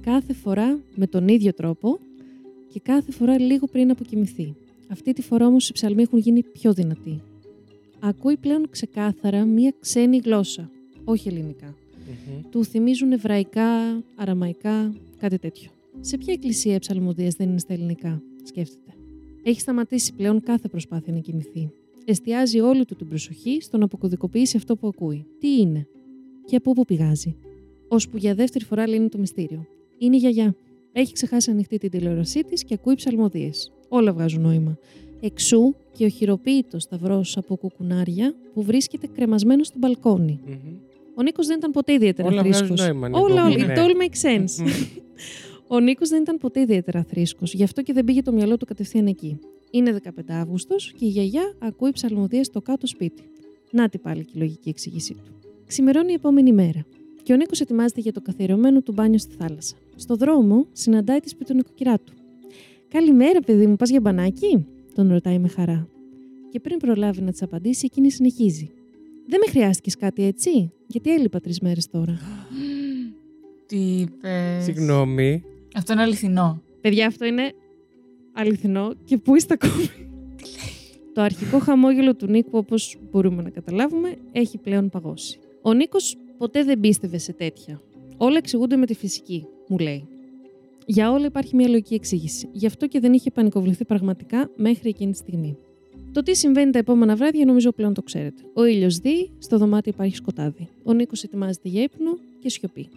Κάθε 0.00 0.32
φορά 0.32 0.78
με 0.94 1.06
τον 1.06 1.28
ίδιο 1.28 1.52
τρόπο 1.54 1.98
και 2.72 2.80
κάθε 2.80 3.12
φορά 3.12 3.40
λίγο 3.40 3.66
πριν 3.66 3.90
αποκοιμηθεί. 3.90 4.54
Αυτή 4.88 5.12
τη 5.12 5.22
φορά 5.22 5.46
όμως 5.46 5.68
οι 5.68 5.72
ψαλμοί 5.72 6.02
έχουν 6.02 6.18
γίνει 6.18 6.42
πιο 6.42 6.72
δυνατοί. 6.72 7.20
Ακούει 8.00 8.36
πλέον 8.36 8.70
ξεκάθαρα 8.70 9.44
μία 9.44 9.72
ξένη 9.80 10.16
γλώσσα, 10.24 10.70
όχι 11.04 11.28
ελληνικά 11.28 11.74
Μμμ. 12.06 12.50
του 12.50 12.64
θυμίζουν 12.64 13.12
εβραϊκά, 13.12 14.02
αραμαϊκά, 14.16 14.94
κάτι 15.16 15.38
τέτοιο. 15.38 15.70
Σε 16.00 16.18
ποια 16.18 16.32
εκκλησία 16.32 16.74
οι 16.74 16.78
ψαλμοδίες 16.78 17.34
δεν 17.34 17.48
είναι 17.48 17.58
στα 17.58 17.72
ελληνικά, 17.72 18.22
σκέφτεται. 18.42 18.92
Έχει 19.42 19.60
σταματήσει 19.60 20.12
πλέον 20.14 20.42
κάθε 20.42 20.68
προσπάθεια 20.68 21.12
να 21.12 21.18
κοιμηθεί. 21.18 21.70
Εστιάζει 22.04 22.60
όλη 22.60 22.84
του 22.84 22.94
την 22.96 23.08
προσοχή 23.08 23.60
στο 23.60 23.78
να 23.78 23.84
αποκωδικοποιήσει 23.84 24.56
αυτό 24.56 24.76
που 24.76 24.86
ακούει. 24.86 25.26
Τι 25.38 25.60
είναι 25.60 25.86
και 26.44 26.56
από 26.56 26.72
πού 26.72 26.84
πηγάζει. 26.84 27.36
Ώσπου 27.88 28.16
για 28.16 28.34
δεύτερη 28.34 28.64
φορά 28.64 28.86
λύνει 28.88 29.08
το 29.08 29.18
μυστήριο. 29.18 29.66
Είναι 29.98 30.16
η 30.16 30.18
γιαγιά. 30.18 30.54
Έχει 30.92 31.12
ξεχάσει 31.12 31.50
ανοιχτή 31.50 31.78
την 31.78 31.90
τηλεόρασή 31.90 32.40
της 32.44 32.64
και 32.64 32.74
ακούει 32.74 32.94
ψαλμοδίες. 32.94 33.72
Όλα 33.88 34.12
βγάζουν 34.12 34.42
νόημα. 34.42 34.78
Εξού 35.20 35.74
και 35.92 36.04
ο 36.04 36.08
χειροποίητο 36.08 36.78
σταυρό 36.78 37.24
από 37.34 37.56
κουκουνάρια 37.56 38.34
που 38.54 38.62
βρίσκεται 38.62 39.06
κρεμασμένο 39.06 39.64
στο 39.64 39.78
μπαλκόνι. 39.78 40.40
Μμμ. 40.46 40.91
Ο 41.14 41.22
Νίκος 41.22 41.46
δεν 41.46 41.56
ήταν 41.56 41.70
ποτέ 41.70 41.92
ιδιαίτερα 41.92 42.28
Όλα 42.28 42.42
βγάζουν 42.42 42.66
θρήσκος. 42.66 42.80
νόημα, 42.88 43.08
Νίκο 43.08 43.20
Όλα, 43.20 43.44
μου, 43.46 43.52
όλα. 43.56 43.66
ναι. 43.66 43.74
It 43.74 43.78
all 43.78 43.90
makes 43.90 44.30
sense. 44.30 44.64
Μμμ. 44.64 44.70
Ο 45.66 45.80
Νίκος 45.80 46.08
δεν 46.08 46.20
ήταν 46.22 46.38
ποτέ 46.38 46.60
ιδιαίτερα 46.60 47.04
θρήσκος, 47.08 47.54
γι' 47.54 47.62
αυτό 47.62 47.82
και 47.82 47.92
δεν 47.92 48.04
πήγε 48.04 48.22
το 48.22 48.32
μυαλό 48.32 48.56
του 48.56 48.64
κατευθείαν 48.66 49.06
εκεί. 49.06 49.38
Είναι 49.70 50.00
15 50.04 50.08
Αύγουστος 50.28 50.92
και 50.96 51.04
η 51.04 51.08
γιαγιά 51.08 51.54
ακούει 51.58 51.90
ψαλμοδίες 51.92 52.46
στο 52.46 52.60
κάτω 52.60 52.86
σπίτι. 52.86 53.22
Να 53.70 53.88
τη 53.88 53.98
πάλι 53.98 54.24
και 54.24 54.32
η 54.34 54.38
λογική 54.38 54.68
εξήγησή 54.68 55.14
του. 55.14 55.32
Ξημερώνει 55.66 56.10
η 56.10 56.14
επόμενη 56.14 56.52
μέρα 56.52 56.84
και 57.22 57.32
ο 57.32 57.36
Νίκος 57.36 57.60
ετοιμάζεται 57.60 58.00
για 58.00 58.12
το 58.12 58.20
καθιερωμένο 58.20 58.80
του 58.82 58.92
μπάνιο 58.92 59.18
στη 59.18 59.34
θάλασσα. 59.38 59.74
Στο 59.96 60.16
δρόμο 60.16 60.66
συναντάει 60.72 61.20
τη 61.20 61.28
σπίτι 61.28 61.50
του 61.50 61.56
νοικοκυρά 61.56 61.98
του. 61.98 62.12
Καλημέρα, 62.88 63.40
παιδί 63.40 63.66
μου, 63.66 63.76
πας 63.76 63.90
για 63.90 64.00
μπανάκι, 64.00 64.66
τον 64.94 65.08
ρωτάει 65.08 65.38
με 65.38 65.48
χαρά. 65.48 65.88
Και 66.50 66.60
πριν 66.60 66.78
προλάβει 66.78 67.20
να 67.22 67.30
της 67.30 67.42
απαντήσει, 67.42 67.82
εκείνη 67.90 68.10
συνεχίζει. 68.10 68.70
Δεν 69.32 69.40
με 69.46 69.50
χρειάστηκες 69.50 69.96
κάτι 69.96 70.24
έτσι, 70.24 70.72
γιατί 70.86 71.12
έλειπα 71.12 71.40
τρεις 71.40 71.60
μέρες 71.60 71.88
τώρα; 71.88 72.18
Τι 73.66 73.76
είπες; 73.76 74.64
Συγγνώμη. 74.64 75.42
Αυτό 75.74 75.92
είναι 75.92 76.02
αληθινό. 76.02 76.62
Παιδιά, 76.80 77.06
αυτό 77.06 77.24
είναι 77.24 77.52
αληθινό 78.32 78.94
και 79.04 79.16
πού 79.16 79.36
είστε 79.36 79.54
ακόμη; 79.60 79.88
Το 81.14 81.22
αρχικό 81.22 81.58
χαμόγελο 81.58 82.16
του 82.16 82.26
Νίκου, 82.26 82.58
όπως 82.58 82.96
μπορούμε 83.10 83.42
να 83.42 83.50
καταλάβουμε, 83.50 84.16
έχει 84.32 84.58
πλέον 84.58 84.88
παγώσει. 84.88 85.38
Ο 85.62 85.72
Νίκος 85.72 86.16
Ποτέ 86.38 86.64
δεν 86.64 86.80
πίστευε 86.80 87.18
σε 87.18 87.32
τέτοια. 87.32 87.82
Όλα 88.16 88.36
εξηγούνται 88.36 88.76
με 88.76 88.86
τη 88.86 88.94
φυσική, 88.94 89.46
μου 89.68 89.78
λέει. 89.78 90.08
Για 90.86 91.10
όλα 91.12 91.26
υπάρχει 91.26 91.56
μια 91.56 91.68
λογική 91.68 91.94
εξήγηση. 91.94 92.48
Γι' 92.52 92.66
αυτό 92.66 92.86
και 92.86 93.00
δεν 93.00 93.12
είχε 93.12 93.30
πανικοβληθεί 93.30 93.84
πραγματικά 93.84 94.50
μέχρι 94.56 94.88
εκείνη 94.88 95.12
τη 95.12 95.18
στιγμή. 95.18 95.56
Το 96.12 96.22
τι 96.22 96.36
συμβαίνει 96.36 96.70
τα 96.70 96.78
επόμενα 96.78 97.16
βράδια 97.16 97.44
νομίζω 97.44 97.72
πλέον 97.72 97.94
το 97.94 98.02
ξέρετε. 98.02 98.42
Ο 98.54 98.64
ήλιος 98.64 98.96
δει, 98.98 99.30
στο 99.38 99.58
δωμάτιο 99.58 99.92
υπάρχει 99.94 100.16
σκοτάδι. 100.16 100.68
Ο 100.84 100.92
Νίκος 100.92 101.22
ετοιμάζεται 101.22 101.68
για 101.68 101.82
ύπνο 101.82 102.18
και 102.38 102.48
σιωπή. 102.48 102.88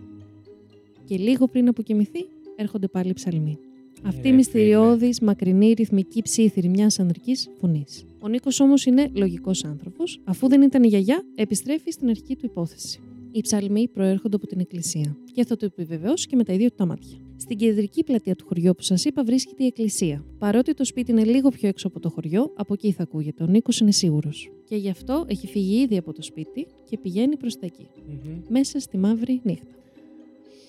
Και 1.05 1.17
λίγο 1.17 1.47
πριν 1.47 1.67
αποκοιμηθεί, 1.67 2.25
έρχονται 2.55 2.87
πάλι 2.87 3.09
οι 3.09 3.13
ψαλμοί. 3.13 3.57
Αυτή 4.03 4.27
η 4.27 4.29
ρε 4.29 4.35
μυστηριώδη, 4.35 5.13
μακρινή, 5.21 5.71
ρυθμική 5.71 6.21
ψήθυρη 6.21 6.69
μιας 6.69 6.99
ανδρικής 6.99 7.49
φωνής. 7.59 8.05
Ο 8.19 8.27
Νίκος 8.27 8.59
όμως 8.59 8.85
είναι 8.85 9.09
λογικός 9.13 9.63
άνθρωπος. 9.63 10.21
Αφού 10.23 10.47
δεν 10.47 10.61
ήταν 10.61 10.83
η 10.83 10.87
γιαγιά, 10.87 11.23
επιστρέφει 11.35 11.91
στην 11.91 12.09
αρχική 12.09 12.35
του 12.35 12.45
υπόθεση. 12.45 12.99
Οι 13.31 13.41
ψαλμοί 13.41 13.87
προέρχονται 13.87 14.35
από 14.35 14.47
την 14.47 14.59
εκκλησία 14.59 15.17
και 15.33 15.45
θα 15.45 15.55
το 15.55 15.65
επιβεβαιώσει 15.65 16.27
και 16.27 16.35
με 16.35 16.43
τα 16.43 16.53
ίδια 16.53 16.69
του 16.69 16.75
τα 16.75 16.85
μάτια. 16.85 17.17
Στην 17.37 17.57
κεντρική 17.57 18.03
πλατεία 18.03 18.35
του 18.35 18.45
χωριού, 18.47 18.73
που 18.75 18.81
σας 18.83 19.05
είπα, 19.05 19.23
βρίσκεται 19.23 19.63
η 19.63 19.65
εκκλησία. 19.65 20.25
Παρότι 20.37 20.73
το 20.73 20.85
σπίτι 20.85 21.11
είναι 21.11 21.23
λίγο 21.23 21.49
πιο 21.49 21.67
έξω 21.67 21.87
από 21.87 21.99
το 21.99 22.09
χωριό, 22.09 22.51
από 22.55 22.73
εκεί 22.73 22.91
θα 22.91 23.03
ακούγεται. 23.03 23.43
Ο 23.43 23.45
Νίκος 23.47 23.79
είναι 23.79 23.91
σίγουρος. 23.91 24.51
Και 24.65 24.75
γι' 24.75 24.89
αυτό 24.89 25.25
έχει 25.27 25.47
φύγει 25.47 25.81
ήδη 25.81 25.97
από 25.97 26.13
το 26.13 26.21
σπίτι 26.21 26.67
και 26.89 26.97
πηγαίνει 26.97 27.37
προς 27.37 27.59
τα 27.59 27.65
εκεί. 27.65 27.87
Μμμ. 28.07 28.39
Μέσα 28.47 28.79
στη 28.79 28.97
μαύρη 28.97 29.39
νύχτα. 29.43 29.67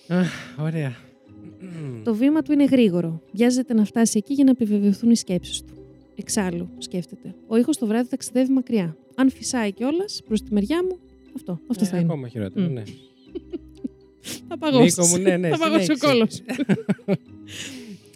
Αχ, 0.09 0.31
Ωραία. 0.61 0.95
Το 2.05 2.15
βήμα 2.15 2.43
του 2.43 2.53
είναι 2.53 2.65
γρήγορο. 2.65 3.23
Βιάζεται 3.33 3.75
να 3.75 3.85
φτάσει 3.85 4.19
εκεί 4.19 4.35
για 4.35 4.45
να 4.45 4.51
επιβεβαιωθούν 4.51 5.11
οι 5.11 5.17
σκέψεις 5.17 5.63
του. 5.63 5.73
Εξάλλου, 6.17 6.69
σκέφτεται. 6.79 7.35
Ο 7.47 7.57
ήχος 7.57 7.77
το 7.79 7.87
βράδυ 7.87 8.09
ταξιδεύει 8.09 8.53
μακριά. 8.53 8.97
Αν 9.15 9.31
φυσάει 9.31 9.73
κιόλας 9.73 10.23
προς 10.29 10.43
τη 10.43 10.53
μεριά 10.53 10.83
μου, 10.85 10.99
αυτό, 11.37 11.61
αυτό 11.67 11.85
Ε, 11.85 11.89
θα 11.89 11.97
είναι. 11.97 12.07
Ακόμα 12.07 12.29
χειρότερο, 12.29 12.67
Μμ. 12.67 12.73
ναι. 12.73 12.83
Θα 14.49 14.59
παγώσει. 14.59 14.85
Νίκο 15.01 15.07
μου, 15.07 15.23
ναι, 15.23 15.37
ναι, 15.37 15.49
θα 15.49 15.59
παγώσει 15.59 15.93
ο 15.93 15.97
συνέχισε. 15.97 16.07
κόλος. 16.07 16.43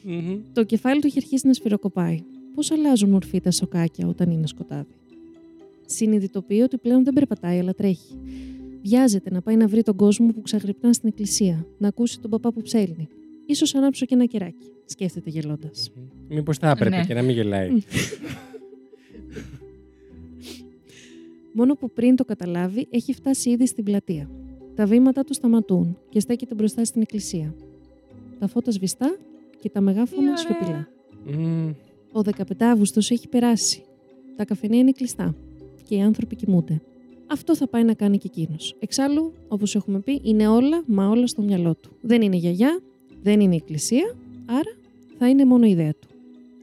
Μμμ. 0.05 0.39
το 0.53 0.65
κεφάλι 0.65 1.01
του 1.01 1.07
έχει 1.07 1.19
αρχίσει 1.19 1.47
να 1.47 1.53
σφυροκοπάει. 1.53 2.23
Πώς 2.55 2.71
αλλάζουν 2.71 3.11
μορφή 3.11 3.41
τα 3.41 3.51
σοκάκια 3.51 4.07
όταν 4.07 4.31
είναι 4.31 4.47
σκοτάδι; 4.47 4.95
Συνειδητοποιεί 5.87 6.61
ότι 6.65 6.79
πλέον 6.79 7.05
δεν 7.05 7.13
περπατάει, 7.15 7.59
αλλά 7.59 7.75
τρέχει. 7.75 8.19
Βιάζεται 8.83 9.31
να 9.31 9.41
πάει 9.43 9.57
να 9.57 9.67
βρει 9.67 9.83
τον 9.83 9.97
κόσμο 9.97 10.27
που 10.33 10.43
ξαγρυπνά 10.43 10.93
στην 10.93 11.09
εκκλησία, 11.09 11.67
να 11.79 11.89
ακούσει 11.89 12.21
τον 12.21 12.31
παπά 12.31 12.53
που 12.53 12.63
ψέλνει. 12.63 13.09
σω 13.55 13.79
ανάψω 13.79 14.07
και 14.07 14.15
ένα 14.15 14.25
κεράκι, 14.25 14.67
σκέφτεται 14.85 15.31
γελώντας. 15.31 15.93
Μήπως 16.29 16.59
θα 16.59 16.71
έπρεπε 16.71 16.97
Ναι. 16.97 17.05
και 17.05 17.15
να 17.15 17.23
μην 17.23 17.35
γελάει. 17.35 17.71
Μμ. 17.71 17.79
Μόνο 21.53 21.75
που 21.75 21.91
πριν 21.91 22.17
το 22.17 22.25
καταλάβει, 22.25 22.87
έχει 22.91 23.13
φτάσει 23.13 23.51
ήδη 23.51 23.67
στην 23.67 23.85
πλατεία. 23.85 24.31
Τα 24.81 24.87
βήματά 24.87 25.25
του 25.25 25.35
σταματούν 25.35 25.99
και 26.09 26.21
στέκεται 26.21 26.55
μπροστά 26.55 26.85
στην 26.85 27.03
εκκλησία. 27.03 27.55
Τα 28.39 28.47
φώτα 28.47 28.71
σβηστά 28.71 29.17
και 29.61 29.71
τα 29.71 29.81
μεγάφωνα 29.81 30.35
Τι 30.35 30.41
σιωπηλά. 30.41 30.89
Μμμ. 31.25 31.73
Ο 32.13 32.21
15 32.21 32.43
Αύγουστος 32.59 33.11
έχει 33.11 33.29
περάσει. 33.29 33.83
Τα 34.37 34.45
καφενεία 34.45 34.79
είναι 34.79 34.93
κλειστά 34.93 35.35
και 35.89 35.95
οι 35.95 36.01
άνθρωποι 36.01 36.37
κοιμούνται. 36.37 36.81
Αυτό 37.27 37.57
θα 37.57 37.69
πάει 37.69 37.85
να 37.85 37.95
κάνει 37.95 38.19
και 38.19 38.31
εκείνος. 38.35 38.77
Εξάλλου, 38.79 39.33
όπως 39.49 39.75
έχουμε 39.75 40.01
πει, 40.01 40.21
είναι 40.25 40.49
όλα 40.49 40.83
μα 40.87 41.09
όλα 41.09 41.27
στο 41.27 41.43
μυαλό 41.43 41.75
του. 41.75 41.91
Δεν 42.01 42.23
είναι 42.23 42.37
γιαγιά, 42.37 42.81
δεν 43.23 43.41
είναι 43.41 43.55
εκκλησία, 43.55 44.15
άρα 44.47 44.77
θα 45.19 45.29
είναι 45.29 45.45
μόνο 45.45 45.67
η 45.67 45.71
ιδέα 45.71 45.93
του. 45.93 46.09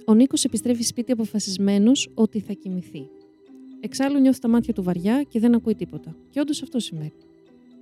Ο 0.05 0.13
Νίκος 0.13 0.43
επιστρέφει 0.43 0.83
σπίτι 0.83 1.11
αποφασισμένος 1.11 2.09
ότι 2.13 2.39
θα 2.39 2.53
κοιμηθεί. 2.53 3.09
Εξάλλου 3.79 4.19
νιώθει 4.19 4.39
τα 4.39 4.47
μάτια 4.47 4.73
του 4.73 4.83
βαριά 4.83 5.23
και 5.29 5.39
δεν 5.39 5.55
ακούει 5.55 5.75
τίποτα. 5.75 6.15
Και 6.29 6.39
όντως 6.39 6.61
αυτό 6.61 6.79
συμβαίνει. 6.79 7.26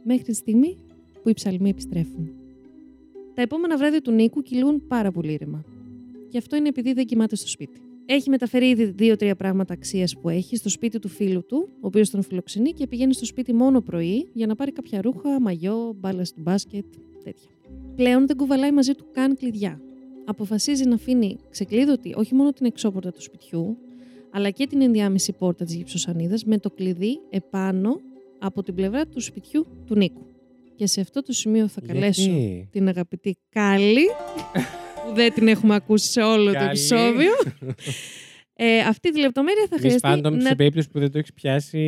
Μέχρι 0.07 0.23
τη 0.23 0.33
στιγμή 0.33 0.77
που 1.23 1.29
οι 1.29 1.33
ψαλμοί 1.33 1.69
επιστρέφουν. 1.69 2.31
Τα 3.33 3.41
επόμενα 3.41 3.77
βράδια 3.77 4.01
του 4.01 4.11
Νίκου 4.11 4.41
κυλούν 4.41 4.87
πάρα 4.87 5.11
πολύ 5.11 5.31
ήρεμα. 5.31 5.63
Και 6.29 6.37
αυτό 6.37 6.55
είναι 6.55 6.67
επειδή 6.67 6.93
δεν 6.93 7.05
κοιμάται 7.05 7.35
στο 7.35 7.47
σπίτι. 7.47 7.81
Έχει 8.05 8.29
μεταφέρει 8.29 8.69
ήδη 8.69 8.85
δύο-τρία 8.85 9.35
πράγματα 9.35 9.73
αξίας 9.73 10.17
που 10.17 10.29
έχει 10.29 10.55
στο 10.55 10.69
σπίτι 10.69 10.99
του 10.99 11.07
φίλου 11.07 11.45
του, 11.45 11.69
ο 11.73 11.87
οποίος 11.87 12.09
τον 12.09 12.23
φιλοξενεί 12.23 12.71
και 12.71 12.87
πηγαίνει 12.87 13.13
στο 13.13 13.25
σπίτι 13.25 13.53
μόνο 13.53 13.81
πρωί 13.81 14.27
για 14.33 14.47
να 14.47 14.55
πάρει 14.55 14.71
κάποια 14.71 15.01
ρούχα, 15.01 15.41
μαγιό, 15.41 15.95
μπάλα 15.99 16.23
του 16.23 16.41
μπάσκετ, 16.41 16.85
τέτοια. 17.23 17.49
Πλέον 17.95 18.27
δεν 18.27 18.37
κουβαλάει 18.37 18.71
μαζί 18.71 18.93
του 18.93 19.05
καν 19.11 19.35
κλειδιά. 19.35 19.81
Αποφασίζει 20.25 20.85
να 20.85 20.95
αφήνει 20.95 21.37
ξεκλείδωτη 21.49 22.13
όχι 22.15 22.35
μόνο 22.35 22.51
την 22.53 22.65
εξώπορτα 22.65 23.11
του 23.11 23.21
σπιτιού, 23.21 23.77
αλλά 24.31 24.49
και 24.49 24.67
την 24.67 24.81
ενδιάμεση 24.81 25.33
πόρτα 25.33 25.65
της 25.65 25.75
γυψοσανίδας 25.75 26.43
με 26.43 26.57
το 26.57 26.69
κλειδί 26.69 27.19
επάνω 27.29 28.01
από 28.39 28.63
την 28.63 28.75
πλευρά 28.75 29.05
του 29.07 29.21
σπιτιού 29.21 29.67
του 29.85 29.95
Νίκου. 29.95 30.25
Και 30.75 30.87
σε 30.87 31.01
αυτό 31.01 31.21
το 31.21 31.33
σημείο 31.33 31.67
θα 31.67 31.81
καλέσω 31.87 32.21
Γιατί; 32.21 32.67
την 32.71 32.87
αγαπητή 32.87 33.37
Κάλλη, 33.49 34.05
που 35.05 35.13
δεν 35.13 35.33
την 35.33 35.47
έχουμε 35.47 35.75
ακούσει 35.75 36.11
σε 36.11 36.21
όλο 36.21 36.45
το 36.45 36.51
Κάλλη. 36.51 36.67
επεισόδιο. 36.67 37.31
Ε, 38.57 38.79
αυτή 38.79 39.11
τη 39.11 39.19
λεπτομέρεια 39.19 39.65
θα 39.69 39.75
Μη 39.75 39.79
χρειαστεί 39.79 40.09
Phantom, 40.11 40.31
να... 40.31 40.47
σε 40.47 40.55
περίπτωση 40.55 40.89
που 40.89 40.99
δεν 40.99 41.11
το 41.11 41.17
έχει 41.17 41.33
πιάσει, 41.33 41.79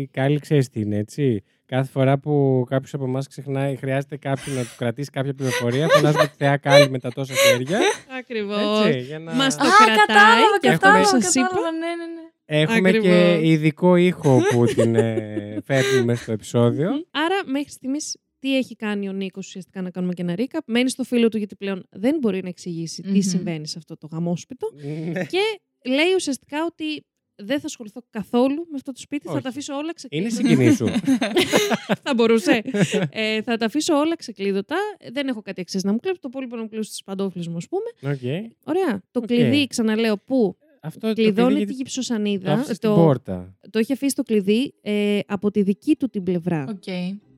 η 0.00 0.08
Κάλλη 0.12 0.38
ξέρεις 0.38 0.68
τι 0.68 0.80
είναι, 0.80 0.96
έτσι. 0.96 1.42
Κάθε 1.66 1.90
φορά 1.90 2.18
που 2.18 2.64
κάποιος 2.68 2.94
από 2.94 3.04
εμάς 3.04 3.28
ξεχνάει, 3.28 3.76
χρειάζεται 3.76 4.16
κάποιον 4.16 4.56
να 4.56 4.62
του 4.62 4.74
κρατήσει 4.76 5.10
κάποια 5.10 5.34
πληροφορία, 5.34 5.88
φωνάζουμε 5.88 6.26
τη 6.26 6.34
θεά 6.36 6.56
Κάλλη 6.56 6.90
με 6.90 6.98
τα 6.98 7.10
τόσα 7.12 7.34
χέρια. 7.34 7.78
Ακριβώς. 8.18 8.86
Έτσι, 8.86 9.00
για 9.00 9.18
να... 9.18 9.32
Μας 9.32 9.56
το 9.56 9.64
Α, 9.64 9.70
κρατάει 9.84 10.06
κατάλαβα, 10.06 10.58
και 10.60 10.68
αυτό 10.68 10.80
κατάλαβα, 10.80 11.10
που 11.10 11.22
σας 11.22 11.34
είπα. 11.34 11.46
κατάλαβα, 11.46 11.70
ναι, 11.70 11.86
ναι, 11.86 12.06
ναι. 12.14 12.26
Έχουμε 12.54 12.90
και 12.90 12.96
Ακριβώς. 12.96 13.42
ειδικό 13.50 13.96
ήχο 13.96 14.40
που 14.50 14.64
την 14.64 14.94
ε, 14.94 15.58
φέρνουμε 15.64 16.14
στο 16.14 16.32
επεισόδιο. 16.32 16.90
Άρα 17.10 17.34
μέχρι 17.46 17.70
στιγμής 17.70 18.16
τι 18.38 18.56
έχει 18.56 18.76
κάνει 18.76 19.08
ο 19.08 19.12
Νίκος 19.12 19.46
ουσιαστικά 19.46 19.82
να 19.82 19.90
κάνουμε 19.90 20.12
και 20.12 20.22
ένα 20.22 20.34
ρίκα. 20.34 20.62
Μένει 20.66 20.90
στο 20.90 21.04
φίλο 21.04 21.28
του 21.28 21.36
γιατί 21.38 21.56
πλέον 21.56 21.86
δεν 21.90 22.18
μπορεί 22.20 22.42
να 22.42 22.48
εξηγήσει 22.48 23.02
τι 23.02 23.10
Μμμ. 23.10 23.20
συμβαίνει 23.20 23.66
σε 23.66 23.78
αυτό 23.78 23.96
το 23.96 24.08
γαμόσπιτο. 24.12 24.70
Ναι. 25.12 25.24
Και 25.24 25.40
λέει 25.86 26.14
ουσιαστικά 26.16 26.64
ότι 26.64 27.04
δεν 27.34 27.60
θα 27.60 27.66
ασχοληθώ 27.66 28.00
καθόλου 28.10 28.54
με 28.56 28.74
αυτό 28.74 28.92
το 28.92 29.00
σπίτι. 29.00 29.26
Θα 29.26 29.32
Όχι. 29.32 29.42
τα 29.42 29.48
αφήσω 29.48 29.74
όλα 29.74 29.92
Είναι 30.08 30.26
ξεκλείδωτα. 30.28 30.74
συγκινή 30.74 30.74
σου. 30.74 31.00
θα 32.04 32.14
μπορούσε. 32.14 32.62
ε, 33.10 33.42
θα 33.42 33.56
τα 33.56 33.66
αφήσω 33.66 33.94
όλα 33.98 34.16
ξεκλείδωτα. 34.16 34.76
Δεν 35.12 35.28
έχω 35.28 35.42
κάτι 35.42 35.60
εξή 35.60 35.78
να 35.82 35.92
μου 35.92 35.98
κλέψει. 35.98 36.20
Το 36.20 36.28
υπόλοιπο 36.30 36.56
να 36.56 36.62
μου 36.62 36.68
κλείσω 36.68 36.90
στι 36.92 37.02
παντόφλες 37.04 37.48
μου, 37.48 37.56
ας 37.56 37.68
πούμε. 37.68 38.12
Οκ. 38.14 38.50
Ωραία. 38.64 39.02
Το 39.10 39.20
Οκ. 39.20 39.26
κλειδί, 39.26 39.66
ξαναλέω, 39.66 40.18
που 40.18 40.56
Αυτό 40.84 41.08
το 41.08 41.14
κλειδώνει 41.14 41.34
κλειδί 41.34 41.52
τη 41.52 41.56
γιατί 41.56 41.72
το 41.72 41.76
γυψοσανίδα. 41.76 42.52
άφησε 42.52 42.74
στην 42.74 42.88
Το, 42.88 42.94
πόρτα. 42.94 43.56
το 43.70 43.78
έχει 43.78 43.92
αφήσει 43.92 44.14
το 44.14 44.22
κλειδί 44.22 44.74
ε, 44.82 45.18
από 45.26 45.50
τη 45.50 45.62
δική 45.62 45.96
του 45.96 46.08
την 46.08 46.22
πλευρά. 46.22 46.64
Οκ. 46.68 46.86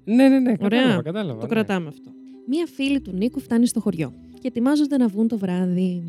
Ναι, 0.05 0.29
ναι, 0.29 0.39
ναι. 0.39 0.55
Ωραία. 0.61 0.81
Κατάλαβα, 0.81 1.03
κατάλαβα. 1.03 1.41
Το 1.41 1.47
ναι. 1.47 1.53
κρατάμε 1.53 1.89
αυτό. 1.89 2.11
Μία 2.49 2.67
φίλη 2.67 3.01
του 3.01 3.13
Νίκου 3.13 3.41
φτάνει 3.41 3.67
στο 3.67 3.81
χωριό 3.81 4.13
και 4.41 4.49
ετοιμάζονται 4.49 4.97
να 4.97 5.09
βγουν 5.09 5.29
το 5.29 5.39
βράδυ. 5.39 6.03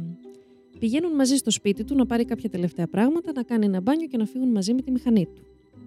Πηγαίνουν 0.80 1.16
μαζί 1.16 1.36
στο 1.36 1.52
σπίτι 1.52 1.84
του 1.84 1.96
να 1.96 2.06
πάρει 2.06 2.26
κάποια 2.26 2.50
τελευταία 2.50 2.88
πράγματα, 2.88 3.32
να 3.36 3.44
κάνει 3.44 3.66
ένα 3.66 3.82
μπάνιο 3.82 4.08
και 4.08 4.18
να 4.18 4.26
φύγουν 4.26 4.50
μαζί 4.50 4.74
με 4.74 4.82
τη 4.82 4.92
μηχανή 4.92 5.26
του. 5.26 5.42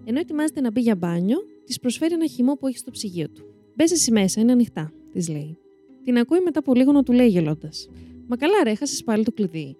Ενώ 0.05 0.19
ετοιμάζεται 0.19 0.61
να 0.61 0.71
μπει 0.71 0.81
για 0.81 0.95
μπάνιο, 0.95 1.37
της 1.65 1.79
προσφέρει 1.79 2.13
ένα 2.13 2.27
χυμό 2.27 2.53
που 2.53 2.67
έχει 2.67 2.77
στο 2.77 2.91
ψυγείο 2.91 3.29
του. 3.29 3.43
Μπε 3.75 3.83
εσύ 3.83 4.11
μέσα, 4.11 4.41
είναι 4.41 4.51
ανοιχτά, 4.51 4.91
της 5.11 5.29
λέει. 5.29 5.57
Την 6.03 6.17
ακούει 6.17 6.39
μετά 6.43 6.59
από 6.59 6.73
λίγο 6.73 6.91
να 6.91 7.03
του 7.03 7.11
λέει 7.11 7.27
γελώντας. 7.27 7.89
Μα 8.27 8.35
καλά, 8.35 8.63
ρε, 8.63 8.69
έχασες 8.69 9.03
πάλι 9.03 9.23
το 9.23 9.31
κλειδί. 9.31 9.77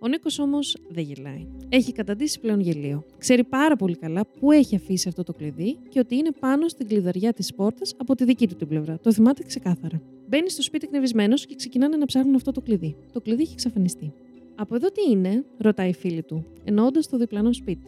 Ο 0.00 0.08
Νίκος 0.08 0.38
όμως 0.38 0.76
δεν 0.88 1.04
γελάει. 1.04 1.46
Έχει 1.68 1.92
καταντήσει 1.92 2.40
πλέον 2.40 2.60
γελίο. 2.60 3.04
Ξέρει 3.18 3.44
πάρα 3.44 3.76
πολύ 3.76 3.96
καλά 3.96 4.26
πού 4.40 4.52
έχει 4.52 4.76
αφήσει 4.76 5.08
αυτό 5.08 5.22
το 5.22 5.32
κλειδί 5.32 5.78
και 5.88 5.98
ότι 5.98 6.16
είναι 6.16 6.30
πάνω 6.40 6.68
στην 6.68 6.86
κλειδαριά 6.86 7.32
της 7.32 7.54
πόρτας 7.54 7.94
από 7.96 8.14
τη 8.14 8.24
δική 8.24 8.48
του 8.48 8.56
την 8.56 8.68
πλευρά. 8.68 8.98
Το 8.98 9.12
θυμάται 9.12 9.42
ξεκάθαρα. 9.42 10.02
Μπαίνει 10.28 10.50
στο 10.50 10.62
σπίτι 10.62 10.84
εκνευρισμένος 10.84 11.46
και 11.46 11.54
ξεκινάνε 11.54 11.96
να 11.96 12.06
ψάχνουν 12.06 12.34
αυτό 12.34 12.52
το 12.52 12.60
κλειδί. 12.60 12.96
Το 13.12 13.20
κλειδί 13.20 13.42
έχει 13.42 13.52
εξαφανιστεί. 13.52 14.12
Από 14.54 14.74
εδώ 14.74 14.90
τι 14.90 15.10
είναι, 15.10 15.44
ρωτάει 15.58 15.88
η 15.88 15.94
φίλη 15.94 16.22
του, 16.22 16.44
εννοώντας 16.64 17.08
το 17.08 17.16
διπλανό 17.16 17.52
σπίτι. 17.52 17.86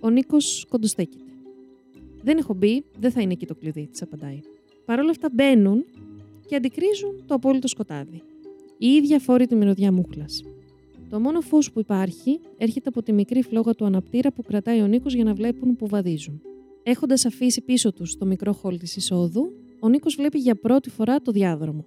Ο 0.00 0.10
Νίκος 0.10 0.66
κοντοστέκεται. 0.68 1.24
Δεν 2.22 2.38
έχω 2.38 2.54
μπει, 2.54 2.84
δεν 2.98 3.10
θα 3.10 3.20
είναι 3.20 3.32
εκεί 3.32 3.46
το 3.46 3.54
κλειδί, 3.54 3.86
της 3.86 4.02
απαντάει. 4.02 4.40
Παρ' 4.84 4.98
όλα 4.98 5.10
αυτά 5.10 5.28
μπαίνουν 5.32 5.84
και 6.46 6.56
αντικρίζουν 6.56 7.24
το 7.26 7.34
απόλυτο 7.34 7.68
σκοτάδι. 7.68 8.22
Η 8.78 8.86
ίδια 8.86 9.18
φόρητη 9.18 9.54
μυρωδιά 9.54 9.92
μούχλας. 9.92 10.42
Το 11.10 11.20
μόνο 11.20 11.40
φως 11.40 11.72
που 11.72 11.80
υπάρχει 11.80 12.40
έρχεται 12.56 12.88
από 12.88 13.02
τη 13.02 13.12
μικρή 13.12 13.42
φλόγα 13.42 13.74
του 13.74 13.84
αναπτήρα 13.84 14.32
που 14.32 14.42
κρατάει 14.42 14.80
ο 14.80 14.86
Νίκος 14.86 15.14
για 15.14 15.24
να 15.24 15.34
βλέπουν 15.34 15.76
που 15.76 15.86
βαδίζουν. 15.86 16.40
Έχοντας 16.82 17.24
αφήσει 17.24 17.60
πίσω 17.60 17.92
τους 17.92 18.16
το 18.16 18.26
μικρό 18.26 18.52
χόλ 18.52 18.78
της 18.78 18.96
εισόδου, 18.96 19.52
ο 19.80 19.88
Νίκος 19.88 20.14
βλέπει 20.14 20.38
για 20.38 20.54
πρώτη 20.54 20.90
φορά 20.90 21.20
το 21.20 21.32
διάδρομο. 21.32 21.86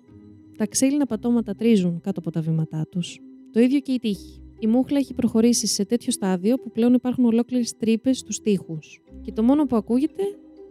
Τα 0.57 0.67
ξύλινα 0.67 1.05
πατώματα 1.05 1.55
τρίζουν 1.55 2.01
κάτω 2.01 2.19
από 2.19 2.31
τα 2.31 2.41
βήματά 2.41 2.87
τους. 2.91 3.19
Το 3.51 3.59
ίδιο 3.59 3.79
και 3.79 3.91
η 3.91 3.99
τύχη. 3.99 4.41
Η 4.59 4.67
μούχλα 4.67 4.97
έχει 4.97 5.13
προχωρήσει 5.13 5.67
σε 5.67 5.85
τέτοιο 5.85 6.11
στάδιο 6.11 6.57
που 6.57 6.71
πλέον 6.71 6.93
υπάρχουν 6.93 7.25
ολόκληρες 7.25 7.77
τρύπες 7.77 8.17
στους 8.17 8.39
τοίχους. 8.39 9.01
Και 9.21 9.31
το 9.31 9.43
μόνο 9.43 9.65
που 9.65 9.75
ακούγεται 9.75 10.23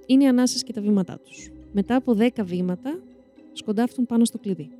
είναι 0.07 0.25
οι 0.25 0.27
ανάσες 0.27 0.63
και 0.63 0.73
τα 0.73 0.81
βήματά 0.81 1.21
τους. 1.25 1.51
Μετά 1.73 1.97
από 1.97 2.15
10 2.15 2.45
βήματα, 2.45 3.03
σκοντάφτουν 3.53 4.07
πάνω 4.07 4.25
στο 4.25 4.39
κλειδί. 4.39 4.71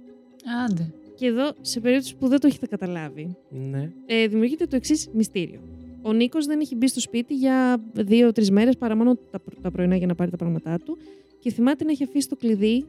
Άντε. 0.67 0.93
Και 1.19 1.27
εδώ, 1.27 1.53
σε 1.61 1.81
περίπτωση 1.81 2.17
που 2.17 2.29
δεν 2.29 2.41
το 2.41 2.47
έχετε 2.47 2.67
καταλάβει, 2.67 3.37
Ναι. 3.71 3.91
ε, 4.07 4.27
δημιουργείται 4.27 4.67
το 4.67 4.77
εξής 4.77 5.09
μυστήριο. 5.13 5.61
Ο 6.03 6.13
Νίκος 6.13 6.47
δεν 6.47 6.61
έχει 6.61 6.77
μπει 6.77 6.89
στο 6.89 7.01
σπίτι 7.01 7.35
για 7.35 7.83
δύο-τρεις 7.93 8.51
μέρες 8.51 8.77
παρά 8.77 8.97
μόνο 8.97 9.15
τα, 9.31 9.39
πρω- 9.41 9.61
τα 9.63 9.71
πρωινά 9.71 9.97
για 9.97 10.07
να 10.07 10.15
πάρει 10.15 10.31
τα 10.31 10.37
πράγματά 10.37 10.79
του 10.85 10.99
και 11.39 11.51
θυμάται 11.51 11.85
να 11.85 11.91
έχει 11.91 12.05
αφήσει 12.05 12.29
το 12.29 12.37
κλειδί 12.37 12.85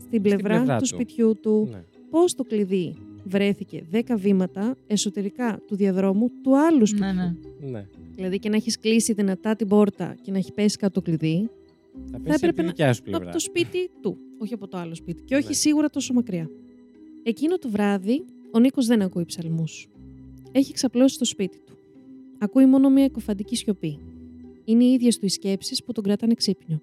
στην 0.00 0.22
πλευρά, 0.22 0.56
πλευρά 0.56 0.74
του 0.76 0.80
του. 0.80 0.86
σπιτιού 0.86 1.36
του. 1.42 1.68
Ναι. 1.70 1.82
Πώς 2.10 2.34
το 2.34 2.44
κλειδί 2.44 2.94
βρέθηκε 3.24 3.82
10 3.92 4.00
βήματα 4.16 4.76
εσωτερικά 4.86 5.60
του 5.66 5.76
διαδρόμου 5.76 6.30
του 6.42 6.58
άλλου 6.58 6.86
σπιτιού. 6.86 7.06
Ναι, 7.06 7.12
ναι. 7.60 7.70
ναι. 7.70 7.86
Δηλαδή 8.14 8.38
και 8.38 8.48
να 8.48 8.56
έχεις 8.56 8.78
κλείσει 8.78 9.12
δυνατά 9.12 9.56
την 9.56 9.68
πόρτα 9.68 10.14
και 10.22 10.30
να 10.30 10.38
έχει 10.38 10.52
πέσει 10.52 10.76
κάτω 10.76 10.92
το 10.92 11.02
κλειδί 11.02 11.48
Θα 12.10 12.20
πέσει 12.20 12.34
έπρεπε 12.34 12.46
από 12.46 12.54
τη 12.56 12.62
να- 12.62 12.68
δικιά 12.68 12.92
σου 12.92 13.00
από 13.02 13.10
πλευρά. 13.10 13.32
το 13.32 13.38
σπίτι 13.38 13.90
του, 14.00 14.16
όχι 14.38 14.54
από 14.54 14.68
το 14.68 14.78
άλλο 14.78 14.94
σπίτι. 14.94 15.22
Και 15.22 15.34
όχι 15.36 15.46
Ναι. 15.48 15.52
σίγουρα 15.54 15.90
τόσο 15.90 16.12
μακριά. 16.12 16.50
Εκείνο 17.28 17.58
το 17.58 17.70
βράδυ, 17.70 18.24
ο 18.52 18.58
Νίκος 18.58 18.86
δεν 18.86 19.02
ακούει 19.02 19.24
ψαλμούς. 19.24 19.88
Έχει 20.52 20.72
ξαπλώσει 20.72 21.14
στο 21.14 21.24
σπίτι 21.24 21.58
του. 21.66 21.78
Ακούει 22.38 22.66
μόνο 22.66 22.90
μια 22.90 23.04
εκοφαντική 23.04 23.56
σιωπή. 23.56 23.98
Είναι 24.64 24.84
οι 24.84 24.92
ίδιες 24.92 25.18
του 25.18 25.24
οι 25.24 25.28
σκέψεις 25.28 25.84
που 25.84 25.92
τον 25.92 26.04
κρατάνε 26.04 26.34
ξύπνιο. 26.34 26.80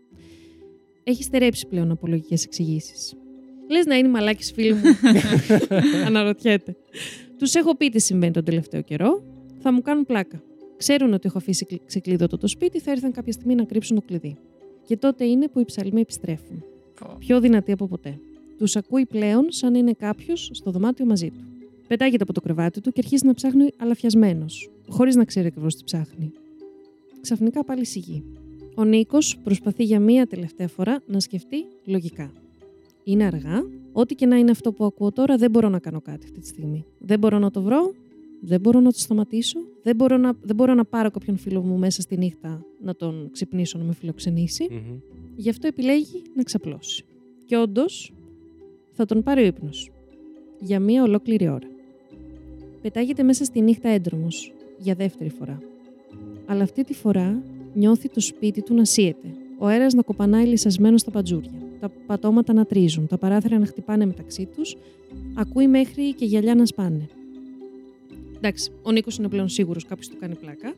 Έχει 1.03 1.23
στερέψει 1.23 1.67
πλέον 1.67 1.91
από 1.91 2.07
λογικέ 2.07 2.33
εξηγήσεις. 2.43 3.13
Λες 3.69 3.85
να 3.85 3.95
είναι 3.95 4.07
μαλάκι 4.07 4.53
φίλοι 4.53 4.73
μου. 4.73 4.81
Αναρωτιέται. 6.07 6.75
Τους 7.37 7.53
έχω 7.55 7.75
πει 7.77 7.89
τι 7.89 7.99
συμβαίνει 7.99 8.31
τον 8.33 8.43
τελευταίο 8.43 8.81
καιρό. 8.81 9.23
Θα 9.57 9.71
μου 9.73 9.81
κάνουν 9.81 10.05
πλάκα. 10.05 10.43
Ξέρουν 10.77 11.13
ότι 11.13 11.27
έχω 11.27 11.37
αφήσει 11.37 11.65
κλει- 11.65 11.85
ξεκλείδωτο 11.85 12.37
το 12.37 12.47
σπίτι, 12.47 12.79
θα 12.79 12.91
έρθουν 12.91 13.11
κάποια 13.11 13.31
στιγμή 13.31 13.55
να 13.55 13.63
κρύψουν 13.63 13.95
το 13.95 14.01
κλειδί. 14.05 14.37
Και 14.85 14.97
τότε 14.97 15.25
είναι 15.25 15.47
που 15.47 15.59
οι 15.59 15.65
ψαλμοί 15.65 16.01
επιστρέφουν. 16.01 16.63
Πω. 16.99 17.15
Πιο 17.19 17.39
δυνατοί 17.39 17.71
από 17.71 17.87
ποτέ. 17.87 18.19
Τους 18.63 18.75
ακούει 18.75 19.05
πλέον 19.05 19.45
σαν 19.49 19.71
να 19.71 19.77
είναι 19.77 19.93
κάποιος 19.93 20.49
στο 20.53 20.71
δωμάτιο 20.71 21.05
μαζί 21.05 21.29
του. 21.29 21.43
Πετάγεται 21.87 22.23
από 22.23 22.33
το 22.33 22.41
κρεβάτι 22.41 22.81
του 22.81 22.91
και 22.91 23.01
αρχίζει 23.03 23.25
να 23.25 23.33
ψάχνει 23.33 23.69
αλαφιασμένος, 23.77 24.69
χωρίς 24.87 25.15
να 25.15 25.25
ξέρει 25.25 25.47
ακριβώς 25.47 25.75
τι 25.75 25.83
ψάχνει. 25.83 26.31
Ξαφνικά 27.21 27.63
πάλι 27.63 27.85
σιγεί. 27.85 28.23
Ο 28.75 28.83
Νίκος 28.83 29.37
προσπαθεί 29.43 29.83
για 29.83 29.99
μία 29.99 30.27
τελευταία 30.27 30.67
φορά 30.67 31.01
να 31.07 31.19
σκεφτεί 31.19 31.65
λογικά. 31.85 32.31
Είναι 33.03 33.23
αργά. 33.23 33.63
Ό,τι 33.91 34.15
και 34.15 34.25
να 34.25 34.35
είναι 34.35 34.51
αυτό 34.51 34.71
που 34.71 34.85
ακούω 34.85 35.11
τώρα, 35.11 35.37
δεν 35.37 35.51
μπορώ 35.51 35.69
να 35.69 35.79
κάνω 35.79 36.01
κάτι 36.01 36.25
αυτή 36.25 36.39
τη 36.39 36.47
στιγμή. 36.47 36.85
Δεν 36.99 37.19
μπορώ 37.19 37.39
να 37.39 37.51
το 37.51 37.61
βρω, 37.61 37.93
δεν 38.41 38.59
μπορώ 38.59 38.79
να 38.79 38.91
το 38.91 38.99
σταματήσω, 38.99 39.59
δεν 39.83 39.95
μπορώ 39.95 40.17
να, 40.17 40.33
δεν 40.41 40.55
μπορώ 40.55 40.73
να 40.73 40.85
πάρω 40.85 41.11
κάποιον 41.11 41.37
φίλο 41.37 41.61
μου 41.61 41.77
μέσα 41.77 42.01
στη 42.01 42.17
νύχτα 42.17 42.65
να 42.81 42.95
τον 42.95 43.29
ξυπνήσω 43.31 43.77
να 43.77 43.83
με 43.83 43.93
φιλοξενήσει. 43.93 44.67
Μμμ. 44.71 44.97
Γι' 45.35 45.49
αυτό 45.49 45.67
επιλέγει 45.67 46.21
να 46.35 46.43
ξαπλώσει. 46.43 47.05
Και 47.45 47.57
όντως 47.57 48.13
θα 48.93 49.05
τον 49.05 49.23
πάρει 49.23 49.41
ο 49.41 49.45
ύπνος. 49.45 49.91
Για 50.59 50.79
μία 50.79 51.03
ολόκληρη 51.03 51.49
ώρα. 51.49 51.67
Πετάγεται 52.81 53.23
μέσα 53.23 53.43
στη 53.43 53.61
νύχτα 53.61 53.89
έντρομος. 53.89 54.53
Για 54.77 54.95
δεύτερη 54.95 55.29
φορά. 55.29 55.59
Αλλά 56.45 56.63
αυτή 56.63 56.83
τη 56.83 56.93
φορά 56.93 57.41
νιώθει 57.73 58.09
το 58.09 58.19
σπίτι 58.19 58.61
του 58.61 58.73
να 58.73 58.85
σύεται. 58.85 59.27
Ο 59.57 59.67
αέρας 59.67 59.93
να 59.93 60.01
κοπανάει 60.01 60.45
λυσασμένο 60.45 60.97
στα 60.97 61.11
παντζούρια. 61.11 61.51
Τα 61.79 61.91
πατώματα 62.05 62.53
να 62.53 62.65
τρίζουν. 62.65 63.07
Τα 63.07 63.17
παράθυρα 63.17 63.59
να 63.59 63.65
χτυπάνε 63.65 64.05
μεταξύ 64.05 64.47
τους. 64.55 64.75
Ακούει 65.33 65.67
μέχρι 65.67 66.13
και 66.13 66.25
γυαλιά 66.25 66.55
να 66.55 66.65
σπάνε. 66.65 67.07
Εντάξει, 68.37 68.71
ο 68.81 68.91
Νίκος 68.91 69.17
είναι 69.17 69.27
πλέον 69.27 69.49
σίγουρος 69.49 69.85
κάποιος 69.85 70.07
του 70.07 70.17
κάνει 70.19 70.35
πλάκα. 70.35 70.73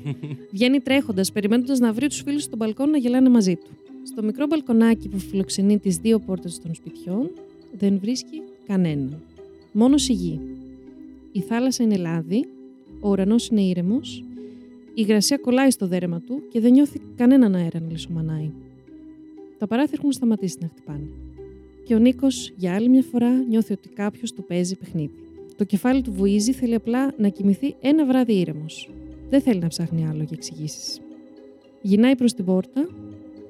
Βγαίνει 0.52 0.80
τρέχοντας, 0.80 1.32
περιμένοντας 1.32 1.78
να 1.78 1.92
βρει 1.92 2.08
τους 2.08 2.20
φίλους 2.20 2.42
στον 2.42 2.58
μπαλκόν 2.58 2.90
να 2.90 2.98
γελάνε 2.98 3.28
μαζί 3.28 3.56
του. 3.56 3.70
Στο 4.02 4.22
μικρό 4.22 4.46
μπαλκονάκι 4.46 5.08
που 5.08 5.18
φιλοξενεί 5.18 5.78
τις 5.78 5.96
δύο 5.96 6.18
πόρτες 6.18 6.58
των 6.58 6.74
σπιτιών, 6.74 7.30
δεν 7.78 7.98
βρίσκει 7.98 8.42
κανέναν. 8.66 9.22
Μόνος 9.72 10.02
σιγή. 10.02 10.40
Η 11.32 11.40
θάλασσα 11.40 11.82
είναι 11.82 11.96
λάδι, 11.96 12.44
ο 13.00 13.08
ουρανός 13.08 13.48
είναι 13.48 13.60
ήρεμος, 13.60 14.24
η 14.88 14.92
υγρασία 14.94 15.36
κολλάει 15.36 15.70
στο 15.70 15.86
δέρμα 15.86 16.20
του 16.20 16.42
και 16.50 16.60
δεν 16.60 16.72
νιώθει 16.72 17.00
κανέναν 17.16 17.54
αέρα 17.54 17.80
να 17.80 17.90
λησομανάει. 17.90 18.50
Τα 19.58 19.66
παράθυρα 19.66 19.96
έχουν 19.98 20.12
σταματήσει 20.12 20.56
να 20.60 20.68
χτυπάνε. 20.68 21.08
Και 21.84 21.94
ο 21.94 21.98
Νίκος 21.98 22.52
για 22.56 22.74
άλλη 22.74 22.88
μια 22.88 23.02
φορά 23.02 23.30
νιώθει 23.30 23.72
ότι 23.72 23.88
κάποιος 23.88 24.32
του 24.32 24.44
παίζει 24.44 24.76
παιχνίδι. 24.76 25.14
Το 25.56 25.64
κεφάλι 25.64 26.02
του 26.02 26.12
βουίζει, 26.12 26.52
θέλει 26.52 26.74
απλά 26.74 27.14
να 27.16 27.28
κοιμηθεί 27.28 27.74
ένα 27.80 28.06
βράδυ 28.06 28.32
ήρεμος. 28.32 28.90
Δεν 29.28 29.40
θέλει 29.40 29.58
να 29.58 29.68
ψάχνει 29.68 30.06
άλλο 30.06 30.22
για 30.22 30.32
εξηγήσεις. 30.32 31.00
Γυρνάει 31.82 32.16
προς 32.16 32.32
την 32.32 32.44
πόρτα 32.44 32.88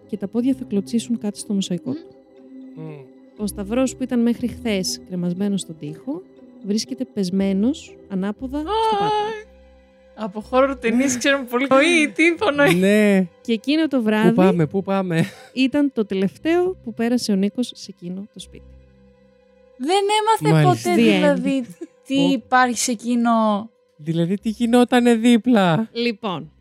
και 0.06 0.16
τα 0.16 0.28
πόδια 0.28 0.54
θα 0.54 0.64
κλωτσίσουν 0.64 1.18
κάτι 1.18 1.38
στο 1.38 1.54
μοσαϊκό 1.54 1.92
του. 1.92 2.14
Μμ. 2.76 3.09
Ο 3.40 3.46
σταυρός 3.46 3.96
που 3.96 4.02
ήταν 4.02 4.20
μέχρι 4.22 4.46
χθες 4.48 5.00
κρεμασμένος 5.08 5.60
στον 5.60 5.76
τοίχο 5.78 6.22
βρίσκεται 6.66 7.04
πεσμένος 7.04 7.96
ανάποδα 8.08 8.58
στο 8.58 8.96
πάτωμα. 8.98 9.30
Από 10.14 10.40
χώρο 10.40 10.76
ταινίε 10.76 11.16
ξέρουμε 11.18 11.44
πολύ. 11.44 11.66
Όχι, 11.70 12.12
τι 12.14 12.24
υπονοεί. 12.24 12.74
Ναι. 12.74 13.26
Και 13.40 13.52
εκείνο 13.52 13.86
το 13.88 13.96
Πού 13.96 14.02
βράδυ 14.02 14.34
πάμε, 14.34 14.66
πού 14.66 14.82
πάμε. 14.82 15.24
ήταν 15.52 15.92
το 15.92 16.04
τελευταίο 16.06 16.76
που 16.84 16.94
πέρασε 16.94 17.32
ο 17.32 17.34
Νίκος 17.34 17.72
σε 17.74 17.94
εκείνο 17.98 18.26
το 18.32 18.40
σπίτι. 18.40 18.64
Δεν 19.76 20.02
έμαθε 20.20 20.64
Μάλιστα. 20.64 20.90
ποτέ 20.90 21.02
The 21.02 21.06
end. 21.06 21.12
δηλαδή 21.12 21.66
τι 22.06 22.18
Ω. 22.18 22.30
υπάρχει 22.32 22.78
σε 22.78 22.90
εκείνο. 22.90 23.30
Δηλαδή 23.96 24.34
τι 24.38 24.48
γινότανε 24.48 25.14
δίπλα; 25.14 25.88
Λοιπόν, 25.92 26.52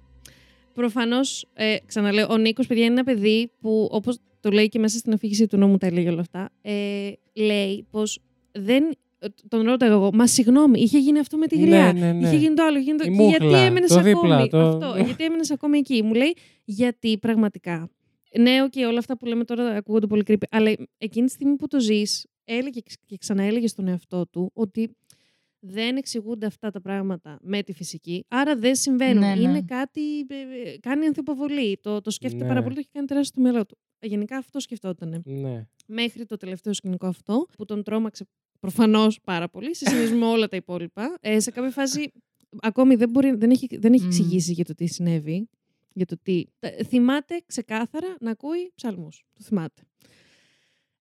προφανώς, 0.74 1.46
ε, 1.54 1.76
ξαναλέω, 1.86 2.28
ο 2.30 2.38
Νίκος, 2.38 2.68
παιδιά, 2.68 2.84
είναι 2.84 2.94
ένα 2.94 3.04
παιδί 3.04 3.52
που, 3.62 3.88
όπως 3.92 4.18
το 4.40 4.50
λέει 4.50 4.68
και 4.68 4.80
μέσα 4.80 4.98
στην 4.98 5.14
αφήγηση 5.14 5.48
του 5.48 5.58
νόμου, 5.58 5.78
τα 5.78 5.88
έλεγε 5.88 6.10
όλα 6.10 6.20
αυτά, 6.22 6.50
ε, 6.62 7.12
λέει 7.34 7.88
πως 7.92 8.20
δεν. 8.52 8.84
ε, 9.20 9.28
Τον 9.48 9.62
ρώταγα 9.64 9.94
εγώ, 9.94 10.10
μα 10.14 10.28
συγγνώμη, 10.28 10.80
είχε 10.82 10.98
γίνει 11.00 11.20
αυτό 11.20 11.38
με 11.38 11.48
τη 11.48 11.58
γριά. 11.60 11.94
Ναι, 11.94 12.00
ναι, 12.00 12.12
ναι. 12.14 12.28
Είχε 12.28 12.38
γίνει 12.38 12.54
το 12.56 12.64
άλλο, 12.64 12.78
είχε 12.78 12.86
γίνει 12.86 12.98
το... 12.98 13.04
Η 13.04 13.16
και 13.16 13.24
γιατί 13.24 13.44
μούχλα, 13.44 13.60
έμενες 13.60 13.90
το 13.90 14.00
ακόμη; 14.00 14.14
δίπλα, 14.14 14.48
το- 14.48 14.58
Αυτό, 14.60 14.94
γιατί 15.06 15.24
έμενες 15.24 15.52
ακόμη 15.52 15.78
εκεί; 15.78 16.04
Μου 16.04 16.14
λέει, 16.14 16.36
γιατί 16.66 17.18
πραγματικά. 17.18 17.90
Ναι, 18.40 18.64
οκ, 18.64 18.74
όλα 18.88 18.98
αυτά 19.00 19.18
που 19.18 19.26
λέμε 19.26 19.44
τώρα 19.44 19.64
ακούγονται 19.76 20.08
πολύ 20.08 20.24
creepy. 20.28 20.44
Αλλά 20.50 20.74
εκείνη 20.98 21.26
τη 21.26 21.32
στιγμή 21.32 21.56
που 21.56 21.68
το 21.68 21.80
ζεις, 21.80 22.26
έλεγε 22.46 22.80
και 23.06 23.18
ξαναέλεγε 23.18 23.68
στον 23.68 23.88
εαυτό 23.88 24.28
του 24.28 24.52
ότι 24.54 24.90
δεν 25.60 25.96
εξηγούνται 25.98 26.46
αυτά 26.46 26.72
τα 26.72 26.82
πράγματα 26.82 27.40
με 27.42 27.64
τη 27.64 27.74
φυσική, 27.74 28.26
άρα 28.28 28.56
δεν 28.56 28.76
συμβαίνουν. 28.76 29.20
Ναι, 29.24 29.34
ναι. 29.36 29.42
Είναι 29.42 29.62
κάτι. 29.62 30.02
ε, 30.20 30.70
ε, 30.70 30.78
κάνει 30.80 31.06
ανθιποβολή. 31.06 31.78
Το, 31.82 32.02
το 32.02 32.10
σκέφτεται 32.12 32.44
Ναι. 32.44 32.50
πάρα 32.50 32.62
πολύ, 32.62 32.74
το 32.74 32.80
έχει 32.80 32.90
κάνει 32.94 33.08
τεράστιο 33.08 33.42
στο 33.42 33.50
μυαλό 33.50 33.66
του. 33.66 33.78
Γενικά 34.02 34.38
αυτό 34.38 34.60
σκεφτόταν. 34.60 35.22
Ναι. 35.26 35.66
Μέχρι 35.88 36.26
το 36.26 36.38
τελευταίο 36.38 36.74
σκηνικό 36.74 37.08
αυτό, 37.08 37.45
που 37.58 37.66
τον 37.66 37.84
τρόμαξε 37.84 38.26
προφανώς 38.60 39.20
πάρα 39.24 39.50
πολύ, 39.50 39.76
σε 39.76 39.86
συνδυασμό 39.89 40.18
με 40.18 40.26
όλα 40.26 40.47
τα 40.47 40.56
υπόλοιπα. 40.56 41.18
Ε, 41.22 41.39
σε 41.39 41.52
κάποια 41.52 41.72
φάση, 41.72 42.12
ακόμη 42.62 42.95
δεν, 42.95 43.10
μπορεί, 43.10 43.36
δεν 43.36 43.50
έχει, 43.50 43.68
δεν 43.78 43.93
έχει 43.93 44.04
Μμ. 44.04 44.08
εξηγήσει 44.08 44.54
για 44.54 44.66
το 44.66 44.74
τι 44.74 44.88
συνέβη. 44.88 45.50
Για 45.93 46.06
το 46.06 46.16
τι. 46.22 46.43
Τα- 46.60 46.72
Θυμάται 46.88 47.41
ξεκάθαρα 47.45 48.16
να 48.20 48.32
ακούει 48.32 48.72
ψαλμούς. 48.76 49.24
Το 49.34 49.43
θυμάται. 49.43 49.82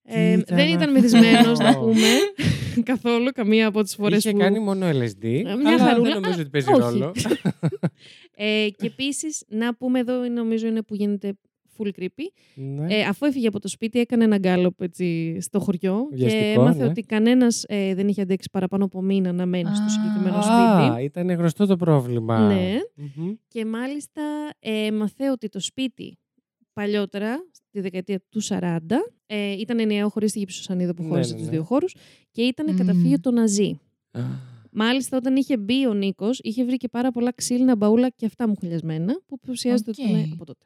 Ε, 0.03 0.31
ήταν 0.31 0.57
δεν 0.57 0.67
ήταν 0.67 0.79
αυτό; 0.79 0.91
μεθυσμένος, 0.91 1.59
να 1.59 1.79
πούμε, 1.79 2.07
καθόλου, 2.91 3.31
καμία 3.31 3.67
από 3.67 3.83
τις 3.83 3.95
φορές 3.95 4.17
Είχε 4.17 4.31
που... 4.31 4.37
κάνει 4.37 4.59
μόνο 4.59 4.89
LSD. 4.89 5.23
μια 5.23 5.51
αλλά 5.53 5.77
χαρούλα, 5.77 6.11
δεν 6.11 6.21
νομίζω 6.21 6.37
α, 6.37 6.41
ότι 6.41 6.49
παίζει 6.49 6.69
όχι. 6.71 6.79
ρόλο. 6.79 7.11
Ε, 8.41 8.67
και 8.77 8.85
επίσης, 8.85 9.43
να 9.47 9.75
πούμε 9.75 9.99
εδώ, 9.99 10.27
νομίζω 10.27 10.67
είναι 10.67 10.81
που 10.83 10.95
γίνεται 10.95 11.33
full 11.79 11.89
creepy. 12.01 12.27
ναι. 12.55 12.95
Ε, 12.95 13.01
αφού 13.03 13.25
έφυγε 13.25 13.47
από 13.47 13.59
το 13.59 13.67
σπίτι, 13.67 13.99
έκανε 13.99 14.23
ένα 14.23 14.37
γκάλωπ 14.37 14.81
έτσι, 14.81 15.37
στο 15.41 15.59
χωριό 15.59 16.07
και 16.09 16.15
Βιαστικό, 16.15 16.61
έμαθε 16.61 16.83
ναι. 16.83 16.89
ότι 16.89 17.01
κανένας 17.01 17.65
δεν 17.69 18.07
είχε 18.07 18.21
αντέξει 18.21 18.49
παραπάνω 18.51 18.85
από 18.85 19.01
μήνα 19.01 19.31
να 19.31 19.45
μένει 19.45 19.75
στο 19.75 19.83
Α. 19.85 19.89
συγκεκριμένο 19.89 20.37
Α, 20.37 20.41
σπίτι. 20.89 21.03
ήταν 21.03 21.29
γνωστό 21.31 21.65
το 21.65 21.75
πρόβλημα. 21.75 22.47
Ναι. 22.47 22.75
Μμμ. 22.95 23.33
Και 23.47 23.65
μάλιστα 23.65 24.21
ε, 24.59 24.85
έμαθε 24.85 25.29
ότι 25.31 25.49
το 25.49 25.59
σπίτι 25.59 26.17
παλιότερα, 26.73 27.35
στη 27.51 27.79
δεκαετία 27.81 28.21
του 28.29 28.41
40, 28.43 28.79
ε, 29.25 29.51
ήταν 29.51 29.79
ενιαίο 29.79 30.09
χωρίς 30.09 30.31
τη 30.31 30.39
γυψοσανίδα 30.39 30.93
που 30.93 31.03
Ναι, 31.03 31.09
χώρισε 31.09 31.31
ναι, 31.31 31.37
τους 31.37 31.45
ναι. 31.45 31.51
δύο 31.51 31.63
χώρους 31.63 31.95
και 32.31 32.41
ήταν 32.41 32.65
Μμμ. 32.69 32.77
καταφύγιο 32.77 33.19
των 33.19 33.33
Ναζί. 33.33 33.79
Α, 34.11 34.21
Μάλιστα, 34.71 35.17
όταν 35.17 35.35
είχε 35.35 35.57
μπει 35.57 35.87
ο 35.87 35.93
Νίκος, 35.93 36.39
είχε 36.43 36.63
βρει 36.65 36.77
και 36.77 36.87
πάρα 36.87 37.11
πολλά 37.11 37.31
ξύλινα 37.33 37.75
μπαούλα 37.75 38.09
και 38.09 38.25
αυτά 38.25 38.47
μουχλιασμένα, 38.47 39.19
που 39.25 39.37
υποψιάζεται 39.43 39.89
ότι 39.89 40.01
Οκ. 40.01 40.09
ήταν 40.09 40.29
από 40.33 40.45
τότε. 40.45 40.65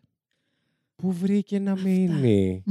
Πού 1.04 1.12
βρήκε 1.12 1.60
να 1.60 1.76
μείνει; 1.84 2.64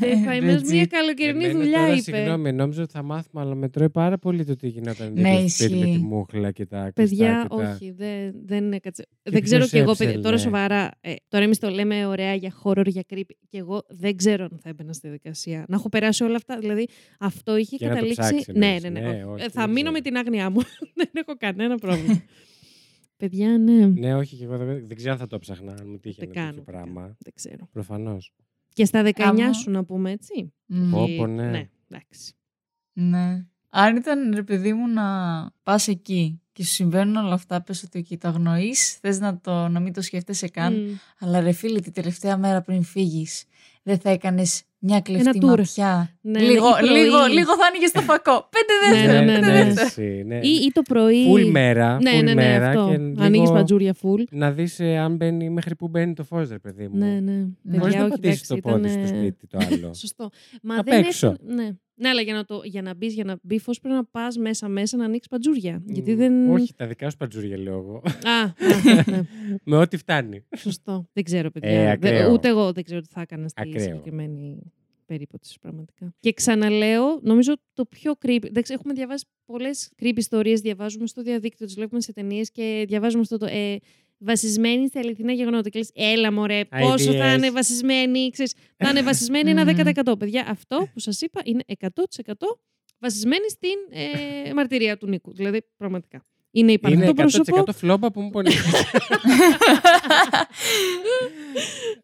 Ε, 0.00 0.24
Καημένο, 0.24 0.60
Legit. 0.60 0.68
μια 0.70 0.86
καλοκαιρινή 0.86 1.44
Εμένα 1.44 1.58
δουλειά 1.58 1.78
τώρα, 1.78 1.92
είπε. 1.92 2.00
Συγγνώμη, 2.00 2.52
νόμιζα 2.52 2.82
ότι 2.82 2.92
θα 2.92 3.02
μάθουμε, 3.02 3.42
αλλά 3.42 3.54
με 3.54 3.68
τρώει 3.68 3.90
πάρα 3.90 4.18
πολύ 4.18 4.44
το 4.44 4.56
τι 4.56 4.68
γινόταν 4.68 5.12
Ναι, 5.12 5.14
δίπλα 5.30 5.48
στο 5.48 5.64
σπίτι 5.64 5.78
με 5.78 5.84
τη 5.84 5.90
ισχύει. 5.90 6.02
μούχλα 6.02 6.50
και 6.52 6.66
τα 6.66 6.90
Παιδιά, 6.94 7.26
κλειστά 7.26 7.42
και 7.42 7.62
τα- 7.62 7.70
όχι, 7.72 7.90
δεν, 7.90 8.34
δεν 8.44 8.72
έκατσε. 8.72 9.06
δεν 9.22 9.32
ποιος 9.32 9.44
ξέρω 9.44 9.66
κι 9.66 9.76
εγώ, 9.78 9.90
παιδιά, 9.90 10.06
έψελε. 10.06 10.22
τώρα 10.22 10.36
σοβαρά. 10.38 10.90
Ε, 11.00 11.12
τώρα 11.28 11.44
εμείς 11.44 11.58
το 11.58 11.68
λέμε 11.68 12.06
ωραία 12.06 12.34
για 12.34 12.52
horror, 12.62 12.86
για 12.86 13.02
creepy. 13.14 13.34
Και 13.48 13.58
εγώ 13.58 13.82
δεν 13.88 14.16
ξέρω 14.16 14.44
αν 14.44 14.58
θα 14.62 14.68
έμπαινα 14.68 14.92
στη 14.92 15.08
δικασία. 15.08 15.64
Να 15.68 15.76
έχω 15.76 15.88
περάσει 15.88 16.24
όλα 16.24 16.36
αυτά. 16.36 16.58
Δηλαδή, 16.58 16.86
αυτό 17.18 17.56
είχε 17.56 17.76
Για 17.76 17.88
να 17.88 17.94
το 17.94 18.00
καταλήξει. 18.00 18.20
ψάξεις, 18.34 18.54
ναι, 18.54 18.66
εννοείς. 18.66 18.82
ναι, 18.82 18.88
ναι. 18.90 19.00
Ναι, 19.00 19.24
όχι. 19.24 19.24
όχι, 19.32 19.44
Ε, 19.44 19.48
θα 19.48 19.60
δεν 19.64 19.70
μείνω 19.70 19.90
ξέρω. 19.90 19.92
με 19.92 20.00
την 20.00 20.16
άγνοιά 20.16 20.50
μου. 20.50 20.60
δεν 21.00 21.10
έχω 21.12 21.34
κανένα 21.38 21.76
πρόβλημα. 21.76 22.22
Παιδιά, 23.16 23.58
ναι. 23.58 23.86
Ναι, 23.86 24.14
όχι, 24.14 24.36
και 24.36 24.44
εγώ 24.44 24.56
δεν, 24.56 24.86
δεν 24.86 24.96
ξέρω 24.96 25.12
αν 25.12 25.18
θα 25.18 25.26
το 25.26 25.38
ψάχνα, 25.38 25.72
αν 25.72 25.88
μου 25.90 25.98
τύχε 25.98 26.20
Δεν 26.26 26.30
ένα 26.36 26.46
τέτοιο 26.50 26.62
κάνω. 26.64 26.78
πράγμα. 26.78 27.00
παιδιά, 27.00 27.16
Δεν 27.18 27.32
ξέρω. 27.34 27.68
Προφανώς. 27.72 28.32
Και 28.72 28.84
στα 28.84 29.02
19 29.02 29.10
Άμα- 29.22 29.52
σου 29.52 29.70
να 29.70 29.84
πούμε 29.84 30.10
έτσι. 30.10 30.52
Μμ. 30.66 30.90
Πω, 30.90 31.06
Και- 31.06 31.16
πω, 31.16 31.26
ναι. 31.26 31.50
Ναι, 31.50 31.68
εντάξει. 31.90 32.32
Ναι. 32.92 33.46
Αν 33.70 33.96
ήταν 33.96 34.32
ρε 34.34 34.42
παιδί 34.42 34.72
μου 34.72 34.88
να 34.88 35.04
πας 35.62 35.88
εκεί 35.88 36.40
και 36.52 36.64
σου 36.64 36.72
συμβαίνουν 36.72 37.16
όλα 37.16 37.34
αυτά, 37.34 37.62
πες 37.62 37.82
ότι 37.82 37.98
εκεί 37.98 38.16
το 38.18 38.28
αγνοείς, 38.28 38.92
θες 38.94 39.20
να, 39.20 39.38
το, 39.40 39.68
να 39.68 39.80
μην 39.80 39.92
το 39.92 40.00
σκέφτεσαι 40.02 40.48
καν, 40.48 40.74
Μμ. 40.74 40.88
αλλά 41.18 41.40
ρε 41.40 41.52
φίλε 41.52 41.80
τη 41.80 41.90
τελευταία 41.90 42.36
μέρα 42.36 42.60
πριν 42.62 42.82
φύγεις, 42.82 43.44
δεν 43.86 43.98
θα 43.98 44.10
έκανες 44.10 44.62
μια 44.78 45.00
κλεφτή 45.00 45.38
tour. 45.42 45.44
ματιά. 45.58 46.16
Ναι, 46.20 46.40
λίγο, 46.40 46.66
ή 46.68 46.86
πρωί. 46.86 46.90
λίγο, 46.98 47.16
λίγο 47.26 47.56
θα 47.56 47.66
άνοιγες 47.66 47.90
το 47.90 48.00
φακό. 48.00 48.48
Πέντε 48.56 48.72
Ναι, 48.96 49.06
δεύτερα, 49.06 49.24
ναι, 49.24 49.32
πέντε 49.34 49.46
ναι. 49.46 49.64
δεύτερα. 49.64 49.86
εσύ, 49.86 50.22
ναι. 50.26 50.36
Ή, 50.42 50.48
ή 50.66 50.70
το 50.72 50.82
πρωί. 50.82 51.24
Full 51.32 51.50
μέρα. 51.50 51.98
Ναι, 52.02 52.10
full 52.10 52.14
ναι, 52.14 52.20
ναι, 52.22 52.34
μέρα 52.34 52.68
αυτό. 52.68 52.86
και 52.88 52.94
Ανοίγεις 52.94 53.30
λίγο 53.30 53.52
παντζούρια 53.52 53.94
full. 54.02 54.24
Να 54.30 54.50
δεις 54.52 54.80
ε, 54.80 54.96
αν 54.96 55.16
μπαίνει, 55.16 55.50
μέχρι 55.50 55.76
που 55.76 55.88
μπαίνει 55.88 56.14
το 56.14 56.24
φως, 56.24 56.48
ρε 56.48 56.58
παιδί 56.58 56.88
μου. 56.88 56.98
Ναι, 56.98 57.20
ναι. 57.20 57.32
Ναι. 57.62 57.78
Χωρίς 57.78 57.94
Παιδιά, 57.94 57.98
να 57.98 58.04
όχι, 58.04 58.10
πατήσεις 58.20 58.46
το 58.46 58.54
εντάξει, 58.54 58.72
πόδι 58.80 58.88
ήταν, 58.92 59.06
στο 59.06 59.14
ε, 59.16 59.18
σπίτι 59.18 59.46
το 59.46 59.58
άλλο. 59.70 59.94
Σωστό. 60.04 60.28
Μα 60.62 60.76
Απ' 60.76 60.84
δεν 60.88 61.04
έξω. 61.04 61.26
έχουν- 61.26 61.54
Ναι. 61.54 61.68
Ναι, 61.96 62.08
αλλά 62.08 62.20
για 62.20 62.34
να, 62.34 62.44
το, 62.44 62.60
για 62.64 62.82
να 62.82 62.94
μπεις, 62.94 63.14
για 63.14 63.24
να 63.24 63.38
μπει 63.42 63.58
φως 63.58 63.80
πρέπει 63.80 63.94
να 63.96 64.04
πας 64.04 64.36
μέσα-μέσα 64.36 64.96
να 64.96 65.04
ανοίξεις 65.04 65.28
παντζούρια. 65.28 65.82
Γιατί 65.86 66.14
Μ, 66.14 66.16
δεν. 66.16 66.50
Όχι, 66.50 66.74
τα 66.74 66.86
δικά 66.86 67.10
σου 67.10 67.16
παντζούρια 67.16 67.58
λέω 67.58 67.74
εγώ. 67.78 68.02
Α, 68.24 68.42
α, 68.42 68.52
ναι. 69.10 69.22
Με 69.64 69.76
ό,τι 69.76 69.96
φτάνει. 69.96 70.44
Σωστό. 70.56 71.08
Δεν 71.12 71.24
ξέρω, 71.24 71.50
παιδιά. 71.50 71.70
Ε, 71.70 71.82
Δεν- 71.84 71.90
ακραίο. 72.14 72.32
ούτε 72.32 72.48
εγώ 72.48 72.72
δεν 72.72 72.84
ξέρω 72.84 73.00
τι 73.00 73.08
θα 73.10 73.20
έκανα 73.20 73.48
στη 73.48 73.60
Ακραίο. 73.62 73.80
συγκεκριμένη 73.84 74.72
περίπτωση 75.06 75.58
πραγματικά. 75.60 76.14
Και 76.20 76.32
ξαναλέω, 76.32 77.18
νομίζω 77.22 77.54
το 77.72 77.84
πιο 77.84 78.12
creepy. 78.26 78.44
Εντάξει, 78.44 78.72
έχουμε 78.72 78.92
διαβάσει 78.92 79.24
πολλές 79.44 79.90
creepy 80.02 80.16
ιστορίες, 80.16 80.60
διαβάζουμε 80.60 81.06
στο 81.06 81.22
διαδίκτυο, 81.22 81.66
τις 81.66 81.74
βλέπουμε 81.74 82.00
σε 82.00 82.12
ταινίες 82.12 82.50
και 82.50 82.84
διαβάζουμε 82.88 83.20
αυτό 83.22 83.36
το. 83.38 83.46
Ε, 83.46 83.76
βασισμένη 84.18 84.88
σε 84.88 84.98
αληθινά 84.98 85.32
γεγονότα. 85.32 85.68
Και 85.68 85.78
λες, 85.78 85.90
έλα 85.94 86.32
μωρέ, 86.32 86.64
πόσο 86.80 87.12
θα 87.12 87.32
Ideas. 87.34 87.36
είναι 87.36 87.50
βασισμένη. 87.50 88.30
Ξέρεις, 88.30 88.54
θα 88.76 88.88
είναι 88.90 89.02
βασισμένη 89.02 89.50
ένα 89.50 89.64
Μμμ. 89.64 89.76
10%. 90.04 90.18
Παιδιά, 90.18 90.46
αυτό 90.48 90.88
που 90.92 91.00
σας 91.00 91.20
είπα 91.20 91.40
είναι 91.44 91.62
100% 91.78 91.88
βασισμένη 92.98 93.50
στην 93.50 94.00
ε, 94.48 94.52
μαρτυρία 94.54 94.96
του 94.96 95.06
Νίκου. 95.06 95.34
Δηλαδή, 95.34 95.62
πραγματικά. 95.76 96.24
Είναι 96.50 96.72
υπαρκτό 96.72 96.98
Είναι 97.00 97.10
100% 97.10 97.14
πρόσωπο. 97.14 97.72
φλόπα 97.72 98.10
που 98.10 98.20
μου 98.20 98.30
πονεί. 98.30 98.50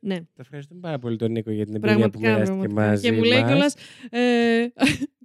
Ναι. 0.01 0.17
Το 0.21 0.41
ευχαριστούμε 0.41 0.81
πάρα 0.81 0.99
πολύ 0.99 1.17
τον 1.17 1.31
Νίκο 1.33 1.51
για 1.51 1.65
την 1.65 1.75
εμπειρία 1.75 1.95
που 1.95 2.19
Πραγματικά, 2.19 2.29
μοιράστηκε 2.33 2.59
πραγματικά. 2.69 2.89
μαζί 2.91 3.03
Και 3.03 3.13
μου 3.13 3.23
λέει 3.23 3.41
μας. 3.41 3.49
κιόλας. 3.51 3.75
Ε, 4.11 4.67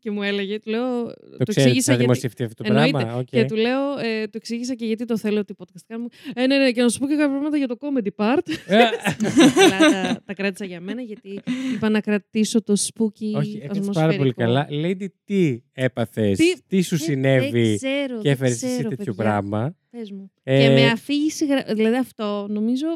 και 0.07 0.13
μου 0.13 0.23
έλεγε, 0.23 0.59
του 0.59 0.69
λέω. 0.69 1.03
Το, 1.05 1.11
Το, 1.11 1.15
ξέρετε 1.21 1.51
εξήγησα 1.51 1.81
θα 1.81 1.91
γιατί. 1.91 2.01
δημοσιευτεί 2.01 2.43
αυτό 2.43 2.63
το 2.63 2.69
Εννοείται. 2.73 2.97
πράγμα; 2.97 3.17
Οκ. 3.17 3.25
Και 3.25 3.45
του 3.45 3.55
λέω, 3.55 3.97
ε, 4.03 4.23
το 4.23 4.31
εξήγησα 4.33 4.75
και 4.75 4.85
γιατί 4.85 5.05
το 5.05 5.17
θέλω 5.17 5.39
ότι 5.39 5.55
podcast 5.57 5.81
κάνουμε. 5.87 6.09
Ε, 6.35 6.47
ναι, 6.47 6.57
ναι, 6.57 6.71
και 6.71 6.81
να 6.81 6.89
σου 6.89 6.99
πω 6.99 7.07
και 7.07 7.13
κάποια 7.15 7.29
πράγματα 7.29 7.57
για 7.57 7.67
το 7.67 7.77
comedy 7.79 8.09
part. 8.15 8.41
Ε, 8.67 8.75
Αλλά 8.77 10.03
τα, 10.13 10.21
τα 10.25 10.33
κράτησα 10.33 10.65
για 10.65 10.81
μένα 10.81 11.01
γιατί 11.01 11.39
είπα 11.75 11.89
να 11.89 11.99
κρατήσω 12.01 12.63
το 12.63 12.73
spooky 12.77 13.31
Όχι, 13.35 13.57
έκανες 13.63 13.77
ατμοσφαιρικό. 13.77 13.93
πάρα 13.93 14.15
πολύ 14.17 14.33
καλά. 14.33 14.67
Lady, 14.71 15.05
τι 15.25 15.61
έπαθες, 15.73 16.37
Τι- 16.37 16.61
τι, 16.67 16.81
σου 16.81 16.97
Δεν- 16.97 17.05
συνέβη 17.07 17.61
Δεν 17.61 17.75
ξέρω, 17.75 18.15
και 18.21 18.21
δεν 18.21 18.31
έφερες 18.31 18.55
ξέρω, 18.55 18.71
εσύ 18.73 18.81
τέτοιο 18.83 18.95
παιδιά. 19.13 19.13
πράγμα; 19.13 19.75
Πες 19.89 20.11
μου. 20.11 20.31
Ε, 20.43 20.61
Και 20.61 20.69
με 20.69 20.85
αφήγηση, 20.85 21.45
γρα- 21.45 21.73
δηλαδή 21.73 21.95
αυτό 21.95 22.45
νομίζω 22.49 22.87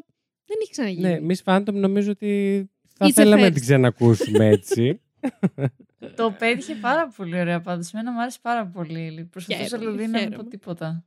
δεν 0.45 0.57
έχει 0.61 0.71
ξαναγίνει. 0.71 1.07
Ναι, 1.19 1.19
Miss 1.33 1.43
Phantom 1.53 1.73
νομίζω 1.73 2.11
ότι 2.11 2.65
θα 2.97 3.05
It's 3.05 3.09
a 3.09 3.13
θέλαμε 3.13 3.41
να 3.41 3.47
first. 3.47 3.51
την 3.53 3.61
ξανακούσουμε 3.61 4.47
έτσι. 4.47 5.01
Το 6.15 6.35
πέτυχε 6.39 6.75
πάρα 6.75 7.07
πολύ 7.15 7.39
ωραία 7.39 7.61
πάντως. 7.61 7.93
Εμένα 7.93 8.11
μου 8.11 8.21
άρεσε 8.21 8.37
πάρα 8.41 8.65
πολύ. 8.65 9.27
Προσπαθούσα 9.31 9.67
Χαίρομαι, 9.67 9.91
δηλαδή 9.91 10.07
να 10.11 10.19
μην 10.19 10.27
πω 10.27 10.31
χαίρομαι. 10.31 10.49
τίποτα. 10.49 11.03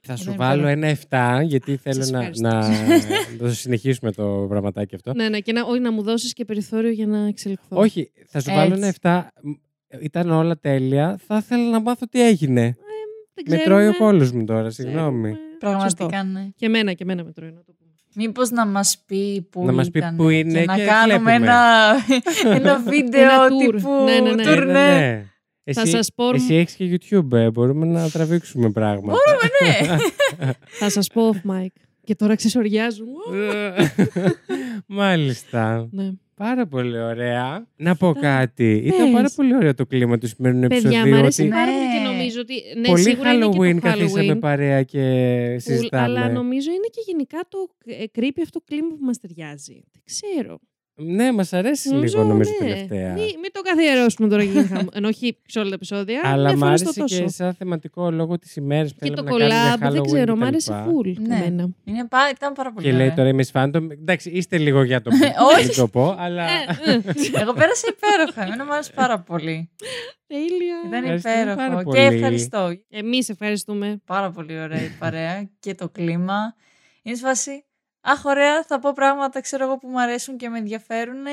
θα 0.00 0.16
σου 0.16 0.24
Δεν 0.24 0.36
βάλω 0.36 0.68
υπέροχο. 0.68 0.96
ένα 1.10 1.40
7 1.42 1.46
γιατί 1.46 1.76
θέλω 1.76 1.94
Σας 2.02 2.10
να, 2.10 2.18
ευχαριστώ. 2.18 2.48
να, 2.48 2.68
να 2.68 3.36
το 3.38 3.52
συνεχίσουμε 3.54 4.12
το 4.12 4.46
πραγματάκι 4.48 4.94
αυτό. 4.94 5.14
Ναι, 5.14 5.28
ναι, 5.28 5.38
και 5.40 5.52
να, 5.52 5.62
όχι, 5.64 5.80
να 5.80 5.92
μου 5.92 6.02
δώσεις 6.02 6.32
και 6.32 6.44
περιθώριο 6.44 6.90
για 6.90 7.06
να 7.06 7.26
εξελιχθώ. 7.26 7.76
Όχι, 7.76 8.10
θα 8.26 8.40
σου 8.40 8.50
βάλω 8.54 8.74
ένα 8.74 8.86
Έτσι. 8.86 8.98
7. 9.02 9.22
Μ, 9.42 9.50
Ήταν 10.00 10.30
όλα 10.30 10.58
τέλεια. 10.58 11.18
Θα 11.26 11.36
ήθελα 11.36 11.70
να 11.70 11.80
μάθω 11.80 12.06
τι 12.06 12.26
έγινε. 12.26 12.76
Δεν 13.34 13.44
Με 13.48 13.56
ξέρουμε. 13.56 13.64
τρώει 13.64 13.86
ο 13.86 13.96
κόλλος 13.96 14.32
μου 14.32 14.44
τώρα, 14.44 14.68
Ξέρουμε. 14.68 14.92
συγγνώμη. 14.94 15.34
Πραγματικά 15.58 16.22
ναι. 16.24 16.48
Και 16.56 16.66
εμένα, 16.66 16.92
και 16.92 17.02
εμένα 17.02 17.24
με 17.24 17.32
τρώει 17.32 17.50
να 17.52 17.62
το 17.64 17.72
πούμε. 17.78 17.83
Μήπως 18.16 18.50
να 18.50 18.66
μας 18.66 19.02
πει 19.06 19.46
που 19.50 19.64
Να 19.64 19.72
μας 19.72 19.90
πει 19.90 19.98
ήταν 19.98 20.16
που 20.16 20.28
είναι 20.28 20.60
και 20.60 20.64
να 20.66 20.76
και 20.76 20.84
κάνουμε 20.84 21.06
βλέπουμε. 21.18 21.32
ένα, 21.34 21.60
ένα 22.58 22.78
βίντεο 22.86 23.20
Ένα 23.22 23.38
tour. 23.46 23.74
τύπου 23.74 23.90
Ναι, 24.04 24.20
ναι, 24.20 24.34
ναι. 24.34 24.42
Ε, 24.42 24.54
τουρνέ. 24.54 24.72
ναι. 24.72 25.24
Θα 25.72 25.80
Εσύ, 25.80 25.90
σας 25.90 26.10
πω, 26.14 26.30
εσύ 26.34 26.54
έχεις 26.54 26.74
και 26.74 26.98
YouTube, 27.00 27.32
ε, 27.32 27.50
μπορούμε 27.50 27.86
να 27.86 28.10
τραβήξουμε 28.10 28.70
πράγματα. 28.70 29.18
Ναι. 29.62 29.96
θα 30.80 30.90
σας 30.90 31.08
πω 31.08 31.30
off 31.30 31.50
mic. 31.50 31.66
Και 32.04 32.14
τώρα 32.14 32.34
ξεσοριάζουν. 32.34 33.06
Μάλιστα. 34.86 35.88
Ναι. 35.90 36.10
Πάρα 36.36 36.66
πολύ 36.66 36.98
ωραία. 36.98 37.66
Να 37.76 37.96
πω 37.96 38.08
Αυτά. 38.08 38.20
κάτι. 38.20 38.72
Ήταν 38.84 38.98
Πες. 39.04 39.12
πάρα 39.12 39.28
πολύ 39.36 39.54
ωραίο 39.54 39.74
το 39.74 39.86
κλίμα 39.86 40.18
του 40.18 40.26
σημερινού 40.26 40.66
Παιδιά, 40.66 40.88
επεισοδίου. 40.88 41.12
μου 41.14 41.18
αρέσει 41.18 41.40
ότι 41.42 41.50
πάρα 41.50 41.64
πολύ 41.72 41.76
και 41.92 41.98
Ναι. 41.98 42.04
νομίζω 42.08 42.13
ότι. 42.44 42.78
Ναι, 42.80 42.88
πολύ 42.88 43.02
σίγουρα 43.02 43.32
είναι 43.32 43.46
Halloween 43.46 43.74
και 43.74 43.80
το 43.80 43.80
καθίσαμε 43.80 44.32
Halloween. 44.32 44.40
παρέα 44.40 44.82
και 44.82 45.00
Cool, 45.54 45.60
συζητάμε. 45.62 46.04
αλλά 46.04 46.30
νομίζω 46.32 46.70
είναι 46.70 46.86
και 46.90 47.02
γενικά 47.06 47.38
το 47.48 47.58
ε, 47.84 48.04
creepy 48.18 48.40
αυτό 48.42 48.60
κλίμα 48.60 48.88
που 48.88 49.04
μας 49.04 49.18
ταιριάζει. 49.18 49.72
Δεν 49.92 50.02
ξέρω. 50.04 50.58
Ναι, 50.96 51.32
μας 51.32 51.52
αρέσει 51.52 51.90
Νομίζω, 51.90 52.16
λίγο 52.18 52.28
νομίζω 52.28 52.50
ναι. 52.60 52.66
τελευταία. 52.68 53.12
Μην, 53.12 53.24
μην 53.24 53.52
το 53.52 53.60
καθιερώσουμε 53.60 54.28
τώρα 54.28 54.44
και 54.44 54.62
χαμ... 54.62 54.86
Ενώ 54.92 55.08
όχι 55.08 55.38
σε 55.46 55.58
όλα 55.58 55.68
τα 55.68 55.74
επεισόδια. 55.74 56.20
Αλλά 56.24 56.42
μια 56.48 56.56
μ' 56.56 56.58
φορά 56.58 56.76
στο 56.76 56.88
άρεσε 56.88 57.00
τόσο. 57.00 57.22
και 57.22 57.28
σαν 57.28 57.54
θεματικό 57.54 58.10
λόγο 58.10 58.38
της 58.38 58.56
ημέρας 58.56 58.94
που 58.94 59.04
Και 59.04 59.10
το 59.10 59.22
θέλαμε 59.22 59.46
να 59.46 59.54
κάνουμε 59.54 59.76
για 59.76 59.76
collab, 59.76 59.78
δεν 59.92 60.00
Halloween 60.02 60.06
ξέρω, 60.06 60.32
και 60.32 60.38
μ' 60.38 60.40
τα 60.40 60.46
άρεσε 60.46 60.72
λοιπά. 60.72 60.86
full 60.86 61.14
Ναι. 61.28 61.34
εμένα. 61.36 61.68
Είναι 61.84 62.06
πά- 62.08 62.30
ήταν 62.36 62.52
πάρα 62.52 62.72
πολύ 62.72 62.86
Και 62.86 62.92
λέει 62.92 63.02
ωραία. 63.02 63.14
τώρα 63.14 63.28
η 63.28 63.34
Miss 63.38 63.60
Phantom, 63.60 63.90
εντάξει, 63.90 64.30
είστε 64.30 64.58
λίγο 64.58 64.82
για 64.82 65.02
το 65.02 65.10
Όχι. 65.56 65.64
μην 65.66 65.74
το 65.76 65.88
πω, 65.88 66.14
αλλά. 66.18 66.42
Ε, 66.42 66.48
ε, 66.84 66.92
Εγώ 67.40 67.52
πέρασα 67.52 67.86
υπέροχα. 67.96 68.42
Εμένα 68.42 68.64
μου 68.64 68.72
άρεσε 68.72 68.92
πάρα 68.94 69.20
πολύ. 69.20 69.70
Τέλεια. 70.26 70.76
Ήταν 70.86 71.04
Ευχαριστούμε 71.04 71.34
πάρα 71.54 71.64
υπέροχο. 71.64 71.82
πολύ. 71.82 71.96
Και 72.08 72.14
ευχαριστώ. 72.14 72.70
Εμείς 72.90 73.28
ευχαριστούμε. 73.28 74.00
Πάρα 74.04 74.30
πολύ 74.30 74.60
ωραία 74.60 74.82
η 74.84 74.90
παρέα 74.98 75.50
και 75.60 75.74
το 75.74 75.88
κλίμα. 75.88 76.54
Είναι 77.02 77.16
σε 77.16 77.22
φάση, 77.26 77.64
αχ 78.04 78.24
ωραία, 78.24 78.62
θα 78.66 78.78
πω 78.78 78.92
πράγματα 78.94 79.40
ξέρω 79.40 79.64
εγώ 79.64 79.78
που 79.78 79.88
μου 79.88 80.00
αρέσουν 80.00 80.36
και 80.36 80.48
με 80.48 80.58
ενδιαφέρουν 80.58 81.24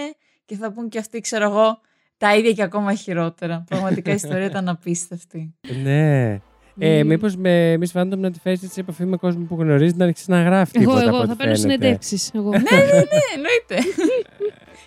και 0.46 0.56
θα 0.56 0.72
πούν 0.72 0.90
και 0.90 0.98
αυτοί 1.00 1.20
ξέρω 1.22 1.44
εγώ 1.44 1.80
τα 2.18 2.36
ίδια 2.36 2.52
και 2.52 2.62
ακόμα 2.64 2.94
χειρότερα. 2.94 3.64
Πραγματικά 3.70 4.12
η 4.12 4.14
ιστορία 4.14 4.46
ήταν 4.46 4.68
απίστευτη. 4.76 5.54
ναι. 5.84 6.40
Ε, 6.80 7.00
Μμμ. 7.04 7.08
Μήπως 7.08 7.36
με 7.36 7.78
Miss 7.80 8.00
Phantom 8.02 8.18
να 8.18 8.32
τη 8.32 8.40
φέρει 8.40 8.58
σε 8.58 8.80
επαφή 8.80 9.06
με 9.06 9.18
κόσμο 9.18 9.44
που 9.44 9.56
γνωρίζεις 9.60 9.96
να 9.98 10.06
αρχίσει 10.06 10.30
να 10.32 10.42
γράφει 10.42 10.72
Εγώ, 10.82 10.86
τίποτα 10.86 11.08
από 11.08 11.16
εγώ 11.16 11.18
ό,τι 11.18 11.28
θα 11.28 11.36
παίρνω 11.36 11.56
φαίνεται. 11.56 11.74
συνεντεύξεις. 11.74 12.32
Εγώ. 12.34 12.50
ναι, 12.50 12.58
εννοείται. 13.36 13.90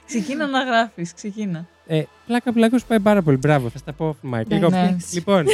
ξεκίνα 0.06 0.46
να 0.46 0.62
γράφεις, 0.62 1.14
ξεκίνα. 1.14 1.66
Ε, 1.86 2.02
πλάκα 2.26 2.52
πλάκα 2.52 2.78
σου 2.78 2.86
πάει 2.86 3.00
πάρα 3.00 3.22
πολύ. 3.22 3.36
Μπράβο, 3.36 3.68
θα 3.68 3.78
στα 3.78 3.92
πω 3.92 4.16
off 4.22 4.34
mic. 4.34 4.42
Λοιπόν, 4.46 4.70
Ναι. 4.70 4.96
λοιπόν 5.12 5.46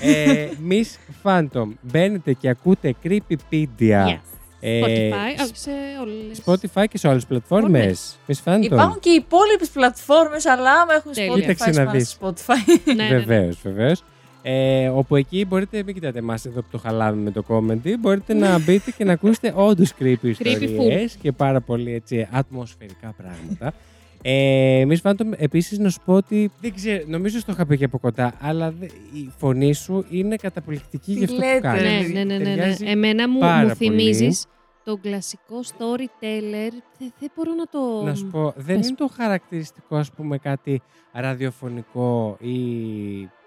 ε, 0.00 0.48
Miss 0.70 0.86
Phantom, 1.22 1.68
μπαίνετε 1.80 2.32
και 2.32 2.48
ακούτε 2.48 2.94
Creepypedia. 3.04 4.06
Yes. 4.06 4.18
Ε, 4.60 4.80
Spotify, 4.80 5.42
όχι, 5.42 5.52
σε 5.54 5.70
όλες. 6.00 6.42
Spotify 6.44 6.84
και 6.90 6.98
σε 6.98 7.08
όλε 7.08 7.18
τι 7.18 7.24
πλατφόρμε. 7.28 7.96
Miss 8.26 8.34
Phantom. 8.44 8.62
Υπάρχουν 8.62 9.00
και 9.00 9.10
οι 9.10 9.14
υπόλοιπες 9.14 9.68
πλατφόρμες, 9.68 10.46
αλλά 10.46 10.72
άμα 10.72 10.94
έχουν 10.94 11.12
Τέλεια. 11.12 11.32
Spotify, 11.34 11.40
Κοίταξε 11.40 11.70
να 11.70 11.84
πάνε 11.84 11.98
δεις. 11.98 12.10
στο 12.10 12.28
Spotify. 12.36 12.54
Ναι, 12.84 12.92
ναι, 12.94 13.02
ναι. 13.02 13.18
Βεβαίως, 13.18 13.58
βεβαίως. 13.62 14.02
Ε, 14.42 14.88
όπου 14.88 15.16
εκεί 15.16 15.44
μπορείτε, 15.48 15.82
μην 15.82 15.94
κοιτάτε 15.94 16.18
εμάς 16.18 16.44
εδώ 16.44 16.60
που 16.60 16.68
το 16.70 16.78
χαλάμε 16.78 17.22
με 17.22 17.30
το 17.30 17.44
comedy, 17.48 17.94
μπορείτε 18.00 18.34
να 18.34 18.58
μπείτε 18.58 18.90
και 18.90 19.04
να 19.04 19.12
ακούσετε 19.22 19.52
όντως 19.56 19.92
creepy 20.00 20.22
ιστορίες 20.22 21.16
και 21.22 21.32
πάρα 21.32 21.60
πολύ 21.60 21.94
έτσι, 21.94 22.28
ατμοσφαιρικά 22.30 23.14
πράγματα. 23.16 23.72
Ε, 24.22 24.84
Miss 24.88 24.96
Phantom, 25.10 25.32
επίσης 25.36 25.78
να 25.78 25.88
σου 25.90 25.98
πω 26.04 26.14
ότι 26.14 26.50
δεν 26.60 26.74
ξέρω, 26.74 27.04
νομίζω 27.06 27.38
στο 27.38 27.52
είχα 27.52 27.66
πει 27.66 27.76
και 27.76 27.84
από 27.84 27.98
κοντά, 27.98 28.34
αλλά 28.40 28.70
δε- 28.70 28.86
η 29.12 29.30
φωνή 29.38 29.72
σου 29.74 30.04
είναι 30.10 30.36
καταπληκτική 30.36 31.12
Τι 31.12 31.18
για 31.18 31.24
αυτό 31.24 31.36
που 31.36 31.42
λέτε, 31.46 31.60
κάνεις. 31.60 31.82
ρε. 31.82 31.88
Ναι, 32.12 32.24
ναι, 32.24 32.24
ναι, 32.24 32.24
ναι, 32.24 32.38
ναι. 32.38 32.44
Ταιριάζει 32.44 32.84
Εμένα 32.86 33.28
μου, 33.28 33.38
πάρα 33.38 33.56
μου 33.56 33.62
πολύ. 33.62 33.74
θυμίζεις 33.74 34.46
τον 34.84 35.00
κλασικό 35.00 35.54
storyteller. 35.62 36.72
Δεν, 36.98 37.12
δεν 37.18 37.30
μπορώ 37.36 37.54
να 37.54 37.66
το... 37.66 38.02
Να 38.04 38.14
σου 38.14 38.26
πω, 38.26 38.52
δεν 38.56 38.76
Πες. 38.76 38.86
είναι 38.86 38.96
το 38.96 39.10
χαρακτηριστικό, 39.16 39.96
ας 39.96 40.10
πούμε, 40.10 40.38
κάτι 40.38 40.82
ραδιοφωνικό 41.12 42.36
ή 42.40 42.58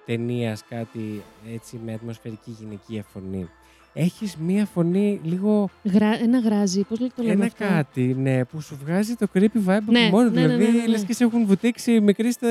ταινίας, 0.05 0.63
κάτι 0.69 1.21
έτσι 1.53 1.79
με 1.85 1.93
ατμοσφαιρική 1.93 2.55
γυναικεία 2.59 3.03
φωνή. 3.13 3.49
Έχεις 3.95 4.35
μία 4.39 4.67
φωνή 4.73 5.19
λίγο 5.23 5.69
Γρα... 5.83 6.07
Ένα 6.21 6.39
γράζι, 6.39 6.81
πώς 6.89 6.99
λέγεται 6.99 7.21
το 7.21 7.27
λέμε 7.27 7.33
ένα 7.33 7.45
αυτό; 7.45 7.75
κάτι, 7.75 8.15
ναι, 8.19 8.45
που 8.45 8.61
σου 8.61 8.77
βγάζει 8.85 9.15
το 9.15 9.27
creepy 9.33 9.39
vibe 9.67 9.79
Ναι, 9.85 9.99
από 9.99 10.17
μόνο. 10.17 10.29
ναι, 10.29 10.41
ναι, 10.41 10.47
δηλαδή, 10.47 10.63
ναι, 10.63 10.69
ναι, 10.71 10.77
ναι. 10.81 10.87
λες 10.87 11.03
και 11.03 11.13
σε 11.13 11.23
έχουν 11.23 11.45
βουτήξει 11.45 11.99
μικρή 11.99 12.31
στο, 12.31 12.47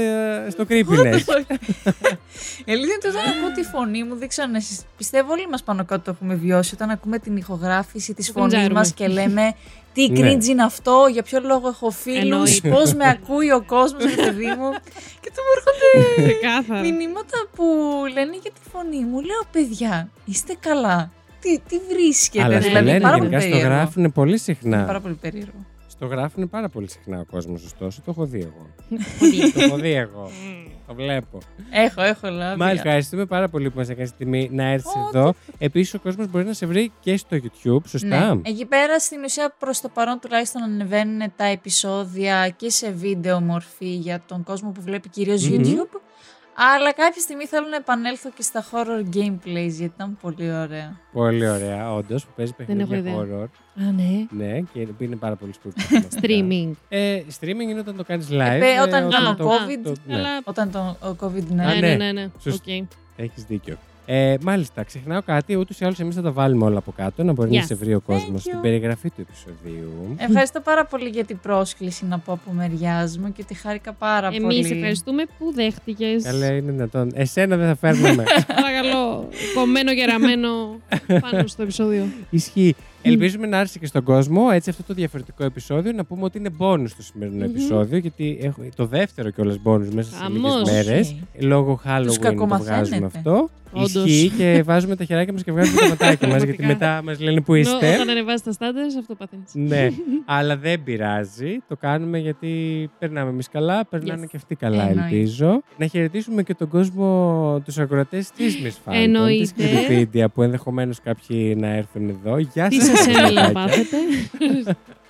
στο 0.51 0.65
creepiness. 0.69 1.21
Η 2.65 2.73
αλήθεια 2.73 2.95
είναι 2.95 2.95
ότι 2.97 3.09
όταν 3.09 3.29
ακούω 3.39 3.53
τη 3.55 3.63
φωνή 3.63 4.05
μου, 4.05 4.15
δεν 4.17 4.29
ξέρω 4.29 4.49
αν 4.49 4.55
εσείς 4.55 4.81
πιστεύω 4.97 5.33
όλοι 5.33 5.49
μας 5.49 5.63
πάνω 5.63 5.85
κάτω 5.85 6.03
το 6.05 6.11
έχουμε 6.11 6.35
βιώσει. 6.35 6.75
Όταν 6.75 6.91
ακούμε 6.91 7.19
την 7.19 7.37
ηχογράφηση 7.37 8.15
της 8.15 8.27
Το 8.27 8.33
φωνής 8.33 8.49
κριντζάρουμε. 8.53 8.79
μας 8.81 8.93
και 8.93 9.09
λέμε 9.09 9.55
τι 9.93 10.09
Ναι. 10.11 10.33
cringe 10.33 10.45
είναι 10.45 10.63
αυτό, 10.63 11.07
για 11.13 11.23
ποιο 11.23 11.41
λόγο 11.41 11.69
έχω 11.69 11.91
φίλους, 11.91 12.23
Εννοείται. 12.23 12.69
πώς 12.69 12.95
με 12.95 13.09
ακούει 13.09 13.51
ο 13.53 13.63
κόσμος, 13.67 14.05
ρε 14.05 14.23
παιδί 14.23 14.47
μου. 14.47 14.71
και 15.23 15.31
του 15.35 15.41
μου 15.45 15.53
έρχονται 15.57 15.91
Ξεκάθαρα. 16.33 16.81
μηνύματα 16.81 17.39
που 17.55 17.65
λένε 18.13 18.37
για 18.43 18.51
τη 18.51 18.61
φωνή 18.73 19.05
μου. 19.05 19.21
Λέω, 19.21 19.43
παιδιά, 19.53 20.09
είστε 20.25 20.57
καλά. 20.61 21.13
Τι, 21.43 21.59
τι 21.59 21.79
βρίσκεται, 21.95 22.45
Αλλά 22.45 22.61
στο 22.61 22.69
δηλαδή, 22.69 22.87
λένε 22.87 23.01
πάρα 23.01 23.17
πολύ 23.17 23.29
γενικά, 23.29 23.41
στο 23.41 23.51
περίεργο. 23.51 23.75
γράφουν 23.77 24.13
πολύ 24.13 24.29
Είναι 24.31 24.39
συχνά. 24.39 24.85
πάρα 24.85 25.01
πολύ 25.01 25.15
περίεργο. 25.15 25.67
Στο 25.89 26.07
Το 26.09 26.15
γράφουν 26.15 26.49
πάρα 26.49 26.69
πολύ 26.69 26.91
συχνά 26.91 27.19
ο 27.21 27.25
κόσμος, 27.31 27.65
ωστόσο. 27.65 28.01
Το 28.05 28.11
έχω 28.11 28.25
δει 28.27 28.41
εγώ. 28.41 28.67
Πολύ. 29.19 29.53
το 29.53 29.61
έχω 29.61 29.77
δει 29.77 29.91
εγώ. 29.93 30.31
το 30.87 30.95
βλέπω. 30.95 31.39
Έχω, 31.71 32.03
έχω 32.03 32.29
λάβει. 32.29 32.59
Μάλιστα, 32.59 32.87
ευχαριστούμε 32.89 33.25
πάρα 33.27 33.49
πολύ 33.49 33.71
που 33.71 33.79
μας 33.79 33.89
έκανε 33.89 34.07
τη 34.09 34.13
τιμή 34.19 34.49
να 34.53 34.65
έρθεις 34.65 34.93
Ω, 34.95 35.09
εδώ. 35.19 35.35
Επίσης, 35.59 35.95
ο 35.95 35.99
κόσμος 36.01 36.31
μπορεί 36.31 36.45
να 36.45 36.53
σε 36.53 36.67
βρει 36.67 36.93
και 37.01 37.17
στο 37.17 37.37
YouTube, 37.43 37.87
σωστά; 37.87 38.35
Ναι. 38.35 38.41
Εκεί 38.45 38.67
πέρα 38.67 38.99
στην 38.99 39.23
ουσία 39.25 39.55
προς 39.59 39.81
το 39.81 39.89
παρόν 39.89 40.19
τουλάχιστον 40.21 40.63
ανεβαίνουν 40.63 41.33
τα 41.37 41.45
επεισόδια 41.45 42.49
και 42.57 42.71
σε 42.71 42.91
βίντεο 42.91 43.41
μορφή 43.41 43.95
για 43.95 44.23
τον 44.27 44.43
κόσμο 44.43 44.71
που 44.71 44.81
βλέπει 44.83 45.09
κυρίως 45.09 45.49
Μμμ. 45.49 45.63
YouTube. 45.63 46.01
Αλλά 46.75 46.93
κάποια 46.93 47.21
στιγμή 47.21 47.47
θέλω 47.47 47.67
να 47.69 47.77
επανέλθω 47.77 48.31
και 48.31 48.43
στα 48.43 48.65
horror 48.71 49.17
gameplays 49.17 49.69
γιατί 49.71 49.93
ήταν 49.95 50.19
πολύ 50.21 50.53
ωραία. 50.55 50.97
Πολύ 51.13 51.49
ωραία, 51.49 51.93
όντως, 51.95 52.25
που 52.25 52.31
παίζει 52.37 52.53
παιχνίδια 52.53 52.85
έχω 52.85 52.95
ιδέα. 52.95 53.15
horror. 53.15 53.47
Α, 53.83 53.91
ναι. 53.93 54.27
Ναι, 54.45 54.61
και 54.73 54.87
είναι 54.99 55.17
πάρα 55.17 55.37
πολύ 55.37 55.53
σπουδαίο. 55.53 56.09
Streaming. 56.21 56.73
Ε, 56.89 57.23
streaming 57.41 57.47
είναι 57.71 57.79
όταν 57.81 57.97
το 57.97 58.05
κάνεις 58.05 58.29
live. 58.31 58.61
Ε, 58.61 58.81
όταν 58.81 59.09
ήταν 59.09 59.27
ο 59.27 59.35
το- 59.35 59.49
COVID, 59.49 59.81
το- 59.83 59.93
ναι, 60.07 60.15
Αλλά. 60.15 60.41
Όταν 60.45 60.71
το 60.71 60.79
ο 61.09 61.17
COVID 61.21 61.45
Ναι, 61.49 61.65
ναι. 61.65 61.75
ναι. 61.75 61.81
ναι, 61.81 61.95
ναι. 61.97 62.13
ναι. 62.13 62.29
Σωστό. 62.41 62.73
Οκ. 62.73 62.85
Έχεις 63.17 63.45
δίκιο. 63.45 63.77
Ε, 64.15 64.37
μάλιστα, 64.43 64.83
ξεχνάω 64.83 65.23
κάτι. 65.23 65.55
Ούτως 65.57 65.81
ή 65.81 65.85
άλλως, 65.85 66.01
εμείς 66.01 66.15
θα 66.15 66.23
τα 66.23 66.31
βάλουμε 66.33 66.65
όλα 66.65 66.79
από 66.79 66.93
κάτω 66.97 67.23
να 67.23 67.33
μπορεί 67.33 67.51
να 67.51 67.61
Yes. 67.63 67.65
σε 67.67 67.75
βρει 67.75 67.95
ο 67.95 68.01
κόσμος 68.01 68.41
you. 68.41 68.45
στην 68.47 68.61
περιγραφή 68.61 69.11
του 69.11 69.21
επεισοδίου. 69.21 70.15
Ευχαριστώ 70.17 70.61
πάρα 70.61 70.85
πολύ 70.85 71.09
για 71.09 71.25
την 71.25 71.39
πρόσκληση 71.43 72.05
να 72.07 72.19
πω 72.19 72.33
από 72.33 72.53
μεριάς 72.53 73.19
μου 73.19 73.33
και 73.33 73.45
τη 73.45 73.55
χάρηκα 73.55 73.93
πάρα 73.93 74.31
πολύ. 74.31 74.59
Εμείς 74.59 74.69
ευχαριστούμε 74.77 75.23
που 75.39 75.53
δέχτηκες; 75.55 76.23
Καλά, 76.23 76.47
είναι 76.47 76.73
δυνατόν. 76.73 77.11
Εσένα 77.15 77.57
δεν 77.57 77.67
θα 77.67 77.75
φέρναμε. 77.75 78.23
Παρακαλώ, 78.63 79.29
κομμένο 79.55 79.95
και 79.95 80.05
ραμμένο 80.05 80.49
πάνω 81.21 81.47
στο 81.47 81.63
επεισόδιο. 81.63 82.05
Ισχύει. 82.31 82.75
Ελπίζουμε 83.03 83.47
να 83.47 83.59
άρεσε 83.59 83.79
και 83.79 83.87
στον 83.87 84.05
κόσμο 84.05 84.49
έτσι 84.53 84.71
αυτό 84.71 84.83
το 84.83 84.95
διαφορετικό 84.95 85.45
επεισόδιο. 85.45 85.93
Να 85.93 86.05
πούμε 86.05 86.25
ότι 86.25 86.39
είναι 86.39 86.51
bonus 86.59 86.89
το 86.97 87.03
σημερινό 87.03 87.37
Μμμ. 87.47 87.51
επεισόδιο, 87.51 87.99
γιατί 87.99 88.39
έχω 88.43 88.63
το 88.77 88.87
δεύτερο 88.87 89.31
κιόλας 89.31 89.57
bonus 89.65 89.89
μέσα 89.95 90.11
σε 90.11 90.17
Χαμός. 90.23 90.55
λίγες 90.59 90.71
μέρες. 90.73 91.11
Οκ. 91.37 91.43
Λόγω 91.43 91.81
Halloween 91.87 92.07
το 92.07 92.19
κακομαθαίνετε. 92.21 92.75
βγάζουμε 92.85 93.07
αυτό. 93.07 93.49
Όντως. 93.73 93.95
Ισχύει 94.05 94.29
και 94.37 94.63
βάζουμε 94.65 94.97
τα 94.97 95.05
χεράκια 95.05 95.33
μας 95.33 95.43
και 95.43 95.53
βγάζουμε 95.53 95.81
τα 95.81 95.87
ματάκια 95.89 96.29
μας, 96.29 96.43
γιατί 96.43 96.57
Πραγματικά. 96.57 96.87
μετά 96.87 97.03
μας 97.05 97.21
λένε 97.21 97.41
που 97.41 97.55
Ενώ 97.55 97.63
είστε. 97.71 97.95
Όταν 97.95 98.09
ανεβάζει 98.09 98.43
τα 98.43 98.53
standards, 98.53 98.85
αυτό 98.85 99.15
παθαίνεις. 99.15 99.51
ναι, 99.55 99.89
αλλά 100.37 100.57
δεν 100.57 100.83
πειράζει. 100.83 101.59
Το 101.69 101.77
κάνουμε 101.77 102.19
γιατί 102.19 102.51
περνάμε 102.99 103.31
εμείς 103.31 103.49
καλά, 103.49 103.87
περνάνε 103.87 104.23
Yes. 104.25 104.29
και 104.31 104.37
αυτοί 104.37 104.55
καλά, 104.55 104.83
Εννοείται. 104.89 105.15
ελπίζω. 105.17 105.63
Να 105.77 105.87
χαιρετήσουμε 105.87 106.43
και 106.43 106.55
τον 106.55 106.69
κόσμο, 106.69 107.61
τους 107.65 107.79
ακροατές 107.79 108.31
της 108.31 108.59
Miss 108.63 108.67
Phantom, 108.67 108.93
της 108.93 109.03
Εννοείται. 109.05 109.65
Creepypedia, 110.13 110.25
που 110.35 110.43
ενδεχομένως 110.43 111.01
κάποιοι 111.01 111.57
να 111.59 111.67
έρθουν 111.69 112.09
εδώ. 112.09 112.39
Γεια 112.39 112.69
Τι 112.69 112.75
σας, 112.81 112.99
σας 112.99 113.07
έμελλε 113.07 113.41
να 113.41 113.53
πάθετε. 113.53 113.97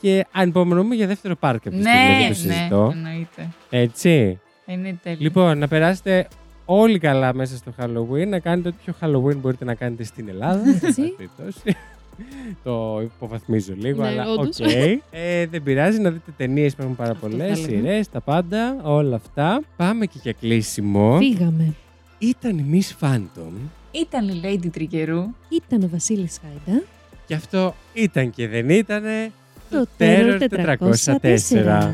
Και 0.01 0.25
ανυπομονούμε 0.33 0.95
για 0.95 1.07
δεύτερο 1.07 1.37
part 1.37 1.67
αυτή 1.67 1.81
τη 1.81 1.85
στιγμή, 1.89 2.09
δεν 2.09 2.19
Ναι, 2.21 2.29
το 2.29 2.35
συζητώ. 2.35 2.87
ναι, 2.87 3.09
εννοείται. 3.09 3.49
Έτσι. 3.71 4.41
Είναι 4.67 4.99
τέλειο. 5.03 5.19
Λοιπόν, 5.21 5.59
να 5.59 5.69
περάσετε 5.69 6.27
όλοι 6.81 6.99
καλά 6.99 7.35
μέσα 7.35 7.57
στο 7.57 7.73
Halloween, 7.79 8.27
να 8.29 8.39
κάνετε 8.39 8.69
ό,τι 8.69 8.77
πιο 8.85 8.95
Halloween 9.01 9.37
μπορείτε 9.37 9.65
να 9.65 9.75
κάνετε 9.75 10.05
στην 10.05 10.29
Ελλάδα. 10.29 10.63
Έτσι. 10.69 10.85
εν 10.87 10.91
πάση 10.95 11.15
περιπτώσει. 11.17 11.77
το 12.65 13.01
υποβαθμίζω 13.03 13.75
λίγο, 13.77 14.03
Ναι, 14.03 14.09
αλλά 14.09 14.31
οκ. 14.33 14.39
όντως. 14.39 14.59
Ε, 15.11 15.47
δεν 15.47 15.63
πειράζει, 15.63 16.01
να 16.01 16.11
δείτε 16.11 16.31
ταινίες, 16.37 16.73
υπάρχουν 16.73 16.97
πάρα 16.97 17.11
Αυτό 17.11 17.27
πολλές, 17.29 17.47
θα 17.61 17.65
έλεγα. 17.67 17.81
σειρές, 17.83 18.09
τα 18.11 18.21
πάντα, 18.21 18.77
όλα 18.83 19.17
αυτά. 19.17 19.63
Πάμε 19.77 20.07
και 20.07 20.19
για 20.23 20.33
κλείσιμο. 20.41 21.17
Φύγαμε. 21.19 21.75
Ήταν 22.19 22.59
η 22.59 22.67
Miss 23.01 23.07
Phantom 23.07 23.53
Ήταν 23.91 24.29
η 24.29 24.41
Lady 24.45 24.69
Τρικερού. 24.73 25.23
Ήταν 25.49 25.83
ο 25.83 25.89
Βασίλη 25.93 26.31
Χάιντα. 26.43 26.83
και 27.27 27.35
αυτό 27.35 27.75
ήταν 27.95 28.31
και 28.31 28.49
δεν 28.49 28.69
ήτανε 28.69 29.31
Το 29.71 29.87
Terror 29.99 30.41
Terror 30.51 30.77
404. 30.77 31.17
404. 31.21 31.93